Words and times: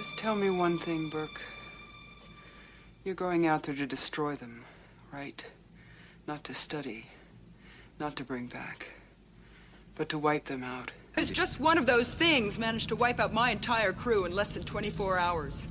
Just 0.00 0.16
tell 0.16 0.34
me 0.34 0.48
one 0.48 0.78
thing, 0.78 1.10
Burke. 1.10 1.42
You're 3.04 3.14
going 3.14 3.46
out 3.46 3.64
there 3.64 3.74
to 3.74 3.86
destroy 3.86 4.34
them, 4.34 4.64
right? 5.12 5.44
Not 6.26 6.42
to 6.44 6.54
study, 6.54 7.04
not 7.98 8.16
to 8.16 8.24
bring 8.24 8.46
back, 8.46 8.86
but 9.96 10.08
to 10.08 10.16
wipe 10.16 10.46
them 10.46 10.64
out. 10.64 10.90
Because 11.14 11.30
just 11.30 11.60
one 11.60 11.76
of 11.76 11.84
those 11.84 12.14
things 12.14 12.58
managed 12.58 12.88
to 12.88 12.96
wipe 12.96 13.20
out 13.20 13.34
my 13.34 13.50
entire 13.50 13.92
crew 13.92 14.24
in 14.24 14.32
less 14.32 14.52
than 14.52 14.62
24 14.62 15.18
hours. 15.18 15.68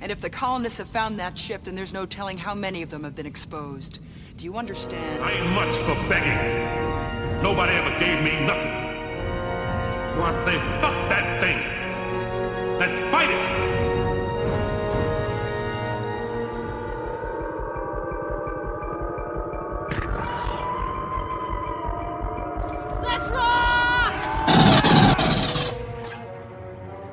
And 0.00 0.12
if 0.12 0.20
the 0.20 0.30
colonists 0.30 0.78
have 0.78 0.88
found 0.88 1.18
that 1.18 1.36
ship, 1.36 1.64
then 1.64 1.74
there's 1.74 1.92
no 1.92 2.06
telling 2.06 2.38
how 2.38 2.54
many 2.54 2.82
of 2.82 2.90
them 2.90 3.02
have 3.02 3.16
been 3.16 3.26
exposed. 3.26 3.98
Do 4.36 4.44
you 4.44 4.58
understand? 4.58 5.24
I 5.24 5.32
ain't 5.32 5.50
much 5.50 5.74
for 5.78 5.96
begging. 6.08 7.42
Nobody 7.42 7.72
ever 7.72 7.90
gave 7.98 8.22
me 8.22 8.46
nothing. 8.46 8.78
So 10.14 10.22
I 10.22 10.30
say, 10.44 10.56
fuck 10.80 10.94
that 11.08 11.42
thing. 11.42 12.78
Let's 12.78 13.02
fight 13.10 13.30
it. 13.30 13.71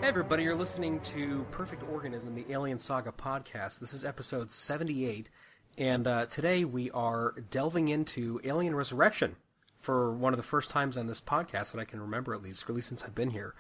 Everybody, 0.09 0.41
you're 0.41 0.55
listening 0.55 0.99
to 1.01 1.45
Perfect 1.51 1.83
Organism, 1.83 2.33
the 2.33 2.51
Alien 2.51 2.79
Saga 2.79 3.11
podcast. 3.11 3.77
This 3.77 3.93
is 3.93 4.03
episode 4.03 4.49
78, 4.49 5.29
and 5.77 6.07
uh, 6.07 6.25
today 6.25 6.65
we 6.65 6.89
are 6.89 7.35
delving 7.51 7.89
into 7.89 8.41
Alien 8.43 8.73
Resurrection 8.73 9.35
for 9.77 10.11
one 10.11 10.33
of 10.33 10.37
the 10.37 10.43
first 10.43 10.71
times 10.71 10.97
on 10.97 11.05
this 11.05 11.21
podcast 11.21 11.73
that 11.73 11.79
I 11.79 11.85
can 11.85 12.01
remember, 12.01 12.33
at 12.33 12.41
least, 12.41 12.67
really 12.67 12.81
since 12.81 13.03
I've 13.03 13.13
been 13.13 13.29
here. 13.29 13.53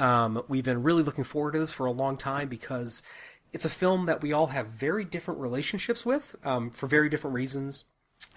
Um, 0.00 0.42
we've 0.48 0.64
been 0.64 0.82
really 0.82 1.04
looking 1.04 1.22
forward 1.22 1.52
to 1.52 1.60
this 1.60 1.70
for 1.70 1.86
a 1.86 1.92
long 1.92 2.16
time 2.16 2.48
because 2.48 3.04
it's 3.52 3.64
a 3.64 3.70
film 3.70 4.06
that 4.06 4.20
we 4.20 4.32
all 4.32 4.48
have 4.48 4.66
very 4.66 5.04
different 5.04 5.38
relationships 5.38 6.04
with 6.04 6.34
um, 6.44 6.70
for 6.70 6.88
very 6.88 7.08
different 7.08 7.34
reasons 7.34 7.84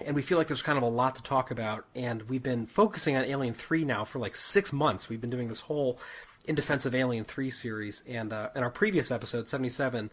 and 0.05 0.15
we 0.15 0.21
feel 0.21 0.37
like 0.37 0.47
there's 0.47 0.61
kind 0.61 0.77
of 0.77 0.83
a 0.83 0.87
lot 0.87 1.15
to 1.15 1.23
talk 1.23 1.51
about. 1.51 1.85
And 1.93 2.23
we've 2.23 2.43
been 2.43 2.67
focusing 2.67 3.15
on 3.17 3.25
Alien 3.25 3.53
Three 3.53 3.83
now 3.83 4.05
for 4.05 4.19
like 4.19 4.35
six 4.35 4.71
months. 4.71 5.09
We've 5.09 5.19
been 5.19 5.29
doing 5.29 5.47
this 5.49 5.61
whole 5.61 5.99
In 6.45 6.55
Defense 6.55 6.85
of 6.85 6.95
Alien 6.95 7.25
Three 7.25 7.51
series, 7.51 8.03
and 8.07 8.33
uh, 8.33 8.49
in 8.55 8.63
our 8.63 8.71
previous 8.71 9.11
episode, 9.11 9.47
seventy 9.47 9.69
seven, 9.69 10.09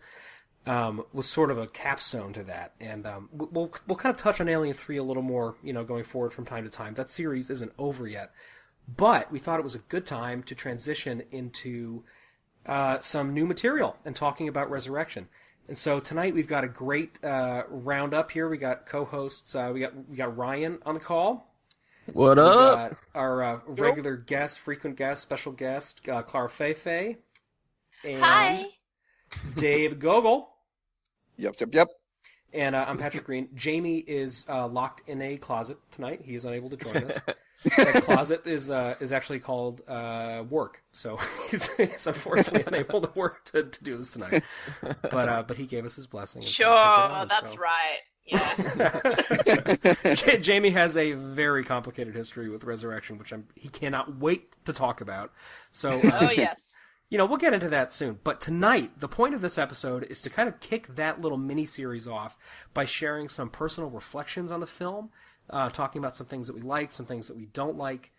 um, 0.67 1.05
was 1.13 1.27
sort 1.27 1.51
of 1.51 1.57
a 1.57 1.67
capstone 1.67 2.33
to 2.35 2.43
that. 2.43 2.73
And 2.79 3.07
um, 3.07 3.29
we'll 3.33 3.73
we'll 3.87 3.97
kind 3.97 4.15
of 4.15 4.21
touch 4.21 4.41
on 4.41 4.49
Alien 4.49 4.75
Three 4.75 4.99
a 4.99 5.03
little 5.03 5.23
more, 5.23 5.55
you 5.63 5.73
know, 5.73 5.85
going 5.85 6.05
forward 6.05 6.35
from 6.35 6.45
time 6.45 6.65
to 6.65 6.71
time. 6.71 6.95
That 6.95 7.09
series 7.09 7.49
isn't 7.49 7.73
over 7.79 8.07
yet, 8.07 8.33
but 8.87 9.33
we 9.33 9.39
thought 9.39 9.61
it 9.61 9.65
was 9.65 9.77
a 9.77 9.79
good 9.79 10.05
time 10.05 10.43
to 10.43 10.55
transition 10.55 11.23
into 11.31 12.03
uh, 12.67 12.99
some 12.99 13.33
new 13.33 13.47
material 13.47 13.97
and 14.05 14.15
talking 14.15 14.49
about 14.49 14.71
Resurrection. 14.71 15.29
And 15.69 15.79
so 15.79 16.01
tonight 16.01 16.35
we've 16.35 16.47
got 16.47 16.65
a 16.65 16.69
great 16.69 17.25
uh, 17.25 17.63
roundup 17.69 18.31
here. 18.31 18.49
We 18.49 18.59
got 18.59 18.87
co-hosts. 18.87 19.55
Uh, 19.55 19.71
we 19.73 19.81
got 19.81 20.09
we 20.09 20.17
got 20.17 20.37
Ryan 20.37 20.81
on 20.85 20.95
the 20.95 21.01
call. 21.01 21.51
What 22.13 22.37
We 22.37 22.43
up? 22.43 22.91
got 22.91 22.99
our 23.15 23.43
uh, 23.43 23.61
regular 23.67 24.17
guest, 24.17 24.61
frequent 24.61 24.97
guest, 24.97 25.23
special 25.23 25.53
guest, 25.53 26.09
uh, 26.09 26.23
Clara 26.23 26.49
Feifei. 26.49 27.17
And 28.05 28.23
Hi. 28.23 28.67
Dave 29.57 29.99
Gogol. 29.99 30.49
Yep, 31.37 31.55
yep, 31.61 31.75
yep. 31.75 31.89
And 32.53 32.75
uh, 32.75 32.85
I'm 32.89 32.97
Patrick 32.97 33.25
Green. 33.25 33.49
Jamie 33.55 33.99
is 33.99 34.47
uh, 34.49 34.67
locked 34.69 35.09
in 35.09 35.21
a 35.21 35.37
closet 35.37 35.79
tonight. 35.91 36.21
He 36.25 36.35
is 36.37 36.45
unable 36.45 36.71
to 36.71 36.77
join 36.77 37.05
us. 37.05 37.19
that 37.77 38.03
closet 38.05 38.47
is 38.47 38.71
uh, 38.71 38.95
is 39.01 39.13
actually 39.13 39.41
called 39.41 39.83
uh, 39.89 40.45
work, 40.49 40.83
so 40.93 41.19
he's, 41.51 41.69
he's 41.77 42.07
unfortunately 42.07 42.63
unable 42.67 43.01
to 43.01 43.11
work 43.19 43.45
to, 43.47 43.65
to 43.65 43.85
do 43.85 43.97
this 43.97 44.13
tonight. 44.13 44.43
But 44.81 45.29
uh, 45.29 45.43
but 45.47 45.57
he 45.57 45.67
gave 45.67 45.85
us 45.85 45.97
his 45.97 46.07
blessing. 46.07 46.43
Sure, 46.43 46.69
"Take 46.69 46.77
on," 46.77 47.29
that's 47.29 47.53
so- 47.53 47.59
right. 47.59 47.99
Yeah. 48.27 49.01
Jamie 50.41 50.71
has 50.71 50.97
a 50.97 51.13
very 51.13 51.65
complicated 51.65 52.15
history 52.15 52.49
with 52.49 52.65
Resurrection, 52.65 53.19
which 53.19 53.33
I'm, 53.33 53.47
he 53.55 53.69
cannot 53.69 54.19
wait 54.19 54.57
to 54.65 54.73
talk 54.73 55.01
about. 55.01 55.33
So, 55.71 55.89
uh, 55.89 56.19
oh 56.23 56.31
yes. 56.31 56.85
you 57.09 57.19
know, 57.19 57.27
we'll 57.27 57.39
get 57.39 57.55
into 57.55 57.69
that 57.69 57.93
soon. 57.93 58.19
But 58.25 58.41
tonight, 58.41 58.99
the 58.99 59.09
point 59.09 59.35
of 59.35 59.43
this 59.43 59.59
episode 59.59 60.05
is 60.05 60.21
to 60.23 60.31
kind 60.31 60.49
of 60.49 60.59
kick 60.61 60.95
that 60.97 61.21
little 61.21 61.39
mini 61.39 61.65
series 61.65 62.09
off 62.09 62.37
by 62.75 62.85
sharing 62.85 63.29
some 63.29 63.49
personal 63.49 63.91
reflections 63.91 64.51
on 64.51 64.61
the 64.61 64.67
film, 64.67 65.11
uh, 65.51 65.71
talking 65.71 66.01
about 66.01 66.17
some 66.17 66.27
things 66.27 66.49
that 66.49 66.57
we 66.57 66.63
like, 66.63 66.91
some 66.91 67.07
things 67.07 67.29
that 67.29 67.37
we 67.37 67.47
don't 67.47 67.77
like. 67.77 68.13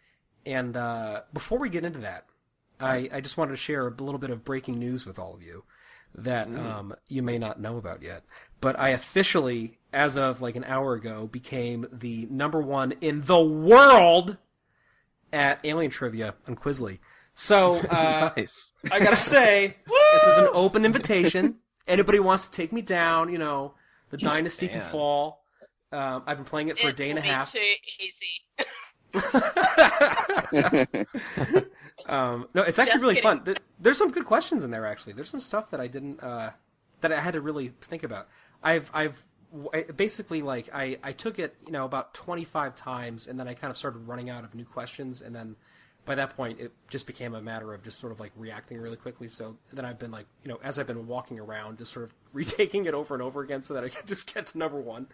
And 0.46 0.78
uh, 0.78 1.24
before 1.34 1.60
we 1.60 1.70
get 1.70 1.84
into 1.84 2.00
that, 2.00 2.26
I, 2.80 3.10
I 3.12 3.22
just 3.22 3.38
wanted 3.38 3.52
to 3.52 3.58
share 3.58 3.88
a 3.88 3.92
little 3.92 4.20
bit 4.20 4.30
of 4.30 4.46
breaking 4.46 4.80
news 4.80 5.06
with 5.06 5.20
all 5.20 5.34
of 5.34 5.42
you 5.42 5.64
that 6.16 6.48
um, 6.48 6.96
you 7.08 7.22
may 7.22 7.38
not 7.38 7.60
know 7.60 7.78
about 7.78 8.02
yet. 8.02 8.24
But 8.60 8.80
I 8.80 8.90
officially, 8.90 9.78
as 9.94 10.18
of 10.18 10.42
like 10.42 10.56
an 10.56 10.64
hour 10.64 10.94
ago, 10.94 11.28
became 11.28 11.86
the 11.92 12.28
number 12.32 12.60
one 12.62 12.94
in 13.02 13.22
the 13.22 13.40
world 13.42 14.38
at 15.32 15.60
Alien 15.64 15.92
Trivia 15.92 16.34
on 16.48 16.56
Quizly. 16.56 16.98
So 17.36 17.76
uh, 17.90 18.32
nice. 18.36 18.74
I 18.92 18.98
gotta 19.00 19.16
say, 19.16 19.78
this 20.14 20.24
is 20.24 20.38
an 20.40 20.50
open 20.54 20.86
invitation. 20.86 21.60
Anybody 21.88 22.20
wants 22.20 22.48
to 22.48 22.52
take 22.52 22.74
me 22.74 22.82
down, 22.82 23.32
you 23.32 23.38
know, 23.38 23.76
the 24.10 24.18
dynasty 24.18 24.68
can 24.68 24.82
fall. 24.82 25.44
Um, 25.92 26.24
I've 26.26 26.38
been 26.38 26.46
playing 26.46 26.70
it 26.70 26.80
for 26.80 26.88
a 26.88 26.90
It 26.90 26.98
day 26.98 27.12
and 27.12 27.20
a 27.20 27.22
will 27.22 27.28
be 27.28 27.30
half. 27.30 27.54
Too 27.54 27.60
easy. 28.00 28.42
um, 32.08 32.48
no, 32.54 32.62
it's 32.64 32.80
actually 32.80 32.94
Just 32.94 33.04
really 33.04 33.16
kidding. 33.16 33.30
fun. 33.30 33.42
There- 33.44 33.56
There's 33.80 33.98
some 33.98 34.12
good 34.12 34.26
questions 34.26 34.64
in 34.64 34.72
there. 34.72 34.86
Actually, 34.86 35.14
there's 35.14 35.30
some 35.30 35.40
stuff 35.40 35.70
that 35.72 35.80
I 35.80 35.88
didn't 35.88 36.22
uh, 36.22 36.52
that 37.02 37.12
I 37.12 37.20
had 37.22 37.34
to 37.34 37.42
really 37.42 37.74
think 37.82 38.04
about. 38.04 38.28
I've 38.64 38.90
I've 38.94 39.24
I- 39.74 39.84
basically 39.84 40.42
like 40.42 40.70
I 40.74 40.98
I 41.04 41.12
took 41.12 41.40
it 41.40 41.56
you 41.66 41.72
know 41.72 41.86
about 41.86 42.14
25 42.14 42.76
times, 42.76 43.28
and 43.28 43.40
then 43.40 43.48
I 43.48 43.54
kind 43.54 43.72
of 43.72 43.78
started 43.78 44.00
running 44.00 44.30
out 44.30 44.44
of 44.44 44.56
new 44.56 44.66
questions, 44.66 45.22
and 45.22 45.36
then 45.36 45.56
by 46.06 46.16
that 46.16 46.36
point 46.36 46.60
it 46.60 46.72
just 46.90 47.06
became 47.06 47.34
a 47.36 47.42
matter 47.42 47.74
of 47.74 47.84
just 47.84 48.00
sort 48.00 48.12
of 48.12 48.20
like 48.20 48.32
reacting 48.36 48.80
really 48.80 48.98
quickly. 48.98 49.28
So 49.28 49.58
then 49.72 49.86
I've 49.86 50.00
been 50.00 50.12
like 50.12 50.26
you 50.44 50.50
know 50.50 50.60
as 50.64 50.80
I've 50.80 50.88
been 50.88 51.08
walking 51.08 51.40
around, 51.40 51.78
just 51.78 51.94
sort 51.94 52.06
of 52.06 52.14
retaking 52.34 52.86
it 52.86 52.94
over 52.94 53.14
and 53.14 53.24
over 53.24 53.42
again, 53.42 53.64
so 53.64 53.74
that 53.74 53.84
I 53.84 53.90
can 53.90 54.02
just 54.08 54.34
get 54.34 54.48
to 54.48 54.58
number 54.58 54.80
one. 54.80 55.08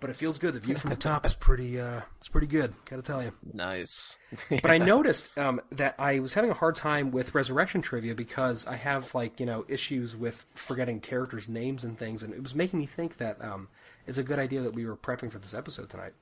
But 0.00 0.08
it 0.10 0.16
feels 0.16 0.38
good. 0.38 0.54
The 0.54 0.60
view 0.60 0.76
from 0.76 0.88
the 0.90 0.96
top 0.96 1.26
is 1.26 1.34
pretty 1.34 1.78
uh, 1.78 2.00
it's 2.16 2.28
pretty 2.28 2.46
good. 2.46 2.72
Gotta 2.86 3.02
tell 3.02 3.22
you. 3.22 3.32
Nice. 3.52 4.18
But 4.50 4.70
I 4.70 4.78
noticed 4.78 5.36
um, 5.38 5.60
that 5.72 5.94
I 5.98 6.20
was 6.20 6.32
having 6.34 6.50
a 6.50 6.54
hard 6.54 6.74
time 6.74 7.10
with 7.10 7.34
Resurrection 7.34 7.82
trivia 7.82 8.14
because 8.14 8.66
I 8.66 8.76
have 8.76 9.14
like 9.14 9.38
you 9.38 9.44
know 9.46 9.64
issues 9.68 10.16
with 10.16 10.46
forgetting 10.54 11.00
characters' 11.00 11.48
names 11.48 11.84
and 11.84 11.98
things, 11.98 12.22
and 12.22 12.32
it 12.32 12.42
was 12.42 12.54
making 12.54 12.78
me 12.78 12.86
think 12.86 13.18
that 13.18 13.44
um, 13.44 13.68
it's 14.06 14.16
a 14.18 14.22
good 14.22 14.38
idea 14.38 14.62
that 14.62 14.74
we 14.74 14.86
were 14.86 14.96
prepping 14.96 15.30
for 15.30 15.38
this 15.38 15.52
episode 15.54 15.90
tonight. 15.90 16.12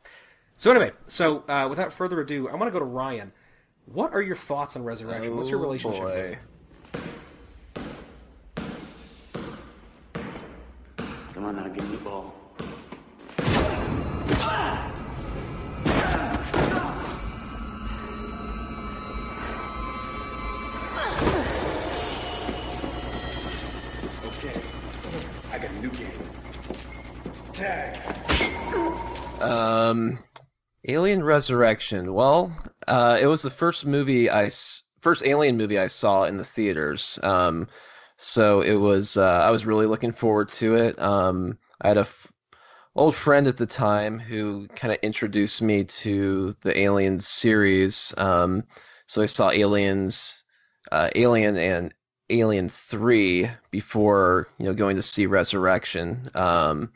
So 0.57 0.73
anyway, 0.73 0.91
so 1.07 1.45
uh, 1.49 1.69
without 1.71 1.93
further 1.93 2.21
ado, 2.21 2.49
I 2.49 2.57
want 2.57 2.65
to 2.67 2.73
go 2.73 2.81
to 2.81 2.85
Ryan. 2.85 3.33
What 3.87 4.13
are 4.13 4.21
your 4.21 4.35
thoughts 4.37 4.75
on 4.75 4.83
Resurrection? 4.83 5.37
What's 5.37 5.51
your 5.51 5.61
Oh, 5.61 5.63
relationship? 5.63 6.03
boy. 6.03 6.37
with 6.93 6.99
it? 6.99 7.05
Come 11.33 11.45
on 11.45 11.55
now, 11.57 11.69
give 11.69 11.89
me 11.89 11.97
the 11.97 12.03
ball. 12.03 12.35
Um, 29.49 30.19
Alien 30.87 31.25
Resurrection. 31.25 32.15
Well, 32.15 32.53
uh, 32.87 33.19
it 33.21 33.27
was 33.27 33.43
the 33.43 33.51
first 33.51 33.87
movie 33.87 34.31
I 34.31 34.51
first 35.01 35.25
Alien 35.25 35.57
movie 35.57 35.79
I 35.79 35.87
saw 35.87 36.25
in 36.25 36.37
the 36.37 36.45
theaters. 36.45 37.19
Um, 37.23 37.69
so 38.17 38.61
it 38.61 38.75
was 38.75 39.17
uh, 39.17 39.43
I 39.45 39.51
was 39.51 39.67
really 39.67 39.87
looking 39.87 40.13
forward 40.13 40.51
to 40.53 40.75
it. 40.75 40.99
Um, 41.01 41.59
I 41.81 41.89
had 41.89 41.97
a 41.97 42.01
f- 42.01 42.33
old 42.97 43.15
friend 43.15 43.47
at 43.47 43.57
the 43.57 43.67
time 43.67 44.19
who 44.19 44.67
kind 44.69 44.93
of 44.93 44.99
introduced 45.03 45.63
me 45.63 45.85
to 45.85 46.55
the 46.63 46.79
Alien 46.79 47.21
series. 47.21 48.13
Um, 48.19 48.65
so 49.07 49.23
I 49.23 49.27
saw 49.27 49.51
Aliens, 49.51 50.45
uh, 50.93 51.11
Alien 51.15 51.57
and 51.57 51.95
Alien 52.31 52.69
Three 52.69 53.49
before 53.71 54.49
you 54.59 54.67
know 54.67 54.75
going 54.75 54.97
to 54.97 55.03
see 55.03 55.27
Resurrection. 55.27 56.23
Um, 56.35 56.93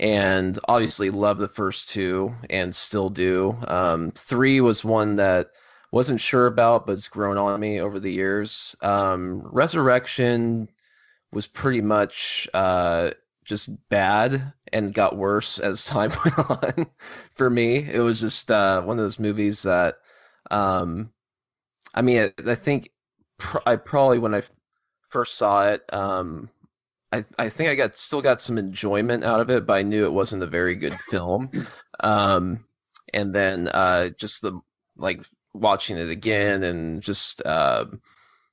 and 0.00 0.58
obviously 0.68 1.10
love 1.10 1.38
the 1.38 1.48
first 1.48 1.88
two 1.88 2.34
and 2.50 2.74
still 2.74 3.10
do. 3.10 3.56
Um, 3.68 4.10
three 4.12 4.60
was 4.60 4.84
one 4.84 5.16
that 5.16 5.50
wasn't 5.92 6.20
sure 6.20 6.46
about, 6.46 6.86
but 6.86 6.92
it's 6.92 7.08
grown 7.08 7.36
on 7.38 7.60
me 7.60 7.80
over 7.80 8.00
the 8.00 8.12
years. 8.12 8.74
Um, 8.82 9.40
Resurrection 9.52 10.68
was 11.32 11.46
pretty 11.46 11.80
much 11.80 12.48
uh, 12.54 13.10
just 13.44 13.70
bad 13.88 14.52
and 14.72 14.94
got 14.94 15.16
worse 15.16 15.58
as 15.58 15.84
time 15.86 16.10
went 16.24 16.38
on. 16.50 16.86
For 17.32 17.50
me, 17.50 17.76
it 17.76 18.00
was 18.00 18.20
just 18.20 18.50
uh, 18.50 18.82
one 18.82 18.98
of 18.98 19.04
those 19.04 19.18
movies 19.18 19.62
that, 19.62 19.98
um, 20.50 21.12
I 21.94 22.02
mean, 22.02 22.32
I, 22.38 22.50
I 22.50 22.54
think 22.54 22.90
pr- 23.38 23.58
I 23.66 23.76
probably 23.76 24.18
when 24.18 24.34
I 24.34 24.42
first 25.10 25.34
saw 25.36 25.68
it, 25.68 25.82
um, 25.92 26.48
I 27.14 27.24
I 27.38 27.48
think 27.48 27.70
I 27.70 27.74
got 27.76 27.96
still 27.96 28.20
got 28.20 28.42
some 28.42 28.58
enjoyment 28.58 29.24
out 29.24 29.40
of 29.40 29.50
it, 29.50 29.66
but 29.66 29.74
I 29.74 29.82
knew 29.82 30.04
it 30.04 30.12
wasn't 30.12 30.42
a 30.42 30.46
very 30.46 30.74
good 30.74 30.94
film. 30.94 31.50
Um, 32.00 32.64
and 33.12 33.34
then 33.34 33.68
uh, 33.68 34.10
just 34.10 34.42
the 34.42 34.60
like 34.96 35.24
watching 35.52 35.96
it 35.96 36.10
again 36.10 36.64
and 36.64 37.00
just 37.02 37.40
uh, 37.46 37.84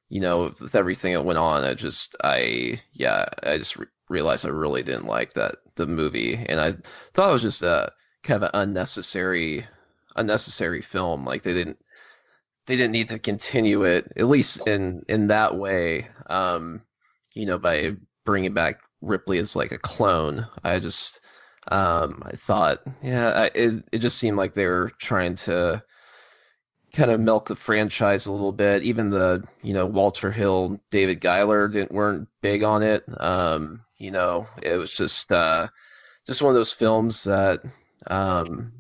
you 0.10 0.22
know 0.22 0.54
with 0.62 0.76
everything 0.76 1.14
that 1.14 1.24
went 1.26 1.40
on, 1.40 1.64
I 1.64 1.74
just 1.74 2.16
I 2.24 2.80
yeah 2.94 3.26
I 3.44 3.58
just 3.58 3.78
re- 3.78 3.88
realized 4.10 4.46
I 4.46 4.50
really 4.50 4.84
didn't 4.84 5.08
like 5.08 5.34
that 5.34 5.56
the 5.76 5.88
movie, 5.88 6.36
and 6.36 6.60
I 6.60 6.74
thought 7.14 7.30
it 7.30 7.34
was 7.34 7.42
just 7.42 7.64
a 7.64 7.92
kind 8.24 8.44
of 8.44 8.50
an 8.54 8.62
unnecessary 8.62 9.66
unnecessary 10.16 10.82
film. 10.82 11.26
Like 11.26 11.42
they 11.44 11.54
didn't 11.54 11.80
they 12.68 12.76
didn't 12.76 12.92
need 12.92 13.10
to 13.10 13.20
continue 13.20 13.84
it 13.86 14.12
at 14.18 14.28
least 14.28 14.68
in 14.68 15.04
in 15.10 15.28
that 15.28 15.56
way. 15.56 16.08
Um, 16.30 16.82
you 17.34 17.46
know, 17.46 17.58
by 17.58 17.96
bringing 18.26 18.54
back 18.54 18.80
Ripley 19.02 19.40
as 19.40 19.56
like 19.56 19.72
a 19.72 19.78
clone. 19.78 20.48
I 20.64 20.80
just 20.80 21.22
um, 21.70 22.24
I 22.26 22.36
thought, 22.36 22.80
yeah, 23.04 23.30
I, 23.30 23.46
it 23.54 23.84
it 23.92 24.00
just 24.00 24.18
seemed 24.18 24.38
like 24.38 24.54
they 24.54 24.66
were 24.66 24.92
trying 25.00 25.36
to 25.36 25.84
kind 26.94 27.12
of 27.12 27.20
milk 27.20 27.48
the 27.48 27.56
franchise 27.56 28.26
a 28.26 28.32
little 28.32 28.52
bit. 28.52 28.84
Even 28.84 29.10
the 29.10 29.44
you 29.62 29.74
know 29.74 29.86
Walter 29.86 30.32
Hill, 30.32 30.80
David 30.90 31.22
Giler 31.22 31.68
didn't 31.68 31.92
weren't 31.92 32.28
big 32.42 32.64
on 32.64 32.84
it. 32.84 33.04
Um, 33.20 33.82
you 33.98 34.12
know, 34.12 34.48
it 34.64 34.78
was 34.78 34.92
just 34.92 35.32
uh, 35.32 35.68
just 36.26 36.42
one 36.42 36.50
of 36.50 36.56
those 36.56 36.74
films 36.74 37.24
that 37.26 37.62
um, 38.08 38.72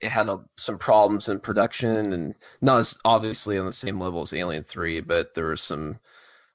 it 0.00 0.08
had 0.08 0.28
a, 0.28 0.40
some 0.56 0.78
problems 0.78 1.28
in 1.28 1.40
production 1.40 2.12
and 2.12 2.34
not 2.60 2.78
as 2.78 2.98
obviously 3.04 3.58
on 3.58 3.66
the 3.66 3.72
same 3.72 4.00
level 4.00 4.22
as 4.22 4.34
Alien 4.34 4.64
Three, 4.64 5.00
but 5.00 5.34
there 5.34 5.46
was 5.46 5.62
some 5.62 5.98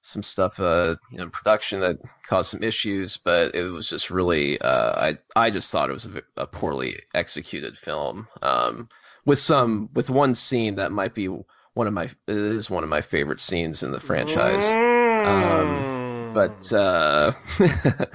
some 0.01 0.23
stuff 0.23 0.59
uh, 0.59 0.95
in 1.11 1.29
production 1.29 1.79
that 1.81 1.97
caused 2.23 2.49
some 2.51 2.63
issues. 2.63 3.17
But 3.17 3.55
it 3.55 3.65
was 3.65 3.89
just 3.89 4.09
really, 4.09 4.59
uh, 4.61 4.93
I 4.99 5.17
I 5.35 5.49
just 5.49 5.71
thought 5.71 5.89
it 5.89 5.93
was 5.93 6.05
a, 6.05 6.21
a 6.37 6.47
poorly 6.47 6.99
executed 7.13 7.77
film 7.77 8.27
um, 8.41 8.89
with 9.25 9.39
some 9.39 9.89
with 9.93 10.09
one 10.09 10.35
scene 10.35 10.75
that 10.75 10.91
might 10.91 11.13
be 11.13 11.27
one 11.73 11.87
of 11.87 11.93
my 11.93 12.03
it 12.03 12.15
is 12.27 12.69
one 12.69 12.83
of 12.83 12.89
my 12.89 13.01
favorite 13.01 13.39
scenes 13.39 13.83
in 13.83 13.91
the 13.91 13.99
franchise. 13.99 14.69
Um, 14.69 16.33
but 16.33 16.73
uh, 16.73 17.31
and 17.59 18.07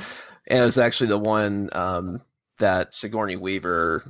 it 0.47 0.65
was 0.65 0.79
actually 0.79 1.09
the 1.09 1.19
one 1.19 1.71
um, 1.73 2.21
that 2.59 2.94
Sigourney 2.94 3.37
Weaver 3.37 4.05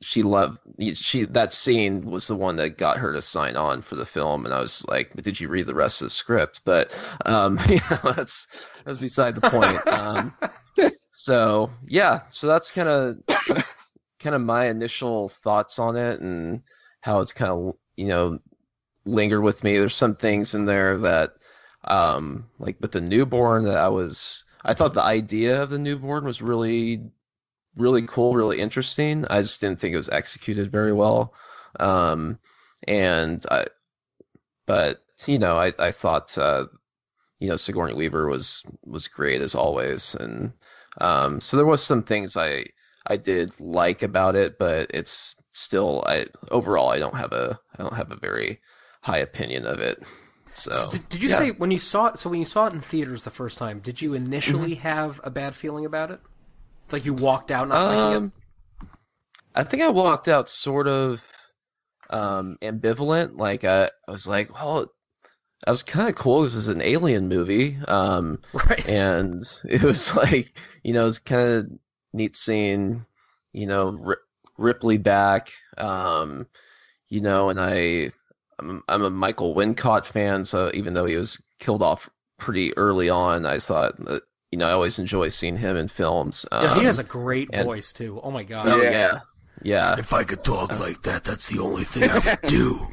she 0.00 0.22
loved 0.22 0.58
she 0.94 1.24
that 1.24 1.52
scene 1.52 2.02
was 2.02 2.28
the 2.28 2.36
one 2.36 2.56
that 2.56 2.78
got 2.78 2.98
her 2.98 3.12
to 3.12 3.20
sign 3.20 3.56
on 3.56 3.82
for 3.82 3.96
the 3.96 4.06
film 4.06 4.44
and 4.44 4.54
i 4.54 4.60
was 4.60 4.84
like 4.86 5.12
did 5.22 5.40
you 5.40 5.48
read 5.48 5.66
the 5.66 5.74
rest 5.74 6.00
of 6.00 6.06
the 6.06 6.10
script? 6.10 6.60
But 6.64 6.96
um 7.26 7.58
you 7.68 7.80
know 7.90 8.12
that's 8.12 8.68
that's 8.84 9.00
beside 9.00 9.34
the 9.34 9.50
point. 9.50 9.86
Um 9.86 10.32
so 11.12 11.70
yeah 11.86 12.22
so 12.30 12.46
that's 12.46 12.70
kind 12.70 12.88
of 12.88 13.18
kind 14.20 14.34
of 14.34 14.42
my 14.42 14.66
initial 14.66 15.28
thoughts 15.28 15.78
on 15.78 15.96
it 15.96 16.20
and 16.20 16.62
how 17.00 17.20
it's 17.20 17.32
kind 17.32 17.50
of 17.50 17.74
you 17.96 18.06
know 18.06 18.38
lingered 19.04 19.42
with 19.42 19.64
me. 19.64 19.78
There's 19.78 19.96
some 19.96 20.14
things 20.14 20.54
in 20.54 20.64
there 20.64 20.96
that 20.98 21.32
um 21.84 22.44
like 22.58 22.76
with 22.80 22.92
the 22.92 23.00
newborn 23.00 23.64
that 23.64 23.76
i 23.76 23.88
was 23.88 24.44
i 24.64 24.74
thought 24.74 24.94
the 24.94 25.02
idea 25.02 25.62
of 25.62 25.70
the 25.70 25.78
newborn 25.78 26.24
was 26.24 26.42
really 26.42 27.00
really 27.76 28.02
cool, 28.06 28.34
really 28.34 28.60
interesting. 28.60 29.24
I 29.30 29.42
just 29.42 29.60
didn't 29.60 29.80
think 29.80 29.94
it 29.94 29.98
was 29.98 30.08
executed 30.08 30.70
very 30.70 30.92
well. 30.92 31.34
Um, 31.80 32.38
and 32.86 33.44
I, 33.50 33.66
but 34.66 35.02
you 35.26 35.38
know, 35.38 35.56
I 35.56 35.72
I 35.78 35.90
thought 35.90 36.36
uh, 36.38 36.66
you 37.40 37.48
know 37.48 37.56
Sigourney 37.56 37.94
Weaver 37.94 38.28
was 38.28 38.64
was 38.84 39.08
great 39.08 39.40
as 39.40 39.54
always, 39.54 40.14
and 40.14 40.52
um, 41.00 41.40
so 41.40 41.56
there 41.56 41.66
was 41.66 41.82
some 41.82 42.02
things 42.02 42.36
I 42.36 42.66
I 43.06 43.16
did 43.16 43.58
like 43.60 44.02
about 44.02 44.36
it, 44.36 44.58
but 44.58 44.90
it's 44.94 45.36
still 45.52 46.04
I 46.06 46.26
overall 46.50 46.90
I 46.90 46.98
don't 46.98 47.16
have 47.16 47.32
a 47.32 47.58
I 47.78 47.82
don't 47.82 47.94
have 47.94 48.12
a 48.12 48.16
very 48.16 48.60
high 49.02 49.18
opinion 49.18 49.64
of 49.64 49.80
it. 49.80 50.02
So, 50.54 50.72
So 50.72 50.98
did, 51.08 51.22
you 51.22 51.28
yeah. 51.28 51.38
say 51.38 51.50
when 51.52 51.70
you 51.70 51.78
saw 51.78 52.08
it? 52.08 52.18
So 52.18 52.30
when 52.30 52.40
you 52.40 52.44
saw 52.44 52.66
it 52.66 52.72
in 52.72 52.80
theaters 52.80 53.24
the 53.24 53.30
first 53.30 53.58
time, 53.58 53.80
did 53.80 54.02
you 54.02 54.14
initially 54.14 54.74
have 54.76 55.20
a 55.24 55.30
bad 55.30 55.54
feeling 55.54 55.84
about 55.84 56.10
it? 56.10 56.20
Like 56.90 57.04
you 57.04 57.14
walked 57.14 57.50
out 57.50 57.68
not 57.68 57.86
liking 57.86 58.12
it? 58.12 58.16
Um, 58.16 58.32
I 59.54 59.64
think 59.64 59.82
I 59.82 59.88
walked 59.88 60.28
out 60.28 60.48
sort 60.48 60.88
of 60.88 61.22
um, 62.10 62.56
ambivalent. 62.62 63.36
Like 63.38 63.64
I, 63.64 63.90
I 64.06 64.10
was 64.10 64.26
like, 64.26 64.54
well, 64.54 64.90
I 65.66 65.70
was 65.70 65.82
kind 65.82 66.08
of 66.08 66.14
cool. 66.14 66.42
This 66.42 66.54
was 66.54 66.68
an 66.68 66.80
alien 66.82 67.28
movie, 67.28 67.76
um, 67.88 68.38
Right. 68.52 68.88
and 68.88 69.42
it 69.68 69.82
was 69.82 70.14
like, 70.16 70.56
you 70.82 70.92
know, 70.92 71.06
it's 71.06 71.18
kind 71.18 71.50
of 71.50 71.70
neat 72.12 72.36
seeing, 72.36 73.04
you 73.52 73.66
know, 73.66 73.98
R- 74.06 74.18
Ripley 74.56 74.98
back, 74.98 75.50
um, 75.76 76.46
you 77.08 77.20
know, 77.20 77.50
and 77.50 77.60
I, 77.60 78.10
I'm, 78.58 78.82
I'm 78.88 79.02
a 79.02 79.10
Michael 79.10 79.54
Wincott 79.54 80.04
fan, 80.04 80.44
so 80.44 80.70
even 80.74 80.94
though 80.94 81.06
he 81.06 81.16
was 81.16 81.42
killed 81.58 81.82
off 81.82 82.08
pretty 82.38 82.76
early 82.76 83.08
on, 83.08 83.44
I 83.46 83.58
thought 83.58 83.96
that, 84.04 84.22
you 84.50 84.58
know, 84.58 84.68
I 84.68 84.72
always 84.72 84.98
enjoy 84.98 85.28
seeing 85.28 85.56
him 85.56 85.76
in 85.76 85.88
films. 85.88 86.46
Yeah, 86.50 86.74
he 86.74 86.80
Um, 86.80 86.84
has 86.86 86.98
a 86.98 87.04
great 87.04 87.50
and- 87.52 87.64
voice 87.66 87.92
too. 87.92 88.20
Oh 88.22 88.30
my 88.30 88.44
god. 88.44 88.68
Oh 88.68 88.80
Yeah. 88.82 88.90
yeah, 88.90 89.20
yeah. 89.62 89.98
If 89.98 90.12
I 90.12 90.24
could 90.24 90.42
talk 90.44 90.78
like 90.78 91.02
that, 91.02 91.24
that's 91.24 91.46
the 91.48 91.58
only 91.60 91.84
thing 91.84 92.08
I 92.10 92.14
would 92.14 92.40
do. 92.42 92.88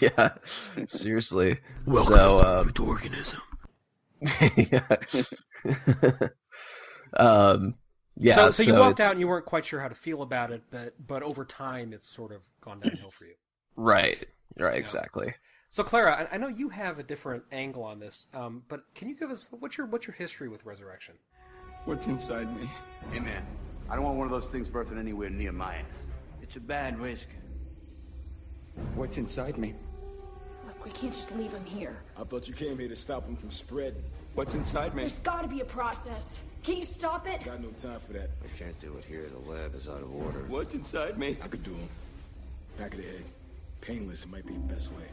yeah. 0.00 0.34
yeah, 0.78 0.86
seriously. 0.86 1.58
Welcome 1.86 2.14
so, 2.14 2.38
to 2.40 2.46
um, 2.46 2.58
Perfect 2.72 2.80
Organism. 2.80 3.40
yeah. 4.56 4.96
um, 7.16 7.74
yeah. 8.16 8.34
so, 8.36 8.50
so 8.52 8.62
you 8.62 8.74
walked 8.74 9.00
it's- 9.00 9.08
out 9.08 9.12
and 9.12 9.20
you 9.20 9.28
weren't 9.28 9.44
quite 9.46 9.64
sure 9.64 9.80
how 9.80 9.88
to 9.88 9.94
feel 9.94 10.22
about 10.22 10.50
it, 10.50 10.62
but 10.70 10.94
but 11.04 11.22
over 11.22 11.44
time 11.44 11.92
it's 11.92 12.08
sort 12.08 12.32
of 12.32 12.40
gone 12.60 12.80
downhill 12.80 13.10
for 13.10 13.24
you. 13.24 13.34
Right. 13.76 14.26
Right. 14.58 14.78
Exactly. 14.78 15.34
So 15.74 15.82
Clara, 15.82 16.28
I, 16.30 16.36
I 16.36 16.38
know 16.38 16.46
you 16.46 16.68
have 16.68 17.00
a 17.00 17.02
different 17.02 17.42
angle 17.50 17.82
on 17.82 17.98
this, 17.98 18.28
um, 18.32 18.62
but 18.68 18.82
can 18.94 19.08
you 19.08 19.16
give 19.16 19.32
us 19.32 19.48
what's 19.58 19.76
your 19.76 19.88
what's 19.88 20.06
your 20.06 20.14
history 20.14 20.48
with 20.48 20.64
Resurrection? 20.64 21.16
What's 21.84 22.06
inside 22.06 22.56
me? 22.56 22.70
Hey, 23.10 23.18
man. 23.18 23.44
I 23.90 23.96
don't 23.96 24.04
want 24.04 24.16
one 24.16 24.28
of 24.28 24.30
those 24.30 24.48
things 24.48 24.68
birthing 24.68 25.00
anywhere 25.00 25.30
near 25.30 25.50
my 25.50 25.78
ass. 25.78 26.02
It's 26.42 26.54
a 26.54 26.60
bad 26.60 27.00
risk. 27.00 27.26
What's 28.94 29.18
inside 29.18 29.58
me? 29.58 29.74
Look, 30.64 30.84
we 30.84 30.92
can't 30.92 31.12
just 31.12 31.36
leave 31.36 31.50
him 31.50 31.64
here. 31.64 31.96
I 32.16 32.22
thought 32.22 32.46
you 32.46 32.54
came 32.54 32.78
here 32.78 32.86
to 32.86 32.94
stop 32.94 33.26
him 33.26 33.34
from 33.34 33.50
spreading. 33.50 34.04
What's 34.34 34.54
inside 34.54 34.94
me? 34.94 35.02
There's 35.02 35.18
gotta 35.18 35.48
be 35.48 35.58
a 35.58 35.64
process. 35.64 36.38
Can 36.62 36.76
you 36.76 36.84
stop 36.84 37.26
it? 37.26 37.42
Got 37.42 37.60
no 37.60 37.70
time 37.70 37.98
for 37.98 38.12
that. 38.12 38.30
I 38.44 38.56
can't 38.56 38.78
do 38.78 38.96
it 38.96 39.04
here. 39.04 39.26
The 39.28 39.50
lab 39.50 39.74
is 39.74 39.88
out 39.88 40.02
of 40.02 40.14
order. 40.14 40.44
What's 40.46 40.72
inside 40.72 41.18
me? 41.18 41.36
I 41.42 41.48
could 41.48 41.64
do 41.64 41.72
him. 41.72 41.88
Back 42.78 42.94
of 42.94 43.00
the 43.00 43.08
head. 43.08 43.24
Painless, 43.80 44.22
it 44.22 44.30
might 44.30 44.46
be 44.46 44.52
the 44.52 44.60
best 44.60 44.92
way. 44.92 45.06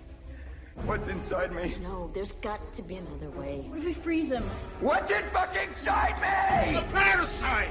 What's 0.75 1.07
inside 1.09 1.51
me? 1.53 1.75
No, 1.81 2.09
there's 2.13 2.31
got 2.31 2.71
to 2.73 2.81
be 2.81 2.95
another 2.95 3.29
way. 3.31 3.65
What 3.67 3.79
if 3.79 3.85
we 3.85 3.93
freeze 3.93 4.31
him? 4.31 4.43
What's 4.79 5.11
in 5.11 5.23
fucking 5.33 5.67
inside 5.67 6.15
me? 6.15 6.75
The 6.75 6.85
parasite! 6.93 7.69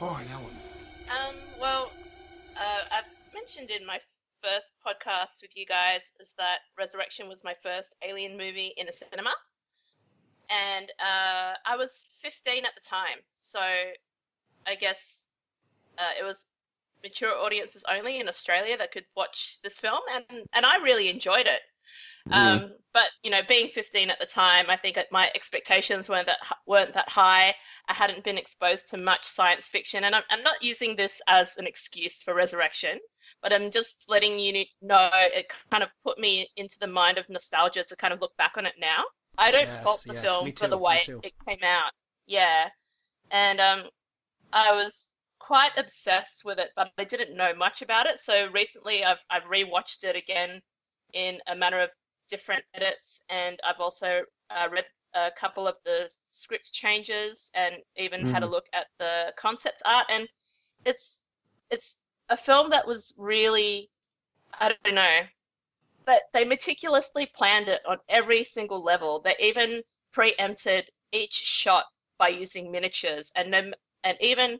Oh, 0.00 0.20
now 0.28 0.40
I'm... 0.40 1.28
Um, 1.28 1.34
well, 1.60 1.90
uh, 2.56 2.80
I've 2.92 3.04
mentioned 3.34 3.70
in 3.70 3.84
my 3.84 3.98
first 4.42 4.72
podcast 4.86 5.42
with 5.42 5.50
you 5.56 5.66
guys 5.66 6.12
is 6.20 6.34
that 6.38 6.58
Resurrection 6.78 7.28
was 7.28 7.42
my 7.42 7.54
first 7.62 7.96
alien 8.06 8.36
movie 8.36 8.72
in 8.76 8.88
a 8.88 8.92
cinema. 8.92 9.32
And 10.50 10.90
uh, 11.00 11.54
I 11.64 11.76
was 11.76 12.02
15 12.22 12.64
at 12.64 12.72
the 12.74 12.80
time, 12.80 13.18
so 13.38 13.60
I 13.60 14.74
guess 14.80 15.26
uh, 15.98 16.12
it 16.18 16.24
was 16.24 16.46
mature 17.02 17.36
audiences 17.36 17.84
only 17.90 18.20
in 18.20 18.28
Australia 18.28 18.76
that 18.76 18.92
could 18.92 19.04
watch 19.16 19.58
this 19.62 19.78
film, 19.78 20.00
and, 20.14 20.24
and 20.52 20.66
I 20.66 20.78
really 20.78 21.08
enjoyed 21.08 21.46
it. 21.46 21.60
Um, 22.32 22.72
but 22.92 23.10
you 23.22 23.30
know, 23.30 23.40
being 23.48 23.68
15 23.68 24.10
at 24.10 24.20
the 24.20 24.26
time, 24.26 24.66
I 24.68 24.76
think 24.76 24.98
my 25.10 25.30
expectations 25.34 26.08
weren't 26.08 26.26
that 26.26 26.38
weren't 26.66 26.94
that 26.94 27.08
high. 27.08 27.54
I 27.88 27.92
hadn't 27.92 28.24
been 28.24 28.38
exposed 28.38 28.88
to 28.90 28.98
much 28.98 29.24
science 29.24 29.66
fiction, 29.66 30.04
and 30.04 30.14
I'm, 30.14 30.22
I'm 30.30 30.42
not 30.42 30.62
using 30.62 30.94
this 30.96 31.20
as 31.26 31.56
an 31.56 31.66
excuse 31.66 32.22
for 32.22 32.34
Resurrection, 32.34 32.98
but 33.42 33.52
I'm 33.52 33.70
just 33.70 34.06
letting 34.08 34.38
you 34.38 34.64
know 34.82 35.10
it 35.12 35.50
kind 35.70 35.82
of 35.82 35.90
put 36.04 36.18
me 36.18 36.48
into 36.56 36.78
the 36.78 36.86
mind 36.86 37.18
of 37.18 37.28
nostalgia 37.28 37.84
to 37.84 37.96
kind 37.96 38.12
of 38.12 38.20
look 38.20 38.36
back 38.36 38.56
on 38.56 38.66
it 38.66 38.74
now. 38.78 39.04
I 39.38 39.50
don't 39.50 39.66
Yes, 39.66 39.82
fault 39.82 40.02
the 40.06 40.14
yes, 40.14 40.24
film 40.24 40.52
for 40.52 40.68
the 40.68 40.78
way 40.78 41.02
it 41.22 41.32
came 41.48 41.64
out. 41.64 41.92
Yeah, 42.26 42.68
and 43.30 43.60
um, 43.60 43.84
I 44.52 44.72
was 44.72 45.10
quite 45.40 45.72
obsessed 45.76 46.44
with 46.44 46.60
it, 46.60 46.70
but 46.76 46.92
I 46.98 47.04
didn't 47.04 47.36
know 47.36 47.52
much 47.54 47.82
about 47.82 48.06
it. 48.06 48.20
So 48.20 48.48
recently, 48.52 49.04
I've 49.04 49.24
I've 49.30 49.44
rewatched 49.44 50.04
it 50.04 50.16
again 50.16 50.62
in 51.12 51.40
a 51.48 51.56
manner 51.56 51.80
of 51.80 51.90
different 52.28 52.64
edits, 52.74 53.24
and 53.28 53.58
I've 53.64 53.80
also 53.80 54.22
uh, 54.50 54.68
read 54.70 54.86
a 55.14 55.30
couple 55.36 55.66
of 55.66 55.74
the 55.84 56.08
script 56.30 56.72
changes, 56.72 57.50
and 57.54 57.76
even 57.96 58.24
had 58.24 58.44
a 58.44 58.46
look 58.46 58.66
at 58.72 58.86
the 59.00 59.34
concept 59.36 59.82
art. 59.84 60.06
And 60.10 60.28
it's 60.84 61.22
it's 61.70 61.98
a 62.28 62.36
film 62.36 62.70
that 62.70 62.86
was 62.86 63.12
really 63.18 63.90
I 64.60 64.74
don't 64.84 64.94
know 64.94 65.20
but 66.06 66.22
they 66.32 66.44
meticulously 66.44 67.26
planned 67.26 67.68
it 67.68 67.80
on 67.86 67.98
every 68.08 68.44
single 68.44 68.82
level. 68.82 69.20
They 69.20 69.34
even 69.38 69.82
preempted 70.12 70.90
each 71.12 71.34
shot 71.34 71.84
by 72.18 72.28
using 72.28 72.70
miniatures, 72.70 73.30
and 73.36 73.52
then 73.52 73.74
and 74.04 74.16
even 74.20 74.58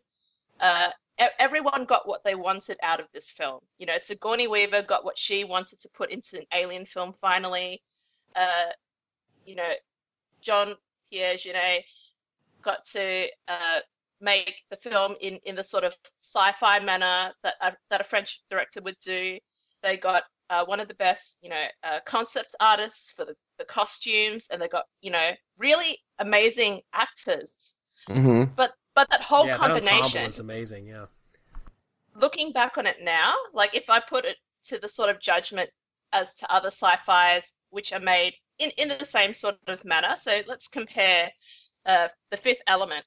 uh, 0.60 0.90
everyone 1.38 1.84
got 1.84 2.08
what 2.08 2.24
they 2.24 2.34
wanted 2.34 2.78
out 2.82 3.00
of 3.00 3.06
this 3.12 3.30
film. 3.30 3.60
You 3.78 3.86
know, 3.86 3.98
Sigourney 3.98 4.48
Weaver 4.48 4.82
got 4.82 5.04
what 5.04 5.18
she 5.18 5.44
wanted 5.44 5.80
to 5.80 5.88
put 5.90 6.10
into 6.10 6.38
an 6.38 6.46
alien 6.54 6.86
film 6.86 7.12
finally. 7.20 7.82
Uh, 8.34 8.70
you 9.44 9.54
know, 9.54 9.72
Jean 10.40 10.74
Pierre 11.10 11.34
Jeunet 11.34 11.80
got 12.62 12.84
to 12.92 13.28
uh, 13.48 13.80
make 14.20 14.62
the 14.70 14.76
film 14.76 15.16
in, 15.20 15.40
in 15.44 15.56
the 15.56 15.64
sort 15.64 15.84
of 15.84 15.94
sci-fi 16.20 16.78
manner 16.80 17.32
that 17.42 17.54
a, 17.60 17.72
that 17.90 18.00
a 18.00 18.04
French 18.04 18.42
director 18.48 18.80
would 18.82 18.98
do. 19.04 19.38
They 19.82 19.96
got 19.96 20.24
uh, 20.50 20.64
one 20.64 20.80
of 20.80 20.88
the 20.88 20.94
best, 20.94 21.38
you 21.42 21.48
know, 21.48 21.64
uh, 21.84 22.00
concept 22.04 22.54
artists 22.60 23.12
for 23.12 23.24
the, 23.24 23.34
the 23.58 23.64
costumes, 23.64 24.48
and 24.50 24.60
they 24.60 24.68
got, 24.68 24.84
you 25.00 25.10
know, 25.10 25.30
really 25.58 25.98
amazing 26.18 26.80
actors. 26.92 27.76
Mm-hmm. 28.08 28.52
But 28.56 28.72
but 29.00 29.08
that 29.08 29.22
whole 29.22 29.46
yeah, 29.46 29.56
combination 29.56 30.20
that 30.20 30.28
is 30.28 30.40
amazing. 30.40 30.86
Yeah. 30.86 31.06
Looking 32.14 32.52
back 32.52 32.76
on 32.76 32.86
it 32.86 32.98
now, 33.02 33.34
like 33.54 33.74
if 33.74 33.88
I 33.88 33.98
put 33.98 34.26
it 34.26 34.36
to 34.64 34.78
the 34.78 34.90
sort 34.90 35.08
of 35.08 35.18
judgment 35.18 35.70
as 36.12 36.34
to 36.34 36.52
other 36.52 36.68
sci-fi's 36.68 37.54
which 37.70 37.94
are 37.94 38.00
made 38.00 38.34
in, 38.58 38.68
in 38.76 38.90
the 38.90 39.06
same 39.06 39.32
sort 39.32 39.56
of 39.68 39.82
manner. 39.86 40.16
So 40.18 40.42
let's 40.46 40.68
compare 40.68 41.30
uh, 41.86 42.08
the 42.30 42.36
Fifth 42.36 42.60
Element. 42.66 43.06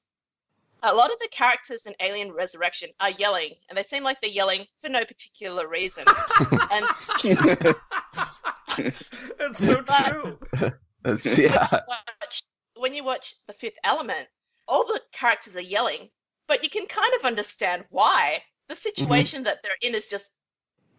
A 0.82 0.92
lot 0.92 1.12
of 1.12 1.20
the 1.20 1.28
characters 1.32 1.86
in 1.86 1.94
Alien 2.00 2.32
Resurrection 2.32 2.90
are 3.00 3.12
yelling, 3.12 3.52
and 3.70 3.78
they 3.78 3.84
seem 3.84 4.04
like 4.04 4.20
they're 4.20 4.32
yelling 4.32 4.66
for 4.82 4.90
no 4.90 5.06
particular 5.06 5.68
reason. 5.68 6.06
and 6.72 6.86
that's 9.38 9.64
so 9.64 9.82
true. 9.84 10.40
That's, 11.04 11.38
yeah. 11.38 11.68
Watch, 11.88 12.44
when 12.78 12.96
you 12.96 13.04
watch 13.04 13.36
The 13.46 13.54
Fifth 13.54 13.78
Element, 13.84 14.28
all 14.68 14.86
the 14.86 15.02
characters 15.12 15.56
are 15.56 15.62
yelling, 15.62 16.10
but 16.48 16.64
you 16.64 16.70
can 16.70 16.86
kind 16.86 17.14
of 17.16 17.26
understand 17.26 17.86
why. 17.90 18.42
The 18.70 18.76
situation 18.76 19.40
mm-hmm. 19.40 19.46
that 19.46 19.60
they're 19.64 19.74
in 19.82 19.96
is 19.96 20.08
just 20.08 20.32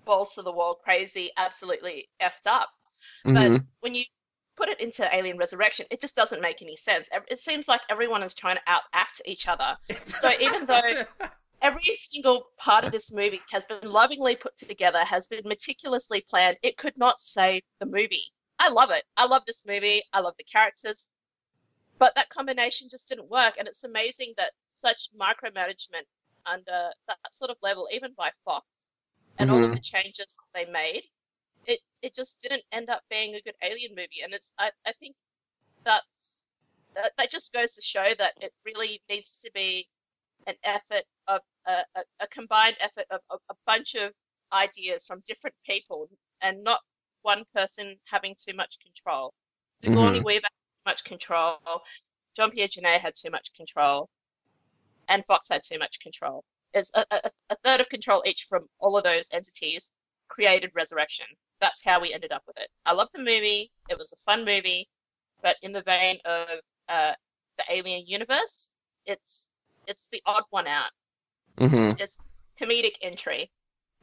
balls 0.04 0.34
to 0.34 0.42
the 0.42 0.52
wall, 0.52 0.74
crazy, 0.74 1.30
absolutely 1.36 2.08
effed 2.20 2.46
up. 2.46 2.68
Mm-hmm. 3.26 3.54
But 3.54 3.62
when 3.80 3.94
you 3.94 4.04
put 4.56 4.68
it 4.68 4.80
into 4.80 5.08
Alien 5.14 5.38
Resurrection, 5.38 5.86
it 5.90 6.00
just 6.00 6.14
doesn't 6.14 6.40
make 6.40 6.62
any 6.62 6.76
sense. 6.76 7.08
It 7.28 7.40
seems 7.40 7.68
like 7.68 7.80
everyone 7.88 8.22
is 8.22 8.34
trying 8.34 8.56
to 8.56 8.62
outact 8.62 9.20
each 9.24 9.48
other. 9.48 9.76
so 10.06 10.30
even 10.40 10.66
though 10.66 11.04
every 11.62 11.96
single 11.96 12.46
part 12.58 12.84
of 12.84 12.92
this 12.92 13.12
movie 13.12 13.40
has 13.50 13.66
been 13.66 13.80
lovingly 13.82 14.36
put 14.36 14.56
together, 14.56 14.98
has 15.04 15.26
been 15.26 15.42
meticulously 15.44 16.20
planned, 16.20 16.56
it 16.62 16.76
could 16.76 16.96
not 16.98 17.20
save 17.20 17.62
the 17.80 17.86
movie. 17.86 18.24
I 18.58 18.70
love 18.70 18.90
it. 18.90 19.02
I 19.16 19.26
love 19.26 19.42
this 19.46 19.64
movie. 19.66 20.02
I 20.12 20.20
love 20.20 20.34
the 20.38 20.44
characters 20.44 21.08
but 21.98 22.14
that 22.16 22.28
combination 22.28 22.88
just 22.90 23.08
didn't 23.08 23.30
work. 23.30 23.54
And 23.58 23.68
it's 23.68 23.84
amazing 23.84 24.34
that 24.36 24.52
such 24.72 25.10
micromanagement 25.18 26.06
under 26.46 26.90
that 27.08 27.18
sort 27.30 27.50
of 27.50 27.56
level, 27.62 27.88
even 27.92 28.12
by 28.16 28.30
Fox, 28.44 28.66
and 29.38 29.48
mm-hmm. 29.48 29.54
all 29.54 29.64
of 29.64 29.70
mm-hmm. 29.70 29.74
the 29.74 29.80
changes 29.80 30.36
they 30.54 30.66
made, 30.66 31.02
it 31.66 31.80
it 32.02 32.14
just 32.14 32.42
didn't 32.42 32.62
end 32.72 32.90
up 32.90 33.02
being 33.10 33.34
a 33.34 33.40
good 33.40 33.54
Alien 33.62 33.92
movie. 33.94 34.22
And 34.22 34.34
it's 34.34 34.52
I, 34.58 34.70
I 34.86 34.92
think 34.92 35.16
that's 35.84 36.46
that, 36.94 37.12
that 37.18 37.30
just 37.30 37.52
goes 37.52 37.74
to 37.74 37.82
show 37.82 38.12
that 38.18 38.34
it 38.40 38.52
really 38.64 39.00
needs 39.08 39.38
to 39.44 39.50
be 39.54 39.88
an 40.46 40.54
effort 40.64 41.04
of 41.28 41.40
a, 41.66 41.82
a, 41.96 42.02
a 42.20 42.26
combined 42.28 42.76
effort 42.80 43.06
of, 43.10 43.20
of, 43.30 43.40
a 43.50 43.54
bunch 43.66 43.94
of 43.94 44.12
ideas 44.52 45.06
from 45.06 45.22
different 45.26 45.56
people 45.64 46.08
and 46.42 46.62
not 46.62 46.80
one 47.22 47.44
person 47.54 47.96
having 48.04 48.34
too 48.38 48.54
much 48.54 48.78
control. 48.78 49.32
Sigourney 49.82 50.18
mm-hmm. 50.18 50.26
Weaver 50.26 50.46
much 50.86 51.04
control. 51.04 51.58
Jean 52.36 52.50
Pierre 52.50 52.68
Jeunet 52.68 53.00
had 53.00 53.14
too 53.14 53.30
much 53.30 53.52
control, 53.54 54.08
and 55.08 55.24
Fox 55.26 55.48
had 55.48 55.62
too 55.62 55.78
much 55.78 56.00
control. 56.00 56.44
It's 56.72 56.90
a, 56.94 57.04
a, 57.10 57.30
a, 57.50 57.56
third 57.64 57.80
of 57.80 57.88
control 57.88 58.22
each 58.26 58.46
from 58.48 58.66
all 58.80 58.96
of 58.96 59.04
those 59.04 59.28
entities 59.32 59.92
created 60.28 60.72
Resurrection. 60.74 61.26
That's 61.60 61.84
how 61.84 62.00
we 62.00 62.12
ended 62.12 62.32
up 62.32 62.42
with 62.46 62.56
it. 62.58 62.68
I 62.84 62.92
love 62.92 63.08
the 63.14 63.20
movie. 63.20 63.70
It 63.88 63.96
was 63.96 64.12
a 64.12 64.16
fun 64.16 64.44
movie, 64.44 64.88
but 65.40 65.56
in 65.62 65.72
the 65.72 65.82
vein 65.82 66.18
of 66.24 66.48
uh, 66.88 67.12
the 67.58 67.64
Alien 67.70 68.04
universe, 68.06 68.70
it's 69.06 69.48
it's 69.86 70.08
the 70.10 70.22
odd 70.26 70.44
one 70.50 70.66
out. 70.66 70.90
Mm-hmm. 71.58 72.00
It's 72.00 72.18
comedic 72.60 72.94
entry. 73.02 73.50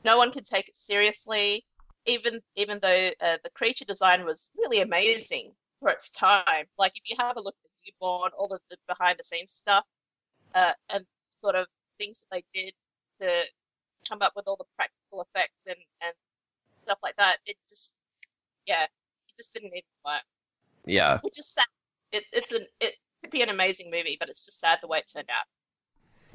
No 0.05 0.17
one 0.17 0.31
can 0.31 0.43
take 0.43 0.69
it 0.69 0.75
seriously, 0.75 1.65
even 2.05 2.39
even 2.55 2.79
though 2.81 3.09
uh, 3.19 3.37
the 3.43 3.49
creature 3.53 3.85
design 3.85 4.25
was 4.25 4.51
really 4.57 4.79
amazing 4.81 5.51
for 5.81 5.89
its 5.89 6.09
time. 6.09 6.65
Like 6.77 6.93
if 6.95 7.09
you 7.09 7.15
have 7.19 7.37
a 7.37 7.41
look 7.41 7.55
at 7.65 7.71
Newborn, 7.85 8.31
all 8.37 8.53
of 8.53 8.61
the 8.69 8.77
behind 8.87 9.17
the 9.19 9.23
scenes 9.23 9.51
stuff, 9.51 9.83
uh, 10.55 10.73
and 10.89 11.05
sort 11.29 11.55
of 11.55 11.67
things 11.97 12.21
that 12.21 12.43
they 12.53 12.61
did 12.61 12.73
to 13.19 13.43
come 14.07 14.21
up 14.21 14.33
with 14.35 14.47
all 14.47 14.55
the 14.57 14.65
practical 14.75 15.21
effects 15.21 15.67
and, 15.67 15.77
and 16.01 16.13
stuff 16.83 16.99
like 17.03 17.15
that, 17.17 17.37
it 17.45 17.55
just 17.67 17.95
yeah, 18.65 18.83
it 18.83 19.37
just 19.37 19.53
didn't 19.53 19.69
even 19.69 19.81
work. 20.05 20.23
Yeah. 20.85 21.19
Which 21.21 21.39
is 21.39 21.47
sad. 21.47 21.65
It, 22.11 22.23
it's 22.31 22.51
an 22.51 22.65
it 22.79 22.95
could 23.21 23.31
be 23.31 23.41
an 23.41 23.49
amazing 23.49 23.89
movie, 23.91 24.17
but 24.19 24.29
it's 24.29 24.45
just 24.45 24.59
sad 24.59 24.79
the 24.81 24.87
way 24.87 24.99
it 24.99 25.11
turned 25.13 25.29
out. 25.29 25.45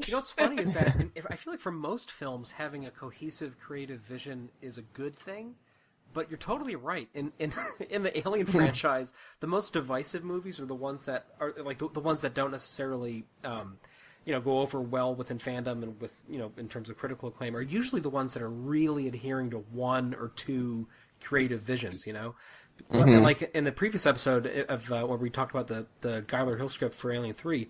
You 0.06 0.12
know 0.12 0.18
what's 0.18 0.30
funny 0.30 0.60
is 0.60 0.74
that 0.74 0.94
I 1.30 1.36
feel 1.36 1.52
like 1.52 1.60
for 1.60 1.72
most 1.72 2.10
films, 2.10 2.52
having 2.52 2.84
a 2.84 2.90
cohesive 2.90 3.58
creative 3.58 4.00
vision 4.00 4.50
is 4.60 4.76
a 4.76 4.82
good 4.82 5.16
thing. 5.16 5.54
But 6.16 6.30
you're 6.30 6.38
totally 6.38 6.76
right. 6.76 7.10
In 7.12 7.30
in 7.38 7.52
in 7.90 8.02
the 8.02 8.18
Alien 8.18 8.46
franchise, 8.46 9.12
the 9.40 9.46
most 9.46 9.74
divisive 9.74 10.24
movies 10.24 10.58
are 10.58 10.64
the 10.64 10.74
ones 10.74 11.04
that 11.04 11.26
are 11.38 11.52
like 11.62 11.76
the, 11.76 11.90
the 11.90 12.00
ones 12.00 12.22
that 12.22 12.32
don't 12.32 12.52
necessarily 12.52 13.26
um, 13.44 13.76
you 14.24 14.32
know 14.32 14.40
go 14.40 14.60
over 14.60 14.80
well 14.80 15.14
within 15.14 15.38
fandom 15.38 15.82
and 15.82 16.00
with 16.00 16.22
you 16.26 16.38
know 16.38 16.52
in 16.56 16.70
terms 16.70 16.88
of 16.88 16.96
critical 16.96 17.28
acclaim 17.28 17.54
are 17.54 17.60
usually 17.60 18.00
the 18.00 18.08
ones 18.08 18.32
that 18.32 18.42
are 18.42 18.48
really 18.48 19.06
adhering 19.06 19.50
to 19.50 19.58
one 19.58 20.14
or 20.18 20.28
two 20.28 20.88
creative 21.22 21.60
visions. 21.60 22.06
You 22.06 22.14
know, 22.14 22.34
mm-hmm. 22.90 23.22
like 23.22 23.42
in 23.54 23.64
the 23.64 23.72
previous 23.72 24.06
episode 24.06 24.46
of 24.70 24.90
uh, 24.90 25.04
where 25.04 25.18
we 25.18 25.28
talked 25.28 25.50
about 25.50 25.66
the 25.66 25.86
the 26.00 26.22
Giler 26.22 26.56
Hill 26.56 26.70
script 26.70 26.94
for 26.94 27.12
Alien 27.12 27.34
Three, 27.34 27.68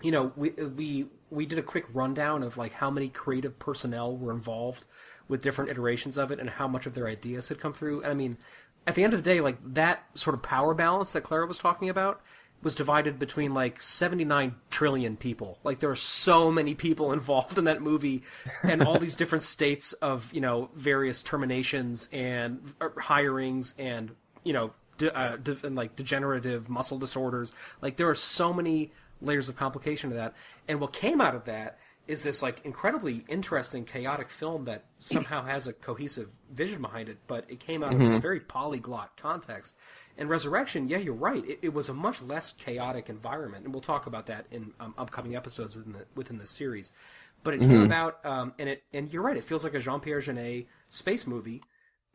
you 0.00 0.12
know, 0.12 0.32
we 0.34 0.48
we 0.50 1.08
we 1.30 1.46
did 1.46 1.58
a 1.58 1.62
quick 1.62 1.86
rundown 1.92 2.42
of 2.42 2.56
like 2.56 2.72
how 2.72 2.90
many 2.90 3.08
creative 3.08 3.58
personnel 3.58 4.16
were 4.16 4.32
involved 4.32 4.84
with 5.28 5.42
different 5.42 5.70
iterations 5.70 6.16
of 6.16 6.30
it 6.30 6.38
and 6.38 6.50
how 6.50 6.68
much 6.68 6.86
of 6.86 6.94
their 6.94 7.08
ideas 7.08 7.48
had 7.48 7.58
come 7.58 7.72
through. 7.72 8.02
And 8.02 8.10
I 8.10 8.14
mean, 8.14 8.38
at 8.86 8.94
the 8.94 9.04
end 9.04 9.12
of 9.12 9.22
the 9.22 9.30
day, 9.30 9.40
like 9.40 9.58
that 9.74 10.04
sort 10.14 10.34
of 10.34 10.42
power 10.42 10.74
balance 10.74 11.12
that 11.12 11.22
Clara 11.22 11.46
was 11.46 11.58
talking 11.58 11.88
about 11.88 12.20
was 12.62 12.74
divided 12.74 13.18
between 13.18 13.52
like 13.52 13.80
79 13.80 14.54
trillion 14.70 15.16
people. 15.16 15.58
Like 15.62 15.80
there 15.80 15.90
are 15.90 15.96
so 15.96 16.50
many 16.50 16.74
people 16.74 17.12
involved 17.12 17.58
in 17.58 17.64
that 17.64 17.82
movie 17.82 18.22
and 18.62 18.82
all 18.82 18.98
these 18.98 19.16
different 19.16 19.44
states 19.44 19.92
of, 19.94 20.32
you 20.32 20.40
know, 20.40 20.70
various 20.74 21.22
terminations 21.22 22.08
and 22.12 22.74
er, 22.80 22.94
hirings 22.96 23.74
and, 23.78 24.12
you 24.44 24.52
know, 24.52 24.72
de- 24.98 25.16
uh, 25.16 25.36
de- 25.36 25.58
and 25.64 25.76
like 25.76 25.96
degenerative 25.96 26.68
muscle 26.68 26.98
disorders. 26.98 27.52
Like 27.82 27.96
there 27.96 28.08
are 28.08 28.14
so 28.14 28.52
many 28.52 28.92
layers 29.20 29.48
of 29.48 29.56
complication 29.56 30.10
to 30.10 30.16
that. 30.16 30.34
And 30.68 30.80
what 30.80 30.92
came 30.92 31.20
out 31.20 31.34
of 31.34 31.44
that 31.44 31.78
is 32.06 32.22
this 32.22 32.42
like 32.42 32.64
incredibly 32.64 33.24
interesting, 33.28 33.84
chaotic 33.84 34.28
film 34.28 34.64
that 34.66 34.84
somehow 35.00 35.44
has 35.44 35.66
a 35.66 35.72
cohesive 35.72 36.28
vision 36.52 36.80
behind 36.80 37.08
it, 37.08 37.18
but 37.26 37.44
it 37.48 37.58
came 37.58 37.82
out 37.82 37.90
mm-hmm. 37.90 38.00
of 38.00 38.06
this 38.06 38.14
mm-hmm. 38.14 38.22
very 38.22 38.40
polyglot 38.40 39.16
context. 39.16 39.74
And 40.16 40.28
Resurrection, 40.30 40.88
yeah, 40.88 40.98
you're 40.98 41.14
right. 41.14 41.44
It, 41.44 41.58
it, 41.62 41.74
was 41.74 41.88
a 41.88 41.94
much 41.94 42.22
less 42.22 42.52
chaotic 42.52 43.10
environment, 43.10 43.64
and 43.64 43.74
we'll 43.74 43.82
talk 43.82 44.06
about 44.06 44.26
that 44.26 44.46
in 44.50 44.72
um, 44.80 44.94
upcoming 44.96 45.36
episodes 45.36 45.76
within 45.76 45.92
the 45.92 46.06
within 46.14 46.38
this 46.38 46.50
series. 46.50 46.92
But 47.42 47.54
it 47.54 47.60
mm-hmm. 47.60 47.70
came 47.70 47.82
about, 47.82 48.24
um, 48.24 48.54
and 48.58 48.68
it 48.68 48.84
and 48.94 49.12
you're 49.12 49.22
right. 49.22 49.36
It 49.36 49.44
feels 49.44 49.64
like 49.64 49.74
a 49.74 49.80
Jean 49.80 50.00
Pierre 50.00 50.20
Jeunet 50.20 50.66
space 50.88 51.26
movie 51.26 51.62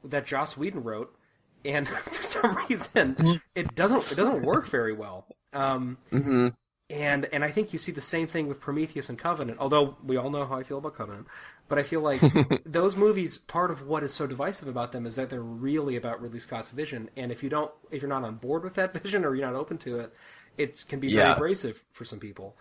that 0.04 0.26
Joss 0.26 0.58
Whedon 0.58 0.84
wrote, 0.84 1.16
and 1.64 1.88
for 1.88 2.24
some 2.24 2.58
reason, 2.70 3.16
mm-hmm. 3.16 3.34
it 3.54 3.76
doesn't 3.76 4.12
it 4.12 4.16
doesn't 4.16 4.44
work 4.44 4.68
very 4.68 4.94
well. 4.94 5.28
Um, 5.54 5.98
mm-hmm 6.12 6.48
and 6.92 7.26
and 7.32 7.44
I 7.44 7.52
think 7.52 7.74
you 7.74 7.80
see 7.80 7.92
the 7.92 8.02
same 8.02 8.28
thing 8.28 8.48
with 8.48 8.60
Prometheus 8.60 9.10
and 9.10 9.18
Covenant. 9.18 9.60
Although 9.60 9.98
we 10.04 10.18
all 10.18 10.30
know 10.30 10.46
how 10.46 10.56
I 10.56 10.64
feel 10.64 10.78
about 10.78 10.96
Covenant, 10.96 11.28
but 11.68 11.80
I 11.80 11.84
feel 11.84 12.02
like 12.02 12.22
those 12.66 12.96
movies. 12.96 13.38
Part 13.38 13.72
of 13.72 13.88
what 13.88 14.04
is 14.04 14.14
so 14.14 14.28
divisive 14.28 14.68
about 14.68 14.92
them 14.92 15.06
is 15.06 15.16
that 15.16 15.30
they're 15.30 15.42
really 15.42 15.96
about 15.96 16.22
Ridley 16.22 16.40
Scott's 16.40 16.70
vision. 16.70 17.10
And 17.16 17.32
if 17.32 17.44
you 17.44 17.50
don't, 17.50 17.72
if 17.90 18.02
you're 18.02 18.10
not 18.10 18.24
on 18.24 18.36
board 18.36 18.64
with 18.64 18.76
that 18.76 18.94
vision 19.02 19.26
or 19.26 19.36
you're 19.36 19.46
not 19.50 19.56
open 19.56 19.78
to 19.80 20.00
it, 20.00 20.14
it 20.58 20.84
can 20.88 21.00
be 21.00 21.14
very 21.14 21.32
abrasive 21.32 21.84
for 21.92 22.06
some 22.06 22.20
people. 22.20 22.58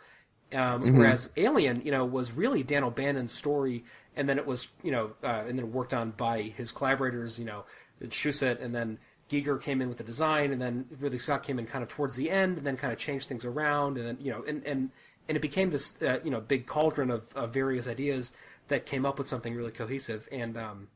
Um, 0.52 0.82
mm-hmm. 0.82 0.98
Whereas 0.98 1.30
Alien, 1.36 1.82
you 1.84 1.92
know, 1.92 2.04
was 2.04 2.32
really 2.32 2.62
Dan 2.62 2.82
O'Bannon's 2.82 3.32
story, 3.32 3.84
and 4.16 4.28
then 4.28 4.36
it 4.36 4.46
was, 4.46 4.68
you 4.82 4.90
know, 4.90 5.12
uh, 5.22 5.44
and 5.46 5.58
then 5.58 5.72
worked 5.72 5.94
on 5.94 6.10
by 6.10 6.42
his 6.42 6.72
collaborators, 6.72 7.38
you 7.38 7.44
know, 7.44 7.64
Shusett, 8.02 8.60
and 8.60 8.74
then 8.74 8.98
Giger 9.30 9.62
came 9.62 9.80
in 9.80 9.88
with 9.88 9.98
the 9.98 10.04
design, 10.04 10.52
and 10.52 10.60
then 10.60 10.86
Ridley 10.98 11.18
Scott 11.18 11.42
came 11.42 11.58
in 11.58 11.66
kind 11.66 11.82
of 11.82 11.88
towards 11.88 12.16
the 12.16 12.30
end, 12.30 12.58
and 12.58 12.66
then 12.66 12.76
kind 12.76 12.92
of 12.92 12.98
changed 12.98 13.28
things 13.28 13.44
around, 13.44 13.96
and 13.96 14.06
then 14.06 14.18
you 14.20 14.32
know, 14.32 14.42
and 14.42 14.66
and 14.66 14.90
and 15.28 15.36
it 15.36 15.40
became 15.40 15.70
this 15.70 15.94
uh, 16.02 16.18
you 16.24 16.30
know 16.30 16.40
big 16.40 16.66
cauldron 16.66 17.10
of, 17.10 17.32
of 17.36 17.52
various 17.54 17.86
ideas 17.86 18.32
that 18.68 18.86
came 18.86 19.06
up 19.06 19.18
with 19.18 19.28
something 19.28 19.54
really 19.54 19.70
cohesive. 19.70 20.28
And 20.32 20.56
um, 20.56 20.88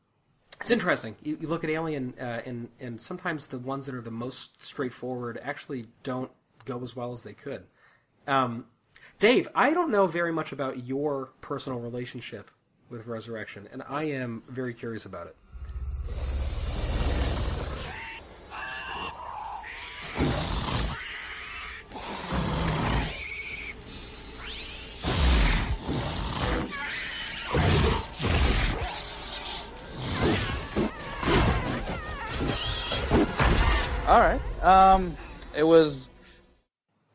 It's 0.61 0.71
interesting. 0.71 1.15
You, 1.23 1.37
you 1.39 1.47
look 1.47 1.63
at 1.63 1.69
Alien, 1.69 2.13
uh, 2.19 2.41
and 2.45 2.69
and 2.79 2.99
sometimes 2.99 3.47
the 3.47 3.59
ones 3.59 3.85
that 3.85 3.95
are 3.95 4.01
the 4.01 4.11
most 4.11 4.61
straightforward 4.61 5.39
actually 5.41 5.87
don't 6.03 6.31
go 6.65 6.81
as 6.83 6.95
well 6.95 7.13
as 7.13 7.23
they 7.23 7.33
could. 7.33 7.63
Um, 8.27 8.65
Dave, 9.19 9.47
I 9.55 9.71
don't 9.73 9.91
know 9.91 10.07
very 10.07 10.31
much 10.33 10.51
about 10.51 10.85
your 10.85 11.31
personal 11.41 11.79
relationship 11.79 12.51
with 12.89 13.07
Resurrection, 13.07 13.69
and 13.71 13.81
I 13.87 14.03
am 14.03 14.43
very 14.49 14.73
curious 14.73 15.05
about 15.05 15.27
it. 15.27 15.35
Um, 34.65 35.15
it 35.55 35.63
was. 35.63 36.09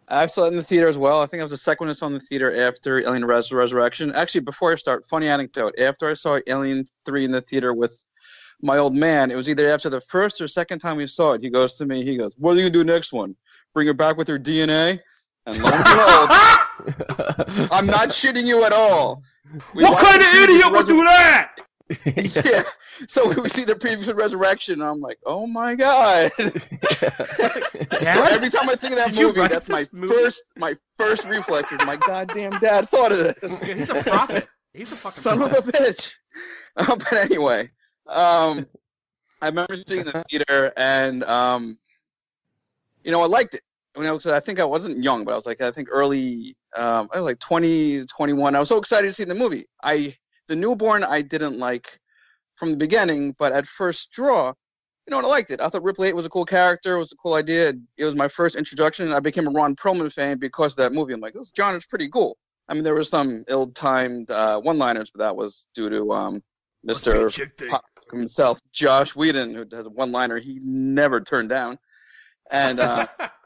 I 0.09 0.27
saw 0.27 0.45
it 0.45 0.49
in 0.49 0.57
the 0.57 0.63
theater 0.63 0.89
as 0.89 0.99
well. 0.99 1.21
I 1.21 1.27
think 1.27 1.41
it 1.41 1.45
was 1.45 1.53
the 1.53 1.59
second 1.59 1.87
one 1.87 1.91
I 1.91 1.95
saw 1.95 2.07
in 2.07 2.15
the 2.15 2.21
theater 2.21 2.67
after 2.67 2.99
Alien 2.99 3.25
Res- 3.25 3.53
Resurrection. 3.53 4.13
Actually, 4.15 4.43
before 4.43 4.73
I 4.73 4.75
start, 4.77 5.07
funny 5.07 5.29
anecdote. 5.29 5.79
After 5.79 6.09
I 6.09 6.15
saw 6.15 6.39
Alien 6.47 6.85
Three 7.05 7.25
in 7.25 7.33
the 7.33 7.41
theater 7.41 7.73
with 7.75 8.05
my 8.63 8.79
old 8.79 8.97
man, 8.97 9.31
it 9.31 9.37
was 9.37 9.49
either 9.49 9.73
after 9.73 9.89
the 9.89 10.01
first 10.01 10.41
or 10.41 10.49
second 10.49 10.79
time 10.81 10.97
we 10.97 11.07
saw 11.07 11.33
it. 11.33 11.43
He 11.43 11.51
goes 11.51 11.75
to 11.79 11.87
me. 11.87 12.05
He 12.05 12.17
goes, 12.17 12.35
"What 12.39 12.53
are 12.53 12.55
you 12.57 12.71
gonna 12.71 12.73
do 12.73 12.85
next 12.85 13.13
one? 13.13 13.35
Bring 13.75 13.87
her 13.89 13.95
back 13.95 14.17
with 14.17 14.29
her 14.29 14.39
DNA?" 14.39 15.01
And 15.47 15.63
lo 15.63 15.71
and 15.73 15.85
behold, 15.85 17.69
I'm 17.73 17.87
not 17.87 18.11
shitting 18.11 18.47
you 18.47 18.65
at 18.65 18.73
all. 18.73 19.23
We 19.75 19.83
what 19.83 19.99
kind 19.99 20.21
of 20.21 20.29
idiot 20.35 20.71
would 20.71 20.87
do 20.87 21.03
that? 21.05 21.57
Yeah. 22.05 22.63
So 23.09 23.29
we 23.41 23.49
see 23.49 23.65
the 23.65 23.77
previous 23.77 24.09
Resurrection, 24.09 24.75
and 24.75 24.83
I'm 24.83 25.01
like, 25.01 25.19
oh 25.25 25.47
my 25.47 25.75
god. 25.75 26.31
So 27.93 28.07
Dad? 28.07 28.33
every 28.33 28.49
time 28.51 28.69
I 28.69 28.77
think 28.77 28.93
of 28.93 28.99
that 28.99 29.13
Did 29.15 29.23
movie, 29.23 29.49
that's 29.49 29.69
my 29.69 29.85
movie? 29.93 30.15
first 30.15 30.45
my 30.57 30.75
first 30.99 31.27
reflex 31.27 31.73
is 31.73 31.79
my 31.85 31.97
goddamn 31.97 32.59
dad 32.61 32.89
thought 32.89 33.13
of 33.13 33.19
this. 33.19 33.63
He's 33.63 33.91
a 33.91 33.95
prophet. 33.95 34.49
He's 34.73 34.93
a 34.93 34.97
fucking 34.97 35.21
Son 35.21 35.43
of 35.43 35.53
a 35.53 35.57
bitch. 35.57 36.15
Uh, 36.77 36.97
but 36.97 37.13
anyway, 37.13 37.63
um, 38.07 38.67
I 39.43 39.47
remember 39.47 39.75
seeing 39.77 40.05
the 40.05 40.25
theater, 40.31 40.73
and 40.77 41.23
um, 41.25 41.77
you 43.05 43.11
know, 43.11 43.23
I 43.23 43.27
liked 43.27 43.55
it. 43.55 43.63
When 43.95 44.07
I 44.07 44.13
was, 44.13 44.27
I 44.27 44.41
think 44.41 44.61
I 44.61 44.65
wasn't 44.65 45.03
young, 45.03 45.25
but 45.25 45.33
I 45.33 45.37
was 45.37 45.47
like, 45.47 45.61
I 45.61 45.73
think 45.73 45.89
early, 45.91 46.55
um, 46.77 47.09
I 47.13 47.17
was 47.17 47.25
like 47.25 47.41
20, 47.41 48.05
21. 48.05 48.55
I 48.55 48.61
was 48.61 48.69
so 48.69 48.79
excited 48.79 49.09
to 49.09 49.13
see 49.13 49.25
the 49.25 49.35
movie. 49.35 49.65
I, 49.83 50.15
the 50.51 50.57
newborn, 50.57 51.05
I 51.05 51.23
didn't 51.23 51.59
like 51.59 51.87
from 52.55 52.73
the 52.73 52.77
beginning, 52.77 53.35
but 53.39 53.53
at 53.53 53.67
first 53.67 54.11
draw, 54.11 54.49
you 54.49 55.11
know, 55.11 55.17
what, 55.17 55.25
I 55.25 55.29
liked 55.29 55.51
it. 55.51 55.61
I 55.61 55.69
thought 55.69 55.85
Ripley 55.85 56.09
8 56.09 56.17
was 56.17 56.27
a 56.27 56.29
cool 56.29 56.45
character. 56.45 56.97
It 56.97 56.99
was 56.99 57.13
a 57.13 57.17
cool 57.17 57.35
idea. 57.35 57.73
It 57.97 58.05
was 58.05 58.17
my 58.17 58.29
first 58.29 58.57
introduction. 58.57 59.13
I 59.13 59.21
became 59.21 59.47
a 59.47 59.51
Ron 59.51 59.77
Perlman 59.77 60.13
fan 60.13 60.39
because 60.39 60.73
of 60.73 60.79
that 60.79 60.93
movie. 60.93 61.15
I'm 61.15 61.21
like, 61.21 61.35
this 61.35 61.53
John 61.53 61.77
is 61.77 61.87
pretty 61.87 62.09
cool. 62.09 62.37
I 62.69 62.75
mean, 62.75 62.83
there 62.83 62.95
was 62.95 63.09
some 63.09 63.45
ill-timed 63.49 64.31
uh, 64.31 64.61
one-liners, 64.61 65.11
but 65.11 65.21
that 65.21 65.37
was 65.37 65.69
due 65.75 65.89
to 65.89 66.13
um, 66.13 66.43
Mr. 66.87 67.69
Pop 67.69 67.85
himself, 68.11 68.59
Joss 68.73 69.15
Whedon, 69.15 69.55
who 69.55 69.65
has 69.73 69.87
a 69.87 69.91
one-liner 69.91 70.39
he 70.39 70.59
never 70.63 71.21
turned 71.21 71.49
down, 71.49 71.79
and 72.51 72.81
uh, 72.81 73.07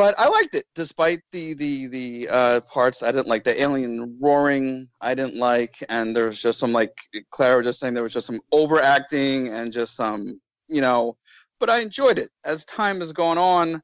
but 0.00 0.18
I 0.18 0.28
liked 0.28 0.54
it 0.54 0.64
despite 0.74 1.18
the 1.30 1.52
the 1.52 1.88
the 1.88 2.28
uh, 2.30 2.60
parts 2.72 3.02
I 3.02 3.12
didn't 3.12 3.26
like. 3.26 3.44
The 3.44 3.60
alien 3.60 4.16
roaring 4.18 4.88
I 4.98 5.14
didn't 5.14 5.38
like, 5.38 5.74
and 5.90 6.16
there 6.16 6.24
was 6.24 6.40
just 6.40 6.58
some 6.58 6.72
like 6.72 6.96
Clara 7.28 7.58
was 7.58 7.66
just 7.66 7.80
saying 7.80 7.92
there 7.92 8.02
was 8.02 8.14
just 8.14 8.26
some 8.26 8.40
overacting 8.50 9.48
and 9.48 9.74
just 9.74 9.94
some 9.94 10.40
you 10.68 10.80
know. 10.80 11.18
But 11.58 11.68
I 11.68 11.80
enjoyed 11.80 12.18
it 12.18 12.30
as 12.46 12.64
time 12.64 13.00
has 13.00 13.12
gone 13.12 13.36
on. 13.36 13.82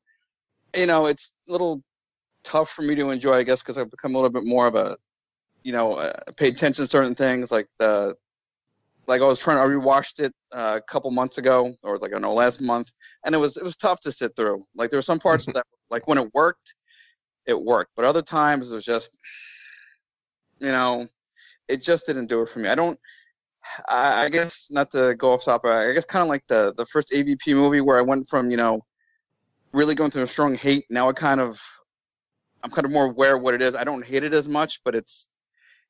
You 0.74 0.86
know, 0.86 1.04
it's 1.04 1.34
a 1.50 1.52
little 1.52 1.82
tough 2.44 2.70
for 2.70 2.80
me 2.80 2.94
to 2.94 3.10
enjoy, 3.10 3.34
I 3.34 3.42
guess, 3.42 3.60
because 3.60 3.76
I've 3.76 3.90
become 3.90 4.14
a 4.14 4.16
little 4.16 4.30
bit 4.30 4.46
more 4.46 4.66
of 4.66 4.74
a 4.74 4.96
you 5.64 5.72
know 5.72 5.96
uh, 5.96 6.14
pay 6.38 6.48
attention 6.48 6.84
to 6.84 6.86
certain 6.86 7.14
things 7.14 7.52
like 7.52 7.66
the 7.78 8.14
like 9.06 9.22
I 9.22 9.24
was 9.24 9.38
trying. 9.38 9.58
I 9.58 9.64
rewatched 9.64 10.20
it 10.20 10.32
uh, 10.52 10.78
a 10.78 10.80
couple 10.80 11.10
months 11.10 11.38
ago, 11.38 11.74
or 11.82 11.98
like 11.98 12.10
I 12.10 12.14
don't 12.14 12.22
know, 12.22 12.34
last 12.34 12.60
month, 12.60 12.92
and 13.24 13.34
it 13.34 13.38
was 13.38 13.56
it 13.56 13.64
was 13.64 13.76
tough 13.76 14.00
to 14.00 14.12
sit 14.12 14.32
through. 14.36 14.62
Like 14.74 14.90
there 14.90 14.98
were 14.98 15.02
some 15.02 15.18
parts 15.18 15.46
that, 15.54 15.64
like 15.90 16.06
when 16.06 16.18
it 16.18 16.32
worked, 16.34 16.74
it 17.46 17.60
worked, 17.60 17.92
but 17.96 18.04
other 18.04 18.22
times 18.22 18.72
it 18.72 18.74
was 18.74 18.84
just, 18.84 19.18
you 20.60 20.68
know, 20.68 21.06
it 21.68 21.82
just 21.82 22.06
didn't 22.06 22.26
do 22.26 22.42
it 22.42 22.48
for 22.48 22.58
me. 22.58 22.68
I 22.68 22.74
don't. 22.74 22.98
I, 23.88 24.24
I 24.24 24.28
guess 24.28 24.68
not 24.70 24.92
to 24.92 25.14
go 25.16 25.32
off 25.32 25.44
topic. 25.44 25.70
I 25.70 25.92
guess 25.92 26.04
kind 26.04 26.22
of 26.22 26.28
like 26.28 26.46
the 26.48 26.72
the 26.76 26.86
first 26.86 27.12
AVP 27.12 27.54
movie 27.54 27.80
where 27.80 27.98
I 27.98 28.02
went 28.02 28.28
from 28.28 28.50
you 28.50 28.56
know, 28.56 28.82
really 29.72 29.94
going 29.94 30.10
through 30.10 30.22
a 30.22 30.26
strong 30.26 30.54
hate. 30.54 30.84
Now 30.90 31.08
I 31.08 31.12
kind 31.12 31.40
of, 31.40 31.60
I'm 32.62 32.70
kind 32.70 32.86
of 32.86 32.90
more 32.90 33.06
aware 33.06 33.36
of 33.36 33.42
what 33.42 33.54
it 33.54 33.62
is. 33.62 33.76
I 33.76 33.84
don't 33.84 34.04
hate 34.04 34.24
it 34.24 34.32
as 34.32 34.48
much, 34.48 34.80
but 34.84 34.94
it's, 34.94 35.28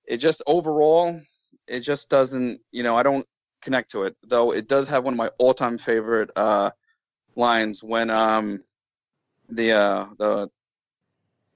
it 0.06 0.18
just 0.18 0.42
overall 0.46 1.20
it 1.68 1.80
just 1.80 2.08
doesn't 2.08 2.60
you 2.72 2.82
know 2.82 2.96
i 2.96 3.02
don't 3.02 3.26
connect 3.62 3.90
to 3.90 4.04
it 4.04 4.16
though 4.22 4.52
it 4.52 4.68
does 4.68 4.88
have 4.88 5.04
one 5.04 5.14
of 5.14 5.18
my 5.18 5.30
all-time 5.38 5.78
favorite 5.78 6.30
uh 6.36 6.70
lines 7.34 7.82
when 7.82 8.10
um 8.10 8.62
the 9.48 9.72
uh 9.72 10.06
the 10.18 10.50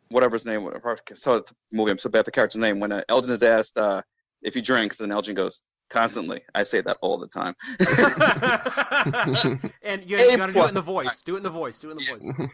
whatever 0.09 0.35
his 0.35 0.47
name 0.47 0.65
whatever 0.65 0.99
so 1.15 1.37
it's 1.37 1.53
a 1.53 1.55
movie 1.73 1.91
i'm 1.91 1.99
so 1.99 2.11
bad 2.11 2.21
at 2.21 2.25
the 2.25 2.31
character's 2.31 2.61
name 2.61 2.81
when 2.81 2.93
uh, 2.93 3.03
elgin 3.09 3.33
is 3.33 3.43
asked 3.43 3.79
uh 3.79 4.03
if 4.43 4.55
he 4.55 4.61
drinks 4.61 5.01
and 5.01 5.13
elgin 5.13 5.35
goes 5.35 5.61
constantly 5.89 6.41
i 6.55 6.63
say 6.63 6.81
that 6.81 6.97
all 7.01 7.19
the 7.19 7.29
time 7.29 7.55
and 9.83 10.09
you, 10.09 10.17
you 10.19 10.37
gotta 10.37 10.53
do 10.53 10.65
it 10.65 10.69
in 10.69 10.75
the 10.75 10.81
voice. 10.81 11.23
Do 11.23 11.35
it 11.35 11.39
in 11.39 11.43
the 11.43 11.51
voice. 11.51 11.79
Do 11.81 11.89
it 11.89 11.93
in 11.93 11.99
the 11.99 12.05
voice. 12.05 12.51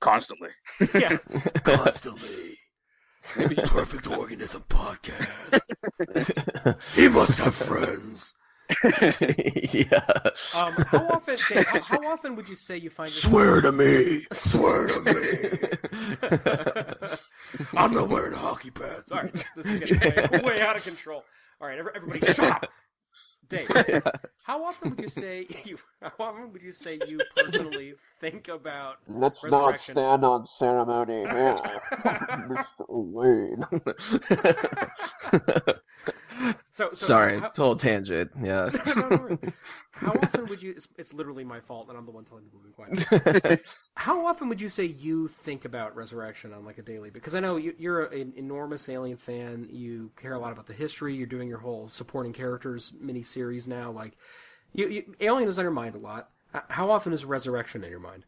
constantly 0.00 0.50
Yeah. 0.94 1.16
Constantly. 1.64 2.58
Perfect 3.66 4.06
Organism 4.06 4.64
podcast. 4.68 5.60
he 6.94 7.08
must 7.08 7.38
have 7.38 7.54
friends. 7.54 8.34
yeah. 9.72 10.06
Um, 10.54 10.74
how 10.88 11.06
often? 11.08 11.36
Dave, 11.48 11.66
how, 11.66 11.80
how 11.80 12.12
often 12.12 12.36
would 12.36 12.48
you 12.48 12.54
say 12.54 12.76
you 12.76 12.90
find 12.90 13.08
yourself? 13.08 13.32
Swear 13.32 13.60
to 13.62 13.72
me. 13.72 14.26
Swear 14.32 14.88
to 14.88 15.00
me. 15.00 15.18
I'm 17.78 17.94
not 17.94 18.08
wearing 18.08 18.34
hockey 18.34 18.70
pads. 18.70 19.10
All 19.10 19.22
right, 19.22 19.32
this, 19.32 19.48
this 19.56 19.66
is 19.66 19.80
getting 19.80 20.44
way, 20.44 20.54
way 20.54 20.60
out 20.60 20.76
of 20.76 20.84
control. 20.84 21.24
All 21.60 21.68
right, 21.68 21.78
everybody, 21.78 22.20
shut 22.20 22.40
up. 22.40 22.70
Dave, 23.48 24.02
how 24.44 24.64
often 24.64 24.90
would 24.90 25.00
you 25.00 25.08
say 25.08 25.46
you? 25.64 25.78
How 26.02 26.12
often 26.20 26.52
would 26.52 26.62
you 26.62 26.72
say 26.72 27.00
you 27.08 27.18
personally 27.34 27.94
think 28.20 28.48
about 28.48 28.98
Let's 29.08 29.44
not 29.44 29.80
stand 29.80 30.24
on 30.24 30.46
ceremony 30.46 31.20
here, 31.32 31.58
Mr. 32.48 32.84
Wayne. 32.88 33.66
So, 36.70 36.90
so 36.92 37.06
Sorry, 37.06 37.40
how- 37.40 37.48
total 37.48 37.74
tangent. 37.76 38.30
Yeah. 38.42 38.70
No, 38.96 39.08
no, 39.08 39.16
no. 39.28 39.38
How 39.90 40.10
often 40.12 40.46
would 40.46 40.62
you? 40.62 40.70
It's, 40.70 40.86
it's 40.96 41.12
literally 41.12 41.42
my 41.44 41.60
fault, 41.60 41.88
and 41.88 41.98
I'm 41.98 42.04
the 42.04 42.12
one 42.12 42.24
telling 42.24 42.44
people 42.44 42.60
to 42.60 42.66
be 42.66 42.72
quiet. 42.72 43.60
How 43.96 44.24
often 44.26 44.48
would 44.48 44.60
you 44.60 44.68
say 44.68 44.84
you 44.84 45.26
think 45.28 45.64
about 45.64 45.96
Resurrection 45.96 46.52
on 46.52 46.64
like 46.64 46.78
a 46.78 46.82
daily? 46.82 47.10
Because 47.10 47.34
I 47.34 47.40
know 47.40 47.56
you, 47.56 47.74
you're 47.78 48.04
an 48.04 48.32
enormous 48.36 48.88
Alien 48.88 49.16
fan. 49.16 49.66
You 49.70 50.10
care 50.16 50.34
a 50.34 50.38
lot 50.38 50.52
about 50.52 50.66
the 50.66 50.72
history. 50.72 51.14
You're 51.14 51.26
doing 51.26 51.48
your 51.48 51.58
whole 51.58 51.88
supporting 51.88 52.32
characters 52.32 52.92
mini 53.00 53.22
series 53.22 53.66
now. 53.66 53.90
Like, 53.90 54.12
you, 54.72 54.88
you, 54.88 55.14
Alien 55.20 55.48
is 55.48 55.58
on 55.58 55.64
your 55.64 55.72
mind 55.72 55.96
a 55.96 55.98
lot. 55.98 56.30
How 56.68 56.90
often 56.90 57.12
is 57.12 57.24
Resurrection 57.24 57.82
in 57.82 57.90
your 57.90 58.00
mind? 58.00 58.24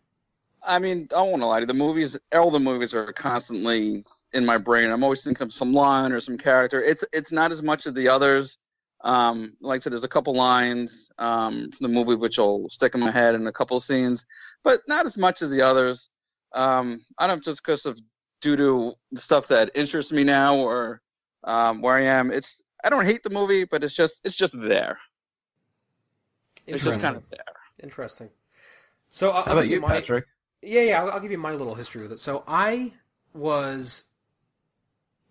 I 0.63 0.79
mean, 0.79 1.09
I 1.13 1.15
don't 1.15 1.31
want 1.31 1.43
to 1.43 1.47
lie 1.47 1.61
to 1.61 1.63
you. 1.63 1.67
The 1.67 1.75
movies, 1.75 2.19
all 2.35 2.51
the 2.51 2.61
movies 2.61 2.95
are 2.95 3.13
constantly 3.13 4.05
in 4.33 4.47
my 4.47 4.59
brain. 4.59 4.91
I'm 4.91 5.03
always 5.03 5.23
thinking 5.23 5.45
of 5.45 5.53
some 5.53 5.73
line 5.73 6.13
or 6.13 6.21
some 6.21 6.39
character. 6.39 6.81
It's 6.81 7.05
it's 7.13 7.33
not 7.33 7.53
as 7.53 7.63
much 7.63 7.87
of 7.87 7.95
the 7.95 8.09
others. 8.09 8.59
Um, 9.03 9.57
like 9.61 9.77
I 9.77 9.79
said, 9.81 9.93
there's 9.93 10.05
a 10.05 10.09
couple 10.09 10.35
lines 10.35 11.11
um, 11.19 11.71
from 11.71 11.87
the 11.87 11.89
movie 11.89 12.17
which 12.17 12.37
will 12.39 12.69
stick 12.69 12.95
in 12.95 13.01
my 13.01 13.11
head 13.11 13.35
in 13.35 13.47
a 13.47 13.53
couple 13.53 13.77
of 13.79 13.83
scenes, 13.83 14.27
but 14.63 14.81
not 14.87 15.07
as 15.07 15.17
much 15.17 15.41
of 15.41 15.51
the 15.51 15.63
others. 15.63 16.11
Um, 16.53 17.01
I 17.19 17.27
don't 17.27 17.37
know 17.37 17.39
if 17.39 17.45
just 17.45 17.63
because 17.65 17.87
of 17.87 17.99
due 18.43 18.57
to 18.57 18.93
the 19.13 19.21
stuff 19.21 19.49
that 19.49 19.71
interests 19.75 20.13
me 20.13 20.25
now 20.25 20.57
or 20.57 21.01
um, 21.45 21.81
where 21.81 21.95
I 21.97 22.03
am. 22.03 22.31
It's 22.31 22.63
I 22.85 22.91
don't 22.91 23.07
hate 23.07 23.23
the 23.23 23.31
movie, 23.31 23.65
but 23.65 23.85
it's 23.85 23.95
just 23.95 24.21
it's 24.25 24.37
just 24.37 24.55
there. 24.61 24.99
It's 26.67 26.85
just 26.85 27.01
kind 27.01 27.17
of 27.17 27.29
there. 27.31 27.41
Interesting. 27.83 28.31
So, 29.09 29.31
I'll, 29.31 29.43
How 29.43 29.51
I'll 29.53 29.59
about 29.59 29.69
you, 29.69 29.81
my- 29.81 29.89
Patrick? 29.89 30.27
Yeah, 30.63 30.83
yeah. 30.83 31.03
I'll, 31.03 31.11
I'll 31.13 31.21
give 31.21 31.31
you 31.33 31.39
my 31.39 31.53
little 31.53 31.75
history 31.75 32.03
with 32.03 32.13
it. 32.13 32.19
So 32.19 32.45
I 32.47 32.93
was, 33.33 34.05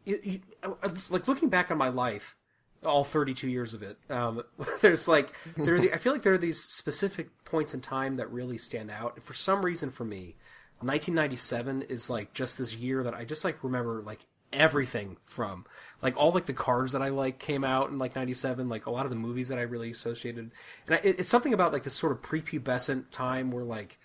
you, 0.09 0.19
you, 0.23 0.77
like, 1.09 1.27
looking 1.27 1.49
back 1.49 1.71
on 1.71 1.77
my 1.77 1.89
life, 1.89 2.35
all 2.83 3.03
32 3.03 3.49
years 3.49 3.73
of 3.73 3.83
it. 3.83 3.97
Um, 4.09 4.43
there's 4.81 5.07
like, 5.07 5.33
there. 5.57 5.75
Are 5.75 5.79
the, 5.79 5.93
I 5.93 5.97
feel 5.97 6.13
like 6.13 6.23
there 6.23 6.33
are 6.33 6.37
these 6.37 6.61
specific 6.61 7.29
points 7.45 7.73
in 7.73 7.81
time 7.81 8.17
that 8.17 8.31
really 8.31 8.57
stand 8.57 8.91
out. 8.91 9.21
For 9.23 9.33
some 9.33 9.63
reason, 9.63 9.91
for 9.91 10.05
me, 10.05 10.35
1997 10.81 11.83
is 11.83 12.09
like 12.09 12.33
just 12.33 12.57
this 12.57 12.75
year 12.75 13.03
that 13.03 13.13
I 13.13 13.25
just 13.25 13.43
like 13.43 13.63
remember 13.63 14.01
like 14.01 14.25
everything 14.53 15.17
from. 15.25 15.65
Like 16.01 16.15
all 16.15 16.31
like 16.31 16.45
the 16.45 16.53
cars 16.53 16.93
that 16.93 17.01
I 17.01 17.09
like 17.09 17.39
came 17.39 17.63
out 17.63 17.89
in 17.89 17.97
like 17.97 18.15
'97. 18.15 18.69
Like 18.69 18.85
a 18.85 18.91
lot 18.91 19.05
of 19.05 19.09
the 19.09 19.17
movies 19.17 19.49
that 19.49 19.57
I 19.57 19.63
really 19.63 19.91
associated, 19.91 20.51
and 20.87 20.95
I, 20.95 20.99
it, 21.03 21.19
it's 21.19 21.29
something 21.29 21.53
about 21.53 21.73
like 21.73 21.83
this 21.83 21.95
sort 21.95 22.11
of 22.11 22.21
prepubescent 22.21 23.05
time 23.11 23.51
where 23.51 23.63
like 23.65 23.99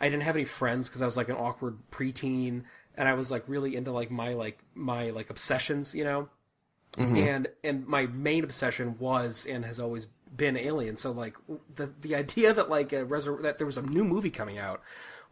I 0.00 0.08
didn't 0.08 0.24
have 0.24 0.36
any 0.36 0.44
friends 0.44 0.88
because 0.88 1.02
I 1.02 1.06
was 1.06 1.16
like 1.16 1.28
an 1.28 1.36
awkward 1.36 1.78
preteen, 1.90 2.64
and 2.98 3.08
I 3.08 3.14
was 3.14 3.30
like 3.30 3.44
really 3.46 3.76
into 3.76 3.92
like 3.92 4.10
my 4.10 4.34
like 4.34 4.58
my 4.74 5.10
like 5.10 5.30
obsessions, 5.30 5.94
you 5.94 6.04
know. 6.04 6.28
Mm-hmm. 6.96 7.16
And 7.16 7.48
and 7.62 7.86
my 7.86 8.06
main 8.06 8.42
obsession 8.42 8.96
was 8.98 9.46
and 9.48 9.64
has 9.64 9.78
always 9.78 10.08
been 10.36 10.56
Alien. 10.56 10.96
So 10.96 11.12
like 11.12 11.36
the 11.74 11.94
the 12.00 12.16
idea 12.16 12.52
that 12.52 12.68
like 12.68 12.92
a 12.92 13.06
resur- 13.06 13.40
that 13.42 13.58
there 13.58 13.66
was 13.66 13.78
a 13.78 13.82
new 13.82 14.04
movie 14.04 14.30
coming 14.30 14.58
out 14.58 14.82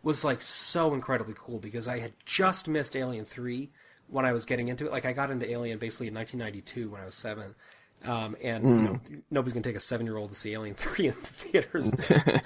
was 0.02 0.24
like 0.24 0.40
so 0.42 0.94
incredibly 0.94 1.34
cool 1.36 1.58
because 1.58 1.88
I 1.88 1.98
had 1.98 2.12
just 2.24 2.68
missed 2.68 2.94
Alien 2.94 3.24
Three 3.24 3.72
when 4.06 4.24
I 4.24 4.32
was 4.32 4.44
getting 4.44 4.68
into 4.68 4.86
it. 4.86 4.92
Like 4.92 5.04
I 5.04 5.12
got 5.12 5.32
into 5.32 5.50
Alien 5.50 5.78
basically 5.80 6.06
in 6.06 6.14
1992 6.14 6.88
when 6.88 7.00
I 7.00 7.04
was 7.04 7.16
seven. 7.16 7.56
Um, 8.04 8.36
and 8.42 8.64
Mm. 8.64 8.76
you 8.76 8.82
know 8.82 9.00
nobody's 9.30 9.54
gonna 9.54 9.64
take 9.64 9.74
a 9.74 9.80
seven 9.80 10.06
year 10.06 10.16
old 10.16 10.28
to 10.28 10.36
see 10.36 10.52
Alien 10.52 10.74
Three 10.78 11.08
in 11.08 11.14
the 11.14 11.26
theaters. 11.26 11.90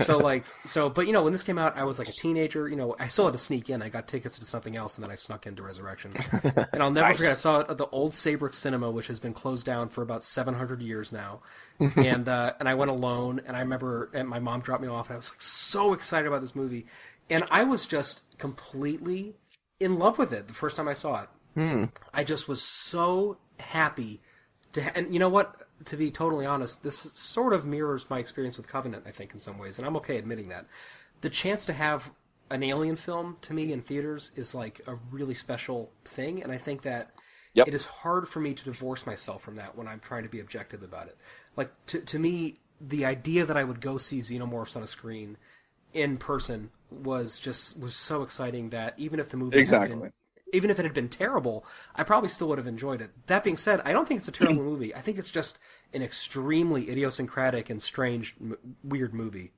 so 0.04 0.16
like 0.16 0.44
so, 0.64 0.88
but 0.88 1.06
you 1.06 1.12
know 1.12 1.22
when 1.22 1.32
this 1.32 1.42
came 1.42 1.58
out, 1.58 1.76
I 1.76 1.84
was 1.84 1.98
like 1.98 2.08
a 2.08 2.12
teenager. 2.12 2.68
You 2.68 2.76
know 2.76 2.94
I 2.98 3.08
still 3.08 3.26
had 3.26 3.32
to 3.32 3.38
sneak 3.38 3.68
in. 3.68 3.82
I 3.82 3.88
got 3.88 4.06
tickets 4.08 4.38
to 4.38 4.44
something 4.44 4.76
else, 4.76 4.96
and 4.96 5.04
then 5.04 5.10
I 5.10 5.16
snuck 5.16 5.46
into 5.46 5.62
Resurrection. 5.62 6.12
and 6.72 6.82
I'll 6.82 6.90
never 6.90 7.08
Nice. 7.08 7.16
forget. 7.18 7.32
I 7.32 7.34
saw 7.34 7.60
it 7.60 7.66
at 7.70 7.78
the 7.78 7.86
old 7.88 8.14
Saybrook 8.14 8.54
Cinema, 8.54 8.90
which 8.90 9.08
has 9.08 9.20
been 9.20 9.34
closed 9.34 9.66
down 9.66 9.88
for 9.88 10.02
about 10.02 10.22
700 10.22 10.80
years 10.82 11.12
now. 11.12 11.40
And 11.96 12.28
uh, 12.28 12.52
and 12.60 12.68
I 12.68 12.74
went 12.74 12.90
alone, 12.90 13.40
and 13.46 13.56
I 13.56 13.60
remember 13.60 14.10
and 14.14 14.28
my 14.28 14.38
mom 14.38 14.60
dropped 14.60 14.82
me 14.82 14.88
off, 14.88 15.08
and 15.08 15.14
I 15.14 15.16
was 15.16 15.30
like 15.32 15.42
so 15.42 15.92
excited 15.94 16.26
about 16.28 16.42
this 16.42 16.54
movie, 16.54 16.86
and 17.30 17.42
I 17.50 17.64
was 17.64 17.86
just 17.86 18.22
completely 18.38 19.34
in 19.80 19.98
love 19.98 20.18
with 20.18 20.32
it 20.32 20.46
the 20.46 20.54
first 20.54 20.76
time 20.76 20.88
I 20.88 20.92
saw 20.92 21.22
it. 21.22 21.28
Hmm. 21.54 21.84
I 22.14 22.22
just 22.22 22.48
was 22.48 22.62
so 22.62 23.38
happy 23.58 24.20
to, 24.72 24.96
and 24.96 25.12
you 25.12 25.18
know 25.18 25.28
what? 25.28 25.66
To 25.86 25.96
be 25.96 26.10
totally 26.10 26.46
honest, 26.46 26.82
this 26.82 26.98
sort 26.98 27.52
of 27.52 27.64
mirrors 27.64 28.08
my 28.10 28.18
experience 28.18 28.56
with 28.58 28.68
Covenant. 28.68 29.04
I 29.06 29.10
think 29.10 29.32
in 29.32 29.40
some 29.40 29.58
ways, 29.58 29.78
and 29.78 29.86
I'm 29.86 29.96
okay 29.96 30.18
admitting 30.18 30.48
that. 30.48 30.66
The 31.22 31.30
chance 31.30 31.64
to 31.66 31.72
have 31.72 32.12
an 32.50 32.62
alien 32.62 32.96
film 32.96 33.36
to 33.42 33.54
me 33.54 33.72
in 33.72 33.82
theaters 33.82 34.30
is 34.36 34.54
like 34.54 34.80
a 34.86 34.96
really 35.10 35.34
special 35.34 35.92
thing, 36.04 36.42
and 36.42 36.52
I 36.52 36.58
think 36.58 36.82
that 36.82 37.12
Yep. 37.54 37.66
it 37.66 37.74
is 37.74 37.86
hard 37.86 38.28
for 38.28 38.40
me 38.40 38.54
to 38.54 38.64
divorce 38.64 39.06
myself 39.06 39.42
from 39.42 39.56
that 39.56 39.76
when 39.76 39.86
I'm 39.88 40.00
trying 40.00 40.22
to 40.22 40.28
be 40.28 40.40
objective 40.40 40.82
about 40.82 41.08
it. 41.08 41.16
Like 41.56 41.70
to 41.86 42.00
to 42.00 42.18
me, 42.18 42.60
the 42.80 43.04
idea 43.04 43.44
that 43.44 43.56
I 43.56 43.64
would 43.64 43.80
go 43.80 43.98
see 43.98 44.18
Xenomorphs 44.18 44.76
on 44.76 44.82
a 44.82 44.86
screen 44.86 45.36
in 45.92 46.16
person 46.16 46.70
was 46.90 47.38
just 47.38 47.78
was 47.78 47.94
so 47.94 48.22
exciting 48.22 48.70
that 48.70 48.94
even 48.98 49.20
if 49.20 49.28
the 49.28 49.36
movie 49.36 49.58
Exactly. 49.58 50.10
Even 50.52 50.70
if 50.70 50.78
it 50.78 50.84
had 50.84 50.94
been 50.94 51.08
terrible, 51.08 51.64
I 51.94 52.02
probably 52.02 52.28
still 52.28 52.48
would 52.48 52.58
have 52.58 52.66
enjoyed 52.66 53.00
it. 53.00 53.10
That 53.26 53.44
being 53.44 53.56
said, 53.56 53.80
I 53.84 53.92
don't 53.92 54.06
think 54.08 54.18
it's 54.18 54.28
a 54.28 54.32
terrible 54.32 54.64
movie. 54.72 54.94
I 54.94 55.00
think 55.00 55.18
it's 55.18 55.30
just 55.30 55.58
an 55.92 56.02
extremely 56.02 56.90
idiosyncratic 56.90 57.70
and 57.70 57.80
strange, 57.82 58.34
m- 58.40 58.56
weird 58.82 59.14
movie. 59.14 59.52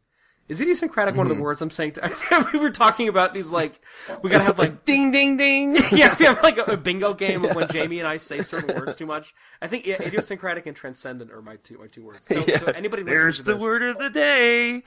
Is 0.48 0.60
idiosyncratic 0.60 1.14
one 1.14 1.24
of 1.26 1.30
the 1.30 1.36
Mhm. 1.36 1.40
words 1.44 1.62
I'm 1.62 1.70
saying? 1.70 1.92
To, 1.92 2.46
we 2.52 2.58
were 2.58 2.70
talking 2.70 3.08
about 3.08 3.32
these 3.32 3.50
like 3.52 3.80
we 4.22 4.28
gotta 4.28 4.44
have 4.44 4.58
like 4.58 4.84
ding 4.84 5.10
ding 5.10 5.36
ding. 5.38 5.76
yeah, 5.92 6.14
we 6.18 6.26
have 6.26 6.42
like 6.42 6.58
a, 6.58 6.64
a 6.64 6.76
bingo 6.76 7.14
game 7.14 7.44
of 7.44 7.54
when 7.56 7.68
Jamie 7.68 8.00
and 8.00 8.08
I 8.08 8.18
say 8.18 8.42
certain 8.42 8.74
words 8.78 8.96
too 8.96 9.06
much. 9.06 9.34
I 9.62 9.66
think 9.68 9.86
i- 9.86 9.92
idiosyncratic 10.04 10.66
and 10.66 10.76
transcendent 10.76 11.30
are 11.30 11.40
my 11.40 11.56
two 11.56 11.78
my 11.78 11.86
two 11.86 12.04
words. 12.04 12.26
So, 12.26 12.44
so 12.44 12.66
anybody 12.66 13.02
There's 13.02 13.38
to 13.38 13.44
the 13.44 13.52
this, 13.54 13.62
word 13.62 13.82
of 13.82 13.98
the 13.98 14.10
day. 14.10 14.82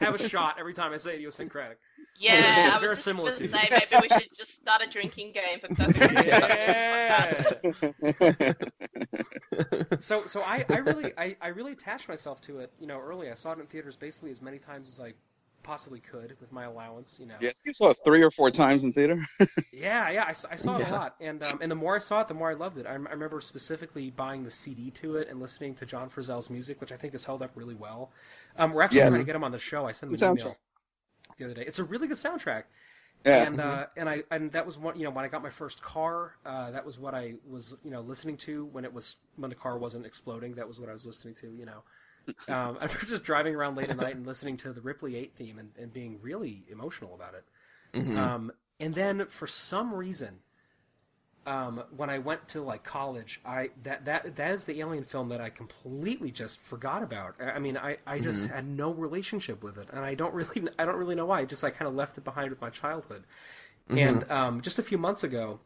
have 0.00 0.14
a 0.14 0.28
shot 0.28 0.56
every 0.58 0.72
time 0.74 0.92
I 0.92 0.96
say 0.96 1.14
idiosyncratic. 1.16 1.78
Yeah, 2.28 2.72
I 2.74 2.78
Very 2.78 2.96
was 2.96 2.96
just 2.96 3.04
similar 3.04 3.30
going 3.30 3.36
to 3.36 3.42
to 3.42 3.48
say 3.48 3.68
maybe 3.72 3.96
we 4.00 4.08
should 4.10 4.28
just 4.34 4.54
start 4.54 4.82
a 4.82 4.86
drinking 4.86 5.32
game 5.32 5.60
for 5.60 5.68
perfect. 5.68 6.12
so 9.98 10.26
so 10.26 10.42
I, 10.42 10.64
I 10.70 10.78
really 10.78 11.12
I, 11.16 11.36
I 11.40 11.48
really 11.48 11.72
attached 11.72 12.08
myself 12.08 12.40
to 12.42 12.58
it. 12.60 12.72
You 12.78 12.86
know, 12.86 12.98
early 13.00 13.30
I 13.30 13.34
saw 13.34 13.52
it 13.52 13.58
in 13.58 13.66
theaters 13.66 13.96
basically 13.96 14.30
as 14.30 14.42
many 14.42 14.58
times 14.58 14.88
as 14.88 15.00
I 15.00 15.14
possibly 15.62 16.00
could 16.00 16.36
with 16.40 16.52
my 16.52 16.64
allowance. 16.64 17.16
You 17.18 17.26
know. 17.26 17.38
Yeah, 17.40 17.48
I 17.48 17.52
think 17.52 17.68
I 17.68 17.72
saw 17.72 17.90
it 17.90 17.98
three 18.04 18.22
or 18.22 18.30
four 18.30 18.50
times 18.50 18.84
in 18.84 18.92
theater. 18.92 19.20
Yeah, 19.72 20.10
yeah, 20.10 20.24
I 20.26 20.32
saw 20.56 20.78
it 20.78 20.82
a 20.82 20.86
lot, 20.86 21.14
and 21.20 21.44
um, 21.44 21.60
and 21.62 21.70
the 21.70 21.76
more 21.76 21.94
I 21.94 22.00
saw 22.00 22.20
it, 22.22 22.28
the 22.28 22.34
more 22.34 22.50
I 22.50 22.54
loved 22.54 22.76
it. 22.78 22.86
I, 22.86 22.90
I 22.90 22.94
remember 22.94 23.40
specifically 23.40 24.10
buying 24.10 24.42
the 24.42 24.50
CD 24.50 24.90
to 24.92 25.16
it 25.16 25.28
and 25.28 25.40
listening 25.40 25.76
to 25.76 25.86
John 25.86 26.08
Frizzell's 26.08 26.50
music, 26.50 26.80
which 26.80 26.90
I 26.90 26.96
think 26.96 27.12
has 27.12 27.24
held 27.24 27.40
up 27.40 27.52
really 27.54 27.76
well. 27.76 28.10
Um, 28.56 28.72
we're 28.72 28.82
actually 28.82 29.02
Yeah, 29.02 29.04
trying 29.04 29.20
to 29.20 29.24
get 29.24 29.36
him 29.36 29.44
on 29.44 29.52
the 29.52 29.60
show. 29.60 29.86
I 29.86 29.92
sent 29.92 30.10
him 30.10 30.14
the 30.14 30.16
an 30.16 30.24
email 30.24 30.46
soundtrack. 30.46 30.58
The 31.40 31.46
other 31.46 31.54
day. 31.54 31.64
It's 31.66 31.78
a 31.78 31.84
really 31.84 32.06
good 32.06 32.16
soundtrack. 32.16 32.64
Yeah. 33.26 33.42
And 33.44 33.60
uh, 33.60 33.86
and 33.96 34.08
I 34.08 34.22
and 34.30 34.50
that 34.52 34.64
was 34.64 34.78
one 34.78 34.98
you 34.98 35.04
know 35.04 35.10
when 35.10 35.24
I 35.24 35.28
got 35.28 35.42
my 35.42 35.50
first 35.50 35.82
car, 35.82 36.36
uh, 36.46 36.70
that 36.70 36.86
was 36.86 36.98
what 36.98 37.14
I 37.14 37.34
was 37.48 37.76
you 37.84 37.90
know 37.90 38.00
listening 38.00 38.36
to 38.38 38.64
when 38.66 38.84
it 38.84 38.94
was 38.94 39.16
when 39.36 39.50
the 39.50 39.56
car 39.56 39.76
wasn't 39.76 40.06
exploding. 40.06 40.54
That 40.54 40.66
was 40.66 40.80
what 40.80 40.88
I 40.88 40.92
was 40.92 41.04
listening 41.04 41.34
to. 41.34 41.54
You 41.54 41.66
know, 41.66 41.82
um, 42.54 42.78
I 42.80 42.84
was 42.84 42.94
just 43.06 43.24
driving 43.24 43.54
around 43.54 43.76
late 43.76 43.90
at 43.90 43.96
night 43.98 44.16
and 44.16 44.26
listening 44.26 44.56
to 44.58 44.72
the 44.72 44.80
Ripley 44.80 45.16
Eight 45.16 45.34
theme 45.34 45.58
and, 45.58 45.70
and 45.78 45.92
being 45.92 46.18
really 46.22 46.64
emotional 46.70 47.14
about 47.14 47.34
it. 47.34 47.44
Mhm. 47.94 48.16
Um, 48.16 48.52
and 48.78 48.94
then 48.94 49.26
for 49.26 49.46
some 49.46 49.92
reason, 49.92 50.38
um, 51.46 51.82
when 51.96 52.10
I 52.10 52.18
went 52.18 52.48
to 52.48 52.62
like 52.62 52.84
college, 52.84 53.40
I 53.44 53.70
that 53.82 54.04
that 54.04 54.36
that 54.36 54.50
is 54.52 54.66
the 54.66 54.80
Alien 54.80 55.04
film 55.04 55.28
that 55.30 55.40
I 55.40 55.50
completely 55.50 56.30
just 56.30 56.60
forgot 56.60 57.02
about. 57.02 57.34
I 57.40 57.52
I 57.52 57.58
mean, 57.58 57.76
I, 57.76 57.96
I 58.06 58.20
just 58.20 58.46
Mhm. 58.46 58.48
had 58.48 58.66
no 58.66 58.92
relationship 58.92 59.62
with 59.62 59.78
it, 59.78 59.88
and 59.92 60.00
I 60.04 60.14
don't 60.14 60.34
really 60.34 60.68
I 60.78 60.84
don't 60.84 60.96
really 60.96 61.14
know 61.16 61.26
why. 61.26 61.40
I 61.40 61.44
just 61.44 61.64
I 61.64 61.70
kind 61.70 61.88
of 61.88 61.94
left 61.94 62.18
it 62.18 62.24
behind 62.24 62.50
with 62.50 62.60
my 62.60 62.70
childhood. 62.70 63.24
And 63.96 64.30
um, 64.30 64.60
just 64.62 64.78
a 64.78 64.82
few 64.84 64.98
months 64.98 65.24
ago, 65.24 65.60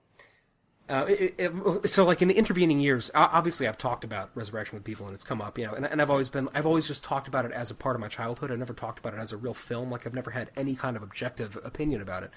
uh, 0.87 1.07
it, 1.09 1.35
it, 1.39 1.89
so 1.91 2.05
like 2.05 2.21
in 2.21 2.29
the 2.29 2.35
intervening 2.37 2.79
years, 2.79 3.11
obviously 3.15 3.67
I've 3.67 3.79
talked 3.79 4.05
about 4.05 4.31
Resurrection 4.35 4.77
with 4.77 4.85
people, 4.85 5.07
and 5.07 5.15
it's 5.15 5.25
come 5.25 5.41
up, 5.41 5.59
you 5.59 5.67
know, 5.67 5.73
and, 5.73 5.87
and 5.87 6.03
I've 6.03 6.11
always 6.11 6.29
been, 6.29 6.49
I've 6.55 6.67
always 6.67 6.87
just 6.87 7.03
talked 7.03 7.27
about 7.27 7.47
it 7.47 7.53
as 7.53 7.71
a 7.71 7.75
part 7.75 7.97
of 7.97 8.01
my 8.01 8.09
childhood. 8.09 8.51
I 8.51 8.57
never 8.57 8.75
talked 8.75 8.99
about 8.99 9.15
it 9.15 9.19
as 9.21 9.33
a 9.33 9.39
real 9.39 9.55
film. 9.55 9.91
Like 9.91 10.07
I've 10.07 10.13
never 10.15 10.33
had 10.33 10.51
any 10.57 10.75
kind 10.75 10.95
of 10.97 11.03
objective 11.03 11.59
opinion 11.65 12.03
about 12.03 12.23
it. 12.23 12.33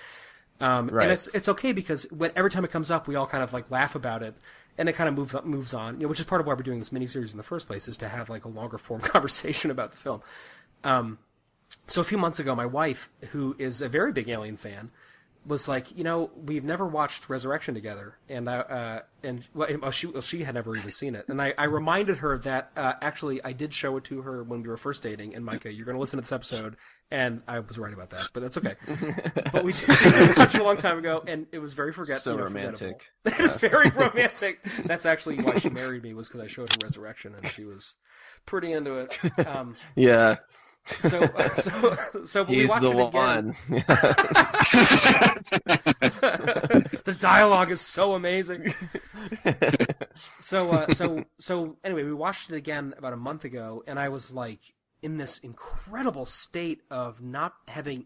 Um, 0.59 0.87
Right. 0.87 1.03
And 1.03 1.11
it's 1.11 1.27
it's 1.33 1.47
okay 1.49 1.71
because 1.71 2.03
when 2.11 2.31
every 2.35 2.49
time 2.49 2.65
it 2.65 2.71
comes 2.71 2.89
up, 2.89 3.07
we 3.07 3.15
all 3.15 3.27
kind 3.27 3.43
of 3.43 3.53
like 3.53 3.69
laugh 3.69 3.95
about 3.95 4.23
it, 4.23 4.35
and 4.77 4.89
it 4.89 4.93
kind 4.93 5.07
of 5.07 5.15
moves 5.15 5.35
moves 5.43 5.73
on. 5.73 5.95
You 5.95 6.01
know, 6.03 6.07
which 6.09 6.19
is 6.19 6.25
part 6.25 6.41
of 6.41 6.47
why 6.47 6.53
we're 6.53 6.63
doing 6.63 6.79
this 6.79 6.89
miniseries 6.89 7.31
in 7.31 7.37
the 7.37 7.43
first 7.43 7.67
place, 7.67 7.87
is 7.87 7.97
to 7.97 8.07
have 8.07 8.29
like 8.29 8.45
a 8.45 8.49
longer 8.49 8.77
form 8.77 9.01
conversation 9.13 9.69
about 9.71 9.91
the 9.91 9.97
film. 9.97 10.21
Um, 10.83 11.19
so 11.87 12.01
a 12.01 12.03
few 12.03 12.17
months 12.17 12.39
ago, 12.39 12.55
my 12.55 12.65
wife, 12.65 13.09
who 13.29 13.55
is 13.59 13.81
a 13.81 13.89
very 13.89 14.11
big 14.11 14.29
Alien 14.29 14.57
fan, 14.57 14.91
was 15.47 15.67
like, 15.67 15.97
you 15.97 16.03
know, 16.03 16.29
we've 16.35 16.63
never 16.63 16.85
watched 16.85 17.29
Resurrection 17.29 17.73
together, 17.73 18.17
and 18.27 18.49
I, 18.49 18.57
uh, 18.57 18.99
and 19.23 19.43
well, 19.53 19.91
she 19.91 20.07
well, 20.07 20.21
she 20.21 20.43
had 20.43 20.55
never 20.55 20.75
even 20.75 20.91
seen 20.91 21.15
it, 21.15 21.25
and 21.29 21.41
I, 21.41 21.53
I 21.57 21.63
reminded 21.65 22.17
her 22.19 22.37
that 22.39 22.71
uh, 22.75 22.93
actually 23.01 23.43
I 23.43 23.53
did 23.53 23.73
show 23.73 23.95
it 23.97 24.03
to 24.05 24.21
her 24.23 24.43
when 24.43 24.61
we 24.61 24.67
were 24.69 24.77
first 24.77 25.01
dating, 25.03 25.35
and 25.35 25.45
Micah, 25.45 25.73
you're 25.73 25.85
going 25.85 25.95
to 25.95 26.01
listen 26.01 26.17
to 26.17 26.21
this 26.21 26.31
episode, 26.33 26.75
and 27.09 27.41
I 27.47 27.59
was 27.59 27.79
right 27.79 27.93
about 27.93 28.09
that, 28.09 28.29
but 28.33 28.41
that's 28.41 28.57
okay. 28.57 28.75
but 29.53 29.63
we 29.63 29.71
did, 29.71 29.87
we 29.87 30.11
did 30.11 30.37
watch 30.37 30.53
it 30.53 30.61
a 30.61 30.63
long 30.63 30.77
time 30.77 30.97
ago, 30.99 31.23
and 31.25 31.47
it 31.51 31.59
was 31.59 31.73
very 31.73 31.93
forget 31.93 32.19
So 32.19 32.31
you 32.31 32.37
know, 32.37 32.43
romantic. 32.43 33.09
forgettable. 33.23 33.45
it 33.45 33.51
was 33.51 33.61
very 33.61 33.89
romantic. 33.95 34.59
That's 34.85 35.05
actually 35.05 35.37
why 35.37 35.57
she 35.59 35.69
married 35.69 36.03
me 36.03 36.13
was 36.13 36.27
because 36.27 36.41
I 36.41 36.47
showed 36.47 36.73
her 36.73 36.79
Resurrection, 36.83 37.33
and 37.35 37.47
she 37.47 37.63
was 37.63 37.95
pretty 38.45 38.73
into 38.73 38.95
it. 38.95 39.19
Um, 39.47 39.75
Yeah. 39.95 40.35
So, 40.87 41.21
uh, 41.21 41.49
so, 41.55 41.97
so 42.23 42.43
but 42.43 42.49
we 42.49 42.59
He's 42.61 42.69
watched 42.69 42.81
the 42.81 42.91
it 42.91 43.07
again. 43.07 43.11
one. 43.11 43.55
the 47.03 47.17
dialogue 47.19 47.71
is 47.71 47.81
so 47.81 48.13
amazing. 48.13 48.73
so, 50.39 50.71
uh, 50.71 50.93
so, 50.93 51.25
so 51.37 51.77
anyway, 51.83 52.03
we 52.03 52.13
watched 52.13 52.49
it 52.49 52.55
again 52.55 52.93
about 52.97 53.13
a 53.13 53.17
month 53.17 53.45
ago, 53.45 53.83
and 53.87 53.99
I 53.99 54.09
was 54.09 54.31
like 54.31 54.59
in 55.01 55.17
this 55.17 55.37
incredible 55.39 56.25
state 56.25 56.81
of 56.89 57.21
not 57.21 57.53
having 57.67 58.05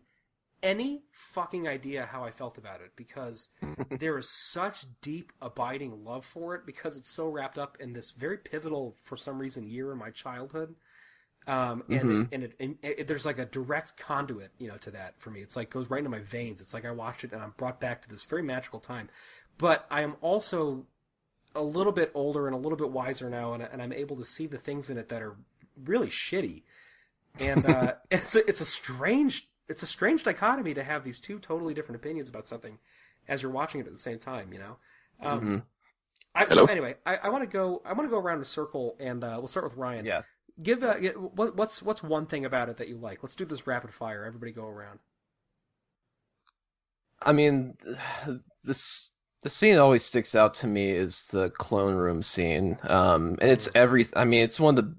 any 0.63 1.01
fucking 1.11 1.67
idea 1.67 2.07
how 2.11 2.23
I 2.23 2.31
felt 2.31 2.57
about 2.57 2.81
it 2.81 2.91
because 2.95 3.49
there 3.89 4.17
is 4.17 4.29
such 4.29 4.85
deep, 5.01 5.31
abiding 5.41 6.03
love 6.03 6.25
for 6.25 6.55
it 6.55 6.65
because 6.65 6.97
it's 6.97 7.09
so 7.09 7.27
wrapped 7.27 7.57
up 7.57 7.77
in 7.79 7.93
this 7.93 8.11
very 8.11 8.37
pivotal, 8.37 8.95
for 9.03 9.17
some 9.17 9.39
reason, 9.39 9.67
year 9.67 9.91
in 9.91 9.97
my 9.97 10.11
childhood. 10.11 10.75
Um, 11.47 11.83
and, 11.89 12.11
Mhm. 12.11 12.27
it, 12.31 12.53
and, 12.59 12.77
it, 12.83 12.99
it, 12.99 13.07
there's 13.07 13.25
like 13.25 13.39
a 13.39 13.45
direct 13.45 13.97
conduit, 13.97 14.51
you 14.59 14.67
know, 14.67 14.77
to 14.77 14.91
that 14.91 15.19
for 15.19 15.31
me. 15.31 15.41
It's 15.41 15.55
like 15.55 15.69
goes 15.71 15.89
right 15.89 15.97
into 15.99 16.09
my 16.09 16.19
veins. 16.19 16.61
It's 16.61 16.73
like 16.73 16.85
I 16.85 16.91
watched 16.91 17.23
it 17.23 17.33
and 17.33 17.41
I'm 17.41 17.53
brought 17.57 17.79
back 17.79 18.01
to 18.03 18.09
this 18.09 18.23
very 18.23 18.43
magical 18.43 18.79
time. 18.79 19.09
But 19.57 19.85
I 19.89 20.01
am 20.01 20.15
also 20.21 20.85
a 21.55 21.63
little 21.63 21.91
bit 21.93 22.11
older 22.13 22.47
and 22.47 22.55
a 22.55 22.59
little 22.59 22.77
bit 22.77 22.91
wiser 22.91 23.29
now, 23.29 23.53
and, 23.53 23.63
and 23.63 23.81
I'm 23.81 23.93
able 23.93 24.15
to 24.17 24.25
see 24.25 24.47
the 24.47 24.57
things 24.57 24.89
in 24.89 24.97
it 24.97 25.09
that 25.09 25.21
are 25.21 25.35
really 25.83 26.07
shitty. 26.09 26.63
And 27.39 27.65
uh, 27.65 27.95
it's 28.11 28.35
a, 28.35 28.47
it's 28.47 28.61
a 28.61 28.65
strange 28.65 29.49
it's 29.67 29.83
a 29.83 29.87
strange 29.87 30.23
dichotomy 30.25 30.73
to 30.73 30.83
have 30.83 31.03
these 31.03 31.19
two 31.19 31.39
totally 31.39 31.73
different 31.73 31.95
opinions 32.01 32.29
about 32.29 32.47
something 32.47 32.77
as 33.27 33.41
you're 33.41 33.51
watching 33.51 33.81
it 33.81 33.87
at 33.87 33.93
the 33.93 33.99
same 33.99 34.19
time. 34.19 34.53
You 34.53 34.59
know. 34.59 34.77
Um, 35.23 35.39
Mhm. 35.41 35.63
I, 36.33 36.47
so 36.47 36.65
anyway, 36.65 36.95
I, 37.05 37.17
I 37.17 37.29
want 37.29 37.43
to 37.43 37.47
go. 37.49 37.81
I 37.85 37.93
want 37.93 38.09
to 38.09 38.11
go 38.11 38.19
around 38.19 38.37
in 38.37 38.41
a 38.41 38.45
circle, 38.45 38.95
and 38.99 39.23
uh, 39.23 39.35
we'll 39.37 39.47
start 39.47 39.65
with 39.65 39.75
Ryan. 39.75 40.05
Yeah. 40.05 40.21
Give 40.61 40.83
uh, 40.83 40.95
yeah, 40.99 41.11
what, 41.11 41.55
what's 41.55 41.81
what's 41.81 42.03
one 42.03 42.25
thing 42.25 42.45
about 42.45 42.69
it 42.69 42.77
that 42.77 42.87
you 42.87 42.97
like? 42.97 43.23
Let's 43.23 43.35
do 43.35 43.45
this 43.45 43.67
rapid 43.67 43.93
fire. 43.93 44.25
Everybody 44.25 44.51
go 44.51 44.65
around. 44.65 44.99
I 47.21 47.31
mean, 47.33 47.77
this 48.63 49.11
the 49.43 49.49
scene 49.49 49.75
that 49.75 49.81
always 49.81 50.03
sticks 50.03 50.35
out 50.35 50.53
to 50.55 50.67
me 50.67 50.91
is 50.91 51.25
the 51.27 51.49
clone 51.51 51.95
room 51.95 52.21
scene, 52.21 52.77
um, 52.83 53.37
and 53.41 53.49
it's 53.49 53.69
every. 53.75 54.07
I 54.15 54.25
mean, 54.25 54.43
it's 54.43 54.59
one 54.59 54.77
of 54.77 54.85
the 54.85 54.95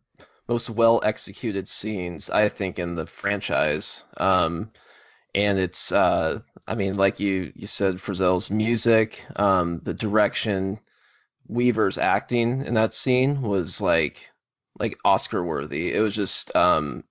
most 0.49 0.71
well 0.71 1.01
executed 1.05 1.69
scenes 1.69 2.29
I 2.31 2.49
think 2.49 2.79
in 2.79 2.95
the 2.95 3.07
franchise. 3.07 4.05
Um, 4.17 4.71
and 5.35 5.59
it's, 5.59 5.93
uh, 5.93 6.41
I 6.69 6.75
mean, 6.75 6.97
like 6.97 7.21
you 7.21 7.53
you 7.55 7.67
said, 7.67 8.01
Frizzell's 8.01 8.51
music, 8.51 9.25
um, 9.37 9.81
the 9.85 9.95
direction, 9.95 10.79
Weaver's 11.49 11.99
acting 11.99 12.65
in 12.67 12.75
that 12.75 12.95
scene 12.95 13.43
was 13.43 13.81
like 13.81 14.32
like 14.79 14.99
Oscar 15.05 15.45
worthy. 15.45 15.93
It 15.93 16.01
was 16.01 16.15
just 16.15 16.55
um, 16.57 17.05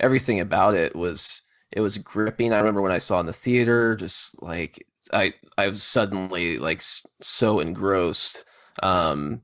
everything 0.00 0.40
about 0.40 0.74
it 0.74 0.94
was 0.94 1.42
it 1.72 1.80
was 1.80 1.98
gripping. 1.98 2.52
I 2.52 2.58
remember 2.58 2.82
when 2.82 2.92
I 2.92 2.98
saw 2.98 3.20
in 3.20 3.26
the 3.26 3.32
theater, 3.32 3.96
just 3.96 4.42
like 4.42 4.86
I 5.12 5.34
I 5.56 5.68
was 5.68 5.82
suddenly 5.82 6.58
like 6.58 6.82
so 7.20 7.60
engrossed 7.60 8.44
um, 8.82 9.42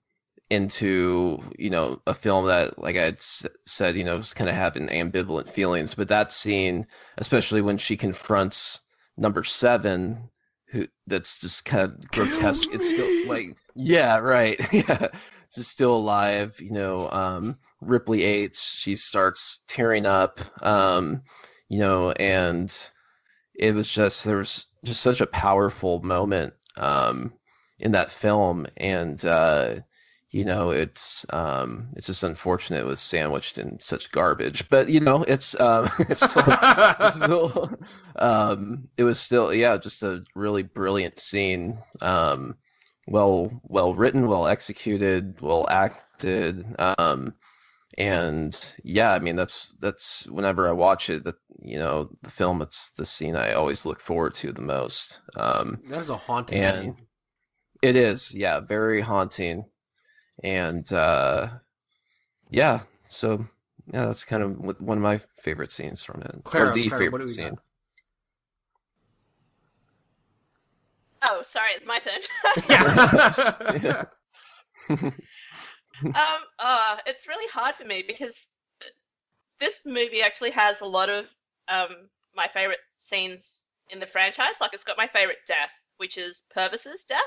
into 0.50 1.42
you 1.58 1.70
know 1.70 2.00
a 2.06 2.14
film 2.14 2.46
that 2.46 2.78
like 2.78 2.96
I 2.96 3.02
had 3.02 3.20
said 3.20 3.96
you 3.96 4.04
know 4.04 4.16
was 4.16 4.34
kind 4.34 4.50
of 4.50 4.56
having 4.56 4.88
ambivalent 4.88 5.48
feelings, 5.48 5.94
but 5.94 6.08
that 6.08 6.32
scene, 6.32 6.86
especially 7.18 7.60
when 7.60 7.78
she 7.78 7.96
confronts 7.96 8.80
number 9.16 9.44
seven, 9.44 10.30
who 10.66 10.86
that's 11.06 11.40
just 11.40 11.64
kind 11.64 11.82
of 11.82 12.10
grotesque. 12.10 12.68
It's 12.72 12.90
still 12.90 13.28
like 13.28 13.56
yeah 13.74 14.18
right 14.18 14.60
yeah, 14.72 15.08
just 15.54 15.70
still 15.70 15.94
alive. 15.96 16.60
You 16.60 16.72
know 16.72 17.10
um, 17.10 17.58
Ripley 17.80 18.24
Eight's, 18.24 18.62
she 18.62 18.96
starts 18.96 19.60
tearing 19.68 20.06
up. 20.06 20.40
Um, 20.64 21.22
you 21.68 21.78
know 21.78 22.10
and 22.12 22.72
it 23.54 23.74
was 23.74 23.92
just 23.92 24.24
there 24.24 24.38
was 24.38 24.66
just 24.84 25.02
such 25.02 25.20
a 25.20 25.26
powerful 25.26 26.02
moment 26.02 26.54
um, 26.76 27.32
in 27.78 27.92
that 27.92 28.10
film, 28.10 28.66
and 28.76 29.24
uh, 29.24 29.76
you 30.30 30.44
know 30.44 30.70
it's 30.70 31.24
um, 31.32 31.88
it's 31.94 32.06
just 32.06 32.22
unfortunate 32.24 32.80
it 32.80 32.86
was 32.86 33.00
sandwiched 33.00 33.58
in 33.58 33.78
such 33.80 34.10
garbage. 34.10 34.68
But 34.68 34.88
you 34.88 35.00
know 35.00 35.22
it's 35.22 35.58
um, 35.60 35.88
it's 36.00 36.28
still, 36.28 36.44
it's 36.46 37.16
still 37.22 37.70
um, 38.16 38.88
it 38.96 39.04
was 39.04 39.18
still 39.20 39.54
yeah 39.54 39.76
just 39.76 40.02
a 40.02 40.24
really 40.34 40.62
brilliant 40.62 41.18
scene. 41.18 41.78
Um, 42.02 42.56
well 43.06 43.50
well 43.64 43.94
written, 43.94 44.26
well 44.28 44.46
executed, 44.46 45.40
well 45.40 45.68
acted. 45.70 46.64
Um, 46.78 47.34
and 47.96 48.74
yeah, 48.82 49.12
I 49.12 49.18
mean 49.18 49.36
that's 49.36 49.74
that's 49.80 50.26
whenever 50.26 50.68
I 50.68 50.72
watch 50.72 51.10
it, 51.10 51.24
that 51.24 51.36
you 51.62 51.78
know 51.78 52.10
the 52.22 52.30
film, 52.30 52.62
it's 52.62 52.90
the 52.92 53.06
scene 53.06 53.36
I 53.36 53.52
always 53.52 53.86
look 53.86 54.00
forward 54.00 54.34
to 54.36 54.52
the 54.52 54.62
most. 54.62 55.20
Um, 55.36 55.80
that 55.88 56.00
is 56.00 56.10
a 56.10 56.16
haunting 56.16 56.62
scene. 56.62 56.96
It 57.82 57.96
is, 57.96 58.34
yeah, 58.34 58.60
very 58.60 59.00
haunting, 59.00 59.66
and 60.42 60.90
uh, 60.92 61.48
yeah, 62.50 62.80
so 63.08 63.46
yeah, 63.92 64.06
that's 64.06 64.24
kind 64.24 64.42
of 64.42 64.58
one 64.58 64.98
of 64.98 65.02
my 65.02 65.20
favorite 65.36 65.70
scenes 65.70 66.02
from 66.02 66.22
it, 66.22 66.40
Clara, 66.44 66.70
or 66.70 66.74
the 66.74 66.88
Clara, 66.88 67.04
favorite 67.04 67.28
scene. 67.28 67.50
Got? 67.50 67.58
Oh, 71.24 71.42
sorry, 71.42 71.70
it's 71.74 71.86
my 71.86 71.98
turn. 71.98 72.20
yeah. 73.80 74.04
um, 76.04 76.42
uh, 76.58 76.96
it's 77.06 77.26
really 77.26 77.48
hard 77.50 77.74
for 77.74 77.84
me 77.84 78.04
because 78.06 78.50
this 79.60 79.80
movie 79.86 80.22
actually 80.22 80.50
has 80.50 80.80
a 80.80 80.86
lot 80.86 81.08
of 81.08 81.26
um, 81.68 82.08
my 82.34 82.46
favorite 82.52 82.80
scenes 82.98 83.62
in 83.90 84.00
the 84.00 84.06
franchise. 84.06 84.54
Like, 84.60 84.74
it's 84.74 84.84
got 84.84 84.98
my 84.98 85.06
favorite 85.06 85.38
death, 85.46 85.70
which 85.96 86.18
is 86.18 86.42
Purvis's 86.52 87.04
death. 87.04 87.20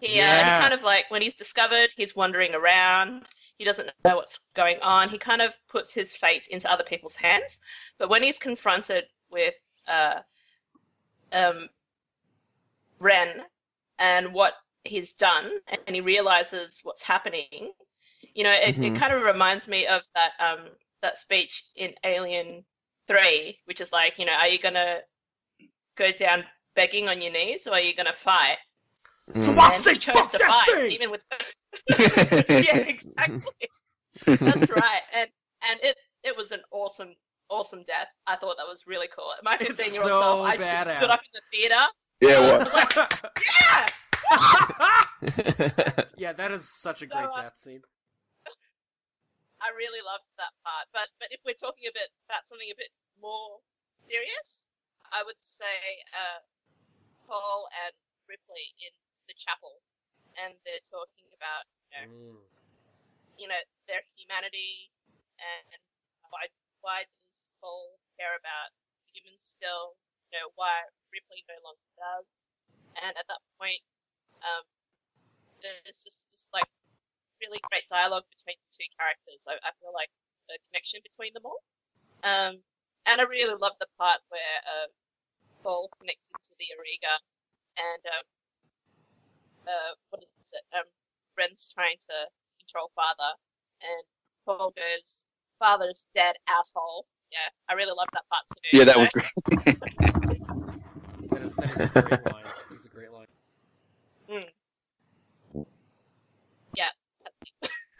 He, 0.00 0.16
Yeah. 0.18 0.30
uh, 0.40 0.44
he 0.44 0.62
kind 0.62 0.74
of 0.74 0.82
like 0.82 1.10
when 1.10 1.22
he's 1.22 1.34
discovered, 1.34 1.88
he's 1.96 2.14
wandering 2.16 2.54
around. 2.54 3.26
He 3.58 3.64
doesn't 3.64 3.90
know 4.04 4.16
what's 4.16 4.38
going 4.54 4.80
on. 4.80 5.08
He 5.08 5.18
kind 5.18 5.42
of 5.42 5.52
puts 5.68 5.92
his 5.92 6.14
fate 6.14 6.46
into 6.48 6.70
other 6.70 6.84
people's 6.84 7.16
hands. 7.16 7.60
But 7.98 8.08
when 8.08 8.22
he's 8.22 8.38
confronted 8.38 9.04
with 9.30 9.54
uh, 9.88 10.20
um, 11.32 11.68
Wren 13.00 13.42
and 13.98 14.32
what 14.32 14.54
he's 14.84 15.12
done, 15.14 15.50
and 15.86 15.94
he 15.96 16.00
realizes 16.00 16.80
what's 16.82 17.02
happening, 17.02 17.72
you 18.34 18.44
know, 18.44 18.52
it, 18.52 18.76
it 18.82 18.90
Mhm. 18.90 18.94
kind 18.94 19.12
of 19.12 19.22
reminds 19.22 19.68
me 19.68 19.86
of 19.86 20.02
that 20.14 20.32
um, 20.40 20.68
that 21.02 21.16
speech 21.18 21.64
in 21.76 21.94
Alien 22.04 22.64
Three, 23.06 23.58
which 23.64 23.80
is 23.80 23.92
like, 23.92 24.18
you 24.18 24.26
know, 24.26 24.34
are 24.34 24.48
you 24.48 24.58
gonna 24.58 25.00
go 25.96 26.12
down 26.12 26.44
begging 26.74 27.08
on 27.08 27.20
your 27.20 27.32
knees, 27.32 27.66
or 27.66 27.74
are 27.74 27.80
you 27.80 27.94
gonna 27.94 28.12
fight? 28.12 28.58
So 29.36 29.52
Mm. 29.52 29.58
I 29.58 29.70
and 29.74 29.84
say 29.84 29.92
he 29.94 29.98
chose 29.98 30.28
to 30.28 30.38
fight, 30.38 30.66
thing! 30.66 30.90
even 30.90 31.10
with 31.10 31.22
yeah, 32.60 32.76
exactly. 32.86 33.68
That's 34.44 34.70
right, 34.70 35.00
and 35.14 35.28
and 35.70 35.80
it 35.82 35.96
it 36.24 36.36
was 36.36 36.52
an 36.52 36.60
awesome 36.70 37.14
awesome 37.50 37.82
death. 37.84 38.08
I 38.26 38.36
thought 38.36 38.56
that 38.58 38.66
was 38.66 38.86
really 38.86 39.08
cool. 39.08 39.32
My 39.42 39.56
It's 39.60 39.78
15 39.78 39.94
year 39.94 40.02
old 40.02 40.12
so 40.12 40.18
self, 40.20 40.40
I 40.46 40.56
just 40.56 40.88
stood 40.96 41.10
up 41.10 41.20
in 41.20 41.30
the 41.34 41.42
theater. 41.56 41.82
Yeah, 42.20 42.38
I 42.38 42.40
what? 42.58 42.64
was 42.66 42.76
yeah. 43.38 43.86
yeah, 46.18 46.32
that 46.34 46.50
is 46.50 46.68
such 46.68 47.02
a 47.02 47.06
great 47.06 47.30
So, 47.32 47.38
uh, 47.38 47.42
death 47.42 47.58
scene. 47.58 47.82
I 49.62 49.70
really 49.74 50.02
loved 50.02 50.26
that 50.38 50.54
part. 50.66 50.86
But 50.92 51.08
but 51.18 51.28
if 51.30 51.40
we're 51.46 51.58
talking 51.58 51.86
a 51.86 51.94
bit 51.94 52.10
about 52.28 52.46
something 52.46 52.68
a 52.70 52.76
bit 52.78 52.90
more 53.22 53.58
serious, 54.10 54.66
I 55.14 55.22
would 55.26 55.38
say 55.40 56.02
uh, 56.14 56.42
Paul 57.26 57.66
and 57.86 57.94
Ripley 58.28 58.74
in 58.82 58.92
the 59.30 59.34
chapel, 59.38 59.82
and 60.42 60.54
they're 60.66 60.84
talking 60.86 61.30
about 61.34 61.64
you 61.90 61.98
know, 61.98 62.06
Mm. 62.08 62.38
you 63.38 63.46
know 63.48 63.62
their 63.88 64.02
humanity 64.18 64.90
and 65.38 65.80
why 66.30 66.46
why 66.82 67.02
does 67.26 67.50
Paul 67.62 67.98
care 68.18 68.34
about 68.38 68.70
humans 69.10 69.42
still? 69.42 69.94
You 70.30 70.38
know 70.38 70.48
why 70.54 70.82
Ripley 71.12 71.42
no 71.48 71.56
longer 71.64 71.88
does, 71.98 72.30
and 73.02 73.12
at 73.16 73.26
that 73.28 73.42
point, 73.60 73.82
um, 74.44 74.64
there's 75.62 76.02
just 76.04 76.30
this 76.30 76.48
like 76.54 76.68
really 77.42 77.58
great 77.70 77.86
dialogue 77.90 78.26
between 78.34 78.58
the 78.58 78.70
two 78.74 78.88
characters. 78.98 79.46
I, 79.46 79.58
I 79.62 79.70
feel 79.82 79.94
like 79.94 80.10
the 80.50 80.58
connection 80.70 81.00
between 81.02 81.34
them 81.34 81.46
all. 81.46 81.62
Um, 82.26 82.58
and 83.06 83.20
I 83.20 83.24
really 83.24 83.54
love 83.54 83.78
the 83.78 83.86
part 83.98 84.18
where 84.28 84.56
uh, 84.66 84.88
Paul 85.62 85.88
connects 85.98 86.30
into 86.34 86.52
the 86.58 86.66
Auriga 86.74 87.14
and 87.78 88.02
um, 88.10 88.24
uh, 89.66 89.92
what 90.10 90.22
is 90.22 90.50
it? 90.52 90.64
Um, 90.74 90.86
Wren's 91.36 91.70
trying 91.72 91.96
to 92.10 92.16
control 92.58 92.90
Father, 92.94 93.30
and 93.82 94.02
Paul 94.44 94.72
goes, 94.74 95.26
"Father's 95.58 96.06
dead, 96.14 96.34
asshole." 96.48 97.06
Yeah, 97.30 97.38
I 97.68 97.74
really 97.74 97.92
love 97.96 98.08
that 98.14 98.24
part 98.30 98.44
too. 98.48 98.70
Yeah, 98.72 98.84
that 98.84 98.94
So- 98.94 99.00
was 99.00 99.10
great. 99.14 99.78
That 101.30 101.42
is, 101.42 101.54
that 101.56 101.67
is 101.67 101.67
a 101.80 101.86
great 101.86 102.32
line. 102.32 102.44
That 102.44 102.76
is 102.76 102.84
a 102.84 102.88
great 102.88 103.12
line. 103.12 103.26
Mm. 105.54 105.64
Yeah. 106.74 106.88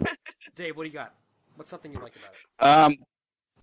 Dave, 0.55 0.77
what 0.77 0.85
do 0.85 0.89
you 0.89 0.95
got? 0.95 1.15
What's 1.57 1.71
something 1.71 1.93
you 1.93 1.99
like 2.01 2.15
about 2.17 2.95
it? 2.95 2.97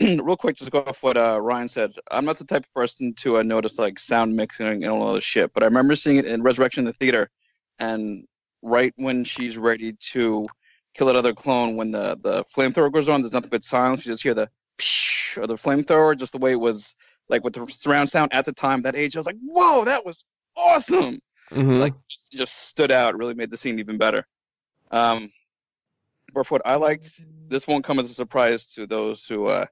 Um, 0.02 0.20
real 0.26 0.36
quick, 0.36 0.58
just 0.58 0.72
go 0.72 0.80
off 0.80 1.04
what 1.04 1.18
uh, 1.18 1.40
Ryan 1.40 1.70
said. 1.70 1.94
I'm 2.12 2.26
not 2.26 2.38
the 2.38 2.46
type 2.46 2.64
of 2.66 2.74
person 2.74 3.14
to 3.16 3.38
uh, 3.38 3.44
notice 3.44 3.80
like 3.80 4.00
sound 4.00 4.36
mixing 4.36 4.68
and 4.68 4.86
all 4.86 5.10
of 5.10 5.16
this 5.16 5.24
shit, 5.24 5.54
but 5.54 5.64
I 5.64 5.68
remember 5.68 5.96
seeing 5.96 6.18
it 6.18 6.26
in 6.26 6.42
Resurrection 6.44 6.82
in 6.82 6.86
the 6.86 6.94
theater, 6.94 7.30
and 7.80 8.26
right 8.62 8.94
when 8.98 9.24
she's 9.24 9.58
ready 9.58 9.94
to 10.12 10.48
kill 10.94 11.10
another 11.10 11.34
clone, 11.34 11.78
when 11.78 11.92
the 11.92 12.18
the 12.22 12.44
flamethrower 12.46 12.92
goes 12.92 13.08
on, 13.08 13.22
there's 13.22 13.34
nothing 13.34 13.50
but 13.50 13.64
silence. 13.64 14.06
You 14.06 14.12
just 14.12 14.24
hear 14.24 14.34
the 14.34 14.50
psh 14.78 15.38
or 15.38 15.48
the 15.48 15.56
flamethrower, 15.56 16.18
just 16.18 16.34
the 16.34 16.40
way 16.40 16.52
it 16.52 16.60
was 16.60 16.96
like 17.30 17.44
with 17.44 17.54
the 17.54 17.66
surround 17.66 18.10
sound 18.10 18.34
at 18.34 18.46
the 18.46 18.54
time. 18.54 18.82
That 18.82 18.96
age, 18.96 19.16
I 19.16 19.20
was 19.20 19.26
like, 19.26 19.38
whoa, 19.44 19.86
that 19.86 20.06
was 20.06 20.26
awesome. 20.56 21.20
Mhm. 21.52 21.80
Like 21.80 21.94
just, 22.08 22.32
just 22.32 22.56
stood 22.70 22.92
out. 22.92 23.18
Really 23.18 23.34
made 23.34 23.52
the 23.52 23.58
scene 23.58 23.80
even 23.80 23.98
better. 23.98 24.26
Um, 24.92 25.32
what 26.34 26.62
I 26.66 26.76
liked, 26.76 27.10
this 27.48 27.68
won't 27.68 27.86
come 27.86 28.00
as 28.00 28.10
a 28.10 28.14
surprise 28.14 28.74
to 28.74 28.88
those 28.88 29.26
who 29.26 29.46
uh, 29.48 29.66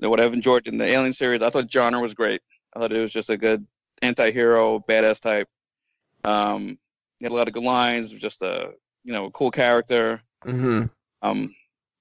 know 0.00 0.10
what 0.10 0.20
I've 0.20 0.34
enjoyed 0.34 0.66
in 0.66 0.78
the 0.78 0.84
Alien 0.84 1.12
series. 1.12 1.42
I 1.42 1.50
thought 1.50 1.66
Johnner 1.66 2.00
was 2.00 2.14
great. 2.14 2.42
I 2.74 2.80
thought 2.80 2.92
it 2.92 3.00
was 3.00 3.12
just 3.12 3.30
a 3.30 3.36
good 3.36 3.66
anti-hero, 4.02 4.80
badass 4.80 5.20
type. 5.20 5.48
Um, 6.24 6.78
he 7.18 7.24
had 7.24 7.32
a 7.32 7.34
lot 7.34 7.48
of 7.48 7.54
good 7.54 7.62
lines. 7.62 8.10
Just 8.12 8.42
a 8.42 8.72
you 9.04 9.12
know 9.12 9.26
a 9.26 9.30
cool 9.30 9.50
character. 9.50 10.20
hmm 10.44 10.82
Um, 11.22 11.54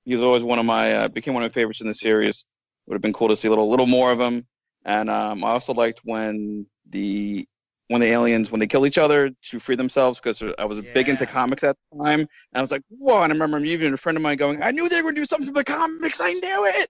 he 0.05 0.13
was 0.13 0.21
always 0.21 0.43
one 0.43 0.59
of 0.59 0.65
my 0.65 0.93
uh, 0.93 1.07
became 1.07 1.33
one 1.33 1.43
of 1.43 1.49
my 1.51 1.53
favorites 1.53 1.81
in 1.81 1.87
the 1.87 1.93
series. 1.93 2.45
Would 2.87 2.95
have 2.95 3.01
been 3.01 3.13
cool 3.13 3.29
to 3.29 3.35
see 3.35 3.47
a 3.47 3.51
little 3.51 3.69
little 3.69 3.85
more 3.87 4.11
of 4.11 4.19
him. 4.19 4.45
And 4.87 5.09
um, 5.09 5.43
I 5.43 5.49
also 5.49 5.73
liked 5.73 6.01
when 6.05 6.65
the 6.89 7.45
when 7.89 8.01
the 8.01 8.07
aliens 8.07 8.49
when 8.51 8.59
they 8.59 8.67
kill 8.67 8.85
each 8.85 8.97
other 8.97 9.31
to 9.49 9.59
free 9.59 9.75
themselves 9.75 10.19
because 10.19 10.41
I 10.57 10.65
was 10.65 10.81
big 10.81 11.09
into 11.09 11.25
comics 11.25 11.63
at 11.63 11.75
the 11.91 12.03
time. 12.03 12.21
And 12.21 12.27
I 12.55 12.61
was 12.61 12.71
like, 12.71 12.83
whoa! 12.89 13.21
And 13.21 13.31
I 13.31 13.35
remember 13.35 13.59
me 13.59 13.71
even 13.71 13.93
a 13.93 13.97
friend 13.97 14.17
of 14.17 14.21
mine 14.21 14.37
going, 14.37 14.63
I 14.63 14.71
knew 14.71 14.87
they 14.87 14.97
were 14.97 15.03
going 15.03 15.15
to 15.15 15.21
do 15.21 15.25
something 15.25 15.47
for 15.47 15.53
the 15.53 15.65
comics. 15.65 16.21
I 16.21 16.31
knew 16.31 16.71
it. 16.73 16.89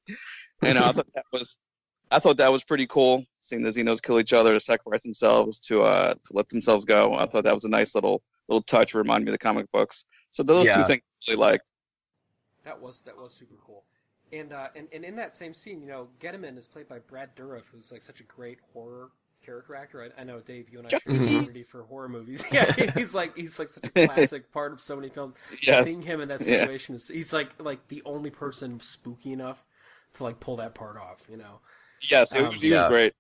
And 0.62 0.78
I 0.78 0.92
thought 0.92 1.08
that 1.16 1.26
was 1.34 1.58
I 2.12 2.20
thought 2.20 2.38
that 2.38 2.52
was 2.52 2.64
pretty 2.64 2.86
cool. 2.88 3.26
seeing 3.40 3.64
the 3.64 3.70
Xenos 3.70 4.02
kill 4.02 4.20
each 4.20 4.34
other 4.34 4.54
to 4.54 4.60
sacrifice 4.60 5.02
themselves 5.02 5.60
to 5.62 5.82
uh 5.82 6.14
to 6.14 6.34
let 6.34 6.50
themselves 6.50 6.86
go. 6.86 7.16
I 7.16 7.26
thought 7.26 7.46
that 7.46 7.56
was 7.56 7.66
a 7.66 7.70
nice 7.70 7.96
little 7.96 8.22
little 8.48 8.62
touch, 8.62 8.92
to 8.92 9.00
remind 9.00 9.26
me 9.26 9.32
of 9.32 9.34
the 9.34 9.40
comic 9.40 9.72
books. 9.72 10.06
So 10.30 10.44
those 10.44 10.68
Yeah. 10.68 10.78
two 10.78 10.84
things 10.84 11.02
I 11.28 11.32
really 11.32 11.42
liked. 11.42 11.72
That 12.64 12.80
was 12.80 13.02
that 13.02 13.18
was 13.18 13.34
super 13.34 13.56
cool. 13.66 13.86
And 14.32 14.52
uh, 14.52 14.68
and 14.76 14.88
and 14.92 15.06
in 15.06 15.16
that 15.16 15.34
same 15.36 15.54
scene, 15.54 15.82
you 15.82 15.88
know, 15.88 16.10
Gediman 16.20 16.58
is 16.58 16.68
played 16.68 16.88
by 16.90 17.00
Brad 17.00 17.36
Dourif, 17.36 17.64
who's 17.72 17.92
like 17.92 18.02
such 18.02 18.20
a 18.20 18.24
great 18.24 18.60
horror 18.74 19.10
character 19.42 19.76
actor. 19.76 20.12
I, 20.18 20.22
I 20.22 20.24
know 20.26 20.42
Dave, 20.42 20.70
you 20.70 20.80
and 20.80 20.88
I 20.88 20.94
share 20.94 21.16
Mhm. 21.16 21.48
affinity 21.48 21.64
for 21.64 21.84
horror 21.84 22.10
movies. 22.10 22.44
Yeah, 22.52 22.72
he's 22.96 23.16
like 23.16 23.38
he's 23.38 23.58
like 23.58 23.70
such 23.70 23.88
a 23.88 23.92
classic 23.92 24.52
part 24.52 24.74
of 24.74 24.82
so 24.82 24.96
many 24.98 25.10
films. 25.10 25.36
Yes. 25.62 25.88
Seeing 25.88 26.02
him 26.02 26.20
in 26.20 26.28
that 26.28 26.42
Yeah. 26.46 26.68
situation 26.68 26.96
is 26.96 27.08
he's 27.08 27.32
like 27.32 27.52
like 27.62 27.88
the 27.88 28.02
only 28.06 28.30
person 28.30 28.80
spooky 28.82 29.32
enough 29.32 29.66
to 30.16 30.24
like 30.24 30.40
pull 30.42 30.58
that 30.58 30.76
part 30.76 30.98
off. 30.98 31.22
You 31.30 31.38
know. 31.38 31.60
Yes, 32.10 32.34
it 32.34 32.42
Um, 32.42 32.50
was, 32.50 32.62
he 32.62 32.72
was 32.72 32.84
yeah. 32.84 32.84
great. 32.84 33.14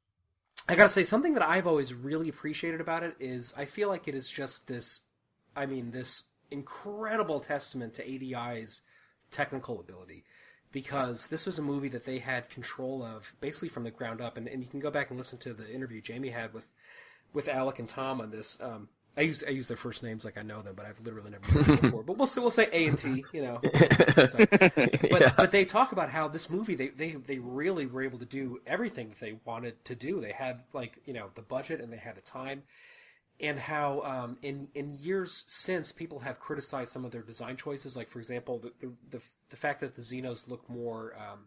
I 0.69 0.75
gotta 0.75 0.89
say 0.89 1.03
something 1.03 1.33
that 1.33 1.47
I've 1.47 1.67
always 1.67 1.93
really 1.93 2.29
appreciated 2.29 2.81
about 2.81 3.03
it 3.03 3.15
is 3.19 3.53
I 3.57 3.65
feel 3.65 3.87
like 3.87 4.07
it 4.07 4.15
is 4.15 4.29
just 4.29 4.67
this, 4.67 5.01
I 5.55 5.65
mean, 5.65 5.91
this 5.91 6.23
incredible 6.51 7.39
testament 7.39 7.93
to 7.95 8.03
ADI's 8.09 8.81
technical 9.31 9.79
ability, 9.79 10.25
because 10.71 11.27
this 11.27 11.45
was 11.45 11.57
a 11.59 11.61
movie 11.61 11.89
that 11.89 12.05
they 12.05 12.19
had 12.19 12.49
control 12.49 13.03
of 13.03 13.33
basically 13.41 13.69
from 13.69 13.83
the 13.83 13.91
ground 13.91 14.21
up, 14.21 14.37
and, 14.37 14.47
and 14.47 14.61
you 14.63 14.69
can 14.69 14.79
go 14.79 14.91
back 14.91 15.09
and 15.09 15.17
listen 15.17 15.39
to 15.39 15.53
the 15.53 15.69
interview 15.71 16.01
Jamie 16.01 16.29
had 16.29 16.53
with 16.53 16.71
with 17.33 17.47
Alec 17.47 17.79
and 17.79 17.89
Tom 17.89 18.21
on 18.21 18.31
this. 18.31 18.59
Um, 18.61 18.89
I 19.17 19.21
use 19.21 19.43
I 19.47 19.51
use 19.51 19.67
their 19.67 19.77
first 19.77 20.03
names 20.03 20.25
like 20.25 20.37
I 20.37 20.43
know 20.43 20.61
them, 20.61 20.75
but 20.75 20.85
I've 20.85 20.99
literally 21.01 21.31
never 21.31 21.47
met 21.49 21.65
them 21.65 21.75
before. 21.75 22.03
But 22.03 22.17
we'll 22.17 22.27
say 22.27 22.41
we'll 22.41 22.51
say 22.51 22.69
A 22.71 22.87
and 22.87 22.97
T, 22.97 23.25
you 23.31 23.41
know. 23.41 23.63
But 25.09 25.21
Yeah. 25.21 25.33
but 25.35 25.51
they 25.51 25.65
talk 25.65 25.91
about 25.91 26.09
how 26.09 26.27
this 26.27 26.49
movie 26.49 26.75
they, 26.75 26.89
they 26.89 27.11
they 27.13 27.39
really 27.39 27.85
were 27.85 28.03
able 28.03 28.19
to 28.19 28.25
do 28.25 28.59
everything 28.67 29.09
that 29.09 29.19
they 29.19 29.39
wanted 29.45 29.83
to 29.85 29.95
do. 29.95 30.21
They 30.21 30.31
had 30.31 30.61
like 30.73 30.99
you 31.05 31.13
know 31.13 31.29
the 31.35 31.41
budget 31.41 31.81
and 31.81 31.91
they 31.91 31.97
had 31.97 32.15
the 32.15 32.21
time, 32.21 32.63
and 33.39 33.59
how 33.59 34.01
um, 34.01 34.37
in 34.41 34.67
in 34.73 34.95
years 34.95 35.43
since 35.47 35.91
people 35.91 36.19
have 36.19 36.39
criticized 36.39 36.91
some 36.91 37.05
of 37.05 37.11
their 37.11 37.21
design 37.21 37.55
choices. 37.57 37.95
Like 37.95 38.09
for 38.09 38.19
example, 38.19 38.59
the 38.59 38.71
the 38.79 38.93
the, 39.17 39.23
the 39.49 39.55
fact 39.55 39.79
that 39.81 39.95
the 39.95 40.01
Xenos 40.01 40.47
look 40.47 40.69
more. 40.69 41.15
Um, 41.17 41.39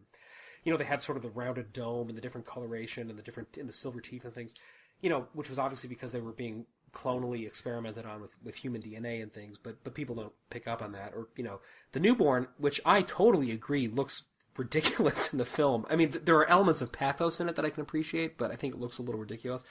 you 0.63 0.71
know, 0.71 0.77
they 0.77 0.85
had 0.85 1.01
sort 1.01 1.17
of 1.17 1.23
the 1.23 1.31
rounded 1.31 1.73
dome 1.73 2.09
and 2.09 2.19
the 2.19 2.21
different 2.21 2.47
coloration 2.47 3.09
and 3.09 3.19
the 3.19 3.23
different 3.23 3.57
and 3.57 3.67
the 3.67 3.73
silver 3.73 4.01
teeth 4.01 4.25
and 4.25 4.35
things. 4.35 4.55
You 5.01 5.09
know, 5.09 5.27
which 5.33 5.49
was 5.49 5.59
obviously 5.59 5.89
because 5.89 6.13
they 6.13 6.21
were 6.21 6.33
being 6.33 6.67
clonally 6.93 7.47
experimented 7.47 8.05
on 8.05 8.21
with, 8.21 8.37
with 8.43 8.57
human 8.57 8.83
DNA 8.83 9.23
and 9.23 9.33
things, 9.33 9.57
but 9.57 9.83
but 9.85 9.95
people 9.95 10.15
don't 10.15 10.33
pick 10.51 10.69
up 10.69 10.83
on 10.83 10.93
that. 10.93 11.13
Or 11.15 11.29
you 11.37 11.45
know, 11.45 11.61
the 11.93 12.01
newborn, 12.01 12.49
which 12.59 12.81
I 12.85 13.03
totally 13.03 13.51
agree 13.51 13.89
looks 13.89 14.25
ridiculous 14.61 15.33
in 15.33 15.39
the 15.39 15.45
film. 15.45 15.85
I 15.91 15.97
mean, 15.97 16.11
th- 16.13 16.25
there 16.25 16.37
are 16.37 16.49
elements 16.49 16.81
of 16.81 16.93
pathos 16.93 17.41
in 17.41 17.49
it 17.49 17.57
that 17.57 17.65
I 17.65 17.71
can 17.71 17.83
appreciate, 17.83 18.39
but 18.39 18.51
I 18.51 18.57
think 18.57 18.75
it 18.75 18.81
looks 18.81 18.99
a 18.99 19.03
little 19.03 19.21
ridiculous. 19.21 19.65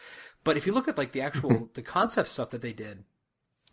But 0.43 0.58
if 0.58 0.65
you 0.67 0.73
look 0.73 0.88
at 0.88 0.97
like 0.97 1.12
the 1.13 1.21
actual 1.21 1.69
the 1.73 1.82
concept 1.82 2.30
stuff 2.30 2.49
that 2.49 2.62
they 2.62 2.73
did, 2.73 3.04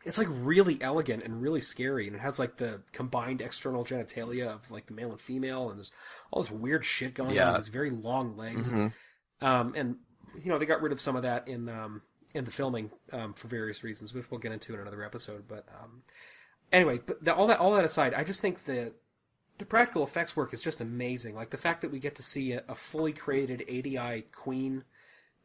it's 0.05 0.18
like 0.18 0.29
really 0.31 0.79
elegant 0.81 1.24
and 1.24 1.42
really 1.42 1.61
scary, 1.61 2.07
and 2.07 2.14
it 2.14 2.20
has 2.22 2.38
like 2.38 2.59
the 2.59 2.83
combined 2.92 3.40
external 3.40 3.85
genitalia 3.85 4.46
of 4.46 4.70
like 4.70 4.87
the 4.87 4.94
male 4.94 5.11
and 5.11 5.20
female, 5.20 5.68
and 5.68 5.79
there's 5.79 5.90
all 6.31 6.42
this 6.42 6.50
weird 6.52 6.85
shit 6.85 7.14
going 7.14 7.33
Yeah. 7.35 7.50
on. 7.50 7.55
These 7.61 7.68
very 7.68 7.90
long 7.90 8.37
legs, 8.37 8.70
Mhm. 8.72 8.92
um, 9.40 9.72
and 9.76 9.96
you 10.38 10.50
know 10.50 10.59
they 10.59 10.66
got 10.66 10.81
rid 10.81 10.92
of 10.92 11.00
some 11.00 11.16
of 11.16 11.22
that 11.22 11.48
in 11.48 11.68
um, 11.68 12.02
in 12.35 12.44
the 12.44 12.50
filming 12.52 12.90
um, 13.12 13.35
for 13.35 13.48
various 13.48 13.83
reasons, 13.83 14.14
which 14.14 14.31
we'll 14.31 14.38
get 14.38 14.52
into 14.52 14.74
in 14.74 14.81
another 14.81 15.02
episode. 15.02 15.48
But 15.48 15.66
um, 15.83 16.02
anyway, 16.70 17.00
but 17.05 17.24
the, 17.24 17.35
all 17.35 17.46
that 17.48 17.59
all 17.59 17.74
that 17.74 17.85
aside, 17.85 18.14
I 18.14 18.22
just 18.22 18.40
think 18.40 18.64
that 18.66 18.94
the 19.59 19.64
practical 19.66 20.05
effects 20.05 20.37
work 20.37 20.53
is 20.53 20.62
just 20.62 20.81
amazing. 20.81 21.35
Like 21.35 21.51
the 21.51 21.57
fact 21.57 21.81
that 21.83 21.90
we 21.90 21.99
get 21.99 22.14
to 22.16 22.23
see 22.23 22.53
a, 22.53 22.62
a 22.69 22.75
fully 22.75 23.12
created 23.12 23.64
ADI 23.69 24.23
queen 24.33 24.85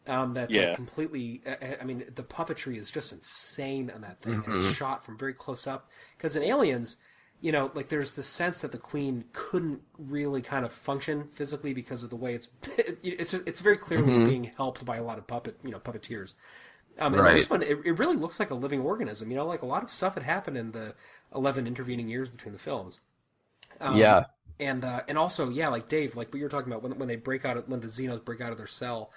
um, 0.07 0.33
that's 0.33 0.57
Yeah. 0.57 0.59
like 0.59 0.73
completely. 0.73 1.41
I, 1.81 1.83
mean, 1.85 2.05
the 2.15 2.23
puppetry 2.23 2.77
is 2.77 2.91
just 2.91 3.13
insane 3.13 3.91
on 3.93 4.01
that 4.01 4.21
thing. 4.21 4.43
And 4.43 4.51
Mhm. 4.51 4.53
it's 4.53 4.63
shot 4.63 5.05
from 5.05 5.17
very 5.17 5.33
close 5.33 5.67
up 5.67 5.89
because 6.17 6.35
in 6.35 6.43
Aliens, 6.43 6.97
you 7.41 7.51
know, 7.51 7.71
like 7.75 7.89
there's 7.89 8.13
the 8.13 8.23
sense 8.23 8.61
that 8.61 8.71
the 8.71 8.77
queen 8.79 9.25
couldn't 9.33 9.81
really 9.97 10.41
kind 10.41 10.65
of 10.65 10.73
function 10.73 11.29
physically 11.33 11.73
because 11.73 12.03
of 12.03 12.09
the 12.09 12.15
way 12.15 12.35
it's. 12.35 12.49
It's 13.03 13.31
just, 13.31 13.47
it's 13.47 13.59
very 13.61 13.77
clearly 13.77 14.11
Mhm. 14.11 14.19
being 14.19 14.45
helped 14.45 14.85
by 14.85 14.97
a 14.97 15.03
lot 15.03 15.17
of 15.17 15.27
puppet 15.27 15.57
you 15.63 15.71
know 15.71 15.79
puppeteers. 15.79 16.35
Um, 16.99 17.15
and 17.15 17.31
Right. 17.31 17.31
this 17.31 17.49
one, 17.49 17.63
it, 17.63 17.79
it 17.85 17.99
really 17.99 18.17
looks 18.17 18.39
like 18.39 18.51
a 18.51 18.55
living 18.55 18.81
organism. 18.81 19.31
You 19.31 19.37
know, 19.37 19.45
like 19.47 19.61
a 19.61 19.65
lot 19.67 19.83
of 19.83 19.89
stuff 19.89 20.13
had 20.15 20.23
happened 20.23 20.57
in 20.57 20.71
the 20.71 20.95
eleven 21.35 21.67
intervening 21.67 22.09
years 22.09 22.29
between 22.29 22.53
the 22.53 22.59
films. 22.59 22.99
Um, 23.81 23.95
Yeah. 23.97 24.25
and 24.59 24.85
uh, 24.85 25.03
and 25.07 25.17
also, 25.17 25.49
yeah, 25.49 25.69
like 25.69 25.89
Dave, 25.89 26.15
like 26.15 26.29
what 26.29 26.37
you 26.37 26.45
were 26.45 26.49
talking 26.49 26.71
about 26.71 26.83
when 26.83 26.97
when 26.99 27.07
they 27.09 27.15
break 27.17 27.45
out 27.45 27.57
of, 27.57 27.67
when 27.69 27.81
the 27.81 27.87
Xenos 27.87 28.23
break 28.23 28.41
out 28.41 28.51
of 28.51 28.57
their 28.57 28.67
cell. 28.67 29.11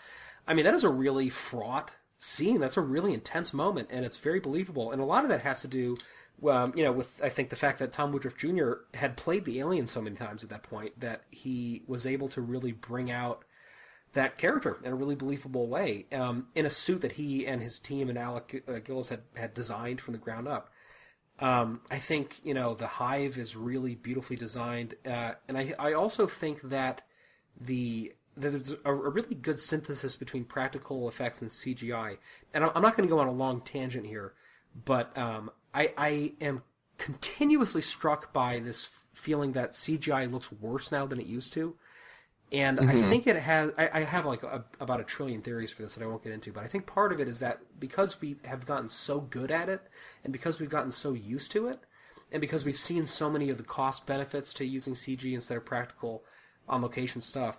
I 0.46 0.55
mean, 0.55 0.64
that 0.64 0.74
is 0.74 0.85
a 0.85 0.90
really 0.90 1.31
fraught 1.31 1.98
scene. 2.18 2.61
That's 2.61 2.77
a 2.77 2.83
really 2.83 3.14
intense 3.14 3.55
moment, 3.55 3.88
and 3.90 4.05
it's 4.05 4.18
very 4.18 4.40
believable. 4.40 4.92
And 4.92 5.00
a 5.03 5.07
lot 5.07 5.24
of 5.24 5.31
that 5.31 5.42
has 5.42 5.61
to 5.62 5.68
do, 5.68 5.98
um, 6.48 6.72
you 6.77 6.85
know, 6.85 6.92
with 6.92 7.20
I 7.22 7.29
think 7.31 7.50
the 7.50 7.57
fact 7.57 7.79
that 7.81 7.92
Tom 7.92 8.12
Woodruff 8.12 8.37
Jr. 8.37 8.72
had 8.94 9.16
played 9.16 9.44
the 9.44 9.61
alien 9.61 9.87
so 9.87 10.03
many 10.03 10.16
times 10.16 10.44
at 10.44 10.50
that 10.50 10.62
point 10.62 10.98
that 11.00 11.22
he 11.31 11.83
was 11.87 12.07
able 12.07 12.29
to 12.31 12.40
really 12.40 12.72
bring 12.72 13.11
out 13.11 13.44
that 14.14 14.38
character 14.38 14.79
in 14.85 14.92
a 14.92 14.96
really 14.96 15.16
believable 15.16 15.68
way 15.68 16.07
um, 16.12 16.46
in 16.55 16.66
a 16.66 16.70
suit 16.70 17.00
that 17.03 17.12
he 17.12 17.46
and 17.46 17.62
his 17.62 17.79
team 17.81 18.09
and 18.09 18.18
Alec 18.18 18.64
uh, 18.68 18.79
Gillis 18.79 19.09
had, 19.09 19.22
had 19.37 19.55
designed 19.55 20.00
from 20.00 20.12
the 20.12 20.18
ground 20.18 20.46
up. 20.48 20.70
Um, 21.44 21.83
I 21.90 21.98
think 21.98 22.40
you 22.42 22.54
know 22.54 22.74
the 22.74 22.87
hive 22.87 23.37
is 23.37 23.54
really 23.54 23.94
beautifully 23.96 24.35
designed, 24.35 24.94
uh, 25.04 25.33
and 25.46 25.59
I 25.59 25.74
I 25.78 25.92
also 25.92 26.26
think 26.26 26.62
that 26.62 27.02
the 27.61 28.14
that 28.38 28.50
there's 28.50 28.72
a, 28.83 28.90
a 28.90 29.11
really 29.11 29.35
good 29.35 29.61
synthesis 29.61 30.16
between 30.16 30.44
practical 30.44 31.07
effects 31.07 31.42
and 31.42 31.50
CGI. 31.50 32.16
And 32.54 32.64
I'm, 32.64 32.70
I'm 32.74 32.80
not 32.80 32.96
going 32.96 33.07
to 33.07 33.14
go 33.14 33.20
on 33.20 33.28
a 33.28 33.33
long 33.33 33.61
tangent 33.61 34.07
here, 34.07 34.33
but 34.87 35.16
um, 35.18 35.50
I 35.74 35.92
I 35.98 36.33
am 36.40 36.62
continuously 36.96 37.83
struck 37.83 38.33
by 38.33 38.59
this 38.59 38.88
feeling 39.12 39.52
that 39.52 39.72
CGI 39.72 40.33
looks 40.33 40.50
worse 40.50 40.90
now 40.90 41.04
than 41.04 41.20
it 41.20 41.26
used 41.26 41.52
to. 41.52 41.76
And 42.52 42.80
I 42.80 42.94
Mhm. 42.94 43.11
think 43.11 43.26
it 43.26 43.37
has. 43.37 43.72
I, 43.76 43.90
I 43.92 44.00
have 44.02 44.26
like 44.26 44.42
a, 44.42 44.64
about 44.78 45.00
a 45.00 45.04
trillion 45.04 45.42
theories 45.42 45.72
for 45.72 45.83
this 45.83 45.94
that 45.94 46.04
I 46.04 46.07
won't 46.07 46.22
get 46.22 46.33
into, 46.33 46.52
but 46.52 46.62
I 46.62 46.68
think 46.68 46.87
part 46.87 47.12
of 47.12 47.20
it 47.20 47.26
is 47.26 47.40
that 47.40 47.61
because 47.80 48.20
we 48.20 48.37
have 48.44 48.66
gotten 48.66 48.88
so 48.88 49.20
good 49.20 49.50
at 49.50 49.68
it, 49.68 49.83
and 50.22 50.33
because 50.33 50.61
we've 50.61 50.70
gotten 50.70 50.92
so 50.92 51.14
used 51.14 51.50
to 51.52 51.66
it, 51.68 51.80
and 52.30 52.40
because 52.40 52.64
we've 52.64 52.76
seen 52.76 53.07
so 53.07 53.28
many 53.30 53.50
of 53.50 53.59
the 53.59 53.64
cost 53.64 54.07
benefits 54.07 54.52
to 54.54 54.64
using 54.64 54.94
CG 54.94 55.35
instead 55.35 55.57
of 55.57 55.64
practical 55.64 56.22
on 56.68 56.83
location 56.83 57.20
stuff, 57.20 57.59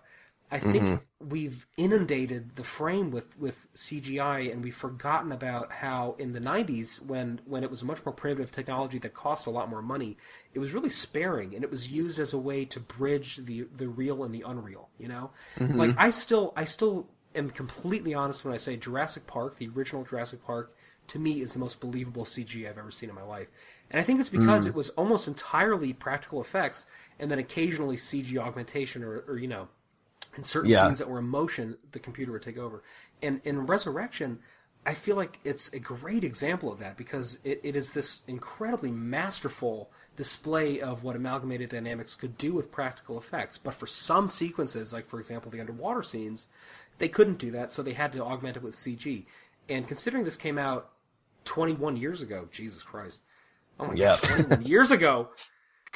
I 0.51 0.59
think 0.59 0.93
Mhm. 0.93 1.05
we've 1.19 1.65
inundated 1.77 2.55
the 2.55 2.63
frame 2.63 3.09
with, 3.09 3.37
with 3.39 3.67
CGI, 3.73 4.39
and 4.51 4.63
we've 4.63 4.75
forgotten 4.75 5.31
about 5.31 5.71
how 5.71 6.15
in 6.19 6.33
the 6.33 6.39
'90s, 6.39 7.01
when 7.01 7.41
when 7.45 7.63
it 7.63 7.71
was 7.71 7.81
a 7.81 7.85
much 7.85 8.05
more 8.05 8.13
primitive 8.13 8.51
technology 8.51 8.99
that 8.99 9.13
cost 9.13 9.47
a 9.47 9.49
lot 9.49 9.69
more 9.69 9.81
money, 9.81 10.17
it 10.53 10.59
was 10.59 10.73
really 10.73 10.89
sparing, 10.89 11.55
and 11.55 11.63
it 11.63 11.71
was 11.71 11.91
used 11.91 12.19
as 12.19 12.33
a 12.33 12.37
way 12.37 12.63
to 12.65 12.79
bridge 12.79 13.37
the 13.37 13.63
the 13.75 13.87
real 13.87 14.23
and 14.23 14.33
the 14.33 14.43
unreal. 14.45 14.89
You 14.99 15.07
know, 15.07 15.31
Mhm. 15.57 15.73
like 15.73 15.93
I 15.97 16.09
still 16.11 16.53
I 16.55 16.63
still 16.65 17.07
am 17.33 17.49
completely 17.49 18.13
honest 18.13 18.45
when 18.45 18.53
I 18.53 18.57
say 18.57 18.77
Jurassic 18.77 19.27
Park, 19.27 19.57
the 19.57 19.67
original 19.69 20.03
Jurassic 20.03 20.43
Park, 20.43 20.73
to 21.07 21.19
me 21.19 21.41
is 21.41 21.53
the 21.53 21.59
most 21.59 21.81
believable 21.81 22.23
CG 22.25 22.67
I've 22.67 22.77
ever 22.77 22.91
seen 22.91 23.09
in 23.09 23.15
my 23.15 23.23
life. 23.23 23.47
And 23.91 23.99
I 23.99 24.03
think 24.03 24.19
it's 24.19 24.29
because 24.29 24.65
Mm. 24.65 24.67
it 24.67 24.75
was 24.75 24.89
almost 24.89 25.27
entirely 25.27 25.91
practical 25.93 26.41
effects 26.41 26.85
and 27.19 27.29
then 27.29 27.39
occasionally 27.39 27.97
CG 27.97 28.37
augmentation 28.37 29.03
or, 29.03 29.19
or 29.27 29.37
you 29.37 29.47
know, 29.47 29.67
in 30.37 30.43
certain 30.43 30.71
Yeah. 30.71 30.73
scenes 30.73 30.99
that 30.99 31.09
were 31.09 31.19
in 31.19 31.25
motion, 31.27 31.77
the 31.91 31.99
computer 31.99 32.31
would 32.31 32.41
take 32.43 32.57
over. 32.57 32.83
And 33.21 33.41
in 33.43 33.65
Resurrection, 33.65 34.39
I 34.85 34.93
feel 34.93 35.15
like 35.15 35.39
it's 35.43 35.71
a 35.73 35.79
great 35.79 36.23
example 36.23 36.71
of 36.71 36.79
that 36.79 36.97
because 36.97 37.39
it, 37.43 37.59
it 37.63 37.75
is 37.75 37.93
this 37.93 38.21
incredibly 38.27 38.91
masterful 38.91 39.91
display 40.15 40.79
of 40.79 41.03
what 41.03 41.15
Amalgamated 41.15 41.69
Dynamics 41.69 42.15
could 42.15 42.37
do 42.37 42.53
with 42.53 42.71
practical 42.71 43.17
effects. 43.17 43.57
But 43.57 43.73
for 43.73 43.87
some 43.87 44.27
sequences, 44.27 44.93
like 44.93 45.07
for 45.07 45.19
example 45.19 45.51
the 45.51 45.59
underwater 45.59 46.03
scenes, 46.03 46.47
they 46.99 47.09
couldn't 47.09 47.39
do 47.39 47.51
that, 47.51 47.71
so 47.71 47.81
they 47.83 47.93
had 47.93 48.13
to 48.13 48.23
augment 48.23 48.57
it 48.57 48.63
with 48.63 48.75
CG. 48.75 49.25
And 49.69 49.87
considering 49.87 50.23
this 50.23 50.35
came 50.37 50.57
out 50.57 50.91
21 51.45 51.97
years 51.97 52.21
ago, 52.21 52.47
Jesus 52.51 52.83
Christ. 52.83 53.23
Oh 53.79 53.87
my 53.87 53.95
Yeah. 53.95 53.97
god, 53.97 54.21
21 54.23 54.61
years 54.63 54.91
ago. 54.91 55.29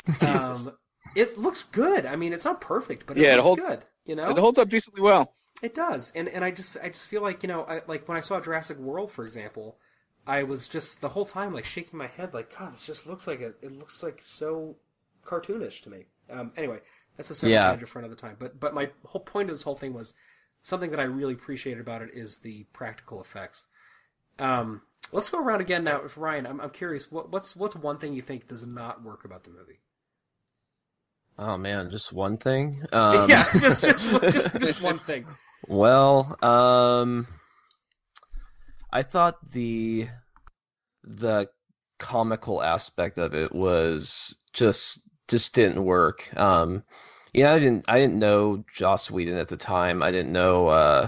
Um, 0.21 0.71
it 1.15 1.37
looks 1.37 1.63
good. 1.63 2.05
I 2.05 2.15
mean, 2.15 2.33
it's 2.33 2.45
not 2.45 2.61
perfect, 2.61 3.05
but 3.05 3.17
it 3.17 3.25
Yeah, 3.25 3.35
it 3.35 3.39
looks 3.39 3.49
good. 3.49 3.85
You 4.09 4.15
know, 4.15 4.29
It 4.31 4.37
holds 4.39 4.57
up 4.57 4.69
decently 4.69 5.01
well. 5.03 5.31
it 5.61 5.75
does, 5.75 6.11
and 6.15 6.27
and 6.27 6.43
I 6.43 6.49
just 6.49 6.75
I 6.81 6.89
just 6.89 7.07
feel 7.07 7.21
like 7.21 7.43
you 7.43 7.47
know 7.47 7.61
I, 7.63 7.81
like 7.85 8.07
when 8.07 8.17
I 8.17 8.21
saw 8.21 8.39
Jurassic 8.41 8.79
World, 8.79 9.11
for 9.11 9.23
example, 9.23 9.77
I 10.25 10.41
was 10.41 10.67
just 10.67 11.01
the 11.01 11.09
whole 11.09 11.25
time 11.25 11.53
like 11.53 11.65
shaking 11.65 11.99
my 11.99 12.07
head 12.07 12.33
like 12.33 12.57
God, 12.57 12.73
this 12.73 12.87
just 12.87 13.05
looks 13.05 13.27
like 13.27 13.39
it. 13.39 13.57
It 13.61 13.71
looks 13.77 14.01
like 14.01 14.19
so 14.23 14.77
cartoonish 15.23 15.83
to 15.83 15.91
me. 15.91 16.05
Um, 16.27 16.51
anyway, 16.57 16.79
that's 17.17 17.29
a 17.29 17.35
separate 17.35 17.51
Yeah. 17.51 17.69
tangent 17.69 17.89
for 17.89 17.99
another 17.99 18.15
time. 18.15 18.35
But 18.39 18.59
but 18.59 18.73
my 18.73 18.89
whole 19.05 19.21
point 19.21 19.51
of 19.51 19.53
this 19.55 19.61
whole 19.63 19.75
thing 19.75 19.93
was 19.93 20.15
something 20.63 20.89
that 20.89 20.99
I 20.99 21.03
really 21.03 21.35
appreciated 21.35 21.79
about 21.79 22.01
it 22.01 22.09
is 22.11 22.39
the 22.39 22.65
practical 22.73 23.21
effects. 23.21 23.67
Um, 24.39 24.81
let's 25.11 25.29
go 25.29 25.39
around 25.39 25.61
again 25.61 25.83
now. 25.83 26.01
If 26.03 26.17
Ryan, 26.17 26.47
I'm 26.47 26.59
I'm 26.61 26.71
curious, 26.71 27.11
what, 27.11 27.31
what's 27.31 27.55
what's 27.55 27.75
one 27.75 27.99
thing 27.99 28.13
you 28.13 28.23
think 28.23 28.47
does 28.47 28.65
not 28.65 29.03
work 29.03 29.23
about 29.23 29.43
the 29.43 29.51
movie? 29.51 29.81
Oh 31.41 31.57
man, 31.57 31.89
just 31.89 32.11
one 32.11 32.37
thing. 32.37 32.83
Um, 32.93 33.29
yeah, 33.29 33.45
just 33.53 33.83
just 33.83 34.09
just 34.33 34.59
just 34.59 34.81
one 34.81 34.99
thing. 34.99 35.25
Well, 35.67 36.37
um, 36.43 37.27
I 38.91 39.03
thought 39.03 39.37
the 39.51 40.07
the 41.03 41.49
comical 41.97 42.61
aspect 42.61 43.17
of 43.17 43.33
it 43.33 43.55
was 43.55 44.37
just 44.53 45.09
just 45.29 45.55
didn't 45.55 45.85
work. 45.85 46.29
Um, 46.35 46.83
yeah, 47.33 47.53
I 47.53 47.59
didn't 47.59 47.85
I 47.87 47.99
didn't 47.99 48.19
know 48.19 48.65
Joss 48.75 49.09
Whedon 49.09 49.37
at 49.37 49.47
the 49.47 49.57
time. 49.57 50.03
I 50.03 50.11
didn't 50.11 50.33
know, 50.33 50.67
uh, 50.67 51.07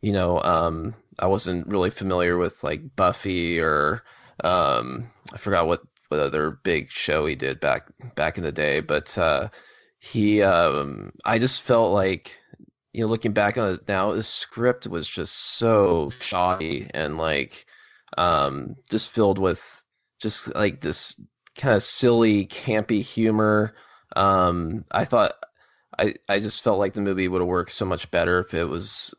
you 0.00 0.12
know, 0.12 0.40
um, 0.42 0.94
I 1.20 1.28
wasn't 1.28 1.68
really 1.68 1.90
familiar 1.90 2.36
with 2.38 2.64
like 2.64 2.96
Buffy 2.96 3.60
or 3.60 4.02
um, 4.42 5.10
I 5.32 5.36
forgot 5.36 5.68
what 5.68 5.82
what 5.88 5.89
other 6.18 6.50
big 6.50 6.90
show 6.90 7.26
he 7.26 7.36
did 7.36 7.60
back 7.60 7.86
back 8.16 8.36
in 8.36 8.42
the 8.42 8.52
day, 8.52 8.80
but 8.80 9.16
uh, 9.16 9.48
he 10.00 10.42
um, 10.42 11.12
I 11.24 11.38
just 11.38 11.62
felt 11.62 11.92
like 11.92 12.36
you 12.92 13.02
know 13.02 13.06
looking 13.06 13.32
back 13.32 13.56
on 13.56 13.74
it 13.74 13.88
now, 13.88 14.12
the 14.12 14.22
script 14.22 14.86
was 14.86 15.06
just 15.06 15.56
so 15.56 16.10
shoddy 16.20 16.88
and 16.92 17.18
like 17.18 17.66
um, 18.18 18.74
just 18.90 19.12
filled 19.12 19.38
with 19.38 19.82
just 20.20 20.54
like 20.54 20.80
this 20.80 21.20
kind 21.56 21.74
of 21.74 21.82
silly, 21.82 22.46
campy 22.46 23.02
humor. 23.02 23.74
Um, 24.16 24.84
I 24.90 25.04
thought 25.04 25.34
I 25.98 26.14
I 26.28 26.40
just 26.40 26.64
felt 26.64 26.78
like 26.78 26.94
the 26.94 27.00
movie 27.00 27.28
would 27.28 27.40
have 27.40 27.48
worked 27.48 27.72
so 27.72 27.84
much 27.84 28.10
better 28.10 28.40
if 28.40 28.54
it 28.54 28.64
was 28.64 29.14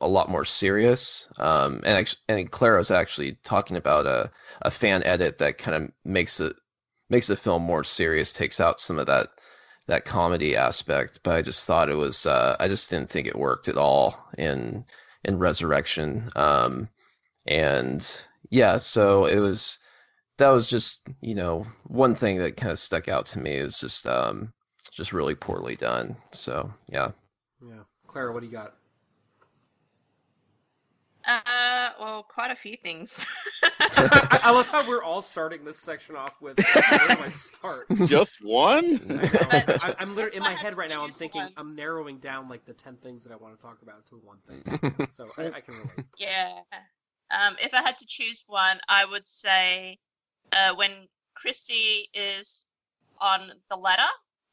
a 0.00 0.08
lot 0.08 0.30
more 0.30 0.44
serious. 0.44 1.30
Um, 1.38 1.80
and 1.84 2.16
and 2.28 2.50
Clara 2.50 2.78
was 2.78 2.90
actually 2.90 3.38
talking 3.44 3.76
about 3.76 4.06
a 4.06 4.30
a 4.62 4.70
fan 4.70 5.02
edit 5.04 5.38
that 5.38 5.58
kind 5.58 5.84
of 5.84 5.92
makes 6.04 6.40
it 6.40 6.56
makes 7.08 7.28
the 7.28 7.36
film 7.36 7.62
more 7.62 7.84
serious, 7.84 8.32
takes 8.32 8.60
out 8.60 8.80
some 8.80 8.98
of 8.98 9.06
that 9.06 9.28
that 9.86 10.04
comedy 10.04 10.56
aspect. 10.56 11.20
But 11.22 11.36
I 11.36 11.42
just 11.42 11.66
thought 11.66 11.90
it 11.90 11.96
was 11.96 12.26
uh, 12.26 12.56
I 12.60 12.68
just 12.68 12.90
didn't 12.90 13.10
think 13.10 13.26
it 13.26 13.38
worked 13.38 13.68
at 13.68 13.76
all 13.76 14.18
in 14.38 14.84
in 15.24 15.38
Resurrection. 15.38 16.28
Um, 16.36 16.88
and 17.46 18.26
yeah, 18.50 18.76
so 18.76 19.26
it 19.26 19.38
was 19.38 19.78
that 20.38 20.50
was 20.50 20.68
just 20.68 21.08
you 21.20 21.34
know 21.34 21.66
one 21.84 22.14
thing 22.14 22.38
that 22.38 22.56
kind 22.56 22.72
of 22.72 22.78
stuck 22.78 23.08
out 23.08 23.26
to 23.26 23.38
me 23.40 23.52
is 23.52 23.80
just 23.80 24.06
um, 24.06 24.52
just 24.92 25.12
really 25.12 25.34
poorly 25.34 25.76
done. 25.76 26.16
So 26.32 26.70
yeah. 26.88 27.12
Yeah, 27.62 27.84
Clara, 28.06 28.32
what 28.32 28.40
do 28.40 28.46
you 28.46 28.52
got? 28.52 28.74
Uh, 31.26 31.90
well, 32.00 32.22
quite 32.22 32.50
a 32.52 32.56
few 32.56 32.76
things. 32.76 33.26
I, 33.80 34.40
I 34.44 34.50
love 34.52 34.68
how 34.68 34.86
we're 34.88 35.02
all 35.02 35.22
starting 35.22 35.64
this 35.64 35.78
section 35.78 36.16
off 36.16 36.34
with 36.40 36.58
where 36.58 37.16
do 37.16 37.22
I 37.22 37.28
start? 37.30 37.86
Just 38.06 38.42
one? 38.44 39.00
I, 39.10 39.94
am 39.98 40.10
literally 40.14 40.36
in 40.36 40.42
my 40.42 40.52
head 40.52 40.76
right 40.76 40.88
now. 40.88 41.02
I'm 41.04 41.10
thinking 41.10 41.42
one. 41.42 41.52
I'm 41.56 41.74
narrowing 41.74 42.18
down 42.18 42.48
like 42.48 42.64
the 42.64 42.74
ten 42.74 42.96
things 42.96 43.24
that 43.24 43.32
I 43.32 43.36
want 43.36 43.58
to 43.58 43.62
talk 43.62 43.82
about 43.82 44.06
to 44.06 44.16
one 44.16 44.38
thing. 44.46 45.08
So 45.12 45.30
I, 45.36 45.46
I 45.46 45.60
can 45.60 45.74
relate. 45.74 46.06
Yeah. 46.18 46.60
Um, 47.30 47.56
if 47.60 47.74
I 47.74 47.82
had 47.82 47.98
to 47.98 48.06
choose 48.06 48.44
one, 48.46 48.78
I 48.88 49.04
would 49.04 49.26
say 49.26 49.98
uh, 50.52 50.74
when 50.76 50.90
Christy 51.34 52.08
is 52.14 52.66
on 53.20 53.50
the 53.70 53.76
ladder 53.76 54.02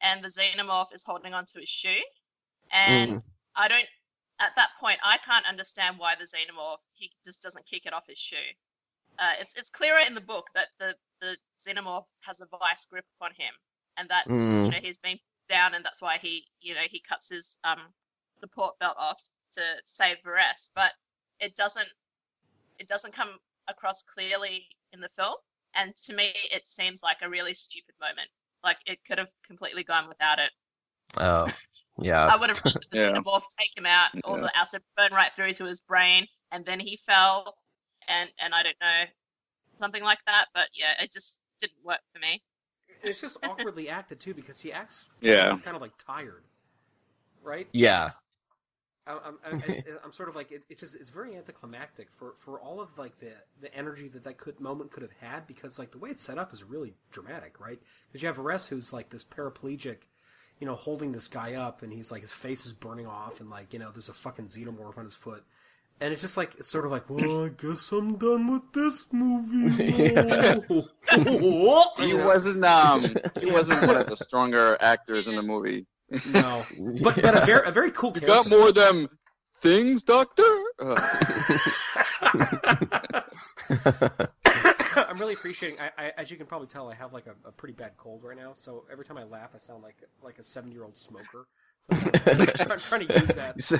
and 0.02 0.24
the 0.24 0.28
xenomorph 0.28 0.92
is 0.94 1.04
holding 1.04 1.34
onto 1.34 1.60
his 1.60 1.68
shoe, 1.68 2.02
and 2.72 3.12
Mm. 3.12 3.22
I 3.56 3.68
don't. 3.68 3.86
At 4.40 4.56
that 4.56 4.70
point, 4.80 4.98
I 5.02 5.18
can't 5.18 5.46
understand 5.46 5.98
why 5.98 6.14
the 6.16 6.24
xenomorph 6.24 6.82
he 6.94 7.12
just 7.24 7.42
doesn't 7.42 7.66
kick 7.66 7.86
it 7.86 7.92
off 7.92 8.06
his 8.08 8.18
shoe. 8.18 8.36
Uh, 9.18 9.32
it's 9.40 9.54
it's 9.56 9.70
clearer 9.70 10.00
in 10.06 10.14
the 10.14 10.20
book 10.20 10.48
that 10.54 10.68
the 10.78 10.94
the 11.20 11.36
xenomorph 11.58 12.06
has 12.22 12.40
a 12.40 12.46
vice 12.46 12.86
grip 12.86 13.06
on 13.20 13.30
him, 13.34 13.54
and 13.96 14.08
that 14.08 14.26
you 14.26 14.32
Mm. 14.32 14.72
know 14.72 14.78
he's 14.82 14.98
being 14.98 15.20
down, 15.48 15.74
and 15.74 15.84
that's 15.84 16.02
why 16.02 16.18
he 16.18 16.46
you 16.60 16.74
know 16.74 16.82
he 16.90 17.00
cuts 17.00 17.28
his 17.28 17.58
um 17.64 17.94
support 18.40 18.78
belt 18.80 18.96
off 18.98 19.22
to 19.52 19.62
save 19.84 20.18
Varese. 20.22 20.70
But 20.74 20.92
it 21.40 21.54
doesn't 21.54 21.88
it 22.78 22.88
doesn't 22.88 23.14
come 23.14 23.38
across 23.68 24.02
clearly 24.02 24.66
in 24.92 25.00
the 25.00 25.08
film, 25.08 25.36
and 25.74 25.94
to 25.96 26.14
me, 26.14 26.32
it 26.52 26.66
seems 26.66 27.02
like 27.02 27.18
a 27.22 27.28
really 27.28 27.54
stupid 27.54 27.94
moment. 28.00 28.28
Like 28.64 28.78
it 28.86 29.04
could 29.04 29.18
have 29.18 29.30
completely 29.46 29.84
gone 29.84 30.08
without 30.08 30.38
it. 30.40 30.50
Oh 31.18 31.46
yeah. 31.98 32.26
I 32.26 32.36
would 32.36 32.50
have 32.50 32.60
rather 32.64 32.80
the 32.90 32.98
Yeah. 32.98 33.12
xenomorph 33.12 33.42
take 33.58 33.76
him 33.76 33.86
out, 33.86 34.10
all 34.24 34.36
Yeah. 34.36 34.42
the 34.44 34.56
acid 34.56 34.82
burn 34.96 35.12
right 35.12 35.32
through 35.32 35.52
to 35.54 35.64
his 35.64 35.80
brain, 35.82 36.26
and 36.50 36.64
then 36.64 36.80
he 36.80 36.96
fell, 36.96 37.56
and 38.08 38.30
and 38.38 38.54
I 38.54 38.62
don't 38.62 38.76
know, 38.80 39.04
something 39.78 40.02
like 40.02 40.18
that. 40.26 40.46
But 40.54 40.68
yeah, 40.74 41.02
it 41.02 41.12
just 41.12 41.40
didn't 41.60 41.84
work 41.84 42.00
for 42.12 42.18
me. 42.20 42.42
It's 43.02 43.20
just 43.20 43.36
awkwardly 43.44 43.88
acted 43.90 44.20
too 44.20 44.34
because 44.34 44.60
he 44.60 44.72
acts. 44.72 45.10
Yeah. 45.20 45.50
He's 45.50 45.60
kind 45.60 45.76
of 45.76 45.82
like 45.82 45.92
tired, 45.98 46.44
right? 47.42 47.68
Yeah. 47.72 48.10
I'm, 49.06 49.36
I'm, 49.44 49.62
I'm, 50.04 50.12
sort 50.12 50.30
of 50.30 50.34
like 50.34 50.50
it, 50.50 50.64
it 50.70 50.78
just 50.78 50.94
it's 50.96 51.10
very 51.10 51.36
anticlimactic 51.36 52.08
for, 52.16 52.34
for 52.38 52.58
all 52.58 52.80
of 52.80 52.96
like 52.96 53.18
the 53.18 53.32
the 53.60 53.74
energy 53.74 54.08
that 54.08 54.24
that 54.24 54.38
could 54.38 54.60
moment 54.60 54.90
could 54.92 55.02
have 55.02 55.12
had 55.20 55.46
because 55.46 55.78
like 55.78 55.90
the 55.90 55.98
way 55.98 56.08
it's 56.10 56.24
set 56.24 56.38
up 56.38 56.54
is 56.54 56.64
really 56.64 56.94
dramatic, 57.10 57.60
right? 57.60 57.78
Because 58.08 58.22
you 58.22 58.28
have 58.28 58.38
Varese 58.38 58.68
who's 58.68 58.92
like 58.94 59.10
this 59.10 59.22
paraplegic, 59.24 60.04
you 60.64 60.70
know, 60.70 60.76
holding 60.76 61.12
this 61.12 61.28
guy 61.28 61.56
up 61.56 61.82
and 61.82 61.92
he's 61.92 62.10
like 62.10 62.22
his 62.22 62.32
face 62.32 62.64
is 62.64 62.72
burning 62.72 63.06
off 63.06 63.38
and 63.38 63.50
like 63.50 63.74
you 63.74 63.78
know 63.78 63.90
there's 63.92 64.08
a 64.08 64.14
fucking 64.14 64.46
xenomorph 64.46 64.96
on 64.96 65.04
his 65.04 65.12
foot. 65.12 65.44
And 66.00 66.10
it's 66.10 66.22
just 66.22 66.38
like 66.38 66.54
it's 66.58 66.70
sort 66.70 66.86
of 66.86 66.90
like, 66.90 67.10
well, 67.10 67.44
I 67.44 67.48
guess 67.50 67.92
I'm 67.92 68.16
done 68.16 68.50
with 68.50 68.72
this 68.72 69.04
movie. 69.12 69.84
He 72.00 72.14
wasn't 72.14 72.64
um 72.64 73.04
he 73.38 73.50
wasn't 73.50 73.86
one 73.86 73.96
of 73.96 74.06
the 74.06 74.16
stronger 74.16 74.78
actors 74.80 75.28
in 75.28 75.36
the 75.36 75.42
movie. 75.42 75.84
No, 76.32 76.62
but 77.02 77.20
but 77.20 77.36
a 77.36 77.44
very 77.44 77.68
a 77.68 77.70
very 77.70 77.90
cool 77.90 78.12
You 78.14 78.22
got 78.22 78.48
more 78.48 78.70
of 78.70 78.74
them 78.74 79.06
things, 79.60 80.02
Doctor? 80.02 80.62
Uh, 80.80 80.96
I'm 85.14 85.20
really 85.20 85.34
appreciating. 85.34 85.78
I, 85.80 86.06
I, 86.06 86.12
as 86.18 86.28
you 86.30 86.36
can 86.36 86.46
probably 86.46 86.66
tell, 86.66 86.90
I 86.90 86.94
have 86.96 87.12
like 87.12 87.26
a, 87.28 87.48
a 87.48 87.52
pretty 87.52 87.74
bad 87.74 87.92
cold 87.96 88.24
right 88.24 88.36
now. 88.36 88.52
So 88.54 88.84
every 88.90 89.04
time 89.04 89.16
I 89.16 89.22
laugh, 89.22 89.50
I 89.54 89.58
sound 89.58 89.84
like 89.84 89.96
like 90.22 90.40
a 90.40 90.42
seven 90.42 90.72
year 90.72 90.82
old 90.82 90.96
smoker. 90.96 91.46
So 91.82 91.92
I'm, 91.92 92.00
trying 92.00 92.36
to, 92.38 92.68
I'm 92.72 92.78
trying 92.80 93.06
to 93.06 93.20
use 93.20 93.28
that. 93.36 93.54
You, 93.56 93.62
sa- 93.62 93.76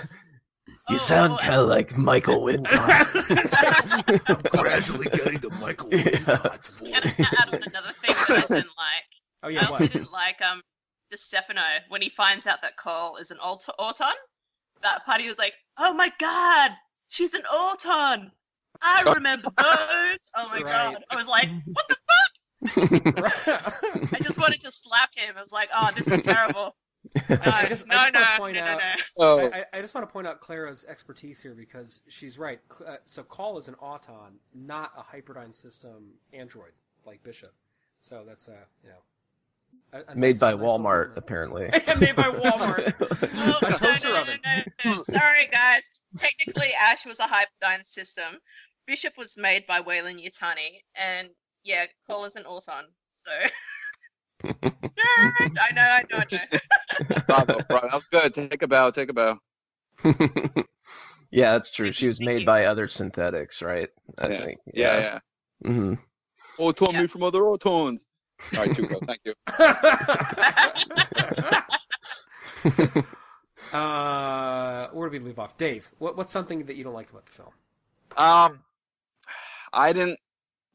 you 0.66 0.94
Oh, 0.94 0.96
sound 0.96 1.32
oh, 1.32 1.36
kind 1.38 1.54
of 1.54 1.68
like 1.68 1.96
Michael 1.96 2.40
Wincott. 2.42 2.68
I'm 4.28 4.62
gradually 4.62 5.06
getting 5.06 5.40
to 5.40 5.50
Michael 5.60 5.88
Wincott's 5.90 6.68
voice. 6.68 6.90
Can 6.90 7.02
I 7.02 7.42
add 7.42 7.48
on 7.48 7.62
another 7.66 7.92
thing 7.92 8.14
that 8.28 8.46
I 8.50 8.54
didn't 8.54 8.70
like? 8.76 9.10
Oh 9.42 9.48
yeah, 9.48 9.62
I 9.62 9.66
also 9.66 9.84
what? 9.84 9.92
didn't 9.92 10.12
like 10.12 10.40
um 10.40 10.60
Stefano 11.12 11.62
when 11.88 12.00
he 12.00 12.08
finds 12.08 12.46
out 12.46 12.62
that 12.62 12.76
Call 12.76 13.16
is 13.16 13.30
an 13.30 13.38
Aut- 13.38 13.68
Auton. 13.78 14.14
That 14.82 15.04
party 15.04 15.26
was 15.28 15.38
like, 15.38 15.54
"Oh 15.78 15.94
my 15.94 16.10
god, 16.18 16.72
she's 17.08 17.34
an 17.34 17.42
Auton! 17.46 18.30
I 18.84 19.12
remember 19.16 19.48
those! 19.56 20.18
Oh 20.36 20.48
my 20.48 20.56
Right. 20.58 20.66
god!" 20.66 21.04
I 21.10 21.16
was 21.16 21.26
like, 21.28 21.48
"What 21.72 21.88
the 21.88 21.96
fuck?" 22.06 22.30
I 24.12 24.18
just 24.22 24.38
wanted 24.38 24.60
to 24.62 24.70
slap 24.70 25.10
him. 25.14 25.34
I 25.36 25.40
was 25.40 25.52
like, 25.52 25.68
"Oh, 25.74 25.90
this 25.96 26.08
is 26.08 26.22
terrible." 26.22 26.76
No, 27.28 27.36
I 27.44 27.66
just, 27.68 27.86
no, 27.86 27.96
I 27.96 28.10
just 28.10 28.14
no, 28.14 28.20
want 28.20 28.34
to 28.34 28.38
point 28.38 28.56
no, 28.56 28.62
out. 28.62 28.78
no. 28.80 28.94
Oh. 29.18 29.50
I, 29.52 29.58
I- 29.58 29.64
I 29.74 29.80
just 29.80 29.94
want 29.94 30.08
to 30.08 30.12
point 30.12 30.26
out 30.26 30.40
Clara's 30.40 30.84
expertise 30.88 31.40
here 31.40 31.54
because 31.54 32.00
she's 32.08 32.38
right. 32.38 32.60
Uh, 32.86 32.96
so 33.04 33.22
Call 33.22 33.58
is 33.58 33.68
an 33.68 33.74
Auton, 33.76 34.38
not 34.54 34.92
a 34.96 35.02
Hyperdyne 35.16 35.54
system 35.54 36.12
android 36.32 36.72
like 37.06 37.22
Bishop. 37.22 37.52
So 38.00 38.24
that's 38.26 38.48
uh, 38.48 38.52
you 38.82 38.88
know, 38.90 39.98
a, 40.08 40.12
a 40.12 40.16
Made 40.16 40.28
nice- 40.34 40.38
by 40.40 40.50
nice 40.52 40.60
little- 40.60 40.78
Walmart, 40.78 41.16
apparently. 41.16 41.64
Made 42.00 42.16
by 42.16 42.30
Walmart. 42.30 42.94
Oh, 43.00 43.58
a 43.66 43.72
toaster 43.72 44.08
no, 44.08 44.14
no, 44.14 44.20
oven. 44.22 44.40
no, 44.44 44.56
no, 44.86 44.90
no. 44.96 45.02
Sorry, 45.02 45.46
guys. 45.52 46.02
Technically, 46.16 46.68
Ash 46.80 47.04
was 47.04 47.20
a 47.20 47.24
Hyperdyne 47.26 47.84
system. 47.84 48.38
Bishop 48.86 49.16
was 49.16 49.36
made 49.36 49.66
by 49.66 49.80
Weyland-Yutani, 49.80 50.80
and 51.00 51.30
yeah, 51.62 51.86
Call 52.06 52.24
is 52.24 52.36
an 52.36 52.44
Auton. 52.44 52.84
So. 53.12 53.30
I 54.98 55.72
know, 55.74 55.82
I 55.82 56.02
know, 56.10 56.18
I 56.18 56.24
know. 56.30 57.18
bravo, 57.26 57.60
bravo. 57.68 57.88
That 57.88 57.94
was 57.94 58.06
good. 58.06 58.34
Take 58.34 58.62
a 58.62 58.68
bow, 58.68 58.90
take 58.90 59.10
a 59.10 59.14
bow. 59.14 59.38
yeah, 61.30 61.52
that's 61.52 61.70
true. 61.70 61.92
She 61.92 62.06
was 62.06 62.20
made 62.20 62.44
by 62.44 62.66
other 62.66 62.88
synthetics, 62.88 63.62
right? 63.62 63.88
I 64.18 64.28
Yeah. 64.28 64.38
think. 64.38 64.60
Yeah, 64.74 65.18
yeah. 65.62 65.68
hmm 65.70 65.94
Auton 66.58 66.96
me 66.96 67.06
from 67.06 67.22
other 67.22 67.40
Autons. 67.40 68.06
All 68.54 68.62
right, 68.62 68.70
Tuco, 68.70 69.00
thank 69.06 69.20
you. 69.24 69.32
uh, 73.72 74.88
where 74.92 75.08
do 75.08 75.12
we 75.12 75.18
leave 75.18 75.38
off? 75.38 75.56
Dave, 75.56 75.90
what, 75.98 76.16
what's 76.16 76.30
something 76.32 76.64
that 76.66 76.76
you 76.76 76.84
don't 76.84 76.92
like 76.94 77.10
about 77.10 77.26
the 77.26 77.32
film? 77.32 77.50
Um, 78.16 78.60
I 79.74 79.92
didn't 79.92 80.18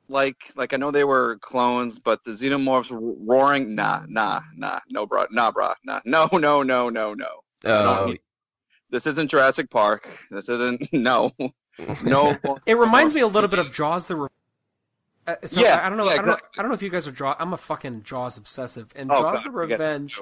like 0.07 0.37
like 0.55 0.73
I 0.73 0.77
know 0.77 0.91
they 0.91 1.03
were 1.03 1.37
clones, 1.39 1.99
but 1.99 2.23
the 2.23 2.31
xenomorphs 2.31 2.89
roaring. 2.91 3.75
Nah, 3.75 4.03
nah, 4.07 4.41
nah, 4.55 4.79
no, 4.89 5.05
bro, 5.05 5.25
nah, 5.31 5.51
bro, 5.51 5.73
nah, 5.83 6.01
no, 6.05 6.27
no, 6.33 6.63
no, 6.63 6.89
no, 6.89 7.13
no. 7.13 7.25
I 7.63 7.69
Oh, 7.71 8.05
need- 8.07 8.21
this 8.91 9.05
isn't 9.05 9.29
Jurassic 9.29 9.69
Park. 9.69 10.09
This 10.31 10.49
isn't 10.49 10.87
no, 10.93 11.31
no. 12.03 12.35
It 12.65 12.77
reminds 12.77 13.13
me 13.13 13.21
a 13.21 13.27
little 13.27 13.49
bit 13.49 13.59
of 13.59 13.71
Jaws 13.73 14.07
the. 14.07 14.15
Re- 14.15 14.29
uh, 15.27 15.35
so 15.45 15.61
Yeah, 15.61 15.79
I, 15.83 15.85
I 15.85 15.89
don't 15.89 15.97
know. 15.99 16.05
yeah, 16.05 16.11
I 16.13 16.17
don't 16.17 16.27
know. 16.27 16.33
I 16.57 16.61
don't 16.63 16.69
know 16.69 16.75
if 16.75 16.81
you 16.81 16.89
guys 16.89 17.07
are 17.07 17.11
Jaws. 17.11 17.35
I'm 17.39 17.53
a 17.53 17.57
fucking 17.57 18.03
Jaws 18.03 18.37
obsessive, 18.37 18.87
and 18.95 19.11
Oh, 19.11 19.21
Jaws 19.21 19.43
God, 19.43 19.45
the. 19.45 19.57
Revenge 19.57 20.19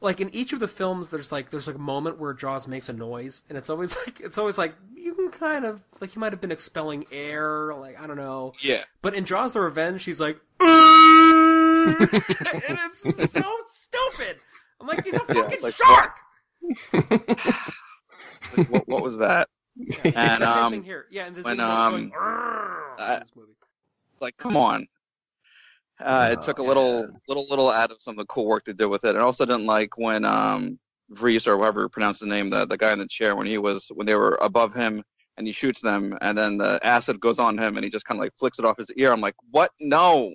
like 0.00 0.20
in 0.20 0.28
each 0.34 0.52
of 0.52 0.58
the 0.60 0.68
films, 0.68 1.08
there's 1.08 1.32
like 1.32 1.48
there's 1.50 1.66
like 1.66 1.76
a 1.76 1.80
moment 1.80 2.18
where 2.18 2.34
Jaws 2.34 2.68
makes 2.68 2.88
a 2.88 2.92
noise, 2.92 3.42
and 3.48 3.56
it's 3.56 3.70
always 3.70 3.96
like 4.06 4.20
it's 4.20 4.36
always 4.38 4.58
like 4.58 4.74
you 4.94 5.04
can 5.04 5.05
kind 5.38 5.64
of 5.64 5.82
like 6.00 6.10
he 6.10 6.18
might 6.18 6.32
have 6.32 6.40
been 6.40 6.50
expelling 6.52 7.06
air, 7.12 7.74
like 7.74 8.00
I 8.00 8.06
don't 8.06 8.16
know. 8.16 8.52
Yeah. 8.62 8.82
But 9.02 9.14
in 9.14 9.24
Jaws: 9.24 9.52
The 9.52 9.60
Revenge, 9.60 10.04
he's 10.04 10.20
like, 10.20 10.40
and 10.60 11.96
it's 12.00 13.32
so 13.32 13.42
stupid. 13.66 14.38
I'm 14.80 14.86
like, 14.86 15.04
he's 15.04 15.14
a 15.14 15.20
fucking 15.20 15.44
it's 15.52 15.62
like, 15.62 15.74
shark. 15.74 16.18
It's 18.44 18.58
like, 18.58 18.70
what, 18.70 18.86
what 18.88 19.02
was 19.02 19.18
that? 19.18 19.48
Yeah, 19.76 19.96
And, 20.04 20.38
same 20.38 20.48
um, 20.48 20.72
thing 20.72 20.84
here. 20.84 21.06
Yeah, 21.10 21.26
and 21.26 21.34
this 21.34 21.44
when, 21.44 21.54
is 21.54 21.60
um, 21.60 21.92
going, 21.92 22.12
I- 22.16 23.18
this 23.20 23.32
movie. 23.34 23.52
like 24.20 24.36
come 24.36 24.56
on 24.56 24.86
uh, 26.00 26.28
it 26.32 26.42
took 26.42 26.58
a 26.58 26.62
little 26.62 27.06
little 27.28 27.46
little 27.48 27.70
out 27.70 27.90
of 27.90 28.00
some 28.00 28.12
of 28.12 28.18
the 28.18 28.26
cool 28.26 28.46
work 28.46 28.64
they 28.64 28.72
did 28.72 28.86
with 28.86 29.04
it 29.04 29.10
and 29.10 29.18
I 29.18 29.22
also 29.22 29.44
didn't 29.46 29.66
like 29.66 29.98
when 29.98 30.24
um 30.24 30.78
Vriess 31.14 31.46
or 31.46 31.56
whoever 31.56 31.88
pronounced 31.88 32.20
the 32.20 32.26
name 32.26 32.50
the, 32.50 32.66
the 32.66 32.76
guy 32.76 32.92
in 32.92 32.98
the 32.98 33.06
chair 33.08 33.34
when 33.36 33.46
he 33.46 33.58
was 33.58 33.90
when 33.94 34.06
they 34.06 34.14
were 34.14 34.38
above 34.42 34.74
him 34.74 35.02
and 35.36 35.46
he 35.46 35.52
shoots 35.52 35.80
them 35.80 36.16
and 36.20 36.36
then 36.36 36.58
the 36.58 36.78
acid 36.82 37.20
goes 37.20 37.38
on 37.38 37.58
him 37.58 37.76
and 37.76 37.84
he 37.84 37.90
just 37.90 38.04
kind 38.06 38.18
of 38.18 38.24
like 38.24 38.32
flicks 38.38 38.58
it 38.58 38.64
off 38.64 38.78
his 38.78 38.90
ear. 38.92 39.12
I'm 39.12 39.20
like 39.20 39.34
what? 39.50 39.70
No. 39.80 40.32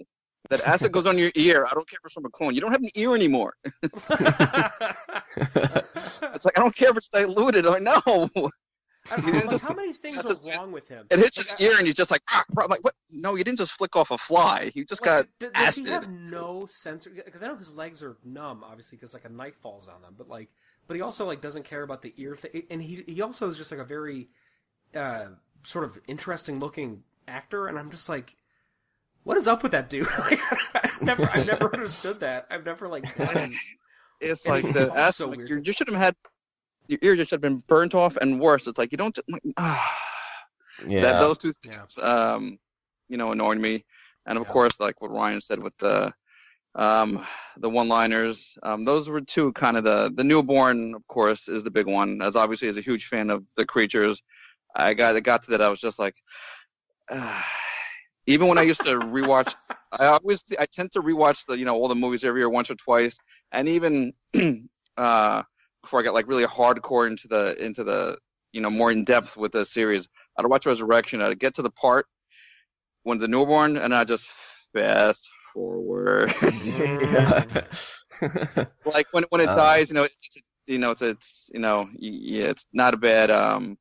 That 0.49 0.61
acid 0.61 0.91
goes 0.91 1.05
on 1.05 1.17
your 1.17 1.31
ear. 1.35 1.65
I 1.69 1.73
don't 1.75 1.87
care 1.87 1.97
if 2.01 2.05
it's 2.05 2.13
from 2.13 2.25
a 2.25 2.29
clone. 2.29 2.55
You 2.55 2.61
don't 2.61 2.71
have 2.71 2.81
an 2.81 2.89
ear 2.95 3.13
anymore. 3.15 3.53
It's 6.33 6.45
like 6.45 6.57
i 6.57 6.61
don't 6.61 6.75
care 6.75 6.89
if 6.89 6.97
it's 6.97 7.09
diluted. 7.09 7.65
I'm 7.65 7.73
like 7.73 7.81
no. 7.83 8.01
I 9.09 9.15
don't 9.17 9.25
know, 9.27 9.31
like, 9.39 9.49
just- 9.49 9.67
how 9.67 9.73
many 9.73 9.93
things 9.93 10.21
that's 10.21 10.47
are 10.47 10.57
wrong 10.57 10.71
with 10.71 10.87
him? 10.87 11.07
it 11.09 11.17
hits 11.19 11.37
Like, 11.37 11.59
his 11.59 11.67
ear 11.69 11.77
and 11.77 11.85
he's 11.85 11.95
just 11.95 12.11
like 12.11 12.21
ah, 12.29 12.43
bro, 12.51 12.65
I'm 12.65 12.69
like 12.69 12.83
what? 12.83 12.93
No 13.11 13.35
you 13.35 13.43
didn't 13.43 13.57
just 13.57 13.73
flick 13.73 13.95
off 13.95 14.11
a 14.11 14.17
fly. 14.17 14.71
You 14.75 14.85
just 14.85 15.01
got 15.03 15.25
D- 15.39 15.47
does 15.53 15.63
acid. 15.79 15.85
he 15.87 15.91
have 15.91 16.09
no 16.09 16.65
sense? 16.67 17.07
Because 17.07 17.43
I 17.43 17.47
know 17.47 17.55
his 17.55 17.73
legs 17.73 18.03
are 18.03 18.17
numb, 18.23 18.63
obviously, 18.63 18.97
because 18.97 19.13
like 19.13 19.25
a 19.25 19.29
knife 19.29 19.55
falls 19.55 19.87
on 19.87 20.01
them. 20.01 20.13
But 20.17 20.29
like, 20.29 20.49
but 20.87 20.95
he 20.95 21.01
also 21.01 21.25
like 21.25 21.41
doesn't 21.41 21.63
care 21.63 21.81
about 21.83 22.01
the 22.03 22.13
ear 22.17 22.35
thing, 22.35 22.63
and 22.69 22.81
he 22.81 23.03
he 23.07 23.21
also 23.21 23.49
is 23.49 23.57
just 23.57 23.71
like 23.71 23.79
a 23.81 23.85
very 23.85 24.29
uh, 24.95 25.25
sort 25.63 25.85
of 25.85 25.99
interesting 26.07 26.59
looking 26.59 27.03
actor, 27.27 27.67
and 27.67 27.77
I'm 27.77 27.91
just 27.91 28.09
like, 28.09 28.35
what 29.23 29.37
is 29.37 29.47
up 29.47 29.63
with 29.63 29.71
that 29.73 29.89
dude? 29.89 30.07
like, 30.19 30.39
I've 30.73 31.01
never 31.01 31.29
I've 31.31 31.47
never 31.47 31.73
understood 31.73 32.19
that. 32.21 32.47
I've 32.49 32.65
never 32.65 32.87
like. 32.87 33.05
it's 34.21 34.47
like 34.47 34.65
he 34.65 34.71
the 34.71 34.91
ass. 34.95 35.17
so 35.17 35.29
like, 35.29 35.49
you, 35.49 35.61
you 35.63 35.73
should 35.73 35.89
have 35.89 35.97
had 35.97 36.15
your 36.87 36.99
ear 37.01 37.15
just 37.15 37.29
should 37.29 37.35
have 37.35 37.41
been 37.41 37.61
burnt 37.67 37.95
off 37.95 38.17
and 38.17 38.39
worse 38.39 38.67
it's 38.67 38.77
like 38.77 38.91
you 38.91 38.97
don't 38.97 39.17
like, 39.29 39.41
ah. 39.57 39.97
Yeah. 40.87 41.01
that 41.01 41.19
those 41.19 41.37
two 41.37 41.51
things 41.51 41.99
um 41.99 42.57
you 43.07 43.17
know 43.17 43.31
annoyed 43.31 43.59
me 43.59 43.83
and 44.25 44.37
of 44.37 44.47
course 44.47 44.79
like 44.79 44.99
what 44.99 45.11
ryan 45.11 45.39
said 45.39 45.61
with 45.61 45.77
the 45.77 46.11
um 46.73 47.23
the 47.57 47.69
one 47.69 47.87
liners 47.87 48.57
um 48.63 48.83
those 48.85 49.09
were 49.09 49.21
two 49.21 49.53
kind 49.53 49.77
of 49.77 49.83
the 49.83 50.11
the 50.15 50.23
newborn 50.23 50.95
of 50.95 51.05
course 51.07 51.49
is 51.49 51.63
the 51.63 51.71
big 51.71 51.85
one 51.85 52.21
as 52.21 52.35
obviously 52.35 52.67
as 52.67 52.77
a 52.77 52.81
huge 52.81 53.05
fan 53.05 53.29
of 53.29 53.43
the 53.57 53.65
creatures 53.65 54.23
i 54.75 54.93
got 54.93 55.15
it 55.15 55.21
got 55.23 55.43
to 55.43 55.51
that 55.51 55.61
i 55.61 55.69
was 55.69 55.79
just 55.79 55.99
like 55.99 56.15
ah. 57.09 57.47
even 58.27 58.47
when 58.47 58.57
i 58.57 58.61
used 58.61 58.83
to 58.83 58.95
rewatch 58.95 59.53
i 59.91 60.05
always 60.05 60.43
i 60.59 60.65
tend 60.65 60.91
to 60.91 61.01
rewatch 61.01 61.45
the 61.47 61.57
you 61.57 61.65
know 61.65 61.75
all 61.75 61.87
the 61.87 61.95
movies 61.95 62.23
every 62.23 62.41
year 62.41 62.49
once 62.49 62.69
or 62.69 62.75
twice 62.75 63.19
and 63.51 63.67
even 63.67 64.13
uh 64.97 65.41
before 65.81 65.99
i 65.99 66.03
got 66.03 66.13
like 66.13 66.27
really 66.27 66.45
hardcore 66.45 67.07
into 67.07 67.27
the 67.27 67.55
into 67.65 67.83
the 67.83 68.17
you 68.53 68.61
know 68.61 68.69
more 68.69 68.91
in 68.91 69.03
depth 69.03 69.35
with 69.37 69.51
the 69.51 69.65
series 69.65 70.07
I'd 70.37 70.45
watch 70.45 70.65
Resurrection. 70.65 71.21
I'd 71.21 71.39
get 71.39 71.55
to 71.55 71.61
the 71.61 71.71
part 71.71 72.05
when 73.03 73.17
the 73.19 73.27
newborn, 73.27 73.77
and 73.77 73.93
I 73.93 74.03
just 74.05 74.27
fast 74.73 75.29
forward. 75.53 76.31
like 78.85 79.07
when 79.11 79.23
when 79.29 79.41
it 79.41 79.47
Uh. 79.49 79.55
dies, 79.55 79.89
you 79.89 79.95
know, 79.95 80.03
it's, 80.03 80.41
you 80.67 80.79
know, 80.79 80.91
it's, 80.91 81.01
it's 81.01 81.51
you 81.53 81.59
know, 81.59 81.87
yeah, 81.97 82.45
it's 82.45 82.67
not 82.73 82.93
a 82.93 82.97
bad 82.97 83.29
um, 83.31 83.77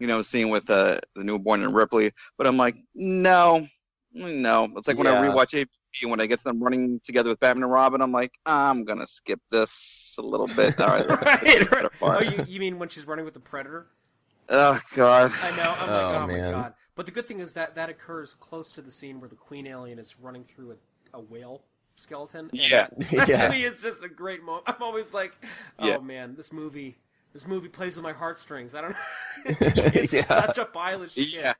you 0.00 0.06
know, 0.08 0.22
scene 0.22 0.48
with 0.50 0.68
uh, 0.70 0.98
the 1.14 1.22
newborn 1.24 1.62
and 1.62 1.74
Ripley. 1.74 2.10
But 2.36 2.46
I'm 2.48 2.56
like, 2.56 2.74
no, 2.94 3.66
no. 4.12 4.68
It's 4.76 4.88
like 4.88 4.98
when 4.98 5.06
I 5.06 5.10
rewatch 5.10 5.54
AVP 5.54 5.68
and 6.02 6.10
when 6.10 6.20
I 6.20 6.26
get 6.26 6.42
them 6.42 6.60
running 6.62 7.00
together 7.04 7.28
with 7.28 7.38
Batman 7.38 7.64
and 7.64 7.72
Robin. 7.72 8.00
I'm 8.00 8.10
like, 8.12 8.32
I'm 8.44 8.84
gonna 8.84 9.06
skip 9.06 9.40
this 9.50 10.16
a 10.18 10.22
little 10.22 10.48
bit. 10.48 10.80
All 10.80 10.88
right, 10.88 11.08
right, 11.08 11.70
right. 11.72 11.90
Oh, 12.02 12.20
you, 12.20 12.44
you 12.48 12.58
mean 12.60 12.78
when 12.78 12.88
she's 12.88 13.06
running 13.06 13.24
with 13.24 13.34
the 13.34 13.40
predator? 13.40 13.86
Oh 14.48 14.80
God. 14.96 15.30
I 15.42 15.56
know. 15.56 15.74
I'm 15.78 15.90
Oh, 15.90 15.94
like, 15.94 16.16
oh 16.22 16.26
my 16.26 16.32
man. 16.32 16.52
god! 16.52 16.74
But 16.96 17.06
the 17.06 17.12
good 17.12 17.28
thing 17.28 17.38
is 17.40 17.52
that 17.52 17.76
that 17.76 17.88
occurs 17.88 18.34
close 18.34 18.72
to 18.72 18.82
the 18.82 18.90
scene 18.90 19.20
where 19.20 19.28
the 19.28 19.36
queen 19.36 19.66
alien 19.68 19.98
is 20.00 20.18
running 20.18 20.42
through 20.44 20.72
a, 20.72 21.18
a 21.18 21.20
whale 21.20 21.62
skeleton. 21.94 22.50
and 22.50 22.58
Yeah. 22.58 22.88
that, 22.96 23.10
that 23.12 23.28
Yeah. 23.28 23.46
to 23.46 23.50
me 23.50 23.62
is 23.64 23.80
just 23.80 24.02
a 24.02 24.08
great 24.08 24.42
moment. 24.42 24.64
I'm 24.66 24.82
always 24.82 25.14
like, 25.14 25.34
oh 25.78 25.86
Yeah. 25.86 25.98
man, 25.98 26.34
this 26.34 26.52
movie, 26.52 26.98
this 27.32 27.46
movie 27.46 27.68
plays 27.68 27.96
with 27.96 28.02
my 28.02 28.12
heartstrings. 28.12 28.74
I 28.74 28.80
don't 28.80 28.90
know. 28.90 28.96
it's 29.46 30.12
Yeah. 30.12 30.22
such 30.22 30.58
a 30.58 30.64
pile 30.64 31.02
of 31.02 31.10
shit. 31.10 31.28
Yeah. 31.32 31.54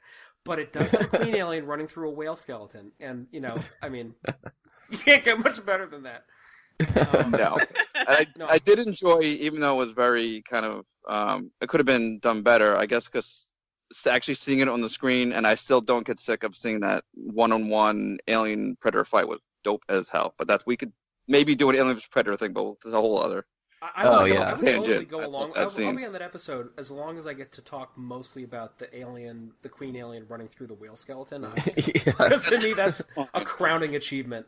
But 0.45 0.59
it 0.59 0.73
does 0.73 0.91
have 0.93 1.03
a 1.03 1.19
queen 1.19 1.37
alien 1.37 1.67
running 1.67 1.87
through 1.87 2.09
a 2.09 2.13
whale 2.13 2.35
skeleton, 2.37 2.93
and 2.99 3.27
you 3.31 3.41
know, 3.41 3.57
I 3.83 3.91
mean, 3.91 4.15
you 4.91 4.97
can't 4.99 5.23
get 5.23 5.39
much 5.39 5.65
better 5.67 5.85
than 5.87 6.05
that. 6.05 6.25
Um, 7.15 7.31
no. 7.33 7.59
I, 7.95 8.27
No. 8.39 8.47
I 8.49 8.57
did 8.57 8.79
enjoy, 8.79 9.21
even 9.21 9.61
though 9.61 9.75
it 9.75 9.85
was 9.85 9.93
very 9.93 10.43
kind 10.49 10.65
of, 10.65 10.87
um, 11.07 11.51
it 11.61 11.69
could 11.69 11.79
have 11.81 11.87
been 11.87 12.21
done 12.21 12.41
better, 12.41 12.75
I 12.75 12.87
guess, 12.87 13.07
because 13.07 13.53
actually 14.09 14.35
seeing 14.35 14.61
it 14.61 14.69
on 14.69 14.81
the 14.81 14.89
screen, 14.89 15.33
and 15.33 15.47
I 15.47 15.57
still 15.57 15.83
don't 15.83 16.07
get 16.07 16.19
sick 16.19 16.43
of 16.43 16.57
seeing 16.57 16.81
that 16.81 17.05
one-on-one 17.13 18.19
alien 18.27 18.77
predator 18.81 19.05
fight 19.05 19.29
was 19.29 19.41
dope 19.63 19.85
as 19.91 20.09
hell. 20.09 20.33
But 20.39 20.49
that 20.49 20.63
we 20.67 20.79
could 20.79 20.93
maybe 21.29 21.55
do 21.55 21.69
an 21.69 21.77
alien 21.77 22.01
predator 22.11 22.39
thing, 22.39 22.55
but 22.55 22.71
it's 22.85 22.87
a 22.87 23.01
whole 23.01 23.19
other. 23.23 23.45
I, 23.83 23.91
I 24.03 24.05
Oh, 24.09 24.23
would, 24.23 24.33
yeah. 24.33 24.41
I 24.43 24.53
would 24.55 24.61
totally 24.61 24.87
Tangent. 24.89 25.09
go 25.09 25.19
along. 25.21 25.33
love 25.33 25.55
that 25.55 25.81
I'll, 25.81 25.87
I'll 25.89 25.97
be 25.97 26.05
on 26.05 26.13
that 26.13 26.23
episode 26.23 26.69
as 26.77 26.91
long 26.91 27.17
as 27.17 27.27
I 27.27 27.33
get 27.33 27.53
to 27.53 27.63
talk 27.63 27.93
mostly 27.97 28.45
about 28.45 28.79
the 28.79 28.95
alien, 28.97 29.53
the 29.63 29.69
queen 29.69 29.97
alien 29.97 30.27
running 30.29 30.49
through 30.49 30.67
the 30.67 30.75
whale 30.75 30.97
skeleton. 30.97 31.47
Because 31.75 32.45
to 32.47 32.59
me, 32.61 32.73
that's 32.75 33.03
a 33.35 33.41
crowning 33.43 33.97
achievement. 33.97 34.47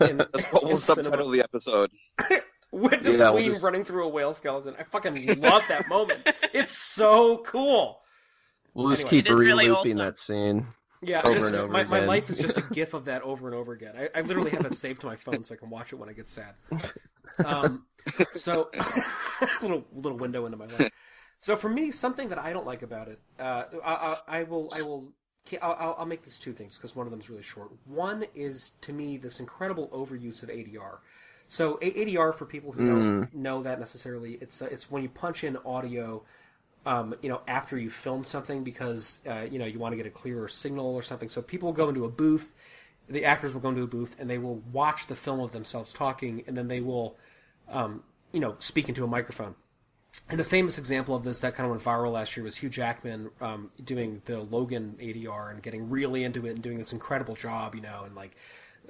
In, 0.00 0.16
That's 0.32 0.46
what 0.46 0.62
in 0.62 0.68
we'll 0.68 0.76
cinema. 0.78 1.02
subtitle 1.04 1.30
the 1.30 1.42
episode. 1.42 1.90
With 2.72 3.02
the 3.04 3.12
Yeah, 3.12 3.16
we'll 3.18 3.32
queen 3.34 3.46
just- 3.52 3.62
running 3.62 3.84
through 3.84 4.04
a 4.04 4.08
whale 4.08 4.32
skeleton. 4.32 4.74
I 4.78 4.82
fucking 4.84 5.14
love 5.42 5.62
that 5.68 5.86
moment. 5.88 6.28
It's 6.52 6.76
so 6.76 7.38
cool. 7.38 8.00
We'll 8.72 8.90
just 8.90 9.02
Anyway. 9.02 9.10
keep 9.22 9.26
It 9.26 9.32
is 9.32 9.38
really 9.40 9.68
re-looping 9.68 9.92
awesome. 9.92 9.98
that 9.98 10.18
scene. 10.18 10.66
Yeah, 11.02 11.20
Over 11.22 11.34
this 11.34 11.44
and 11.44 11.54
over 11.56 11.72
my, 11.72 11.84
my 11.84 12.00
life 12.00 12.30
is 12.30 12.38
just 12.38 12.56
a 12.56 12.62
gif 12.72 12.94
of 12.94 13.04
that 13.04 13.20
over 13.22 13.46
and 13.46 13.54
over 13.54 13.72
again. 13.74 13.94
I, 13.96 14.08
I 14.18 14.22
literally 14.22 14.50
have 14.52 14.62
that 14.62 14.74
saved 14.74 15.02
to 15.02 15.06
my 15.06 15.16
phone 15.16 15.44
so 15.44 15.52
I 15.54 15.58
can 15.58 15.68
watch 15.68 15.92
it 15.92 15.96
when 15.96 16.08
I 16.08 16.12
get 16.14 16.28
sad. 16.28 16.54
Um, 17.44 17.84
so, 18.32 18.70
little 19.60 19.84
little 19.94 20.18
window 20.18 20.46
into 20.46 20.56
my 20.56 20.66
life. 20.66 20.88
So 21.38 21.56
for 21.56 21.68
me, 21.68 21.90
something 21.90 22.28
that 22.28 22.38
I 22.38 22.52
don't 22.52 22.66
like 22.66 22.82
about 22.82 23.08
it, 23.08 23.20
uh, 23.38 23.64
I, 23.84 23.92
I, 24.28 24.40
I 24.40 24.42
will 24.44 24.70
I 24.72 24.82
will 24.82 25.12
I'll, 25.60 25.96
I'll- 25.98 26.06
make 26.06 26.22
this 26.22 26.38
two 26.38 26.52
things 26.52 26.76
because 26.76 26.96
one 26.96 27.06
of 27.06 27.10
them 27.10 27.20
is 27.20 27.28
really 27.28 27.42
short. 27.42 27.70
One 27.86 28.24
is 28.34 28.72
to 28.82 28.92
me 28.92 29.16
this 29.16 29.40
incredible 29.40 29.88
overuse 29.88 30.42
of 30.42 30.50
ADR. 30.50 31.00
So 31.48 31.78
A- 31.82 32.00
ADR 32.00 32.32
for 32.32 32.46
people 32.46 32.72
who 32.72 32.82
don't 32.82 33.10
know 33.32 33.62
that 33.62 33.78
necessarily, 33.78 34.34
it's 34.40 34.62
uh, 34.62 34.68
it's 34.70 34.90
when 34.90 35.02
you 35.02 35.08
punch 35.08 35.44
in 35.44 35.56
audio 35.64 36.22
um, 36.86 37.14
you 37.22 37.28
know, 37.30 37.40
after 37.48 37.78
you 37.78 37.88
film 37.90 38.24
something 38.24 38.62
because 38.62 39.20
uh, 39.28 39.46
you 39.50 39.58
know 39.58 39.64
you 39.64 39.78
want 39.78 39.92
to 39.92 39.96
get 39.96 40.06
a 40.06 40.10
clearer 40.10 40.48
signal 40.48 40.94
or 40.94 41.02
something. 41.02 41.28
So 41.28 41.40
people 41.42 41.68
will 41.68 41.74
go 41.74 41.88
into 41.88 42.04
a 42.04 42.10
booth, 42.10 42.52
the 43.08 43.24
actors 43.24 43.54
will 43.54 43.60
go 43.60 43.70
into 43.70 43.82
a 43.82 43.86
booth 43.86 44.16
and 44.18 44.28
they 44.28 44.38
will 44.38 44.56
watch 44.72 45.06
the 45.06 45.16
film 45.16 45.40
of 45.40 45.52
themselves 45.52 45.92
talking, 45.92 46.44
and 46.46 46.56
then 46.56 46.68
they 46.68 46.80
will, 46.80 47.16
um, 47.68 48.02
you 48.32 48.40
know, 48.40 48.56
speaking 48.58 48.94
to 48.96 49.04
a 49.04 49.06
microphone. 49.06 49.54
And 50.28 50.40
the 50.40 50.44
famous 50.44 50.78
example 50.78 51.14
of 51.14 51.24
this 51.24 51.40
that 51.40 51.54
kind 51.54 51.66
of 51.66 51.70
went 51.70 51.82
viral 51.82 52.12
last 52.12 52.36
year 52.36 52.44
was 52.44 52.56
Hugh 52.56 52.68
Jackman 52.68 53.30
um, 53.40 53.70
doing 53.82 54.22
the 54.24 54.40
Logan 54.40 54.96
ADR 55.00 55.50
and 55.50 55.62
getting 55.62 55.90
really 55.90 56.24
into 56.24 56.46
it 56.46 56.50
and 56.50 56.62
doing 56.62 56.78
this 56.78 56.92
incredible 56.92 57.34
job, 57.34 57.74
you 57.74 57.82
know, 57.82 58.04
and 58.04 58.14
like 58.14 58.36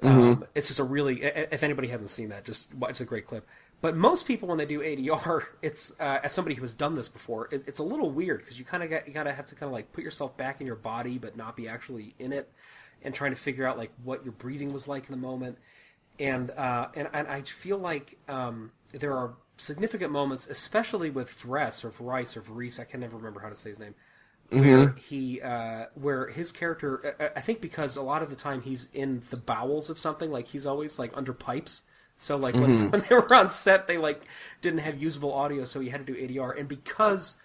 um, 0.01 0.45
it's 0.55 0.67
just 0.67 0.79
a 0.79 0.83
really. 0.83 1.23
If 1.23 1.63
anybody 1.63 1.87
hasn't 1.87 2.09
seen 2.09 2.29
that, 2.29 2.45
just 2.45 2.73
watch. 2.73 2.91
It's 2.91 3.01
a 3.01 3.05
great 3.05 3.25
clip. 3.25 3.47
But 3.81 3.95
most 3.95 4.25
people, 4.25 4.47
when 4.47 4.57
they 4.57 4.65
do 4.65 4.79
ADR, 4.79 5.45
it's 5.61 5.95
uh, 5.99 6.19
as 6.23 6.31
somebody 6.31 6.55
who 6.55 6.61
has 6.61 6.73
done 6.73 6.95
this 6.95 7.09
before, 7.09 7.47
it, 7.51 7.63
it's 7.67 7.79
a 7.79 7.83
little 7.83 8.09
weird 8.09 8.39
because 8.39 8.59
you 8.59 8.65
kind 8.65 8.83
of 8.83 8.89
got 8.89 9.07
you 9.07 9.13
gotta 9.13 9.33
have 9.33 9.45
to 9.47 9.55
kind 9.55 9.67
of 9.67 9.73
like 9.73 9.91
put 9.93 10.03
yourself 10.03 10.35
back 10.37 10.61
in 10.61 10.67
your 10.67 10.75
body, 10.75 11.17
but 11.17 11.37
not 11.37 11.55
be 11.55 11.67
actually 11.67 12.13
in 12.19 12.33
it, 12.33 12.51
and 13.03 13.13
trying 13.13 13.31
to 13.31 13.37
figure 13.37 13.65
out 13.65 13.77
like 13.77 13.91
what 14.03 14.23
your 14.23 14.33
breathing 14.33 14.73
was 14.73 14.87
like 14.87 15.05
in 15.05 15.11
the 15.11 15.21
moment 15.21 15.57
and 16.19 16.51
uh, 16.51 16.87
and 16.95 17.09
and 17.13 17.27
I 17.27 17.41
feel 17.41 17.77
like 17.77 18.17
um, 18.27 18.71
there 18.91 19.13
are 19.13 19.33
significant 19.57 20.11
moments, 20.11 20.47
especially 20.47 21.09
with 21.09 21.29
Vress 21.41 21.83
or 21.83 21.89
Vrice 21.89 22.35
or 22.35 22.41
Vrice, 22.41 22.79
I 22.79 22.83
can 22.83 22.99
never 22.99 23.17
remember 23.17 23.39
how 23.39 23.49
to 23.49 23.55
say 23.55 23.69
his 23.69 23.79
name, 23.79 23.95
where 24.49 24.89
he 24.91 25.41
uh, 25.41 25.85
where 25.95 26.27
his 26.27 26.51
character, 26.51 27.15
I, 27.19 27.39
I 27.39 27.41
think 27.41 27.61
because 27.61 27.95
a 27.95 28.01
lot 28.01 28.21
of 28.21 28.29
the 28.29 28.35
time 28.35 28.61
he's 28.61 28.89
in 28.93 29.23
the 29.29 29.37
bowels 29.37 29.89
of 29.89 29.99
something, 29.99 30.31
like 30.31 30.47
he's 30.47 30.65
always 30.65 30.99
like 30.99 31.11
under 31.15 31.33
pipes. 31.33 31.83
So 32.17 32.37
like 32.37 32.55
when, 32.55 32.91
when 32.91 33.01
they 33.01 33.15
were 33.15 33.33
on 33.33 33.49
set, 33.49 33.87
they 33.87 33.97
like 33.97 34.21
didn't 34.61 34.79
have 34.79 35.01
usable 35.01 35.33
audio, 35.33 35.63
so 35.65 35.79
he 35.79 35.89
had 35.89 36.05
to 36.05 36.13
do 36.13 36.19
ADR, 36.19 36.57
and 36.57 36.67
because 36.67 37.37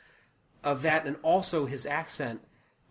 of 0.62 0.82
that, 0.82 1.06
and 1.06 1.16
also 1.22 1.66
his 1.66 1.86
accent, 1.86 2.42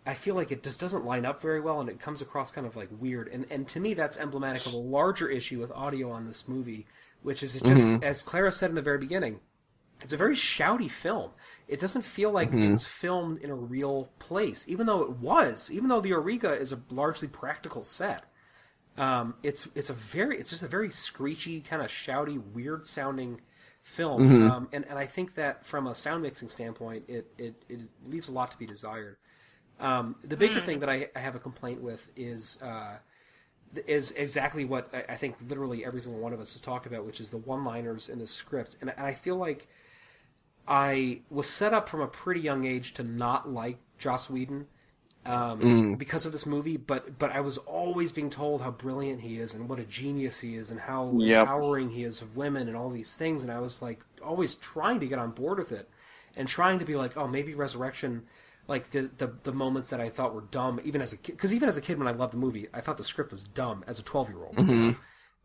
I 0.06 0.14
feel 0.14 0.34
like 0.36 0.52
it 0.52 0.64
just 0.64 0.80
doesn't 0.80 1.06
line 1.06 1.26
up 1.26 1.41
very 1.41 1.60
well, 1.60 1.80
and 1.82 1.89
it 1.89 2.00
comes 2.00 2.22
across 2.22 2.52
kind 2.52 2.66
of 2.66 2.76
like 2.76 2.89
weird. 2.91 3.28
And 3.28 3.45
and 3.52 3.68
to 3.70 3.80
me, 3.80 3.93
that's 3.93 4.18
emblematic 4.18 4.66
of 4.66 4.74
a 4.74 4.78
larger 4.78 5.28
issue 5.30 5.60
with 5.60 5.72
audio 5.72 6.12
on 6.12 6.26
this 6.26 6.47
movie, 6.47 6.88
which 7.22 7.43
is 7.43 7.54
just 7.54 7.66
Mhm. 7.86 8.04
as 8.04 8.22
Clara 8.24 8.52
said 8.52 8.70
in 8.70 8.76
the 8.76 8.82
very 8.82 8.97
beginning, 8.97 9.39
it's 10.02 10.14
a 10.14 10.18
very 10.18 10.36
shouty 10.36 10.89
film. 10.89 11.32
It 11.68 11.80
doesn't 11.80 12.04
feel 12.04 12.32
like 12.32 12.50
it 12.50 12.56
Mhm. 12.56 12.72
was 12.72 12.86
filmed 12.86 13.39
in 13.39 13.50
a 13.50 13.56
real 13.56 14.10
place, 14.20 14.66
even 14.68 14.88
though 14.88 15.02
it 15.02 15.12
was. 15.18 15.70
Even 15.70 15.89
though 15.89 16.02
the 16.02 16.12
Auriga 16.12 16.58
is 16.60 16.72
a 16.72 16.82
largely 16.89 17.28
practical 17.28 17.84
set, 17.84 18.24
um, 18.97 19.36
it's 19.43 19.68
it's 19.76 19.89
a 19.89 19.93
very 19.93 20.38
it's 20.39 20.50
just 20.50 20.64
a 20.64 20.68
very 20.68 20.89
screechy, 20.89 21.62
kind 21.62 21.82
of 21.82 21.89
shouty, 21.89 22.38
weird 22.54 22.88
sounding 22.88 23.41
film. 23.84 24.30
Mhm. 24.30 24.50
Um, 24.50 24.70
and 24.72 24.86
and 24.86 24.97
I 24.97 25.06
think 25.06 25.36
that 25.36 25.66
from 25.66 25.88
a 25.88 25.93
sound 25.93 26.24
mixing 26.24 26.50
standpoint, 26.50 27.06
it 27.10 27.32
it, 27.38 27.64
it 27.68 27.80
leaves 28.06 28.30
a 28.30 28.32
lot 28.32 28.50
to 28.52 28.58
be 28.58 28.66
desired. 28.66 29.18
Um, 29.80 30.16
the 30.24 30.38
bigger 30.38 30.60
Mm. 30.60 30.62
thing 30.62 30.80
that 30.80 30.90
I, 30.90 31.10
I 31.16 31.20
have 31.20 31.36
a 31.36 31.40
complaint 31.40 31.82
with 31.82 32.10
is 32.16 32.60
uh, 32.62 32.98
is 33.88 34.12
exactly 34.12 34.66
what 34.66 34.90
I, 34.94 35.14
I 35.14 35.16
think 35.18 35.36
literally 35.48 35.86
every 35.86 36.02
single 36.02 36.22
one 36.22 36.34
of 36.34 36.40
us 36.40 36.54
has 36.54 36.62
talked 36.62 36.86
about, 36.86 37.06
which 37.06 37.20
is 37.20 37.30
the 37.30 37.38
one-liners 37.38 38.10
in 38.10 38.20
the 38.20 38.28
script, 38.28 38.78
and, 38.82 38.90
and 38.90 39.00
I 39.08 39.14
feel 39.14 39.36
like 39.38 39.68
I 40.68 41.22
was 41.30 41.48
set 41.50 41.74
up 41.74 41.90
from 41.90 42.02
a 42.02 42.08
pretty 42.08 42.42
young 42.42 42.66
age 42.66 42.94
to 42.94 43.04
not 43.04 43.50
like 43.50 43.78
Joss 43.98 44.30
Whedon 44.30 44.68
um, 45.26 45.62
Mm. 45.62 45.98
because 45.98 46.26
of 46.26 46.32
this 46.32 46.46
movie, 46.46 46.78
but 46.78 47.20
but 47.20 47.32
I 47.32 47.42
was 47.42 47.58
always 47.60 48.12
being 48.12 48.30
told 48.30 48.62
how 48.62 48.72
brilliant 48.72 49.22
he 49.22 49.40
is 49.40 49.56
and 49.56 49.70
what 49.70 49.80
a 49.80 49.86
genius 49.86 50.40
he 50.42 50.56
is 50.56 50.72
and 50.72 50.80
how 50.82 51.20
Yep. 51.20 51.50
empowering 51.50 51.92
he 51.92 52.04
is 52.04 52.22
of 52.22 52.38
women 52.38 52.68
and 52.68 52.78
all 52.78 52.90
these 52.90 53.16
things, 53.16 53.44
and 53.44 53.52
I 53.52 53.60
was 53.60 53.82
like 53.82 54.02
always 54.24 54.56
trying 54.56 55.00
to 55.02 55.08
get 55.08 55.20
on 55.20 55.32
board 55.32 55.60
with 55.60 55.72
it 55.72 55.90
and 56.36 56.48
trying 56.48 56.80
to 56.80 56.86
be 56.86 56.96
like, 56.96 57.18
oh, 57.18 57.28
maybe 57.28 57.54
Resurrection. 57.56 58.24
Like 58.70 58.92
the, 58.92 59.10
the 59.18 59.34
the 59.44 59.52
moments 59.52 59.90
that 59.90 60.00
I 60.00 60.10
thought 60.10 60.34
were 60.36 60.46
dumb, 60.52 60.80
even 60.84 61.02
as 61.02 61.12
a 61.12 61.18
kid, 61.18 61.34
because 61.34 61.54
even 61.54 61.68
as 61.68 61.76
a 61.78 61.82
kid 61.82 61.98
when 61.98 62.08
I 62.08 62.12
loved 62.12 62.34
the 62.34 62.38
movie, 62.38 62.68
I 62.74 62.82
thought 62.82 62.98
the 62.98 63.04
script 63.04 63.32
was 63.32 63.44
dumb 63.44 63.84
as 63.88 64.00
a 64.00 64.04
twelve 64.04 64.30
year 64.30 64.44
old. 64.46 64.56
Mhm. 64.58 64.96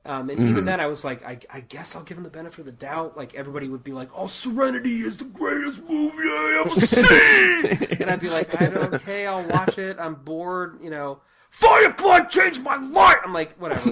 Um, 0.07 0.29
and 0.29 0.39
even 0.39 0.65
Mhm. 0.65 0.67
then, 0.67 0.81
I 0.81 0.87
was 0.87 1.03
like, 1.03 1.25
I, 1.25 1.39
I 1.51 1.61
guess 1.61 1.97
I'll 1.97 2.03
give 2.03 2.19
him 2.19 2.25
the 2.25 2.31
benefit 2.31 2.59
of 2.61 2.67
the 2.67 2.73
doubt. 2.73 3.17
Like 3.17 3.35
everybody 3.35 3.69
would 3.71 3.83
be 3.83 3.93
like, 3.93 4.11
"Oh, 4.15 4.27
Serenity 4.27 4.97
is 5.01 5.17
the 5.17 5.25
greatest 5.25 5.83
movie 5.89 6.29
I 6.29 6.63
ever 6.67 6.81
seen," 6.87 7.99
and 8.03 8.11
I'd 8.11 8.21
be 8.21 8.29
like, 8.29 8.61
"I 8.61 8.69
don't, 8.69 8.95
"Okay, 8.95 9.27
I'll 9.27 9.49
watch 9.49 9.79
it. 9.79 9.97
I'm 9.99 10.17
bored." 10.17 10.79
You 10.83 10.91
know, 10.91 11.23
Firefly 11.49 12.21
changed 12.29 12.63
my 12.63 12.77
life. 12.77 13.17
I'm 13.25 13.33
like, 13.33 13.57
whatever. 13.57 13.89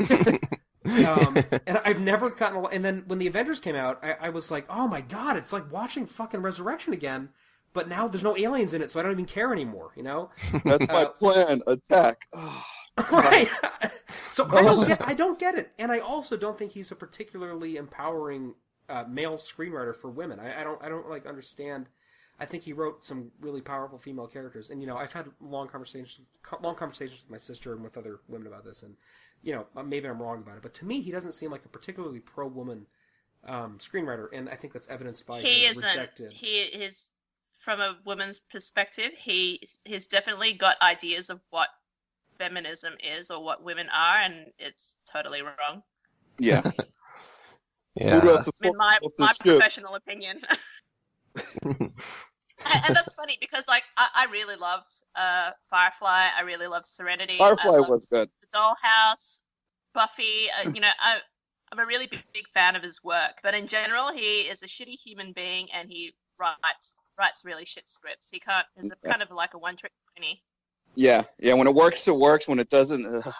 um, 1.07 1.39
and 1.67 1.79
I've 1.87 2.01
never 2.01 2.29
gotten. 2.31 2.59
A, 2.59 2.63
and 2.69 2.85
then 2.85 3.05
when 3.07 3.19
the 3.19 3.27
Avengers 3.27 3.61
came 3.61 3.77
out, 3.77 4.05
I, 4.05 4.27
I 4.27 4.29
was 4.29 4.51
like, 4.51 4.67
"Oh 4.69 4.87
my 4.89 5.01
god, 5.01 5.39
it's 5.39 5.53
like 5.55 5.73
watching 5.73 6.05
fucking 6.07 6.43
Resurrection 6.43 6.93
again." 6.93 7.31
But 7.73 7.89
now 7.89 8.07
there's 8.09 8.23
no 8.25 8.37
aliens 8.37 8.75
in 8.75 8.83
it, 8.83 8.91
so 8.91 9.01
I 9.01 9.03
don't 9.03 9.13
even 9.13 9.25
care 9.25 9.53
anymore. 9.53 9.93
You 9.97 10.03
know? 10.03 10.31
That's 10.65 10.89
my 10.91 11.05
Uh, 11.05 11.09
plan. 11.19 11.61
Attack. 11.67 12.27
right. 13.11 13.49
so 14.31 14.47
I 14.51 14.63
don't 14.63 14.87
get 14.87 15.01
I 15.07 15.15
don't 15.15 15.39
get 15.39 15.55
it, 15.57 15.73
and 15.79 15.91
I 15.91 15.99
also 16.01 16.37
don't 16.37 16.59
think 16.59 16.73
he's 16.73 16.91
a 16.93 16.97
particularly 16.97 17.77
empowering 17.77 18.55
uh, 18.89 19.05
male 19.09 19.37
screenwriter 19.37 19.95
for 19.97 20.11
women. 20.11 20.39
I, 20.41 20.61
I 20.61 20.65
don't 20.65 20.83
I 20.83 20.89
don't 20.89 21.09
like 21.09 21.27
understand. 21.27 21.89
I 22.41 22.45
think 22.47 22.65
he 22.65 22.73
wrote 22.73 23.07
some 23.07 23.31
really 23.41 23.61
powerful 23.61 23.99
female 23.99 24.27
characters, 24.27 24.71
and 24.71 24.81
you 24.81 24.87
know 24.87 24.97
I've 24.97 25.13
had 25.13 25.27
long 25.41 25.69
conversations 25.69 26.21
long 26.63 26.75
conversations 26.75 27.23
with 27.23 27.31
my 27.31 27.37
sister 27.39 27.73
and 27.73 27.83
with 27.83 27.97
other 27.97 28.21
women 28.29 28.47
about 28.49 28.65
this, 28.65 28.83
and 28.83 28.97
you 29.43 29.53
know 29.55 29.67
maybe 29.83 30.09
I'm 30.09 30.21
wrong 30.21 30.39
about 30.39 30.57
it, 30.57 30.63
but 30.63 30.75
to 30.75 30.85
me 30.85 31.01
he 31.01 31.11
doesn't 31.11 31.33
seem 31.33 31.51
like 31.51 31.65
a 31.65 31.69
particularly 31.69 32.21
pro 32.21 32.47
woman 32.47 32.87
um, 33.47 33.79
screenwriter, 33.79 34.29
and 34.33 34.49
I 34.49 34.57
think 34.57 34.73
that's 34.73 34.89
evidenced 34.89 35.27
by 35.27 35.41
he 35.41 35.67
his 35.67 35.79
isn't. 35.79 35.89
rejected. 35.89 36.33
He 36.33 36.61
is 36.61 37.11
from 37.63 37.81
a 37.81 37.97
woman's 38.05 38.41
perspective. 38.41 39.13
He 39.17 39.61
he's 39.85 40.07
definitely 40.07 40.53
got 40.53 40.81
ideas 40.83 41.31
of 41.31 41.41
what 41.51 41.69
feminism 42.39 42.95
is 43.03 43.31
or 43.31 43.43
what 43.43 43.63
women 43.63 43.89
are, 43.95 44.19
and 44.19 44.47
it's 44.59 44.99
totally 45.11 45.43
wrong. 45.43 45.83
Yeah. 46.39 46.63
Yeah. 47.95 48.21
Who 48.21 48.27
wrote 48.27 48.49
In 48.63 48.73
my 48.79 48.99
of 49.05 49.13
the 49.19 49.25
my 49.25 49.33
ship? 49.33 49.45
professional 49.45 49.97
opinion. 49.97 50.41
and, 51.63 51.75
and 51.77 52.97
that's 52.97 53.13
funny 53.13 53.37
because 53.39 53.69
like 53.69 53.83
I, 53.99 54.09
I 54.15 54.27
really 54.33 54.57
loved 54.57 54.89
uh, 55.15 55.51
Firefly. 55.65 56.29
I 56.35 56.41
really 56.41 56.69
loved 56.69 56.87
Serenity. 56.87 57.37
Firefly 57.37 57.71
loved 57.71 57.91
was 57.91 58.07
good. 58.07 58.31
The 58.41 58.59
Dollhouse, 58.59 59.43
Buffy. 59.93 60.47
Uh, 60.59 60.71
you 60.71 60.81
know, 60.81 60.89
I, 60.99 61.19
I'm 61.71 61.81
a 61.81 61.85
really 61.85 62.07
big, 62.07 62.23
big 62.33 62.49
fan 62.49 62.77
of 62.77 62.83
his 62.83 63.05
work. 63.05 63.41
But 63.43 63.55
in 63.55 63.67
general, 63.67 64.11
he 64.11 64.41
is 64.41 64.63
a 64.63 64.67
shitty 64.67 64.99
human 64.99 65.33
being, 65.33 65.69
and 65.75 65.91
he 65.91 66.15
writes 66.39 66.95
writes 67.19 67.45
really 67.45 67.65
shit 67.65 67.89
scripts. 67.89 68.29
He 68.31 68.41
can't. 68.41 68.67
Is 68.77 68.91
a, 68.91 69.09
kind 69.09 69.23
of 69.23 69.31
like 69.31 69.55
a 69.55 69.59
one 69.59 69.77
trick 69.77 69.93
pony. 70.17 70.37
Yeah, 70.95 71.23
yeah. 71.39 71.55
When 71.55 71.67
it 71.67 71.75
works, 71.75 72.07
it 72.09 72.17
works. 72.17 72.49
When 72.49 72.59
it 72.59 72.69
doesn't, 72.69 73.07
ugh. 73.07 73.33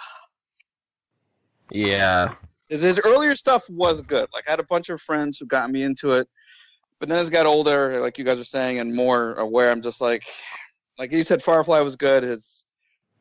Yeah. 1.71 2.35
his, 2.69 2.83
his 2.83 3.01
earlier 3.05 3.35
stuff 3.35 3.69
was 3.69 4.03
good. 4.03 4.29
Like 4.33 4.45
I 4.47 4.53
had 4.53 4.61
a 4.61 4.65
bunch 4.65 4.89
of 4.89 5.01
friends 5.01 5.39
who 5.39 5.47
got 5.47 5.71
me 5.71 5.83
into 5.83 6.13
it, 6.13 6.29
but 6.99 7.09
then 7.09 7.19
as 7.19 7.29
I 7.29 7.33
got 7.33 7.47
older, 7.47 8.01
like 8.01 8.19
you 8.19 8.25
guys 8.25 8.39
are 8.39 8.45
saying, 8.45 8.79
and 8.79 8.95
more 8.95 9.35
aware, 9.35 9.71
I'm 9.71 9.83
just 9.83 10.01
like, 10.01 10.23
like 10.99 11.13
you 11.13 11.25
said, 11.25 11.43
Firefly 11.43 11.81
was 11.81 11.97
good. 11.97 12.23
His, 12.23 12.65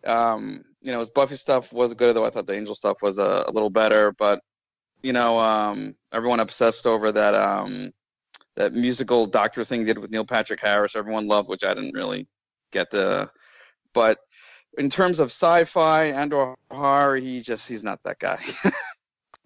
um, 0.06 0.64
you 0.82 0.92
know, 0.92 1.00
his 1.00 1.10
Buffy 1.10 1.36
stuff 1.36 1.74
was 1.74 1.94
good, 1.94 2.16
though 2.16 2.26
I 2.26 2.30
thought 2.30 2.48
the 2.48 2.56
Angel 2.56 2.76
stuff 2.76 2.98
was 3.02 3.18
a, 3.18 3.46
a 3.48 3.52
little 3.52 3.70
better. 3.70 4.12
But 4.12 4.42
you 5.02 5.14
know, 5.14 5.40
um, 5.40 5.96
everyone 6.14 6.40
obsessed 6.40 6.86
over 6.86 7.12
that 7.12 7.34
um, 7.34 7.92
that 8.56 8.74
musical 8.74 9.26
Doctor 9.26 9.64
thing 9.64 9.82
he 9.82 9.86
did 9.86 10.00
with 10.00 10.12
Neil 10.12 10.26
Patrick 10.26 10.60
Harris. 10.60 10.96
Everyone 10.96 11.28
loved, 11.28 11.50
which 11.50 11.64
I 11.64 11.74
didn't 11.74 11.94
really 11.94 12.28
get 12.72 12.92
the, 12.92 13.30
but 13.94 14.20
in 14.78 14.90
terms 14.90 15.20
of 15.20 15.28
sci-fi 15.28 16.06
and 16.06 16.34
or 16.34 16.56
horror, 16.70 17.16
he 17.18 17.42
just 17.42 17.68
he's 17.68 17.84
not 17.84 18.02
that 18.04 18.20
guy. 18.20 18.40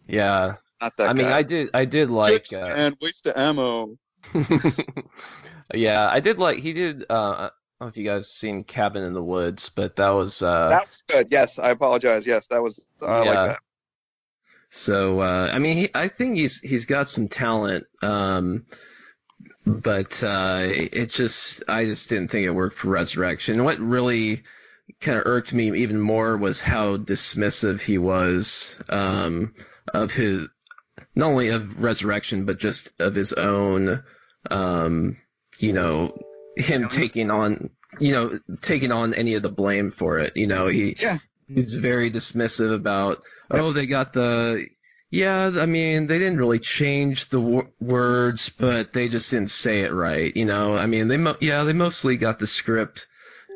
Yeah. 0.08 0.56
not 0.82 0.96
that 0.98 1.10
I 1.10 1.14
mean. 1.14 1.26
I 1.26 1.44
did 1.44 1.70
I 1.74 1.86
did 1.86 2.12
like 2.12 2.46
uh, 2.54 2.58
and 2.58 2.96
waste 3.02 3.24
the 3.24 3.38
ammo. 3.38 3.98
yeah, 5.74 6.08
I 6.12 6.20
did 6.20 6.40
like 6.40 6.60
he 6.60 6.74
did. 6.74 7.06
Uh, 7.10 7.14
I 7.14 7.40
don't 7.40 7.52
know 7.82 7.88
if 7.88 7.98
you 7.98 8.06
guys 8.06 8.32
seen 8.32 8.64
Cabin 8.64 9.04
in 9.04 9.14
the 9.14 9.24
Woods, 9.24 9.70
but 9.70 9.96
that 9.96 10.10
was 10.10 10.42
uh, 10.42 10.70
That's 10.70 11.02
good. 11.04 11.28
Yes, 11.32 11.60
I 11.60 11.70
apologize. 11.70 12.28
Yes, 12.28 12.48
that 12.48 12.62
was 12.62 12.90
I 13.02 13.24
like 13.24 13.50
that. 13.50 13.60
So 14.70 15.22
uh, 15.22 15.50
I 15.52 15.60
mean, 15.60 15.78
he, 15.78 15.90
I 15.94 16.08
think 16.08 16.38
he's 16.38 16.60
he's 16.60 16.86
got 16.86 17.10
some 17.10 17.28
talent, 17.28 17.86
um, 18.02 18.66
but 19.66 20.24
uh, 20.24 20.62
it 20.64 21.10
just 21.10 21.64
I 21.68 21.86
just 21.86 22.10
didn't 22.10 22.30
think 22.30 22.46
it 22.46 22.52
worked 22.52 22.78
for 22.78 22.90
Resurrection. 22.90 23.64
What 23.64 23.80
really 23.80 24.44
kind 25.02 25.18
of 25.18 25.26
irked 25.26 25.54
me 25.54 25.76
even 25.82 26.00
more 26.00 26.38
was 26.38 26.62
how 26.62 26.98
dismissive 26.98 27.82
he 27.82 27.98
was 27.98 28.78
um, 28.90 29.56
of 29.94 30.14
his 30.14 30.48
not 31.16 31.28
only 31.28 31.50
of 31.50 31.82
Resurrection 31.82 32.46
but 32.46 32.60
just 32.60 33.00
of 33.00 33.16
his 33.16 33.34
own, 33.34 34.04
um, 34.52 35.18
you 35.58 35.74
know, 35.74 36.16
him 36.56 36.88
taking 36.88 37.32
on 37.32 37.72
you 38.00 38.12
know 38.12 38.40
taking 38.62 38.92
on 38.92 39.14
any 39.14 39.34
of 39.34 39.42
the 39.42 39.50
blame 39.50 39.92
for 39.92 40.20
it. 40.20 40.38
You 40.38 40.46
know, 40.46 40.68
he 40.68 40.96
yeah. 41.02 41.18
he's 41.48 41.74
very 41.74 42.12
dismissive 42.12 42.74
about 42.74 43.24
oh 43.50 43.74
they 43.74 43.88
got 43.88 44.14
the 44.14 44.68
yeah 45.12 45.52
i 45.60 45.66
mean 45.66 46.08
they 46.08 46.20
didn't 46.20 46.38
really 46.38 46.60
change 46.60 47.30
the 47.30 47.40
w- 47.40 47.68
words 47.80 48.50
but 48.50 48.92
they 48.94 49.08
just 49.08 49.32
didn't 49.32 49.50
say 49.50 49.82
it 49.82 49.94
right 49.94 50.36
you 50.36 50.46
know? 50.46 50.76
I 50.76 50.86
mean 50.88 51.08
they 51.08 51.18
mo- 51.18 51.38
yeah 51.40 51.64
they 51.64 51.74
mostly 51.74 52.18
got 52.18 52.40
the 52.40 52.48
script 52.48 53.08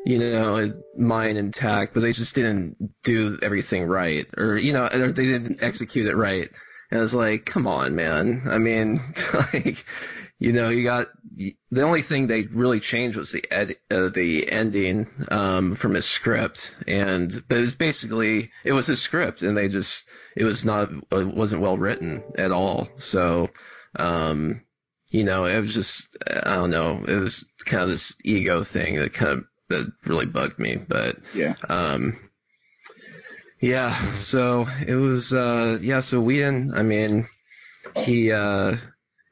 you 0.04 0.18
know 0.18 0.72
mine 0.96 1.36
intact 1.36 1.94
but 1.94 2.00
they 2.00 2.12
just 2.12 2.34
didn't 2.34 2.76
do 3.02 3.38
everything 3.42 3.84
right 3.84 4.26
or 4.36 4.56
you 4.56 4.72
know 4.72 4.86
or 4.86 5.12
they 5.12 5.26
didn't 5.26 5.62
execute 5.62 6.06
it 6.06 6.16
right. 6.16 6.50
And 6.90 6.98
i 6.98 7.02
was 7.02 7.14
like 7.14 7.44
come 7.44 7.66
on 7.66 7.94
man. 7.94 8.42
I 8.48 8.58
mean 8.58 9.00
like 9.34 9.84
you 10.38 10.52
know 10.52 10.70
you 10.70 10.84
got 10.84 11.08
the 11.70 11.82
only 11.82 12.02
thing 12.02 12.26
they 12.26 12.42
really 12.44 12.80
changed 12.80 13.18
was 13.18 13.32
the 13.32 13.44
ed, 13.50 13.76
uh, 13.90 14.08
the 14.08 14.50
ending 14.50 15.06
um, 15.30 15.74
from 15.74 15.94
his 15.94 16.06
script 16.06 16.74
and 16.88 17.30
but 17.48 17.58
it 17.58 17.60
was 17.60 17.74
basically 17.74 18.50
it 18.64 18.72
was 18.72 18.86
his 18.86 19.02
script 19.02 19.42
and 19.42 19.56
they 19.56 19.68
just 19.68 20.08
it 20.36 20.44
was 20.44 20.64
not 20.64 20.90
it 21.12 21.26
wasn't 21.26 21.62
well 21.62 21.76
written 21.78 22.22
at 22.36 22.52
all 22.52 22.88
so 22.98 23.48
um, 23.98 24.62
you 25.10 25.24
know 25.24 25.44
it 25.46 25.60
was 25.60 25.74
just 25.74 26.16
I 26.26 26.54
don't 26.56 26.70
know 26.70 27.04
it 27.06 27.16
was 27.16 27.50
kind 27.64 27.82
of 27.84 27.88
this 27.90 28.16
ego 28.24 28.62
thing 28.62 28.96
that 28.96 29.12
kind 29.14 29.32
of 29.38 29.44
that 29.68 29.92
really 30.06 30.26
bugged 30.26 30.58
me 30.58 30.76
but 30.76 31.16
Yeah. 31.34 31.54
um, 31.68 32.18
yeah 33.60 33.94
so 34.12 34.66
it 34.86 34.94
was 34.94 35.32
uh, 35.34 35.78
yeah 35.80 36.00
so 36.00 36.20
Whedon 36.20 36.72
I 36.74 36.82
mean 36.82 37.26
he 37.96 38.32
uh, 38.32 38.76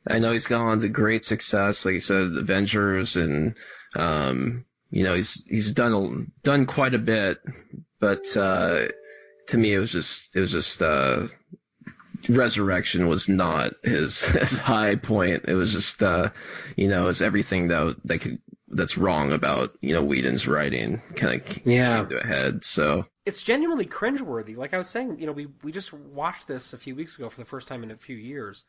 I 0.06 0.18
know 0.20 0.32
he's 0.32 0.46
gone 0.46 0.66
on 0.66 0.80
to 0.80 0.88
great 0.88 1.24
success, 1.26 1.84
like 1.84 1.92
you 1.94 2.00
said, 2.00 2.32
Avengers, 2.34 3.16
and 3.16 3.54
um, 3.94 4.64
you 4.90 5.04
know 5.04 5.14
he's 5.14 5.44
he's 5.46 5.72
done 5.72 6.32
done 6.42 6.64
quite 6.64 6.94
a 6.94 6.98
bit, 6.98 7.38
but 8.00 8.24
uh, 8.36 8.86
to 9.48 9.58
me 9.58 9.74
it 9.74 9.78
was 9.78 9.92
just 9.92 10.28
it 10.34 10.40
was 10.40 10.52
just 10.52 10.82
uh, 10.82 11.26
Resurrection 12.28 13.06
was 13.06 13.28
not 13.28 13.72
his, 13.84 14.22
his 14.24 14.60
high 14.60 14.96
point. 14.96 15.44
It 15.48 15.54
was 15.54 15.72
just 15.72 16.02
uh, 16.02 16.30
you 16.76 16.88
know 16.88 17.08
it's 17.08 17.20
everything 17.22 17.68
that 17.68 17.96
that 18.04 18.20
could 18.20 18.38
that's 18.70 18.98
wrong 18.98 19.32
about 19.32 19.70
you 19.80 19.94
know 19.94 20.02
Whedon's 20.02 20.46
writing 20.46 21.00
kind 21.14 21.40
of 21.40 21.66
Yeah. 21.66 22.00
came 22.00 22.08
to 22.08 22.20
a 22.20 22.26
head. 22.26 22.64
So 22.64 23.06
it's 23.24 23.42
genuinely 23.42 23.86
cringeworthy. 23.86 24.56
Like 24.56 24.74
I 24.74 24.78
was 24.78 24.88
saying, 24.88 25.18
you 25.20 25.26
know, 25.26 25.32
we 25.32 25.48
we 25.62 25.72
just 25.72 25.92
watched 25.92 26.48
this 26.48 26.72
a 26.72 26.78
few 26.78 26.94
weeks 26.94 27.16
ago 27.16 27.30
for 27.30 27.40
the 27.40 27.46
first 27.46 27.68
time 27.68 27.82
in 27.82 27.90
a 27.90 27.96
few 27.96 28.16
years, 28.16 28.64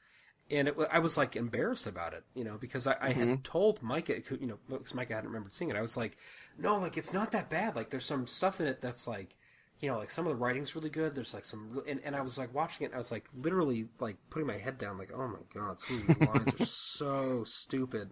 and 0.52 0.68
it, 0.70 0.76
I 0.92 1.00
was 1.00 1.18
like 1.18 1.36
embarrassed 1.36 1.88
about 1.88 2.14
it, 2.14 2.24
you 2.36 2.44
know, 2.44 2.58
because 2.58 2.86
I, 2.88 2.96
I 3.02 3.14
Mhm. 3.14 3.16
had 3.16 3.44
told 3.44 3.82
Micah, 3.82 4.22
who, 4.28 4.38
you 4.40 4.48
know, 4.48 4.60
because 4.70 4.94
Micah 4.94 5.16
hadn't 5.16 5.30
remembered 5.30 5.54
seeing 5.54 5.72
it. 5.72 5.76
I 5.76 5.82
was 5.82 5.98
like, 5.98 6.18
no, 6.58 6.78
like 6.78 6.98
it's 6.98 7.14
not 7.14 7.32
that 7.32 7.50
bad. 7.50 7.76
Like 7.76 7.90
there's 7.90 8.06
some 8.06 8.28
stuff 8.28 8.62
in 8.62 8.68
it 8.68 8.82
that's 8.82 9.08
like, 9.08 9.36
you 9.80 9.90
know, 9.90 9.98
like 9.98 10.12
some 10.12 10.26
of 10.26 10.32
the 10.32 10.36
writing's 10.36 10.76
really 10.76 10.90
good. 10.90 11.16
There's 11.16 11.34
like 11.34 11.46
some, 11.46 11.82
and, 11.88 12.02
and 12.04 12.16
I 12.16 12.22
was 12.22 12.38
like 12.38 12.54
watching 12.54 12.84
it, 12.84 12.88
and 12.88 12.96
I 12.96 12.98
was 12.98 13.12
like 13.12 13.26
literally 13.36 13.88
like 14.00 14.18
putting 14.30 14.48
my 14.48 14.58
head 14.58 14.78
down, 14.78 14.98
like, 14.98 15.12
oh 15.14 15.28
my 15.28 15.40
god, 15.54 15.80
some 15.80 16.02
of 16.02 16.08
these 16.08 16.28
lines 16.28 16.62
are 16.62 16.66
so 16.66 17.44
stupid, 17.46 18.10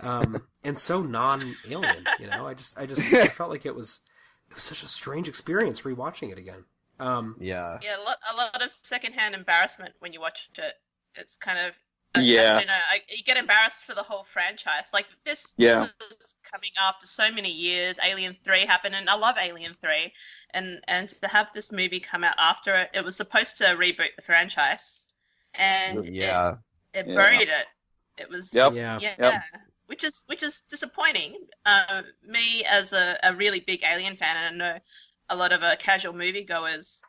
um, 0.00 0.42
and 0.64 0.78
so 0.78 1.02
non-alien. 1.02 2.04
You 2.20 2.26
know, 2.28 2.46
I 2.46 2.54
just, 2.54 2.78
I 2.78 2.86
just 2.86 3.12
I 3.14 3.26
felt 3.26 3.50
like 3.50 3.64
it 3.66 3.74
was, 3.74 4.00
it 4.50 4.54
was 4.54 4.64
such 4.64 4.82
a 4.82 4.88
strange 4.88 5.28
experience 5.28 5.82
rewatching 5.82 6.30
it 6.32 6.38
again. 6.38 6.64
Um, 7.00 7.36
yeah. 7.40 7.78
Yeah, 7.82 7.96
a 7.96 8.04
lot, 8.04 8.18
a 8.32 8.36
lot 8.36 8.62
of 8.62 8.70
secondhand 8.70 9.34
embarrassment 9.34 9.94
when 10.00 10.12
you 10.12 10.20
watch 10.20 10.50
it. 10.58 10.74
It's 11.16 11.36
kind 11.36 11.58
of 11.58 11.72
I- 12.14 12.20
Yeah. 12.20 12.54
I, 12.56 12.58
don't 12.58 12.66
know, 12.66 12.72
I, 12.92 13.02
you 13.08 13.22
get 13.24 13.36
embarrassed 13.38 13.86
for 13.86 13.94
the 13.94 14.02
whole 14.02 14.22
franchise. 14.24 14.90
Like 14.92 15.06
this, 15.24 15.54
Yeah. 15.56 15.88
this 15.98 16.08
was 16.10 16.36
coming 16.52 16.70
after 16.80 17.06
so 17.06 17.30
many 17.32 17.50
years. 17.50 17.98
Alien 18.06 18.36
Three 18.44 18.60
happened, 18.66 18.94
and 18.94 19.08
I 19.08 19.16
love 19.16 19.36
Alien 19.40 19.74
Three, 19.80 20.12
and 20.54 20.80
and 20.88 21.08
to 21.08 21.28
have 21.28 21.48
this 21.54 21.72
movie 21.72 22.00
come 22.00 22.24
out 22.24 22.34
after 22.38 22.74
it, 22.74 22.90
it 22.94 23.04
was 23.04 23.16
supposed 23.16 23.56
to 23.58 23.64
reboot 23.64 24.14
the 24.16 24.22
franchise, 24.22 25.14
and 25.54 26.04
Yeah. 26.06 26.56
it 26.94 27.06
Yeah. 27.06 27.16
buried 27.16 27.48
it. 27.48 27.66
It 28.18 28.28
was 28.28 28.52
Yep. 28.54 28.72
Yeah. 28.74 28.98
yeah, 29.00 29.14
Yep. 29.18 29.42
which 29.86 30.04
is 30.04 30.24
which 30.26 30.42
is 30.42 30.62
disappointing. 30.62 31.36
Um, 31.66 32.04
me 32.22 32.64
as 32.70 32.92
a, 32.92 33.18
a 33.22 33.34
really 33.34 33.60
big 33.60 33.82
Alien 33.84 34.16
fan, 34.16 34.36
and 34.36 34.62
I 34.62 34.72
know 34.74 34.78
a 35.30 35.36
lot 35.36 35.52
of 35.52 35.62
uh, 35.62 35.76
casual 35.76 36.12
moviegoers 36.12 37.02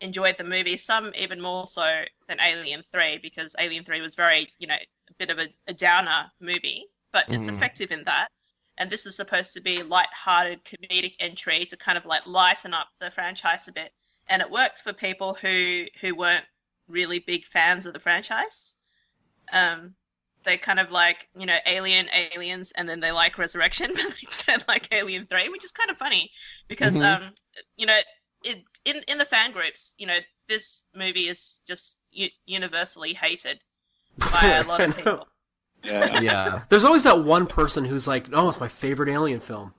enjoyed 0.00 0.36
the 0.36 0.44
movie. 0.44 0.76
Some 0.76 1.12
even 1.16 1.40
more 1.40 1.66
so 1.66 2.04
than 2.26 2.40
Alien 2.40 2.82
Three, 2.82 3.18
because 3.18 3.54
Alien 3.58 3.84
Three 3.84 4.00
was 4.00 4.14
very 4.14 4.52
you 4.58 4.66
know 4.66 4.74
a 4.76 5.14
bit 5.18 5.30
of 5.30 5.38
a, 5.38 5.48
a 5.68 5.74
downer 5.74 6.30
movie, 6.40 6.86
but 7.12 7.26
it's 7.30 7.46
Mhm. 7.46 7.54
effective 7.54 7.90
in 7.92 8.04
that. 8.04 8.28
And 8.78 8.90
this 8.90 9.06
is 9.06 9.16
supposed 9.16 9.54
to 9.54 9.60
be 9.60 9.82
light-hearted 9.82 10.64
comedic 10.64 11.16
entry 11.20 11.66
to 11.66 11.76
kind 11.76 11.98
of 11.98 12.06
like 12.06 12.26
lighten 12.26 12.74
up 12.74 12.88
the 13.00 13.10
franchise 13.10 13.68
a 13.68 13.72
bit, 13.72 13.92
and 14.28 14.40
it 14.42 14.50
worked 14.50 14.78
for 14.78 14.92
people 14.92 15.34
who 15.34 15.84
who 16.00 16.14
weren't 16.14 16.46
really 16.88 17.18
big 17.20 17.44
fans 17.44 17.86
of 17.86 17.92
the 17.94 18.00
franchise. 18.00 18.76
Um, 19.52 19.94
they 20.44 20.56
kind 20.56 20.78
of 20.80 20.90
like 20.90 21.28
you 21.36 21.46
know 21.46 21.58
Alien, 21.66 22.08
Aliens, 22.34 22.72
and 22.72 22.88
then 22.88 23.00
they 23.00 23.12
like 23.12 23.38
Resurrection, 23.38 23.92
but 23.94 24.04
they 24.04 24.26
said 24.28 24.64
like 24.68 24.92
Alien 24.94 25.26
Three, 25.26 25.48
which 25.48 25.64
is 25.64 25.72
kind 25.72 25.90
of 25.90 25.96
funny 25.96 26.30
because 26.68 26.94
Mhm. 26.94 27.02
um 27.02 27.34
you 27.76 27.86
know 27.86 27.98
it, 28.44 28.62
in 28.84 29.02
in 29.08 29.18
the 29.18 29.24
fan 29.24 29.52
groups, 29.52 29.94
you 29.98 30.06
know 30.06 30.18
this 30.48 30.84
movie 30.94 31.28
is 31.28 31.60
just 31.66 31.98
u- 32.12 32.30
universally 32.46 33.12
hated 33.14 33.60
by 34.30 34.56
a 34.56 34.64
lot 34.64 34.82
of 34.82 34.88
people. 34.96 35.28
Yeah. 35.84 36.20
Yeah. 36.20 36.62
There's 36.68 36.84
always 36.84 37.04
that 37.04 37.22
one 37.24 37.46
person 37.46 37.84
who's 37.84 38.06
like, 38.08 38.28
"Oh, 38.32 38.48
it's 38.48 38.60
my 38.60 38.68
favorite 38.68 39.08
Alien 39.08 39.40
film." 39.40 39.74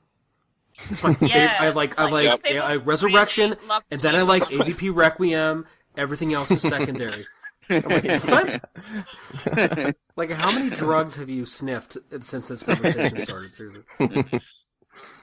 It's 0.90 1.04
my 1.04 1.14
favorite. 1.14 1.32
Yeah, 1.36 1.58
I 1.60 1.70
like, 1.70 2.00
I 2.00 2.10
like, 2.10 2.28
like, 2.28 2.44
people 2.44 2.64
I, 2.64 2.76
Resurrection, 2.78 3.50
really 3.52 3.68
love 3.68 3.84
and 3.92 4.02
then 4.02 4.16
I 4.16 4.22
like 4.22 4.44
AVP 4.44 4.96
Requiem. 4.96 5.66
Everything 5.98 6.34
else 6.34 6.52
is 6.52 6.62
secondary. 6.62 7.24
I'm 7.70 7.82
like. 8.28 9.96
Like, 10.16 10.32
how 10.32 10.52
many 10.52 10.70
drugs 10.70 11.16
have 11.16 11.30
you 11.30 11.46
sniffed 11.46 11.98
since 12.22 12.48
this 12.50 12.62
conversation 12.64 13.20
started? 13.20 13.50
Seriously. 13.50 13.84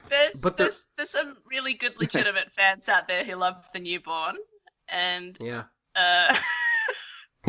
There's 0.09 0.41
But 0.41 0.57
the- 0.57 0.64
there's 0.64 0.87
there's 0.97 1.11
some 1.11 1.37
really 1.51 1.74
good 1.74 1.99
legitimate 2.01 2.51
fans 2.53 2.89
out 2.89 3.09
there 3.09 3.24
who 3.24 3.35
love 3.35 3.64
the 3.74 3.81
newborn, 3.81 4.37
and 4.89 5.37
Yeah. 5.41 5.64
uh, 5.95 6.35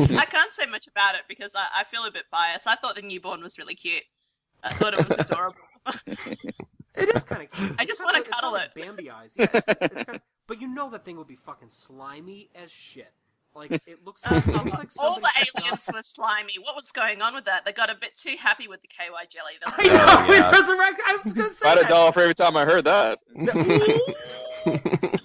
I 0.00 0.24
can't 0.24 0.52
say 0.52 0.66
much 0.66 0.86
about 0.86 1.14
it 1.14 1.22
because 1.28 1.52
I, 1.56 1.66
I 1.80 1.84
feel 1.84 2.04
a 2.04 2.10
bit 2.10 2.24
biased. 2.30 2.66
I 2.66 2.74
thought 2.76 2.96
the 2.96 3.02
newborn 3.02 3.42
was 3.42 3.58
really 3.58 3.74
cute. 3.74 4.02
I 4.62 4.70
thought 4.74 4.94
it 4.94 5.06
was 5.08 5.16
adorable. 5.18 5.56
It 6.96 7.14
is 7.14 7.22
kind 7.22 7.42
of 7.42 7.50
cute. 7.52 7.74
I 7.78 7.84
just 7.84 8.02
wanna 8.02 8.18
like- 8.18 8.26
it's 8.26 8.34
cuddle 8.34 8.52
like 8.54 8.70
it. 8.74 8.82
Bambi 8.82 9.08
eyes. 9.08 9.32
Yeah, 9.38 9.46
it's, 9.54 9.68
it's 9.82 10.04
got- 10.04 10.20
but 10.48 10.60
you 10.60 10.66
know 10.66 10.90
that 10.90 11.04
thing 11.04 11.16
would 11.18 11.28
be 11.28 11.36
fucking 11.36 11.68
slimy 11.68 12.48
as 12.60 12.72
shit. 12.72 13.12
Like 13.54 13.70
it 13.70 13.82
looks. 14.04 14.28
Like, 14.28 14.44
it 14.48 14.52
looks 14.52 14.72
like 14.76 14.88
All 14.98 15.14
the 15.20 15.30
aliens 15.56 15.88
were 15.94 16.02
slimy. 16.02 16.54
What 16.60 16.74
was 16.74 16.90
going 16.90 17.22
on 17.22 17.34
with 17.34 17.44
that? 17.44 17.64
They 17.64 17.72
got 17.72 17.88
a 17.88 17.94
bit 17.94 18.16
too 18.16 18.34
happy 18.38 18.66
with 18.66 18.82
the 18.82 18.88
KY 18.88 19.06
jelly. 19.30 19.52
That's 19.64 19.76
I 19.78 19.84
know. 19.84 20.06
Oh, 20.08 20.26
we 20.28 20.34
yeah. 20.38 20.50
resurrect. 20.50 21.00
I 21.06 21.18
was 21.22 21.32
gonna 21.32 21.48
say 21.52 21.66
I 21.66 21.70
had 21.70 21.78
a 21.78 21.82
that. 21.82 21.88
dollar 21.90 22.10
for 22.12 22.20
every 22.22 22.34
time 22.34 22.56
I 22.56 22.64
heard 22.64 22.84
that. 22.86 23.18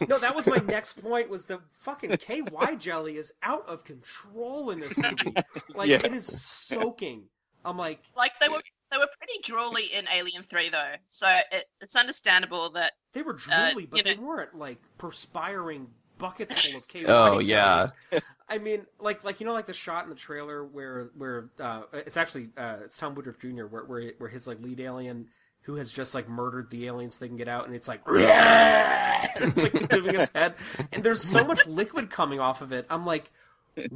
No, 0.07 0.17
that 0.19 0.36
was 0.36 0.47
my 0.47 0.57
next 0.57 1.01
point. 1.01 1.30
Was 1.30 1.45
the 1.45 1.59
fucking 1.74 2.17
KY 2.17 2.76
jelly 2.80 3.17
is 3.17 3.34
out 3.43 3.67
of 3.67 3.84
control 3.84 4.71
in 4.71 4.80
this 4.80 4.97
movie? 4.97 5.34
Like 5.76 5.89
Yeah. 5.89 6.01
it 6.03 6.13
is 6.13 6.26
soaking. 6.28 7.24
I'm 7.65 7.78
like, 7.78 7.99
like 8.15 8.34
they 8.41 8.49
were 8.49 8.59
they 8.91 8.97
were 8.97 9.07
pretty 9.17 9.41
drooly 9.41 9.91
in 9.97 10.05
Alien 10.13 10.43
Three 10.43 10.69
though, 10.69 10.93
so 11.09 11.28
it, 11.51 11.65
it's 11.82 11.95
understandable 11.95 12.69
that 12.71 12.91
they 13.13 13.21
were 13.21 13.34
Uh, 13.34 13.38
drooly, 13.71 13.89
but 13.89 13.97
you 13.97 14.03
they 14.03 14.15
know- 14.15 14.21
weren't 14.24 14.55
like 14.55 14.80
perspiring 14.97 15.88
buckets 16.17 16.65
full 16.67 16.78
of 16.78 16.88
KY. 16.88 17.05
Oh, 17.07 17.32
jelly. 17.34 17.45
yeah. 17.45 17.88
I 18.49 18.57
mean, 18.57 18.86
like 18.99 19.24
like 19.24 19.39
you 19.39 19.45
know, 19.45 19.53
like 19.53 19.65
the 19.65 19.74
shot 19.74 20.03
in 20.03 20.09
the 20.09 20.15
trailer 20.15 20.63
where 20.65 21.09
where 21.17 21.49
uh, 21.59 21.84
it's 21.93 22.17
actually 22.17 22.49
uh, 22.57 22.78
it's 22.84 22.97
Tom 22.97 23.15
Woodruff 23.15 23.39
Jr. 23.39 23.65
where 23.65 23.86
where 23.86 24.11
where 24.17 24.30
his 24.30 24.45
like 24.47 24.59
lead 24.61 24.80
alien 24.82 25.28
who 25.64 25.76
has 25.76 25.91
just 25.91 26.14
like 26.16 26.30
murdered 26.30 26.70
the 26.70 26.86
aliens 26.88 27.18
they 27.18 27.28
can 27.28 27.38
get 27.38 27.47
out, 27.47 27.66
and 27.66 27.76
it's 27.76 27.88
like 27.88 28.01
and 28.07 28.18
it's 29.57 29.64
like 29.64 29.91
moving 29.91 30.16
his 30.16 30.30
head, 30.32 30.55
and 30.91 31.03
there's 31.03 31.22
so 31.22 31.43
much 31.43 31.66
liquid 31.68 32.09
coming 32.09 32.39
off 32.39 32.61
of 32.61 32.72
it. 32.72 32.86
I'm 32.89 33.05
like. 33.05 33.32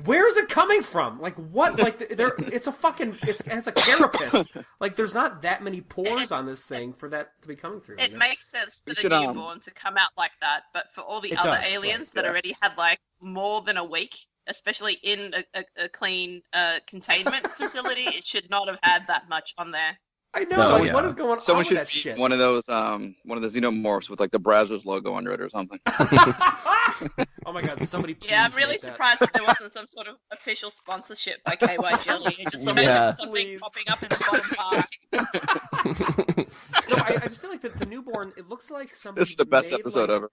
Where 0.06 0.28
is 0.28 0.38
it 0.38 0.50
coming 0.50 0.82
from? 0.82 1.22
Like 1.22 1.36
what? 1.36 1.80
Like 1.80 2.10
there, 2.10 2.32
it's 2.40 2.66
a 2.66 2.72
fucking, 2.72 3.20
it's, 3.22 3.44
it's 3.46 3.68
a 3.68 3.72
carapace. 3.72 4.48
Like 4.80 4.96
there's 4.96 5.14
not 5.14 5.44
that 5.44 5.62
many 5.64 5.82
pores 5.82 6.32
on 6.32 6.48
this 6.48 6.64
thing 6.66 6.94
for 6.94 7.08
that 7.10 7.40
to 7.44 7.48
be 7.48 7.56
coming 7.56 7.80
through. 7.82 7.98
it 8.00 8.08
you 8.08 8.14
know? 8.14 8.18
makes 8.18 8.48
sense 8.48 8.82
for 8.82 8.90
We 8.90 8.94
the 8.96 9.02
should, 9.02 9.14
um, 9.14 9.26
newborn 9.36 9.60
to 9.60 9.70
come 9.70 9.96
out 9.96 10.10
like 10.18 10.32
that. 10.42 10.62
But 10.74 10.92
for 10.96 11.02
all 11.02 11.22
the 11.22 11.32
It 11.34 11.38
other 11.38 11.52
does, 11.52 11.66
aliens 11.72 12.10
but- 12.10 12.16
that 12.16 12.26
yeah. 12.26 12.32
already 12.32 12.56
had 12.60 12.76
like 12.76 12.98
more 13.22 13.62
than 13.62 13.78
a 13.78 13.84
week, 13.84 14.16
especially 14.48 14.94
in 15.04 15.36
a, 15.36 15.44
a, 15.60 15.84
a 15.86 15.90
clean 15.90 16.42
uh, 16.54 16.80
containment 16.88 17.46
facility, 17.52 18.06
it 18.06 18.26
should 18.26 18.50
not 18.50 18.68
have 18.70 18.80
had 18.82 19.06
that 19.10 19.30
much 19.30 19.54
on 19.60 19.70
there. 19.70 20.00
I 20.38 20.44
know. 20.44 20.58
No, 20.58 20.70
like, 20.78 20.88
yeah. 20.88 20.94
what 20.94 21.04
is 21.06 21.14
going 21.16 21.32
on 21.32 21.40
Someone 21.40 21.62
with 21.62 21.68
should 21.68 21.78
that 21.78 21.88
feed 21.88 22.00
shit? 22.00 22.20
one 22.20 22.32
of 22.32 22.38
those 22.38 22.70
um 22.70 23.16
one 23.26 23.38
of 23.40 23.42
the 23.42 23.50
xenomorphs 23.60 24.08
with 24.08 24.20
like 24.20 24.30
the 24.30 24.40
Brazzers 24.40 24.86
logo 24.86 25.16
under 25.16 25.32
it 25.32 25.42
or 25.42 25.50
something. 25.50 25.80
oh 25.88 27.52
my 27.54 27.64
god! 27.64 27.88
Somebody. 27.88 28.16
Yeah, 28.22 28.44
I'm 28.46 28.52
really 28.52 28.74
make 28.74 28.82
that. 28.82 28.92
surprised 28.92 29.22
that 29.22 29.34
there 29.34 29.44
wasn't 29.44 29.72
some 29.72 29.88
sort 29.88 30.08
of 30.08 30.18
official 30.32 30.70
sponsorship 30.70 31.44
by 31.44 31.56
KY 31.56 31.76
Jelly. 32.04 32.36
It 32.38 32.52
just 32.52 32.68
imagine 32.68 32.84
Yeah. 32.84 33.12
something 33.14 33.32
Please. 33.34 33.60
popping 33.60 33.90
up 33.90 34.04
in 34.04 34.10
the 34.10 34.86
bottom 35.12 35.26
part. 35.34 36.48
No, 36.90 36.96
I, 36.96 37.16
I 37.16 37.28
just 37.28 37.42
feel 37.42 37.50
like 37.50 37.62
the, 37.62 37.70
the 37.70 37.86
newborn. 37.88 38.32
It 38.38 38.48
looks 38.48 38.70
like 38.70 38.88
somebody. 38.90 39.22
This 39.22 39.30
is 39.32 39.36
the 39.38 39.46
best 39.46 39.72
made, 39.72 39.80
episode 39.80 40.10
like, 40.10 40.18
ever. 40.18 40.30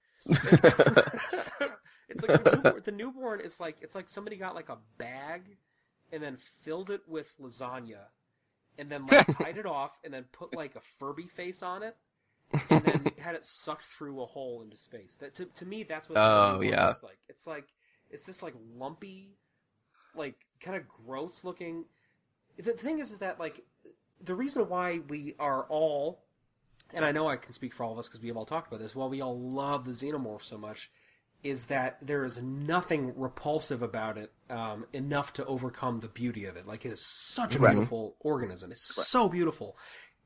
it's 2.08 2.22
like 2.22 2.44
the 2.44 2.50
newborn, 2.62 2.82
the 2.84 2.92
newborn 2.92 3.40
is 3.40 3.58
like 3.58 3.78
it's 3.80 3.94
like 3.94 4.08
somebody 4.10 4.36
got 4.36 4.54
like 4.54 4.68
a 4.68 4.76
bag 4.98 5.56
and 6.12 6.22
then 6.22 6.36
filled 6.62 6.90
it 6.90 7.00
with 7.08 7.34
lasagna 7.40 8.04
and 8.78 8.90
then 8.90 9.06
like 9.06 9.26
tied 9.38 9.58
it 9.58 9.66
off 9.66 9.92
and 10.04 10.12
then 10.12 10.24
put 10.32 10.56
like 10.56 10.74
a 10.76 10.80
Furby 10.80 11.26
face 11.26 11.62
on 11.62 11.82
it 11.82 11.96
and 12.70 12.84
then 12.84 13.06
had 13.18 13.34
it 13.34 13.44
sucked 13.44 13.84
through 13.84 14.20
a 14.22 14.26
hole 14.26 14.62
into 14.62 14.76
space. 14.76 15.16
That 15.16 15.34
to, 15.36 15.46
to 15.46 15.66
me 15.66 15.82
that's 15.82 16.08
what 16.08 16.18
Oh, 16.18 16.60
yeah. 16.60 16.88
looks 16.88 17.02
like. 17.02 17.18
It's 17.28 17.46
like 17.46 17.66
it's 18.10 18.26
this 18.26 18.42
like 18.42 18.54
lumpy, 18.76 19.36
like 20.14 20.36
kind 20.60 20.76
of 20.76 20.84
gross 20.88 21.44
looking. 21.44 21.84
The 22.56 22.72
thing 22.72 22.98
is, 23.00 23.10
is 23.10 23.18
that 23.18 23.40
like 23.40 23.64
the 24.22 24.34
reason 24.34 24.68
why 24.68 25.00
we 25.08 25.34
are 25.38 25.64
all 25.64 26.20
and 26.92 27.04
I 27.04 27.12
know 27.12 27.26
I 27.28 27.36
can 27.36 27.52
speak 27.52 27.74
for 27.74 27.82
all 27.82 27.92
of 27.92 27.98
us 27.98 28.08
because 28.08 28.20
we 28.20 28.28
have 28.28 28.36
all 28.36 28.46
talked 28.46 28.68
about 28.68 28.80
this. 28.80 28.94
While 28.94 29.08
we 29.08 29.20
all 29.20 29.38
love 29.38 29.84
the 29.84 29.90
xenomorph 29.90 30.44
so 30.44 30.56
much, 30.56 30.90
is 31.44 31.66
that 31.66 31.98
there 32.02 32.24
is 32.24 32.42
nothing 32.42 33.12
repulsive 33.18 33.82
about 33.82 34.18
it 34.18 34.32
um, 34.50 34.86
enough 34.92 35.32
to 35.34 35.44
overcome 35.46 36.00
the 36.00 36.08
beauty 36.08 36.46
of 36.46 36.56
it. 36.56 36.66
Like 36.66 36.84
it 36.86 36.92
is 36.92 37.04
such 37.04 37.56
a 37.56 37.60
Right. 37.60 37.70
beautiful 37.70 38.16
organism. 38.20 38.72
It's 38.72 38.84
so 38.84 39.28
beautiful, 39.28 39.76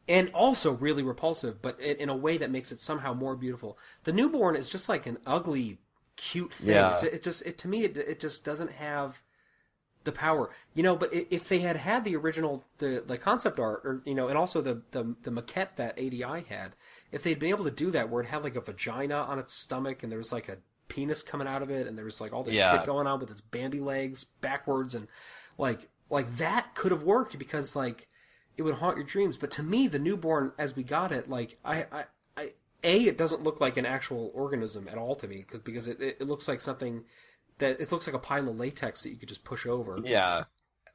and 0.09 0.31
also 0.31 0.73
really 0.73 1.03
repulsive, 1.03 1.61
but 1.63 1.79
in, 1.81 1.97
in 1.99 2.09
a 2.09 2.17
way 2.17 2.39
that 2.39 2.51
makes 2.51 2.73
it 2.73 2.81
somehow 2.81 3.15
more 3.15 3.37
beautiful. 3.37 3.79
The 4.05 4.13
newborn 4.13 4.57
is 4.57 4.71
just 4.71 4.89
like 4.89 5.07
an 5.07 5.19
ugly, 5.27 5.79
cute 6.17 6.55
thing. 6.55 6.75
Yeah. 6.75 6.99
It, 7.03 7.15
it 7.15 7.23
just 7.23 7.45
it 7.47 7.59
to 7.59 7.69
me 7.69 7.85
it, 7.85 7.97
it 7.97 8.21
just 8.21 8.45
doesn't 8.45 8.73
have 8.73 9.23
the 10.05 10.13
power, 10.13 10.51
you 10.75 10.83
know. 10.83 10.97
But 10.97 11.13
if 11.13 11.49
they 11.49 11.59
had 11.61 11.77
had 11.77 12.05
the 12.05 12.17
original, 12.17 12.65
the 12.79 13.03
the 13.07 13.19
concept 13.19 13.59
art, 13.59 13.83
or 13.85 14.03
you 14.07 14.15
know, 14.15 14.29
and 14.29 14.39
also 14.39 14.61
the 14.63 14.83
the, 14.93 15.17
the 15.23 15.31
maquette 15.31 15.77
that 15.77 15.99
ADI 15.99 16.45
had, 16.49 16.77
if 17.13 17.23
they'd 17.23 17.39
been 17.39 17.51
able 17.51 17.65
to 17.65 17.71
do 17.71 17.91
that, 17.91 18.09
where 18.09 18.23
it 18.23 18.29
had 18.29 18.43
like 18.45 18.57
a 18.57 18.61
vagina 18.61 19.17
on 19.17 19.39
its 19.39 19.53
stomach 19.55 20.03
and 20.03 20.11
there 20.11 20.19
was 20.19 20.33
like 20.33 20.49
a 20.49 20.59
penis 20.89 21.23
coming 21.23 21.47
out 21.47 21.63
of 21.63 21.71
it, 21.71 21.87
and 21.87 21.97
there 21.97 22.05
was 22.05 22.21
like 22.21 22.33
all 22.33 22.43
this 22.43 22.55
Yeah. 22.55 22.77
shit 22.79 22.87
going 22.87 23.07
on 23.07 23.21
with 23.21 23.31
its 23.31 23.41
Bambi 23.41 23.81
legs 23.81 24.25
backwards, 24.25 24.95
and 24.95 25.09
like 25.59 25.89
like 26.11 26.37
that 26.39 26.75
could 26.75 26.91
have 26.93 27.03
worked 27.03 27.39
because 27.39 27.77
like 27.77 28.09
it 28.57 28.63
would 28.63 28.75
haunt 28.77 28.97
your 28.97 29.07
dreams. 29.07 29.39
But 29.39 29.51
to 29.53 29.63
me, 29.63 29.87
the 29.89 29.99
newborn 29.99 30.53
as 30.59 30.75
we 30.75 30.83
got 30.83 31.13
it, 31.13 31.29
like 31.31 31.59
I 31.65 31.87
I. 31.93 32.05
I 32.37 32.53
a, 32.85 33.01
it 33.09 33.19
doesn't 33.19 33.43
look 33.43 33.61
like 33.61 33.77
an 33.77 33.85
actual 33.87 34.31
organism 34.35 34.87
at 34.89 34.97
all 34.99 35.17
to 35.17 35.27
me, 35.27 35.43
cause, 35.43 35.61
because 35.63 35.89
it, 35.89 36.01
it, 36.01 36.21
looks 36.21 36.47
like 36.47 36.61
something 36.61 37.05
that 37.59 37.81
it 37.81 37.91
looks 37.91 38.07
like 38.07 38.15
a 38.15 38.21
pile 38.21 38.49
of 38.49 38.57
latex 38.57 39.03
that 39.03 39.11
you 39.11 39.17
could 39.17 39.29
just 39.29 39.43
push 39.43 39.67
over. 39.67 39.99
yeah. 40.05 40.45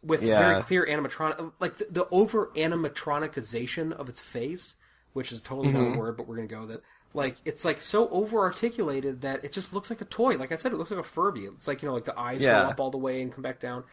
with 0.02 0.24
Yeah. 0.24 0.40
very 0.40 0.62
clear 0.62 0.86
animatronic, 0.86 1.52
like 1.60 1.78
the, 1.80 1.86
the 1.90 2.08
over 2.10 2.52
animatronicization 2.56 3.92
of 3.92 4.10
its 4.10 4.20
face, 4.20 4.76
which 5.14 5.32
is 5.32 5.42
totally 5.44 5.72
not 5.72 5.82
Mhm. 5.82 5.96
a 5.96 5.98
word, 5.98 6.18
but 6.18 6.28
we're 6.28 6.36
gonna 6.38 6.48
go 6.48 6.62
with 6.62 6.72
it. 6.72 6.84
Like 7.14 7.38
it's 7.46 7.64
like 7.64 7.80
so 7.82 8.10
over 8.10 8.40
articulated 8.40 9.22
that 9.22 9.46
it 9.46 9.52
just 9.52 9.74
looks 9.74 9.90
like 9.90 10.02
a 10.02 10.06
toy. 10.06 10.36
Like 10.38 10.52
I 10.52 10.56
said, 10.56 10.72
it 10.72 10.78
looks 10.78 10.90
like 10.92 11.00
a 11.00 11.04
Furby. 11.04 11.46
It's 11.46 11.68
like 11.68 11.82
you 11.82 11.88
know, 11.88 11.94
like 11.94 12.06
the 12.06 12.20
eyes 12.20 12.42
Yeah. 12.42 12.64
go 12.64 12.70
up 12.70 12.80
all 12.80 12.90
the 12.92 12.98
way 12.98 13.22
and 13.22 13.32
come 13.32 13.42
back 13.44 13.60
down. 13.60 13.84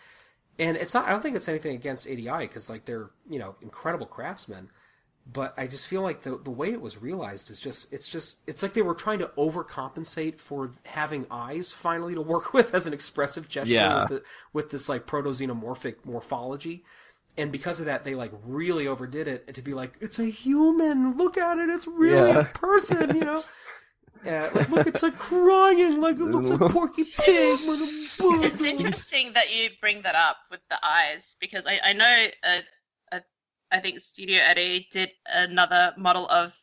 And 0.59 0.77
it's 0.77 0.95
not. 0.95 1.07
I 1.07 1.11
don't 1.11 1.23
think 1.23 1.37
it's 1.37 1.49
anything 1.49 1.75
against 1.75 2.07
ADI 2.07 2.47
because 2.47 2.69
like 2.71 2.85
they're 2.87 3.11
you 3.29 3.39
know 3.39 3.57
incredible 3.61 4.07
craftsmen. 4.07 4.71
But 5.31 5.55
I 5.59 5.67
just 5.67 5.87
feel 5.87 6.01
like 6.03 6.23
the 6.23 6.39
the 6.43 6.51
way 6.51 6.73
it 6.73 6.81
was 6.81 7.01
realized 7.01 7.51
is 7.51 7.61
just 7.61 7.93
it's 7.93 8.09
just 8.09 8.39
it's 8.47 8.63
like 8.63 8.73
they 8.73 8.83
were 8.83 8.95
trying 8.95 9.19
to 9.21 9.27
overcompensate 9.37 10.39
for 10.39 10.73
having 10.87 11.27
eyes 11.31 11.73
finally 11.73 12.15
to 12.15 12.23
work 12.23 12.53
with 12.55 12.75
as 12.75 12.87
an 12.87 12.93
expressive 12.95 13.49
gesture 13.49 13.75
Yeah. 13.75 14.01
with, 14.03 14.09
the, 14.09 14.23
with 14.53 14.71
this 14.71 14.89
like 14.89 15.07
proto 15.07 15.31
xenomorphic 15.31 15.97
morphology. 16.05 16.85
And 17.39 17.53
because 17.53 17.81
of 17.81 17.87
that, 17.87 18.05
they 18.05 18.15
like 18.15 18.33
really 18.45 18.87
overdid 18.87 19.29
it 19.29 19.55
to 19.55 19.63
be 19.63 19.73
like, 19.73 19.93
it's 20.01 20.19
a 20.19 20.27
human. 20.27 21.17
Look 21.17 21.39
at 21.39 21.59
it. 21.59 21.69
It's 21.71 21.87
really 21.87 22.31
Yeah. 22.31 22.41
a 22.41 22.45
person. 22.45 23.15
You 23.17 23.25
know. 23.25 23.45
Yeah, 24.23 24.51
like 24.55 24.69
look, 24.69 24.87
it's 24.87 25.03
like 25.03 25.17
crying, 25.17 25.99
like 25.99 26.17
it 26.17 26.25
looks 26.25 26.51
like 26.61 26.71
Porky 26.73 27.05
Pig 27.25 27.59
with 27.67 27.81
a 27.81 28.45
It's 28.45 28.61
interesting 28.63 29.33
that 29.33 29.51
you 29.51 29.71
bring 29.81 30.03
that 30.03 30.15
up 30.15 30.37
with 30.51 30.61
the 30.69 30.79
eyes 30.85 31.37
because 31.41 31.67
I, 31.67 31.81
I 31.83 31.93
know 31.95 32.27
uh, 32.45 32.59
uh, 33.13 33.21
I 33.73 33.79
think 33.81 33.99
Studio 33.99 34.43
ADI 34.43 34.89
did 34.93 35.13
another 35.35 35.95
model 35.97 36.29
of 36.29 36.55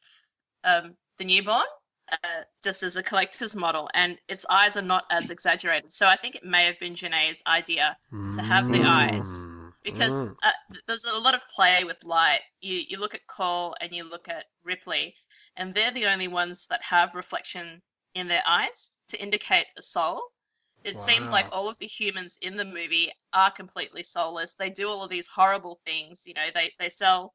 um, 0.66 0.94
the 1.18 1.26
newborn 1.26 1.64
uh, 2.12 2.18
just 2.64 2.84
as 2.84 2.96
a 2.96 3.02
collector's 3.02 3.56
model, 3.56 3.90
and 3.96 4.20
its 4.28 4.46
eyes 4.52 4.78
are 4.78 4.84
not 4.84 5.06
as 5.10 5.32
exaggerated. 5.32 5.92
So 5.92 6.06
I 6.06 6.16
think 6.16 6.36
it 6.36 6.46
may 6.46 6.66
have 6.66 6.80
been 6.80 6.94
Jeunet's 6.94 7.42
idea 7.48 7.98
to 8.36 8.42
have 8.44 8.72
the 8.72 8.84
eyes 8.84 9.48
because 9.88 10.22
Mm. 10.22 10.36
uh, 10.44 10.52
there's 10.88 11.06
a 11.06 11.18
lot 11.20 11.36
of 11.36 11.48
play 11.50 11.84
with 11.86 12.04
light. 12.06 12.42
You 12.62 12.84
you 12.90 13.00
look 13.00 13.16
at 13.16 13.28
Call 13.28 13.76
and 13.82 13.94
you 13.96 14.04
look 14.04 14.30
at 14.30 14.46
Ripley, 14.64 15.16
and 15.58 15.74
they're 15.74 15.92
the 15.92 16.08
only 16.08 16.28
ones 16.28 16.68
that 16.68 16.84
have 16.84 17.16
reflection 17.16 17.82
in 18.16 18.28
their 18.28 18.44
eyes 18.48 19.00
to 19.10 19.22
indicate 19.22 19.68
a 19.78 19.82
soul. 19.84 20.22
It 20.84 21.00
seems 21.00 21.32
like 21.32 21.48
all 21.52 21.70
of 21.70 21.78
the 21.80 21.88
humans 21.88 22.38
in 22.42 22.58
the 22.58 22.66
movie 22.66 23.12
are 23.34 23.52
completely 23.52 24.04
soulless. 24.04 24.56
They 24.56 24.70
do 24.70 24.90
all 24.90 25.04
of 25.04 25.10
these 25.10 25.28
horrible 25.28 25.80
things. 25.86 26.24
You 26.26 26.34
know, 26.34 26.48
they 26.54 26.72
they 26.80 26.90
sell 26.90 27.34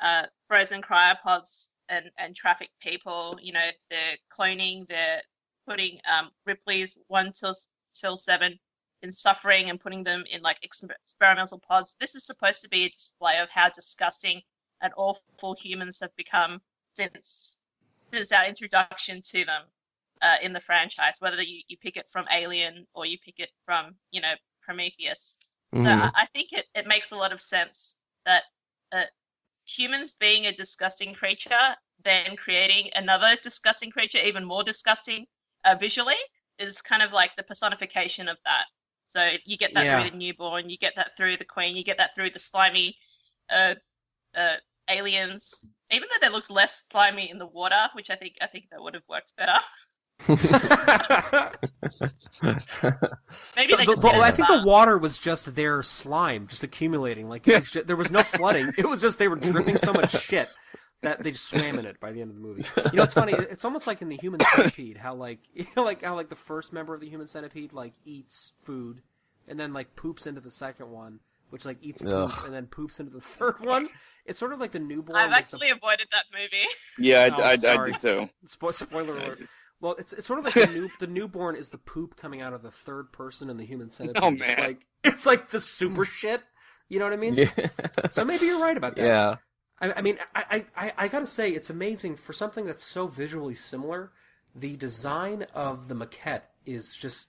uh, 0.00 0.26
frozen 0.48 0.82
cryopods 0.82 1.70
and 1.88 2.10
and 2.18 2.34
traffic 2.36 2.70
people. 2.80 3.38
You 3.42 3.52
know, 3.52 3.70
they're 3.90 4.16
cloning. 4.30 4.86
They're 4.88 5.22
putting 5.66 6.00
um, 6.10 6.30
Ripley's 6.46 6.98
one 7.08 7.32
till 7.32 7.54
till 7.94 8.16
seven 8.16 8.58
in 9.02 9.12
suffering 9.12 9.70
and 9.70 9.80
putting 9.80 10.04
them 10.04 10.24
in 10.30 10.42
like 10.42 10.58
ex- 10.64 10.84
experimental 11.04 11.58
pods. 11.58 11.96
This 12.00 12.14
is 12.14 12.24
supposed 12.26 12.62
to 12.62 12.68
be 12.68 12.84
a 12.84 12.90
display 12.90 13.38
of 13.40 13.50
how 13.50 13.70
disgusting 13.70 14.42
and 14.82 14.92
awful 14.96 15.54
humans 15.54 16.00
have 16.00 16.14
become 16.16 16.62
since 16.96 17.58
since 18.12 18.32
our 18.32 18.46
introduction 18.46 19.22
to 19.22 19.44
them 19.44 19.62
uh, 20.22 20.36
in 20.42 20.52
the 20.52 20.60
franchise. 20.60 21.16
Whether 21.20 21.42
you, 21.42 21.62
you 21.68 21.76
pick 21.76 21.96
it 21.96 22.08
from 22.08 22.26
Alien 22.30 22.86
or 22.94 23.06
you 23.06 23.18
pick 23.18 23.38
it 23.40 23.50
from 23.64 23.96
you 24.10 24.20
know 24.20 24.34
Prometheus. 24.62 25.38
So 25.76 25.90
Mhm. 25.90 25.90
I, 25.90 26.10
I 26.14 26.26
think 26.26 26.52
it, 26.52 26.66
it 26.74 26.86
makes 26.86 27.12
a 27.12 27.16
lot 27.16 27.32
of 27.32 27.40
sense 27.40 27.96
that 28.24 28.44
uh, 28.92 29.04
humans 29.66 30.14
being 30.14 30.46
a 30.46 30.52
disgusting 30.52 31.14
creature, 31.14 31.76
then 32.04 32.36
creating 32.36 32.90
another 32.94 33.36
disgusting 33.42 33.90
creature, 33.90 34.18
even 34.18 34.44
more 34.44 34.62
disgusting 34.62 35.26
uh, 35.64 35.74
visually, 35.78 36.16
is 36.58 36.80
kind 36.82 37.02
of 37.02 37.12
like 37.12 37.36
the 37.36 37.42
personification 37.44 38.28
of 38.28 38.38
that. 38.44 38.66
So 39.14 39.28
you 39.44 39.58
get 39.58 39.74
that 39.74 39.84
Yeah. 39.84 40.00
through 40.00 40.10
the 40.12 40.16
newborn, 40.16 40.70
you 40.70 40.78
get 40.78 40.96
that 40.96 41.14
through 41.16 41.36
the 41.36 41.44
queen, 41.44 41.76
you 41.76 41.84
get 41.84 41.98
that 41.98 42.14
through 42.14 42.30
the 42.30 42.38
slimy 42.38 42.96
uh, 43.50 43.74
uh, 44.34 44.54
aliens. 44.88 45.66
Even 45.90 46.08
though 46.10 46.26
they 46.26 46.32
look 46.32 46.48
less 46.48 46.84
slimy 46.90 47.30
in 47.30 47.36
the 47.38 47.46
water, 47.46 47.76
which 47.92 48.08
I 48.08 48.14
think 48.14 48.36
I 48.40 48.46
think 48.46 48.70
that 48.70 48.80
would 48.82 48.94
have 48.94 49.04
worked 49.10 49.34
better. 49.36 49.58
Maybe 53.56 53.74
they 53.74 53.84
The- 53.84 53.84
just 53.86 54.02
but 54.02 54.12
did 54.12 54.20
I 54.22 54.30
think 54.30 54.48
the 54.48 54.58
the 54.60 54.66
water 54.66 54.96
was 54.98 55.18
just 55.18 55.54
their 55.54 55.82
slime, 55.82 56.46
just 56.46 56.62
accumulating. 56.64 57.28
Like 57.28 57.46
it 57.46 57.54
was 57.56 57.70
ju- 57.70 57.82
there 57.82 57.96
was 57.96 58.10
no 58.10 58.22
flooding. 58.22 58.72
It 58.78 58.88
was 58.88 59.00
just 59.02 59.18
they 59.18 59.28
were 59.28 59.36
dripping 59.36 59.78
so 59.78 59.92
much 59.92 60.10
shit 60.22 60.48
that 61.02 61.22
they 61.22 61.32
just 61.32 61.48
swam 61.48 61.78
in 61.78 61.86
it 61.86 62.00
by 62.00 62.12
the 62.12 62.20
end 62.20 62.30
of 62.30 62.36
the 62.36 62.42
movie. 62.42 62.62
You 62.92 62.96
know, 62.98 63.02
it's 63.04 63.12
funny. 63.12 63.32
It's 63.50 63.64
almost 63.64 63.86
like 63.86 64.02
in 64.02 64.08
the 64.08 64.16
Human 64.16 64.40
Centipede, 64.40 64.96
how 64.96 65.14
like 65.14 65.40
you 65.54 65.66
know, 65.76 65.82
like 65.84 66.02
how 66.02 66.14
like 66.14 66.28
the 66.28 66.36
first 66.36 66.72
member 66.72 66.94
of 66.94 67.00
the 67.00 67.08
Human 67.08 67.26
Centipede 67.26 67.72
like 67.72 67.92
eats 68.04 68.52
food, 68.62 69.02
and 69.48 69.58
then 69.58 69.72
like 69.72 69.94
poops 69.96 70.26
into 70.26 70.40
the 70.40 70.50
second 70.50 70.90
one, 70.90 71.20
which 71.50 71.64
like 71.64 71.78
eats 71.82 72.02
poop, 72.02 72.30
Ugh. 72.32 72.44
and 72.46 72.54
then 72.54 72.66
poops 72.66 73.00
into 73.00 73.12
the 73.12 73.20
third 73.20 73.60
one. 73.60 73.86
It's 74.24 74.38
sort 74.38 74.52
of 74.52 74.60
like 74.60 74.70
the 74.72 74.78
newborn. 74.78 75.16
I've 75.18 75.30
was 75.30 75.48
the- 75.48 75.56
actually 75.56 75.70
avoided 75.70 76.06
that 76.12 76.24
movie. 76.32 76.66
Yeah, 76.98 77.22
I, 77.24 77.40
Oh, 77.40 77.42
I, 77.42 77.50
I 77.52 77.56
sorry. 77.56 77.90
did 77.92 78.00
too. 78.00 78.28
Spo- 78.46 78.72
spoiler 78.72 79.14
alert. 79.14 79.40
Well, 79.80 79.96
it's 79.98 80.12
it's 80.12 80.28
sort 80.28 80.38
of 80.38 80.44
like 80.44 80.54
the 80.54 80.66
new 80.68 80.88
the 81.00 81.06
newborn 81.08 81.56
is 81.56 81.70
the 81.70 81.78
poop 81.78 82.16
coming 82.16 82.40
out 82.40 82.52
of 82.52 82.62
the 82.62 82.70
third 82.70 83.10
person 83.12 83.50
in 83.50 83.56
the 83.56 83.64
human 83.64 83.88
oh, 83.88 83.90
centipede. 83.90 84.22
Oh, 84.22 84.30
man, 84.30 84.40
It's 84.48 84.56
man. 84.58 84.66
like 84.68 84.86
it's 85.02 85.26
like 85.26 85.50
the 85.50 85.60
super 85.60 86.04
shit. 86.04 86.40
You 86.88 87.00
know 87.00 87.06
what 87.06 87.14
I 87.14 87.16
mean? 87.16 87.34
Yeah. 87.34 87.48
So 88.10 88.24
maybe 88.24 88.46
you're 88.46 88.60
right 88.60 88.76
about 88.76 88.94
that. 88.96 89.04
Yeah. 89.04 89.36
I, 89.82 89.92
I 89.96 90.00
mean, 90.00 90.18
I, 90.34 90.64
I, 90.76 90.92
I- 90.96 91.08
gotta 91.08 91.26
say, 91.26 91.50
it's 91.50 91.68
amazing 91.68 92.16
for 92.16 92.32
something 92.32 92.64
that's 92.64 92.84
so 92.84 93.06
visually 93.08 93.54
similar. 93.54 94.10
The 94.54 94.76
design 94.76 95.46
of 95.54 95.88
the 95.88 95.94
maquette 95.94 96.42
is 96.64 96.96
just 96.96 97.28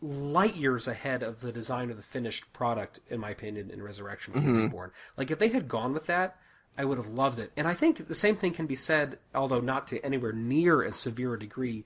light 0.00 0.56
years 0.56 0.88
ahead 0.88 1.22
of 1.22 1.40
the 1.40 1.52
design 1.52 1.90
of 1.90 1.96
the 1.96 2.02
finished 2.02 2.52
product, 2.52 3.00
in 3.08 3.20
my 3.20 3.30
opinion, 3.30 3.70
in 3.70 3.82
Resurrection 3.82 4.32
from 4.32 4.44
the 4.44 4.50
Mhm. 4.50 4.62
Newborn. 4.64 4.90
Like, 5.16 5.30
if 5.30 5.38
they 5.38 5.48
had 5.48 5.68
gone 5.68 5.92
with 5.92 6.06
that, 6.06 6.36
I 6.76 6.84
would 6.84 6.98
have 6.98 7.08
loved 7.08 7.38
it. 7.38 7.52
And 7.56 7.68
I 7.68 7.74
think 7.74 8.08
the 8.08 8.14
same 8.14 8.36
thing 8.36 8.52
can 8.52 8.66
be 8.66 8.76
said, 8.76 9.18
although 9.34 9.60
not 9.60 9.86
to 9.88 10.04
anywhere 10.04 10.32
near 10.32 10.82
as 10.82 10.96
severe 10.96 11.34
a 11.34 11.38
degree, 11.38 11.84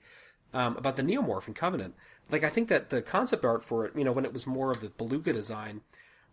um, 0.54 0.76
about 0.76 0.96
the 0.96 1.02
Neomorph 1.02 1.46
in 1.46 1.54
Covenant. 1.54 1.94
Like, 2.30 2.42
I 2.42 2.48
think 2.48 2.68
that 2.68 2.88
the 2.88 3.02
concept 3.02 3.44
art 3.44 3.62
for 3.62 3.84
it, 3.86 3.94
you 3.96 4.04
know, 4.04 4.12
when 4.12 4.24
it 4.24 4.32
was 4.32 4.46
more 4.46 4.70
of 4.70 4.80
the 4.80 4.88
Beluga 4.88 5.32
design, 5.32 5.82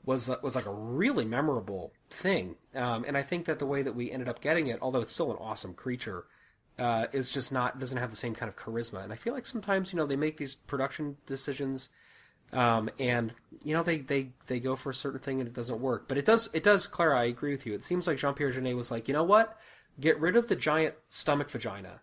was 0.06 0.30
uh, 0.30 0.38
was 0.42 0.56
like 0.56 0.66
a 0.66 0.74
really 0.74 1.26
memorable 1.26 1.94
thing. 2.10 2.56
Um, 2.74 3.06
and 3.08 3.18
I 3.18 3.24
think 3.24 3.46
that 3.46 3.60
the 3.60 3.66
way 3.66 3.82
that 3.82 3.96
we 3.96 4.12
ended 4.12 4.30
up 4.30 4.42
getting 4.42 4.68
it, 4.68 4.80
although 4.82 5.02
it's 5.02 5.12
still 5.12 5.32
an 5.32 5.38
awesome 5.40 5.74
creature, 5.74 6.26
uh, 6.78 7.08
is 7.12 7.32
just 7.32 7.52
not 7.52 7.80
doesn't 7.80 7.98
have 7.98 8.12
the 8.12 8.18
same 8.18 8.36
kind 8.36 8.50
of 8.50 8.56
charisma. 8.56 9.04
And 9.04 9.12
I 9.12 9.16
feel 9.16 9.34
like 9.34 9.48
sometimes 9.48 9.92
you 9.92 9.98
know 9.98 10.06
they 10.06 10.16
make 10.16 10.38
these 10.38 10.56
production 10.56 11.18
decisions, 11.26 11.90
um, 12.54 12.90
and 13.00 13.34
you 13.64 13.74
know 13.74 13.84
they, 13.84 14.00
they 14.00 14.30
they 14.48 14.60
go 14.60 14.76
for 14.76 14.90
a 14.90 14.96
certain 14.96 15.20
thing 15.20 15.40
and 15.40 15.48
it 15.48 15.54
doesn't 15.54 15.80
work. 15.80 16.08
But 16.08 16.18
it 16.18 16.26
does 16.26 16.50
it 16.54 16.64
does. 16.64 16.88
Clara, 16.88 17.20
I 17.20 17.26
agree 17.26 17.52
with 17.52 17.66
you. 17.66 17.74
It 17.74 17.84
seems 17.84 18.08
like 18.08 18.18
Jean 18.18 18.34
Pierre 18.34 18.52
Jeunet 18.52 18.76
was 18.76 18.92
like, 18.92 19.08
you 19.08 19.14
know 19.14 19.24
what, 19.24 19.58
get 20.00 20.20
rid 20.20 20.36
of 20.36 20.48
the 20.48 20.56
giant 20.56 20.96
stomach 21.10 21.50
vagina. 21.50 22.02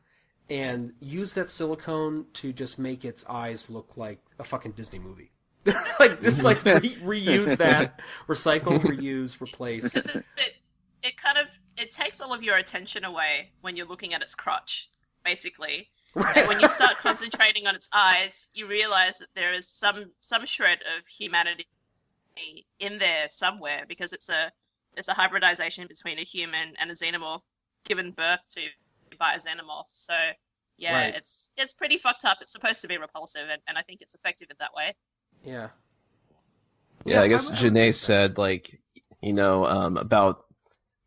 And 0.51 0.93
use 1.01 1.33
that 1.35 1.49
silicone 1.49 2.27
to 2.35 2.53
just 2.53 2.79
make 2.79 3.07
its 3.07 3.25
eyes 3.27 3.71
look 3.71 3.97
like 3.97 4.19
a 4.39 4.45
fucking 4.45 4.73
Disney 4.73 4.99
movie. 4.99 5.31
like 6.01 6.21
just 6.23 6.43
like 6.45 6.65
re- 6.65 6.97
reuse 7.03 7.57
that, 7.59 8.01
recycle, 8.29 8.81
reuse, 8.81 9.41
replace. 9.41 9.85
Because 9.93 10.07
it, 10.17 10.25
it, 10.39 10.55
it 11.03 11.17
kind 11.17 11.39
of 11.39 11.47
it 11.77 11.91
takes 11.91 12.21
all 12.21 12.33
of 12.33 12.43
your 12.43 12.57
attention 12.57 13.05
away 13.05 13.51
when 13.61 13.77
you're 13.77 13.87
looking 13.87 14.15
at 14.15 14.23
its 14.23 14.35
crotch, 14.35 14.91
basically. 15.25 15.89
And 16.37 16.49
when 16.49 16.61
you 16.61 16.69
start 16.81 16.99
concentrating 16.99 17.67
on 17.67 17.75
its 17.75 17.89
eyes, 17.93 18.49
you 18.55 18.67
realize 18.67 19.19
that 19.19 19.29
there 19.35 19.53
is 19.53 19.69
some 19.69 20.11
some 20.21 20.45
shred 20.47 20.81
of 20.99 21.07
humanity 21.07 21.67
in 22.79 22.99
there 22.99 23.29
somewhere 23.29 23.85
because 23.89 24.13
it's 24.13 24.29
a 24.29 24.51
it's 24.97 25.09
a 25.09 25.15
hybridization 25.15 25.87
between 25.87 26.19
a 26.19 26.23
human 26.23 26.75
and 26.79 26.91
a 26.91 26.95
xenomorph 26.95 27.41
given 27.85 28.11
birth 28.11 28.41
to 28.51 28.61
by 29.19 29.35
a 29.35 29.39
xenomorph. 29.39 29.85
So 29.89 30.15
yeah, 30.79 30.95
Right. 30.95 31.15
it's 31.15 31.51
it's 31.57 31.75
pretty 31.75 31.99
fucked 31.99 32.25
up. 32.25 32.39
It's 32.41 32.53
supposed 32.53 32.81
to 32.83 32.89
be 32.89 32.99
repulsive, 32.99 33.49
and, 33.51 33.61
and 33.69 33.79
I 33.79 33.83
think 33.83 34.03
it's 34.03 34.15
effective 34.15 34.49
in 34.51 34.57
that 34.61 34.75
way. 34.75 34.95
Yeah. 35.45 35.69
Yeah, 37.05 37.21
I 37.23 37.29
guess 37.29 37.49
I'm- 37.49 37.57
I'm 37.57 37.63
Jeunet 37.63 37.95
said 37.95 38.39
like, 38.39 38.81
you 39.21 39.33
know, 39.33 39.65
um, 39.67 39.97
about 39.97 40.45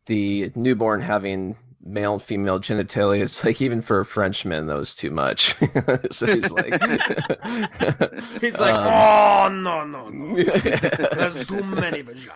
the 0.06 0.52
newborn 0.54 1.00
having 1.00 1.56
male 1.82 2.14
and 2.14 2.22
female 2.22 2.60
genitalia. 2.60 3.20
It's 3.22 3.44
like 3.44 3.60
even 3.62 3.80
for 3.82 4.00
a 4.00 4.04
Frenchman, 4.06 4.66
that 4.66 4.76
was 4.76 4.94
too 4.94 5.10
much. 5.10 5.54
so 6.10 6.26
he's 6.26 6.50
like, 6.50 6.72
He's 8.40 8.58
like, 8.60 8.74
um, 8.74 8.86
oh 8.92 9.48
no 9.48 9.84
no 9.84 10.08
no, 10.08 10.34
there's 10.42 11.46
too 11.46 11.62
many 11.62 12.02
vagina. 12.02 12.34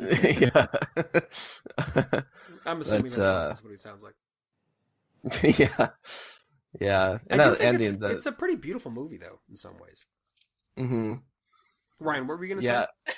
yeah. 0.00 0.66
I'm 2.64 2.80
assuming 2.80 3.02
But, 3.02 3.10
that's, 3.12 3.18
uh, 3.18 3.20
what, 3.20 3.48
that's 3.48 3.62
what 3.64 3.70
he 3.70 3.76
sounds 3.76 4.02
like. 4.04 4.14
yeah, 5.58 5.88
yeah, 6.80 7.04
I 7.10 7.12
and 7.12 7.30
do 7.30 7.36
that 7.36 7.58
think 7.58 7.60
ending, 7.74 7.88
it's, 7.90 7.98
the, 8.00 8.06
it's 8.08 8.26
a 8.26 8.32
pretty 8.32 8.56
beautiful 8.56 8.90
movie 8.90 9.18
though, 9.18 9.40
in 9.50 9.56
some 9.56 9.74
ways. 9.78 10.04
Hmm 10.76 11.14
Ryan, 12.00 12.26
what 12.26 12.34
were 12.34 12.40
we 12.40 12.48
gonna 12.48 12.62
Yeah. 12.62 12.86
say? 13.06 13.14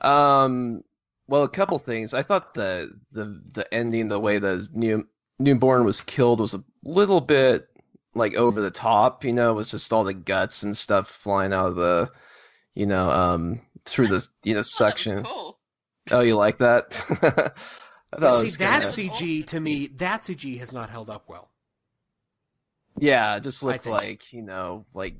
Um, 0.00 0.82
well, 1.28 1.42
a 1.42 1.48
couple 1.48 1.78
things. 1.78 2.14
I 2.14 2.22
thought 2.22 2.54
the 2.54 2.90
the 3.12 3.42
the 3.52 3.72
ending, 3.74 4.08
the 4.08 4.18
way 4.20 4.38
the 4.38 4.66
new 4.72 5.06
newborn 5.38 5.84
was 5.84 6.00
killed, 6.00 6.40
was 6.40 6.54
a 6.54 6.64
little 6.84 7.20
bit 7.20 7.68
like 8.14 8.34
over 8.34 8.60
the 8.60 8.70
top. 8.70 9.24
You 9.24 9.32
know, 9.32 9.54
with 9.54 9.68
just 9.68 9.92
all 9.92 10.04
the 10.04 10.14
guts 10.14 10.62
and 10.62 10.76
stuff 10.76 11.08
flying 11.10 11.52
out 11.52 11.68
of 11.68 11.76
the, 11.76 12.10
you 12.74 12.86
know, 12.86 13.10
um, 13.10 13.60
through 13.84 14.08
the 14.08 14.26
you 14.44 14.54
know 14.54 14.62
suction. 14.62 15.22
Cool. 15.24 15.58
Oh, 16.10 16.20
you 16.20 16.36
like 16.36 16.58
that? 16.58 17.04
I 18.12 18.20
thought 18.20 18.34
it 18.36 18.38
See, 18.38 18.44
was 18.44 18.56
that 18.58 18.94
kinda- 18.94 19.14
CG 19.14 19.46
to 19.48 19.60
me, 19.60 19.88
that 19.96 20.20
CG 20.22 20.58
has 20.60 20.72
not 20.72 20.88
held 20.88 21.10
up 21.10 21.28
well. 21.28 21.50
Yeah, 22.98 23.36
it 23.36 23.42
just 23.42 23.62
looked 23.62 23.84
like 23.86 24.32
you 24.32 24.42
know, 24.42 24.86
like 24.94 25.16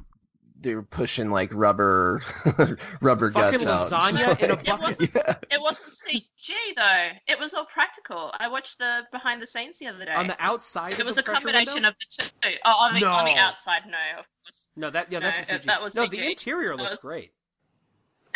they 0.61 0.75
were 0.75 0.83
pushing 0.83 1.31
like 1.31 1.51
rubber, 1.53 2.23
rubber 3.01 3.31
Fucking 3.31 3.63
guts 3.65 3.67
out. 3.67 3.91
lasagna 3.91 4.41
in 4.43 4.51
a 4.51 4.55
It 4.55 4.65
bucket. 4.67 4.81
wasn't. 4.81 5.11
Yeah. 5.15 5.35
It 5.51 5.61
wasn't 5.61 5.93
CG 5.93 6.53
though. 6.77 7.09
It 7.29 7.39
was 7.39 7.53
all 7.55 7.67
practical. 7.67 8.31
I 8.39 8.49
watched 8.49 8.79
the 8.79 9.05
behind 9.13 9.43
the 9.43 9.47
scenes 9.47 9.79
the 9.79 9.87
other 9.89 10.05
day. 10.05 10.13
On 10.15 10.27
the 10.27 10.37
outside 10.43 10.95
it 10.95 11.01
of 11.01 11.07
was 11.07 11.17
the 11.17 11.23
a 11.23 11.25
combination 11.25 11.75
window? 11.75 11.89
of 11.91 11.95
the 11.99 12.07
two. 12.43 12.57
Oh, 12.65 12.85
on 12.87 12.99
the 12.99 13.07
on 13.07 13.25
the 13.27 13.37
outside, 13.37 13.83
no, 13.87 13.99
of 14.19 14.27
course. 14.45 14.69
No, 14.77 14.91
that 14.91 15.13
yeah, 15.13 15.21
that's 15.21 15.49
No, 15.49 15.57
a 15.57 15.59
CG. 15.59 15.65
that 15.65 15.83
was 15.83 15.95
no, 15.95 16.07
CG. 16.07 16.11
the 16.11 16.27
interior 16.31 16.71
That 16.77 16.83
looks 16.83 16.93
was- 16.95 17.03
great. 17.03 17.33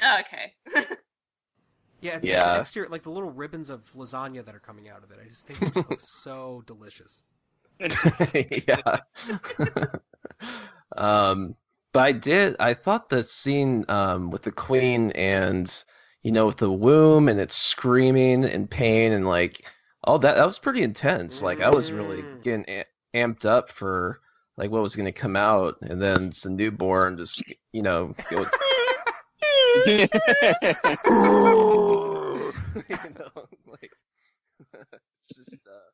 Oh, 0.03 0.19
okay. 0.21 0.55
Yeah, 2.03 2.13
it's, 2.13 2.25
it's 2.25 2.29
Yeah. 2.29 2.55
the 2.55 2.61
exterior, 2.61 2.89
like 2.89 3.03
the 3.03 3.11
little 3.11 3.29
ribbons 3.31 3.69
of 3.69 3.83
lasagna 3.95 4.43
that 4.47 4.55
are 4.55 4.59
coming 4.61 4.89
out 4.89 5.05
of 5.05 5.11
it. 5.11 5.19
I 5.23 5.29
just 5.29 5.47
think 5.47 5.61
it 5.61 5.75
just 5.75 5.91
looks 5.91 6.09
so 6.09 6.63
delicious. 6.67 7.23
yeah. 7.79 9.01
um, 10.97 11.57
but 11.93 12.01
I 12.01 12.13
did. 12.13 12.57
I 12.61 12.75
thought 12.75 13.09
the 13.09 13.25
scene 13.25 13.85
um, 13.89 14.31
with 14.31 14.43
the 14.43 14.53
queen 14.53 15.11
and 15.13 15.85
you 16.23 16.33
know 16.33 16.47
with 16.47 16.59
the 16.59 16.71
womb 16.71 17.29
and 17.29 17.41
it's 17.41 17.57
screaming 17.57 18.45
in 18.45 18.67
pain 18.69 19.13
and 19.13 19.27
like 19.27 19.65
all 20.05 20.19
that 20.21 20.37
that 20.37 20.47
was 20.47 20.59
pretty 20.59 20.83
intense. 20.83 21.43
Like 21.43 21.61
I 21.61 21.71
was 21.71 21.93
really 21.93 22.23
Mm. 22.23 22.43
getting 22.43 22.65
a- 22.69 22.85
amped 23.15 23.45
up 23.45 23.71
for 23.71 24.21
like 24.57 24.71
what 24.71 24.83
was 24.83 24.97
going 24.97 25.13
to 25.13 25.21
come 25.21 25.37
out, 25.37 25.77
and 25.83 26.01
then 26.01 26.29
it's 26.29 26.45
a 26.45 26.51
newborn 26.51 27.17
just 27.17 27.43
you 27.73 27.83
know 27.83 28.15
go. 28.31 28.45
you 32.89 33.11
know, 33.19 33.47
like 33.67 33.93
it's 35.21 35.37
just 35.37 35.67
uh, 35.67 35.91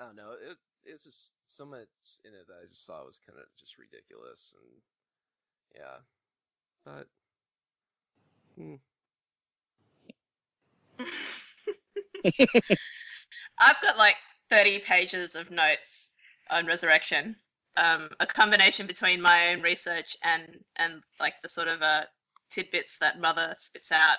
I 0.00 0.06
don't 0.06 0.16
know. 0.16 0.32
It 0.32 0.56
it's 0.84 1.04
just 1.04 1.32
so 1.46 1.66
much 1.66 1.88
in 2.24 2.32
it 2.32 2.46
that 2.48 2.62
I 2.62 2.66
just 2.70 2.86
thought 2.86 3.04
was 3.04 3.20
kind 3.26 3.38
of 3.38 3.44
just 3.58 3.76
ridiculous 3.78 4.54
and 4.58 4.70
yeah, 5.74 5.98
but 6.84 7.06
hmm. 8.56 8.74
I've 13.60 13.80
got 13.82 13.98
like 13.98 14.16
30 14.50 14.80
pages 14.80 15.34
of 15.34 15.50
notes 15.50 16.14
on 16.50 16.66
Resurrection. 16.66 17.36
Um, 17.76 18.08
a 18.18 18.26
combination 18.26 18.86
between 18.86 19.20
my 19.20 19.50
own 19.50 19.62
research 19.62 20.16
and 20.24 20.42
and 20.76 21.02
like 21.20 21.34
the 21.42 21.48
sort 21.48 21.68
of 21.68 21.80
uh, 21.82 22.02
tidbits 22.50 22.98
that 22.98 23.20
Mother 23.20 23.54
spits 23.58 23.92
out 23.92 24.16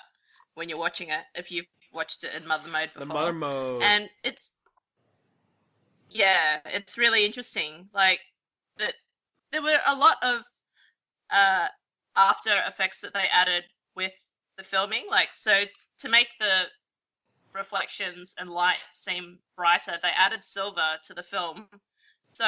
when 0.56 0.70
you're 0.70 0.78
watching 0.78 1.10
it. 1.10 1.22
If 1.36 1.52
you've 1.52 1.66
watched 1.94 2.24
it 2.24 2.34
in 2.36 2.48
Mother 2.48 2.70
mode 2.70 2.92
before, 2.94 3.06
The 3.08 3.14
mother 3.14 3.34
mode. 3.34 3.84
and 3.84 4.10
it's 4.24 4.54
yeah, 6.10 6.60
it's 6.66 6.98
really 6.98 7.26
interesting. 7.26 7.90
Like 7.94 8.20
that, 8.78 8.94
there 9.52 9.62
were 9.62 9.78
a 9.88 9.96
lot 9.96 10.18
of 10.24 10.42
uh, 11.32 11.68
after 12.16 12.52
effects 12.68 13.02
that 13.02 13.14
they 13.14 13.26
added 13.32 13.64
with 13.96 14.14
the 14.58 14.64
filming. 14.64 15.06
Like 15.10 15.34
so, 15.34 15.64
to 16.00 16.10
make 16.10 16.30
the 16.40 16.68
reflections 17.54 18.36
and 18.40 18.50
light 18.50 18.78
seem 18.94 19.40
brighter, 19.56 19.98
they 20.02 20.12
added 20.16 20.44
silver 20.44 20.98
to 21.04 21.14
the 21.14 21.24
film. 21.24 21.68
So 22.32 22.46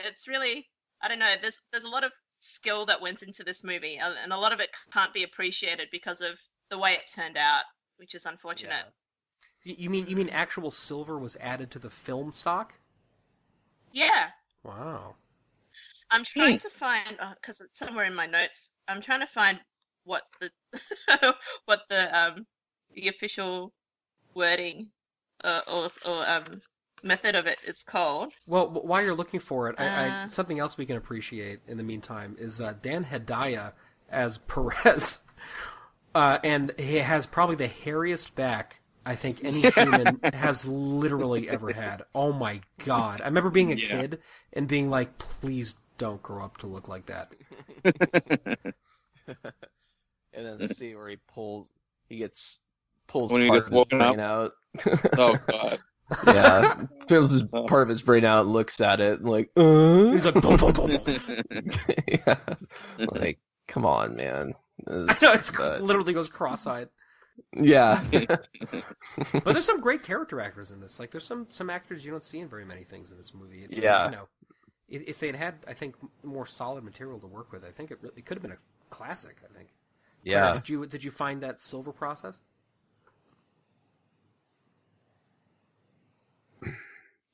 it's 0.00 0.26
really, 0.28 0.68
I 1.02 1.08
don't 1.08 1.18
know. 1.18 1.34
There's 1.40 1.60
there's 1.72 1.84
a 1.84 1.88
lot 1.88 2.04
of 2.04 2.12
skill 2.40 2.86
that 2.86 3.00
went 3.00 3.22
into 3.22 3.44
this 3.44 3.62
movie, 3.64 3.98
and 3.98 4.32
a 4.32 4.38
lot 4.38 4.52
of 4.52 4.60
it 4.60 4.70
can't 4.92 5.14
be 5.14 5.22
appreciated 5.22 5.88
because 5.92 6.20
of 6.20 6.40
the 6.70 6.78
way 6.78 6.92
it 6.92 7.10
turned 7.12 7.36
out, 7.36 7.62
which 7.96 8.14
is 8.14 8.26
unfortunate. 8.26 8.84
Y- 9.64 9.76
you 9.78 9.90
mean 9.90 10.06
you 10.06 10.16
mean 10.16 10.28
actual 10.30 10.70
silver 10.70 11.18
was 11.18 11.36
added 11.40 11.70
to 11.70 11.78
the 11.78 11.90
film 11.90 12.32
stock? 12.32 12.74
yeah. 13.92 14.30
Wow. 14.62 15.16
I'm 16.10 16.24
trying 16.24 16.58
to 16.58 16.70
find 16.70 17.18
because 17.34 17.60
it's 17.60 17.78
somewhere 17.78 18.04
in 18.04 18.14
my 18.14 18.26
notes. 18.26 18.70
I'm 18.88 19.00
trying 19.00 19.20
to 19.20 19.26
find 19.26 19.60
what 20.04 20.22
the 20.40 20.50
what 21.66 21.82
the 21.88 22.18
um 22.18 22.46
the 22.94 23.08
official 23.08 23.72
wording 24.34 24.90
uh, 25.44 25.62
or 25.68 25.90
or 26.06 26.28
um 26.28 26.62
method 27.02 27.34
of 27.36 27.46
it 27.46 27.58
is 27.64 27.82
called. 27.82 28.32
Well, 28.46 28.68
while 28.68 29.02
you're 29.02 29.14
looking 29.14 29.40
for 29.40 29.68
it, 29.68 29.76
I, 29.78 29.86
I, 29.88 30.14
Uh. 30.14 30.26
something 30.26 30.58
else 30.58 30.76
we 30.76 30.86
can 30.86 30.96
appreciate 30.96 31.60
in 31.68 31.76
the 31.76 31.82
meantime 31.84 32.36
is 32.38 32.60
uh, 32.60 32.74
Dan 32.80 33.04
Hedaya 33.04 33.72
as 34.10 34.38
Perez, 34.38 35.22
uh, 36.14 36.38
and 36.42 36.72
he 36.78 36.96
has 36.96 37.26
probably 37.26 37.56
the 37.56 37.68
hairiest 37.68 38.34
back 38.34 38.80
I 39.06 39.14
think 39.14 39.40
any 39.44 39.64
human 39.64 40.20
has 40.32 40.66
literally 40.66 41.48
ever 41.48 41.72
had. 41.72 42.02
Oh 42.14 42.32
my 42.32 42.60
god! 42.84 43.22
I 43.22 43.26
remember 43.26 43.50
being 43.50 43.72
a 43.72 43.76
Yeah. 43.76 43.76
kid 43.76 44.20
and 44.52 44.68
being 44.68 44.90
like, 44.90 45.16
"Please 45.18 45.76
don't 46.00 46.20
grow 46.22 46.44
up 46.44 46.56
to 46.58 46.66
look 46.66 46.88
like 46.88 47.06
that." 47.06 47.30
and 50.34 50.46
then 50.46 50.58
the 50.58 50.68
scene 50.68 50.96
where 50.96 51.08
he 51.08 51.18
pulls, 51.32 51.70
he 52.08 52.16
gets 52.16 52.60
pulls 53.06 53.30
When 53.30 53.42
he 53.42 53.48
part 53.48 53.58
gets 53.60 53.66
of 53.66 53.72
his 53.72 53.76
woken 53.76 54.00
up? 54.02 54.14
brain 54.14 54.20
out. 54.20 54.52
Oh 55.18 55.36
god. 55.48 55.78
yeah, 56.26 56.82
pulls 57.06 57.30
his 57.30 57.44
part 57.44 57.82
of 57.82 57.88
his 57.88 58.02
brain 58.02 58.24
out, 58.24 58.46
looks 58.46 58.80
at 58.80 59.00
it, 59.00 59.20
and 59.20 59.28
like, 59.28 59.50
uh? 59.56 60.10
He's 60.10 60.24
like, 60.24 60.34
"Dun, 60.40 60.56
dun, 60.56 60.72
dun, 60.72 60.88
dun." 60.90 61.70
yeah, 62.08 62.36
like, 63.12 63.38
come 63.68 63.86
on, 63.86 64.16
man. 64.16 64.54
I 64.88 64.92
It's- 65.04 65.22
it's 65.22 65.50
but- 65.52 65.82
literally 65.82 66.12
goes 66.12 66.28
cross-eyed. 66.28 66.88
yeah, 67.56 68.02
But 68.10 69.44
there's 69.44 69.64
some 69.64 69.80
great 69.80 70.02
character 70.02 70.40
actors 70.40 70.72
in 70.72 70.80
this. 70.80 70.98
Like, 70.98 71.10
there's 71.12 71.24
some 71.24 71.46
some 71.48 71.70
actors 71.70 72.04
you 72.04 72.10
don't 72.10 72.24
see 72.24 72.40
in 72.40 72.48
very 72.48 72.64
many 72.64 72.82
things 72.84 73.12
in 73.12 73.18
this 73.18 73.32
movie. 73.32 73.62
And, 73.64 73.72
Yeah. 73.72 74.06
You 74.06 74.10
know, 74.16 74.28
if, 74.90 75.02
if 75.06 75.18
they 75.20 75.28
had 75.28 75.36
had, 75.36 75.54
I 75.66 75.74
think, 75.74 75.96
more 76.22 76.46
solid 76.46 76.84
material 76.84 77.18
to 77.20 77.26
work 77.26 77.52
with, 77.52 77.64
I 77.64 77.70
think 77.70 77.90
it 77.90 77.98
really 78.02 78.14
it 78.16 78.26
could 78.26 78.36
have 78.36 78.42
been 78.42 78.52
a 78.52 78.58
classic. 78.90 79.36
I 79.44 79.56
think. 79.56 79.70
Claire, 80.24 80.44
yeah. 80.44 80.52
did 80.54 80.68
you 80.68 80.86
did 80.86 81.04
you 81.04 81.10
find 81.10 81.42
that 81.42 81.60
silver 81.60 81.92
process? 81.92 82.40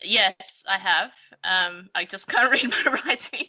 Yes, 0.03 0.65
I 0.69 0.79
have. 0.79 1.13
Um, 1.43 1.89
I 1.95 2.05
just 2.05 2.29
can't 2.33 2.51
read 2.51 2.71
my 2.71 2.99
writing. 3.05 3.47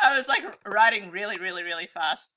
I 0.00 0.16
was 0.16 0.28
like 0.28 0.42
writing 0.66 1.10
really, 1.10 1.36
really, 1.40 1.62
really 1.62 1.86
fast. 1.86 2.34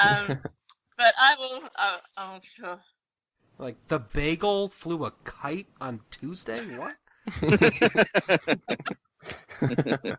Um, 0.00 0.26
but 0.98 1.14
I 1.20 1.36
will. 1.38 1.60
Uh, 1.76 1.98
oh, 2.18 2.38
sure. 2.42 2.78
Like 3.62 3.76
the 3.86 4.00
bagel 4.00 4.66
flew 4.66 5.04
a 5.04 5.12
kite 5.22 5.68
on 5.80 6.00
Tuesday. 6.10 6.58
What? 6.76 6.96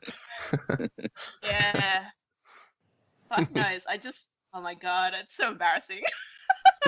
Yeah. 1.44 2.06
Fuck 3.28 3.54
knows. 3.54 3.86
I 3.90 3.98
just. 3.98 4.30
Oh 4.54 4.62
my 4.62 4.76
god, 4.76 5.14
it's 5.20 5.36
so 5.36 5.52
embarrassing. 5.52 6.04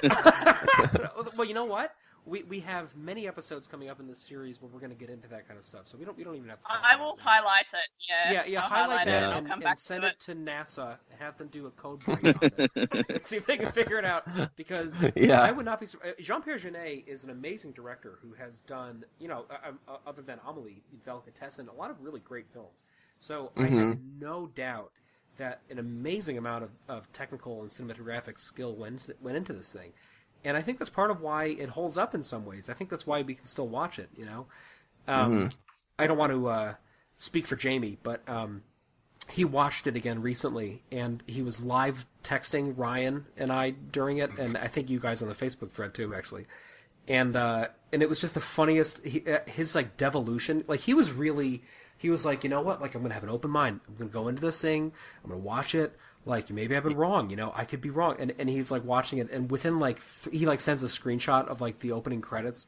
well, 1.36 1.46
you 1.46 1.54
know 1.54 1.66
what? 1.66 1.92
We 2.26 2.42
we 2.44 2.60
have 2.62 2.96
many 2.96 3.28
episodes 3.28 3.68
coming 3.68 3.88
up 3.90 4.00
in 4.00 4.08
this 4.08 4.20
series 4.20 4.60
where 4.62 4.70
we're 4.74 4.80
going 4.80 4.92
to 4.92 4.98
get 4.98 5.10
into 5.12 5.28
that 5.30 5.48
kind 5.48 5.60
of 5.60 5.66
stuff. 5.66 5.82
So 5.88 5.98
we 5.98 6.06
don't 6.06 6.18
we 6.18 6.24
don't 6.24 6.36
even 6.36 6.50
have 6.50 6.60
to. 6.62 6.68
I 6.70 6.96
will 6.96 7.14
it. 7.14 7.20
highlight 7.20 7.68
it. 7.72 7.90
Yeah. 8.10 8.32
Yeah, 8.32 8.44
yeah. 8.48 8.62
I'll 8.64 8.70
highlight, 8.70 9.08
it 9.08 9.12
that 9.12 9.24
and 9.24 9.32
I'll 9.48 9.54
and, 9.54 9.64
and 9.64 9.80
send 9.80 10.02
to 10.02 10.08
it 10.10 10.20
to 10.22 10.34
NASA 10.36 10.98
and 11.12 11.20
have 11.20 11.38
them 11.38 11.50
do 11.50 11.68
a 11.68 11.72
code 11.72 12.00
break 12.06 12.24
on 12.26 12.34
it. 12.42 13.10
and 13.10 13.22
see 13.26 13.38
if 13.38 13.46
they 13.46 13.58
can 13.58 13.72
figure 13.72 14.00
it 14.00 14.06
out. 14.06 14.28
Because 14.56 15.04
Yeah. 15.16 15.42
I 15.42 15.52
would 15.52 15.66
not 15.66 15.80
be. 15.80 15.86
sur- 15.86 16.00
uh, 16.04 16.12
Jean-Pierre 16.20 16.58
Jeunet 16.58 17.08
is 17.08 17.24
an 17.24 17.30
amazing 17.30 17.74
director 17.74 18.18
who 18.24 18.34
has 18.34 18.60
done, 18.62 19.06
you 19.20 19.28
know, 19.28 19.46
uh, 19.52 19.70
um, 19.70 19.80
uh, 19.88 19.98
other 20.08 20.24
than 20.24 20.40
Amelie, 20.48 20.82
Delicatessen, 21.06 21.68
a 21.70 21.74
lot 21.74 21.92
of 21.92 22.02
really 22.02 22.22
great 22.22 22.48
films. 22.52 22.86
So 23.20 23.52
I 23.56 23.64
have 23.68 23.72
Mhm. 23.72 24.20
no 24.20 24.48
doubt 24.48 24.94
that 25.38 25.62
an 25.70 25.78
amazing 25.80 26.38
amount 26.38 26.64
of, 26.64 26.72
of 26.88 27.12
technical 27.12 27.62
and 27.62 27.70
cinematographic 27.70 28.40
skill 28.40 28.76
went 28.76 29.10
went 29.22 29.38
into 29.38 29.54
this 29.54 29.72
thing. 29.72 29.92
And 30.46 30.56
I 30.56 30.62
think 30.62 30.80
that's 30.80 30.90
part 30.92 31.12
of 31.12 31.20
why 31.22 31.46
it 31.46 31.70
holds 31.70 31.98
up 31.98 32.16
in 32.16 32.24
some 32.24 32.46
ways. 32.46 32.70
I 32.70 32.74
think 32.74 32.90
that's 32.90 33.06
why 33.08 33.22
we 33.24 33.36
can 33.36 33.46
still 33.48 33.68
watch 33.68 34.00
it. 34.00 34.10
You 34.16 34.26
know, 34.26 34.46
um, 35.08 35.34
Mhm. 35.34 35.54
I 36.00 36.08
don't 36.08 36.18
want 36.18 36.32
to 36.32 36.48
uh, 36.48 36.74
speak 37.18 37.48
for 37.48 37.56
Jamie, 37.56 37.98
but 38.04 38.22
um, 38.30 38.64
he 39.30 39.44
watched 39.44 39.88
it 39.88 39.96
again 39.96 40.22
recently, 40.22 40.84
and 40.92 41.24
he 41.26 41.42
was 41.42 41.64
live 41.64 42.06
texting 42.24 42.74
Ryan 42.78 43.26
and 43.38 43.52
I 43.52 43.72
during 43.72 44.18
it, 44.20 44.38
and 44.38 44.56
I 44.58 44.68
think 44.68 44.90
you 44.90 45.00
guys 45.00 45.22
on 45.22 45.28
the 45.30 45.36
Facebook 45.36 45.72
thread 45.72 45.94
too, 45.94 46.14
actually. 46.14 46.46
And 47.08 47.36
uh, 47.36 47.68
and 47.94 48.02
it 48.02 48.10
was 48.10 48.20
just 48.20 48.34
the 48.34 48.42
funniest. 48.42 49.04
He, 49.06 49.24
uh, 49.26 49.40
his 49.48 49.76
like 49.76 49.96
devolution, 49.98 50.64
like 50.68 50.82
he 50.82 50.94
was 50.94 51.12
really, 51.12 51.62
he 51.98 52.10
was 52.10 52.26
like, 52.26 52.44
you 52.44 52.50
know 52.50 52.62
what, 52.62 52.82
like 52.82 52.94
I'm 52.96 53.02
gonna 53.04 53.14
have 53.14 53.24
an 53.24 53.30
open 53.30 53.52
mind. 53.52 53.80
I'm 53.88 53.96
gonna 53.96 54.10
go 54.10 54.28
into 54.28 54.42
this 54.42 54.60
thing. 54.62 54.92
I'm 55.24 55.30
gonna 55.30 55.42
watch 55.42 55.74
it. 55.76 55.96
Like 56.26 56.50
maybe 56.50 56.76
I've 56.76 56.84
been 56.84 56.96
wrong, 56.98 57.30
you 57.30 57.36
know, 57.36 57.52
I 57.56 57.66
could 57.66 57.82
be 57.82 57.90
wrong. 57.92 58.16
And 58.20 58.34
and 58.40 58.50
he's 58.50 58.72
like 58.72 58.84
watching 58.84 59.20
it, 59.20 59.30
and 59.32 59.50
within 59.52 59.80
like 59.80 60.00
th- 60.24 60.36
he 60.38 60.46
like 60.48 60.60
sends 60.60 60.84
a 60.84 60.88
screenshot 60.88 61.48
of 61.48 61.62
like 61.62 61.80
the 61.80 61.92
opening 61.92 62.20
credits, 62.22 62.66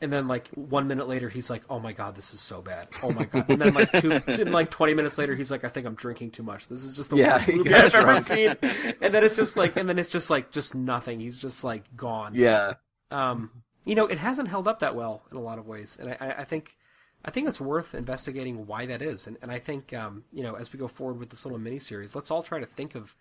and 0.00 0.10
then 0.10 0.26
like 0.26 0.48
one 0.54 0.88
minute 0.88 1.06
later 1.06 1.28
he's 1.28 1.50
like, 1.50 1.62
"Oh 1.68 1.78
my 1.78 1.92
god, 1.92 2.16
this 2.16 2.32
is 2.32 2.40
so 2.40 2.62
bad. 2.62 2.88
Oh 3.02 3.10
my 3.12 3.24
god." 3.24 3.44
And 3.50 3.60
then 3.60 3.74
like 3.74 3.92
two, 3.92 4.10
and 4.26 4.52
like 4.52 4.70
twenty 4.70 4.94
minutes 4.94 5.18
later 5.18 5.34
he's 5.34 5.50
like, 5.50 5.64
"I 5.64 5.68
think 5.68 5.86
I'm 5.86 5.94
drinking 5.96 6.30
too 6.30 6.42
much. 6.42 6.68
This 6.68 6.82
is 6.82 6.96
just 6.96 7.10
the 7.10 7.16
Yeah, 7.16 7.34
worst 7.34 7.48
movie 7.54 7.74
I've 7.74 7.94
ever 7.94 8.22
seen." 8.22 8.54
And 9.02 9.12
then 9.12 9.22
it's 9.22 9.36
just 9.36 9.56
like, 9.56 9.76
and 9.76 9.86
then 9.86 9.98
it's 9.98 10.08
just 10.10 10.30
like 10.30 10.50
just 10.50 10.74
nothing. 10.74 11.20
He's 11.20 11.38
just 11.38 11.62
like 11.62 11.94
gone. 11.96 12.34
Yeah. 12.34 12.74
Um, 13.10 13.50
you 13.84 13.94
know, 13.94 14.06
it 14.06 14.16
hasn't 14.18 14.48
held 14.48 14.66
up 14.66 14.80
that 14.80 14.96
well 14.96 15.22
in 15.30 15.36
a 15.36 15.40
lot 15.42 15.58
of 15.58 15.66
ways, 15.66 15.98
and 16.00 16.08
I, 16.10 16.16
I- 16.20 16.38
I 16.40 16.44
think. 16.44 16.76
I 17.24 17.30
think 17.30 17.48
it's 17.48 17.60
worth 17.60 17.94
investigating 17.94 18.66
why 18.66 18.84
that 18.86 19.00
is, 19.00 19.26
and, 19.26 19.38
and 19.40 19.50
I 19.50 19.58
think 19.58 19.92
um, 19.94 20.24
you 20.32 20.42
know 20.42 20.54
as 20.54 20.72
we 20.72 20.78
go 20.78 20.88
forward 20.88 21.18
with 21.18 21.30
this 21.30 21.44
little 21.44 21.58
mini 21.58 21.78
series, 21.78 22.14
let's 22.14 22.30
all 22.30 22.42
try 22.42 22.60
to 22.60 22.66
think 22.66 22.94
of 22.94 23.14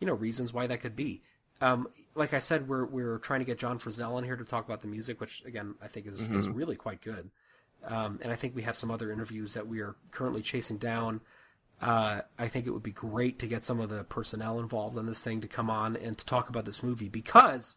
you 0.00 0.06
know 0.06 0.14
reasons 0.14 0.52
why 0.52 0.66
that 0.66 0.80
could 0.80 0.96
be. 0.96 1.22
Um, 1.60 1.88
like 2.14 2.32
I 2.32 2.38
said, 2.38 2.68
we're 2.68 2.86
we're 2.86 3.18
trying 3.18 3.40
to 3.40 3.46
get 3.46 3.58
John 3.58 3.78
Frizzell 3.78 4.18
in 4.18 4.24
here 4.24 4.36
to 4.36 4.44
talk 4.44 4.64
about 4.64 4.80
the 4.80 4.86
music, 4.88 5.20
which 5.20 5.44
again 5.44 5.74
I 5.82 5.88
think 5.88 6.06
is 6.06 6.20
is 6.28 6.48
Mhm. 6.48 6.56
really 6.56 6.76
quite 6.76 7.02
good. 7.02 7.30
Um, 7.84 8.18
and 8.22 8.32
I 8.32 8.36
think 8.36 8.54
we 8.54 8.62
have 8.62 8.76
some 8.76 8.90
other 8.90 9.10
interviews 9.12 9.54
that 9.54 9.66
we 9.66 9.80
are 9.80 9.96
currently 10.10 10.42
chasing 10.42 10.76
down. 10.78 11.20
Uh, 11.80 12.20
I 12.38 12.48
think 12.48 12.66
it 12.66 12.70
would 12.70 12.82
be 12.82 12.90
great 12.92 13.38
to 13.38 13.46
get 13.46 13.64
some 13.64 13.80
of 13.80 13.88
the 13.88 14.04
personnel 14.04 14.60
involved 14.60 14.98
in 14.98 15.06
this 15.06 15.22
thing 15.22 15.40
to 15.40 15.48
come 15.48 15.70
on 15.70 15.96
and 15.96 16.16
to 16.18 16.26
talk 16.26 16.50
about 16.50 16.66
this 16.66 16.82
movie 16.82 17.08
because 17.08 17.76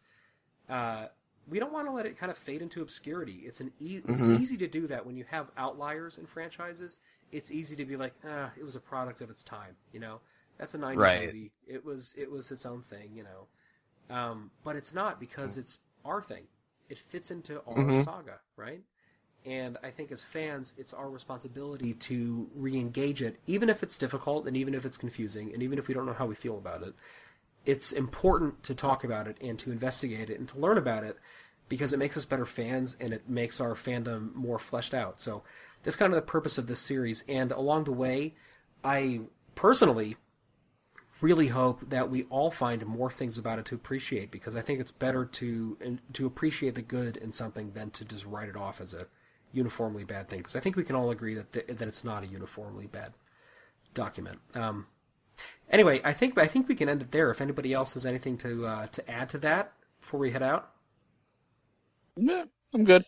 uh, 0.69 1.07
we 1.49 1.59
don't 1.59 1.73
want 1.73 1.87
to 1.87 1.91
let 1.91 2.05
it 2.05 2.17
kind 2.17 2.31
of 2.31 2.37
fade 2.37 2.61
into 2.61 2.81
obscurity. 2.81 3.43
It's 3.45 3.59
an 3.61 3.71
e- 3.79 4.01
it's 4.07 4.23
Mhm. 4.23 4.29
easy 4.29 4.57
to 4.57 4.67
do 4.67 4.87
that 4.87 5.05
when 5.05 5.17
you 5.17 5.25
have 5.29 5.51
outliers 5.57 6.17
in 6.17 6.25
franchises. 6.25 6.99
It's 7.31 7.51
easy 7.51 7.75
to 7.75 7.85
be 7.85 7.95
like, 7.97 8.13
ah, 8.25 8.51
it 8.57 8.63
was 8.63 8.75
a 8.75 8.79
product 8.79 9.21
of 9.21 9.29
its 9.29 9.43
time. 9.43 9.75
You 9.91 9.99
know, 9.99 10.21
that's 10.57 10.73
a 10.73 10.77
'90s 10.77 11.13
Right. 11.13 11.15
movie. 11.15 11.51
It 11.67 11.83
was 11.85 12.15
it 12.17 12.31
was 12.31 12.51
its 12.51 12.65
own 12.65 12.81
thing. 12.81 13.11
You 13.15 13.23
know, 13.23 13.47
um, 14.15 14.51
but 14.63 14.75
it's 14.75 14.93
not 14.93 15.19
because 15.19 15.57
it's 15.57 15.79
our 16.05 16.21
thing. 16.21 16.43
It 16.89 16.97
fits 16.97 17.31
into 17.31 17.61
our 17.67 17.93
Mhm. 17.93 17.95
saga, 17.95 18.39
right? 18.57 18.83
And 19.45 19.77
I 19.83 19.91
think 19.91 20.11
as 20.11 20.23
fans, 20.23 20.73
it's 20.77 20.93
our 20.93 21.09
responsibility 21.09 21.93
to 21.95 22.49
re-engage 22.55 23.21
it, 23.21 23.39
even 23.45 23.69
if 23.69 23.83
it's 23.83 23.97
difficult 23.97 24.47
and 24.47 24.55
even 24.55 24.73
if 24.73 24.85
it's 24.85 24.97
confusing 24.97 25.53
and 25.53 25.61
even 25.61 25.77
if 25.77 25.87
we 25.87 25.93
don't 25.93 26.05
know 26.05 26.13
how 26.13 26.25
we 26.27 26.35
feel 26.35 26.57
about 26.57 26.83
it. 26.83 26.93
It's 27.66 27.91
important 27.91 28.64
to 28.64 28.76
talk 28.76 29.03
about 29.03 29.28
it 29.28 29.38
and 29.41 29.57
to 29.59 29.72
investigate 29.72 30.30
it 30.30 30.39
and 30.39 30.49
to 30.49 30.59
learn 30.59 30.78
about 30.78 31.03
it 31.03 31.18
because 31.70 31.93
it 31.93 31.97
makes 31.97 32.18
us 32.18 32.26
better 32.26 32.45
fans 32.45 32.95
and 32.99 33.14
it 33.14 33.30
makes 33.30 33.61
our 33.61 33.74
fandom 33.74 34.34
more 34.36 34.59
fleshed 34.59 34.93
out. 34.93 35.20
So 35.22 35.43
that's 35.84 35.95
kind 35.95 36.11
of 36.11 36.16
the 36.16 36.22
purpose 36.22 36.57
of 36.57 36.68
this 36.68 36.80
series. 36.80 37.24
And 37.28 37.51
along 37.51 37.86
the 37.86 37.91
way, 37.91 38.36
I 38.84 39.22
personally 39.55 40.18
really 41.22 41.47
hope 41.47 41.89
that 41.89 42.09
we 42.09 42.24
all 42.24 42.51
find 42.51 42.86
more 42.86 43.09
things 43.09 43.38
about 43.38 43.57
it 43.57 43.66
to 43.66 43.76
appreciate 43.76 44.30
because 44.30 44.57
I 44.57 44.61
think 44.61 44.82
it's 44.82 44.91
better 44.91 45.24
to 45.26 45.99
to 46.11 46.26
appreciate 46.26 46.76
the 46.76 46.82
good 46.82 47.16
in 47.16 47.32
something 47.32 47.72
than 47.72 47.91
to 47.91 48.03
just 48.03 48.26
write 48.26 48.49
it 48.49 48.57
off 48.57 48.82
as 48.82 48.93
a 48.93 49.07
uniformly 49.53 50.03
bad 50.03 50.28
thing. 50.28 50.39
Because 50.39 50.55
I 50.55 50.59
think 50.59 50.76
we 50.76 50.84
can 50.84 50.97
all 50.97 51.11
agree 51.11 51.34
that 51.36 51.53
th- 51.53 51.68
that 51.68 51.88
it's 51.88 52.03
not 52.03 52.24
a 52.24 52.28
uniformly 52.28 52.88
bad 52.88 53.14
document. 53.93 54.39
Um, 54.53 54.88
anyway, 55.69 56.01
I 56.03 56.13
think 56.13 56.38
I 56.38 56.45
think 56.47 56.67
we 56.67 56.75
can 56.75 56.89
end 56.89 57.01
it 57.01 57.11
there. 57.11 57.29
If 57.31 57.41
anybody 57.41 57.73
else 57.73 57.93
has 57.95 58.05
anything 58.05 58.38
to 58.39 58.65
uh, 58.65 58.88
to 58.88 59.11
add 59.11 59.29
to 59.29 59.38
that 59.39 59.73
before 59.99 60.19
we 60.19 60.31
head 60.31 60.43
out, 60.43 60.71
Yeah, 62.15 62.43
I'm 62.73 62.84
good. 62.84 63.03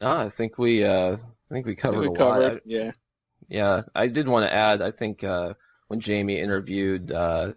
No, 0.00 0.10
I 0.10 0.28
think 0.28 0.58
we 0.58 0.84
uh, 0.84 1.12
I 1.16 1.54
think 1.54 1.66
we 1.66 1.74
covered 1.74 2.00
we 2.00 2.06
a 2.06 2.10
lot. 2.10 2.18
covered, 2.18 2.54
I- 2.56 2.60
yeah. 2.64 2.90
Yeah, 3.48 3.82
I 3.94 4.06
did 4.08 4.26
want 4.28 4.46
to 4.46 4.52
add. 4.54 4.80
I 4.80 4.90
think 4.92 5.22
uh, 5.24 5.52
when 5.88 6.00
Jamie 6.00 6.38
interviewed 6.40 7.12
uh, 7.12 7.52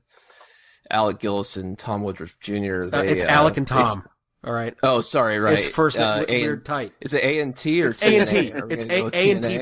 Alec 0.91 1.19
Gillis 1.19 1.55
and 1.55 1.77
Tom 1.79 2.03
Woodruff 2.03 2.37
Jr., 2.41 2.85
uh, 2.91 3.01
they, 3.01 3.09
it's 3.09 3.23
uh, 3.23 3.29
Alec 3.29 3.55
and 3.57 3.65
they- 3.67 3.75
Tom. 3.75 4.03
All 4.43 4.51
right. 4.53 4.75
Oh, 4.83 4.99
sorry, 5.01 5.39
right. 5.39 5.57
It's 5.57 5.67
first 5.69 5.97
uh, 5.97 6.19
w- 6.19 6.27
A 6.27 6.33
and- 6.35 6.43
weird 6.43 6.65
tight. 6.65 6.91
Is 7.01 7.13
it 7.13 7.23
A 7.23 7.39
and 7.39 7.55
T 7.55 7.81
or 7.83 7.89
It's 7.89 8.03
A 8.03 8.17
and 8.17 8.27
T. 8.27 8.35
TNA? 8.51 8.61
Are 8.61 8.67
we 8.67 8.73
It's 8.73 8.85
A 8.85 9.09
A 9.13 9.31
and 9.31 9.43
T 9.43 9.57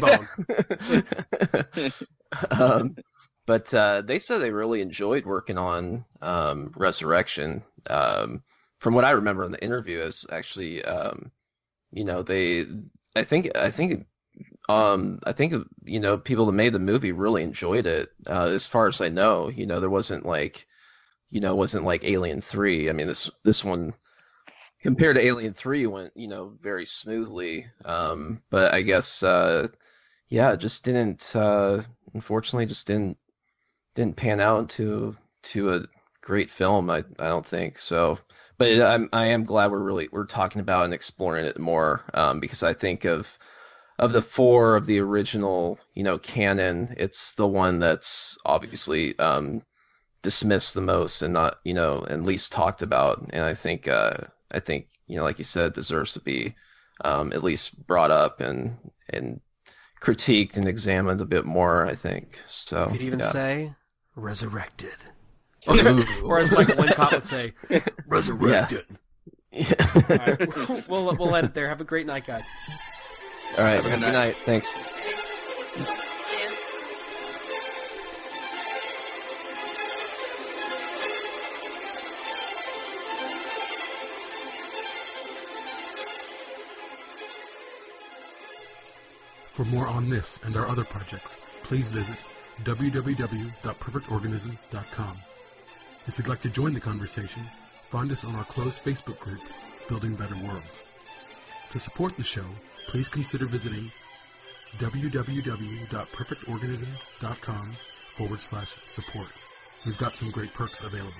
bone. 1.92 2.52
um, 2.62 2.96
but 3.46 3.74
uh, 3.74 4.02
they 4.02 4.20
said 4.20 4.40
they 4.40 4.52
really 4.52 4.82
enjoyed 4.82 5.26
working 5.26 5.58
on 5.58 6.06
um, 6.22 6.72
Resurrection. 6.76 7.64
Um, 7.90 8.44
from 8.78 8.94
what 8.94 9.06
I 9.06 9.12
remember 9.12 9.46
in 9.46 9.52
the 9.52 9.64
interview, 9.64 10.00
is 10.00 10.26
actually, 10.32 10.84
um, 10.84 11.32
you 11.92 12.04
know, 12.04 12.24
they, 12.24 12.66
I 13.16 13.24
think, 13.24 13.56
I 13.56 13.70
think, 13.70 14.06
um, 14.70 15.20
I 15.26 15.34
think, 15.34 15.54
you 15.84 16.00
know, 16.00 16.18
people 16.18 16.46
that 16.46 16.54
made 16.54 16.74
the 16.74 16.80
movie 16.80 17.12
really 17.12 17.44
enjoyed 17.44 17.86
it. 17.86 18.12
Uh, 18.28 18.46
as 18.46 18.66
far 18.66 18.88
as 18.88 19.02
I 19.02 19.10
know, 19.10 19.50
you 19.50 19.66
know, 19.66 19.80
there 19.80 19.90
wasn't 19.90 20.26
like, 20.26 20.68
you 21.30 21.42
know, 21.42 21.56
wasn't 21.56 21.86
like 21.86 22.04
Alien 22.04 22.42
Three. 22.42 22.90
I 22.90 22.94
mean, 22.94 23.08
this 23.08 23.30
this 23.44 23.64
one 23.64 23.94
compared 24.82 25.16
to 25.16 25.26
Alien 25.26 25.54
Three 25.54 25.88
went, 25.88 26.12
you 26.16 26.28
know, 26.28 26.58
very 26.62 26.86
smoothly. 26.86 27.66
Um, 27.86 28.42
but 28.50 28.74
I 28.74 28.82
guess, 28.82 29.24
uh, 29.24 29.68
yeah, 30.30 30.56
just 30.56 30.84
didn't. 30.84 31.36
Uh, 31.36 31.82
unfortunately, 32.14 32.66
just 32.66 32.88
didn't 32.88 33.18
didn't 33.96 34.16
pan 34.16 34.40
out 34.40 34.70
to 34.72 35.16
to 35.44 35.74
a 35.74 35.86
great 36.22 36.50
film. 36.50 36.90
I 36.90 37.04
I 37.20 37.28
don't 37.28 37.46
think 37.46 37.78
so. 37.78 38.20
But 38.58 38.68
it, 38.70 38.82
I'm 38.82 39.10
I 39.14 39.26
am 39.28 39.44
glad 39.44 39.72
we're 39.72 39.80
really 39.80 40.10
we're 40.12 40.26
talking 40.26 40.62
about 40.62 40.86
and 40.86 40.94
exploring 40.94 41.46
it 41.46 41.60
more 41.60 42.04
um, 42.14 42.40
because 42.40 42.64
I 42.64 42.74
think 42.74 43.06
of 43.06 43.38
of 44.00 44.12
the 44.12 44.22
four 44.22 44.76
of 44.76 44.86
the 44.86 45.00
original, 45.00 45.80
you 45.94 46.04
know, 46.04 46.18
canon, 46.18 46.94
it's 46.98 47.34
the 47.34 47.48
one 47.48 47.80
that's 47.80 48.38
obviously 48.46 49.18
um, 49.20 49.62
dismissed 50.24 50.74
the 50.74 50.82
most 50.82 51.22
and 51.22 51.34
not, 51.34 51.60
you 51.64 51.74
know, 51.74 52.02
and 52.10 52.26
least 52.26 52.52
talked 52.52 52.82
about. 52.82 53.24
And 53.32 53.44
I 53.44 53.54
think, 53.54 53.88
uh, 53.88 54.18
I 54.52 54.60
think, 54.60 54.88
you 55.08 55.18
know, 55.18 55.24
like 55.24 55.38
you 55.38 55.46
said, 55.46 55.74
deserves 55.74 56.14
to 56.14 56.20
be 56.20 56.56
um, 57.06 57.32
at 57.34 57.44
least 57.44 57.86
brought 57.86 58.12
up 58.12 58.40
and 58.40 58.78
and 59.10 59.40
critiqued 60.02 60.58
and 60.58 60.68
examined 60.68 61.22
a 61.22 61.26
bit 61.26 61.46
more. 61.46 61.86
I 61.86 61.96
think 61.96 62.40
so. 62.48 62.86
You 62.86 62.92
could 62.92 63.02
even 63.02 63.20
yeah. 63.20 63.32
say 63.32 63.76
resurrected. 64.16 64.96
Ooh. 65.70 66.04
or 66.24 66.40
as 66.40 66.52
Michael 66.52 66.76
Wincott 66.76 67.12
would 67.14 67.26
say, 67.26 67.54
resurrected. 68.08 68.86
Yeah. 69.52 69.74
All 69.96 70.18
right. 70.18 70.90
We'll, 70.90 71.16
we'll 71.16 71.36
end 71.36 71.48
it 71.48 71.54
there. 71.54 71.70
Have 71.70 71.80
a 71.80 71.86
great 71.86 72.06
night, 72.08 72.26
guys. 72.26 72.44
All 73.58 73.64
right. 73.64 73.76
Have 73.76 73.86
a 73.86 73.90
good 73.90 74.00
Good 74.02 74.14
night. 74.14 74.36
Thanks. 74.46 74.74
For 89.54 89.66
more 89.66 89.88
on 89.88 90.10
this 90.10 90.40
and 90.44 90.58
our 90.58 90.68
other 90.68 90.84
projects, 90.84 91.38
please 91.62 91.88
visit 91.88 92.18
www.perfectorganism.com. 92.64 95.18
If 96.06 96.18
you'd 96.18 96.28
like 96.28 96.42
to 96.42 96.50
join 96.50 96.74
the 96.74 96.80
conversation, 96.80 97.44
find 97.90 98.12
us 98.12 98.24
on 98.24 98.36
our 98.36 98.46
closed 98.46 98.84
Facebook 98.84 99.20
group, 99.20 99.42
Building 99.88 100.16
Better 100.16 100.36
Worlds. 100.36 100.66
To 101.72 101.80
support 101.80 102.18
the 102.18 102.24
show, 102.24 102.46
please 102.88 103.10
consider 103.10 103.46
visiting 103.46 103.92
www.perfectorganism.com 104.78 107.74
forward 108.16 108.42
slash 108.42 108.72
support. 108.86 109.28
We've 109.86 109.98
got 109.98 110.16
some 110.16 110.32
great 110.32 110.54
perks 110.54 110.82
available. 110.82 111.12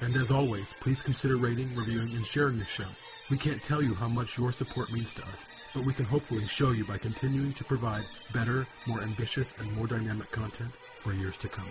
And 0.00 0.16
as 0.16 0.30
always, 0.30 0.74
please 0.80 1.02
consider 1.02 1.36
rating, 1.36 1.74
reviewing, 1.74 2.14
and 2.14 2.24
sharing 2.24 2.58
this 2.58 2.68
show. 2.68 2.86
We 3.30 3.36
can't 3.36 3.62
tell 3.62 3.82
you 3.82 3.94
how 3.94 4.08
much 4.08 4.38
your 4.38 4.52
support 4.52 4.90
means 4.90 5.12
to 5.14 5.22
us, 5.24 5.48
but 5.74 5.84
we 5.84 5.92
can 5.92 6.06
hopefully 6.06 6.46
show 6.46 6.70
you 6.70 6.86
by 6.86 6.96
continuing 6.96 7.52
to 7.54 7.64
provide 7.64 8.06
better, 8.32 8.66
more 8.86 9.02
ambitious, 9.02 9.54
and 9.58 9.70
more 9.72 9.86
dynamic 9.86 10.30
content 10.30 10.72
for 11.00 11.12
years 11.12 11.36
to 11.38 11.48
come. 11.48 11.70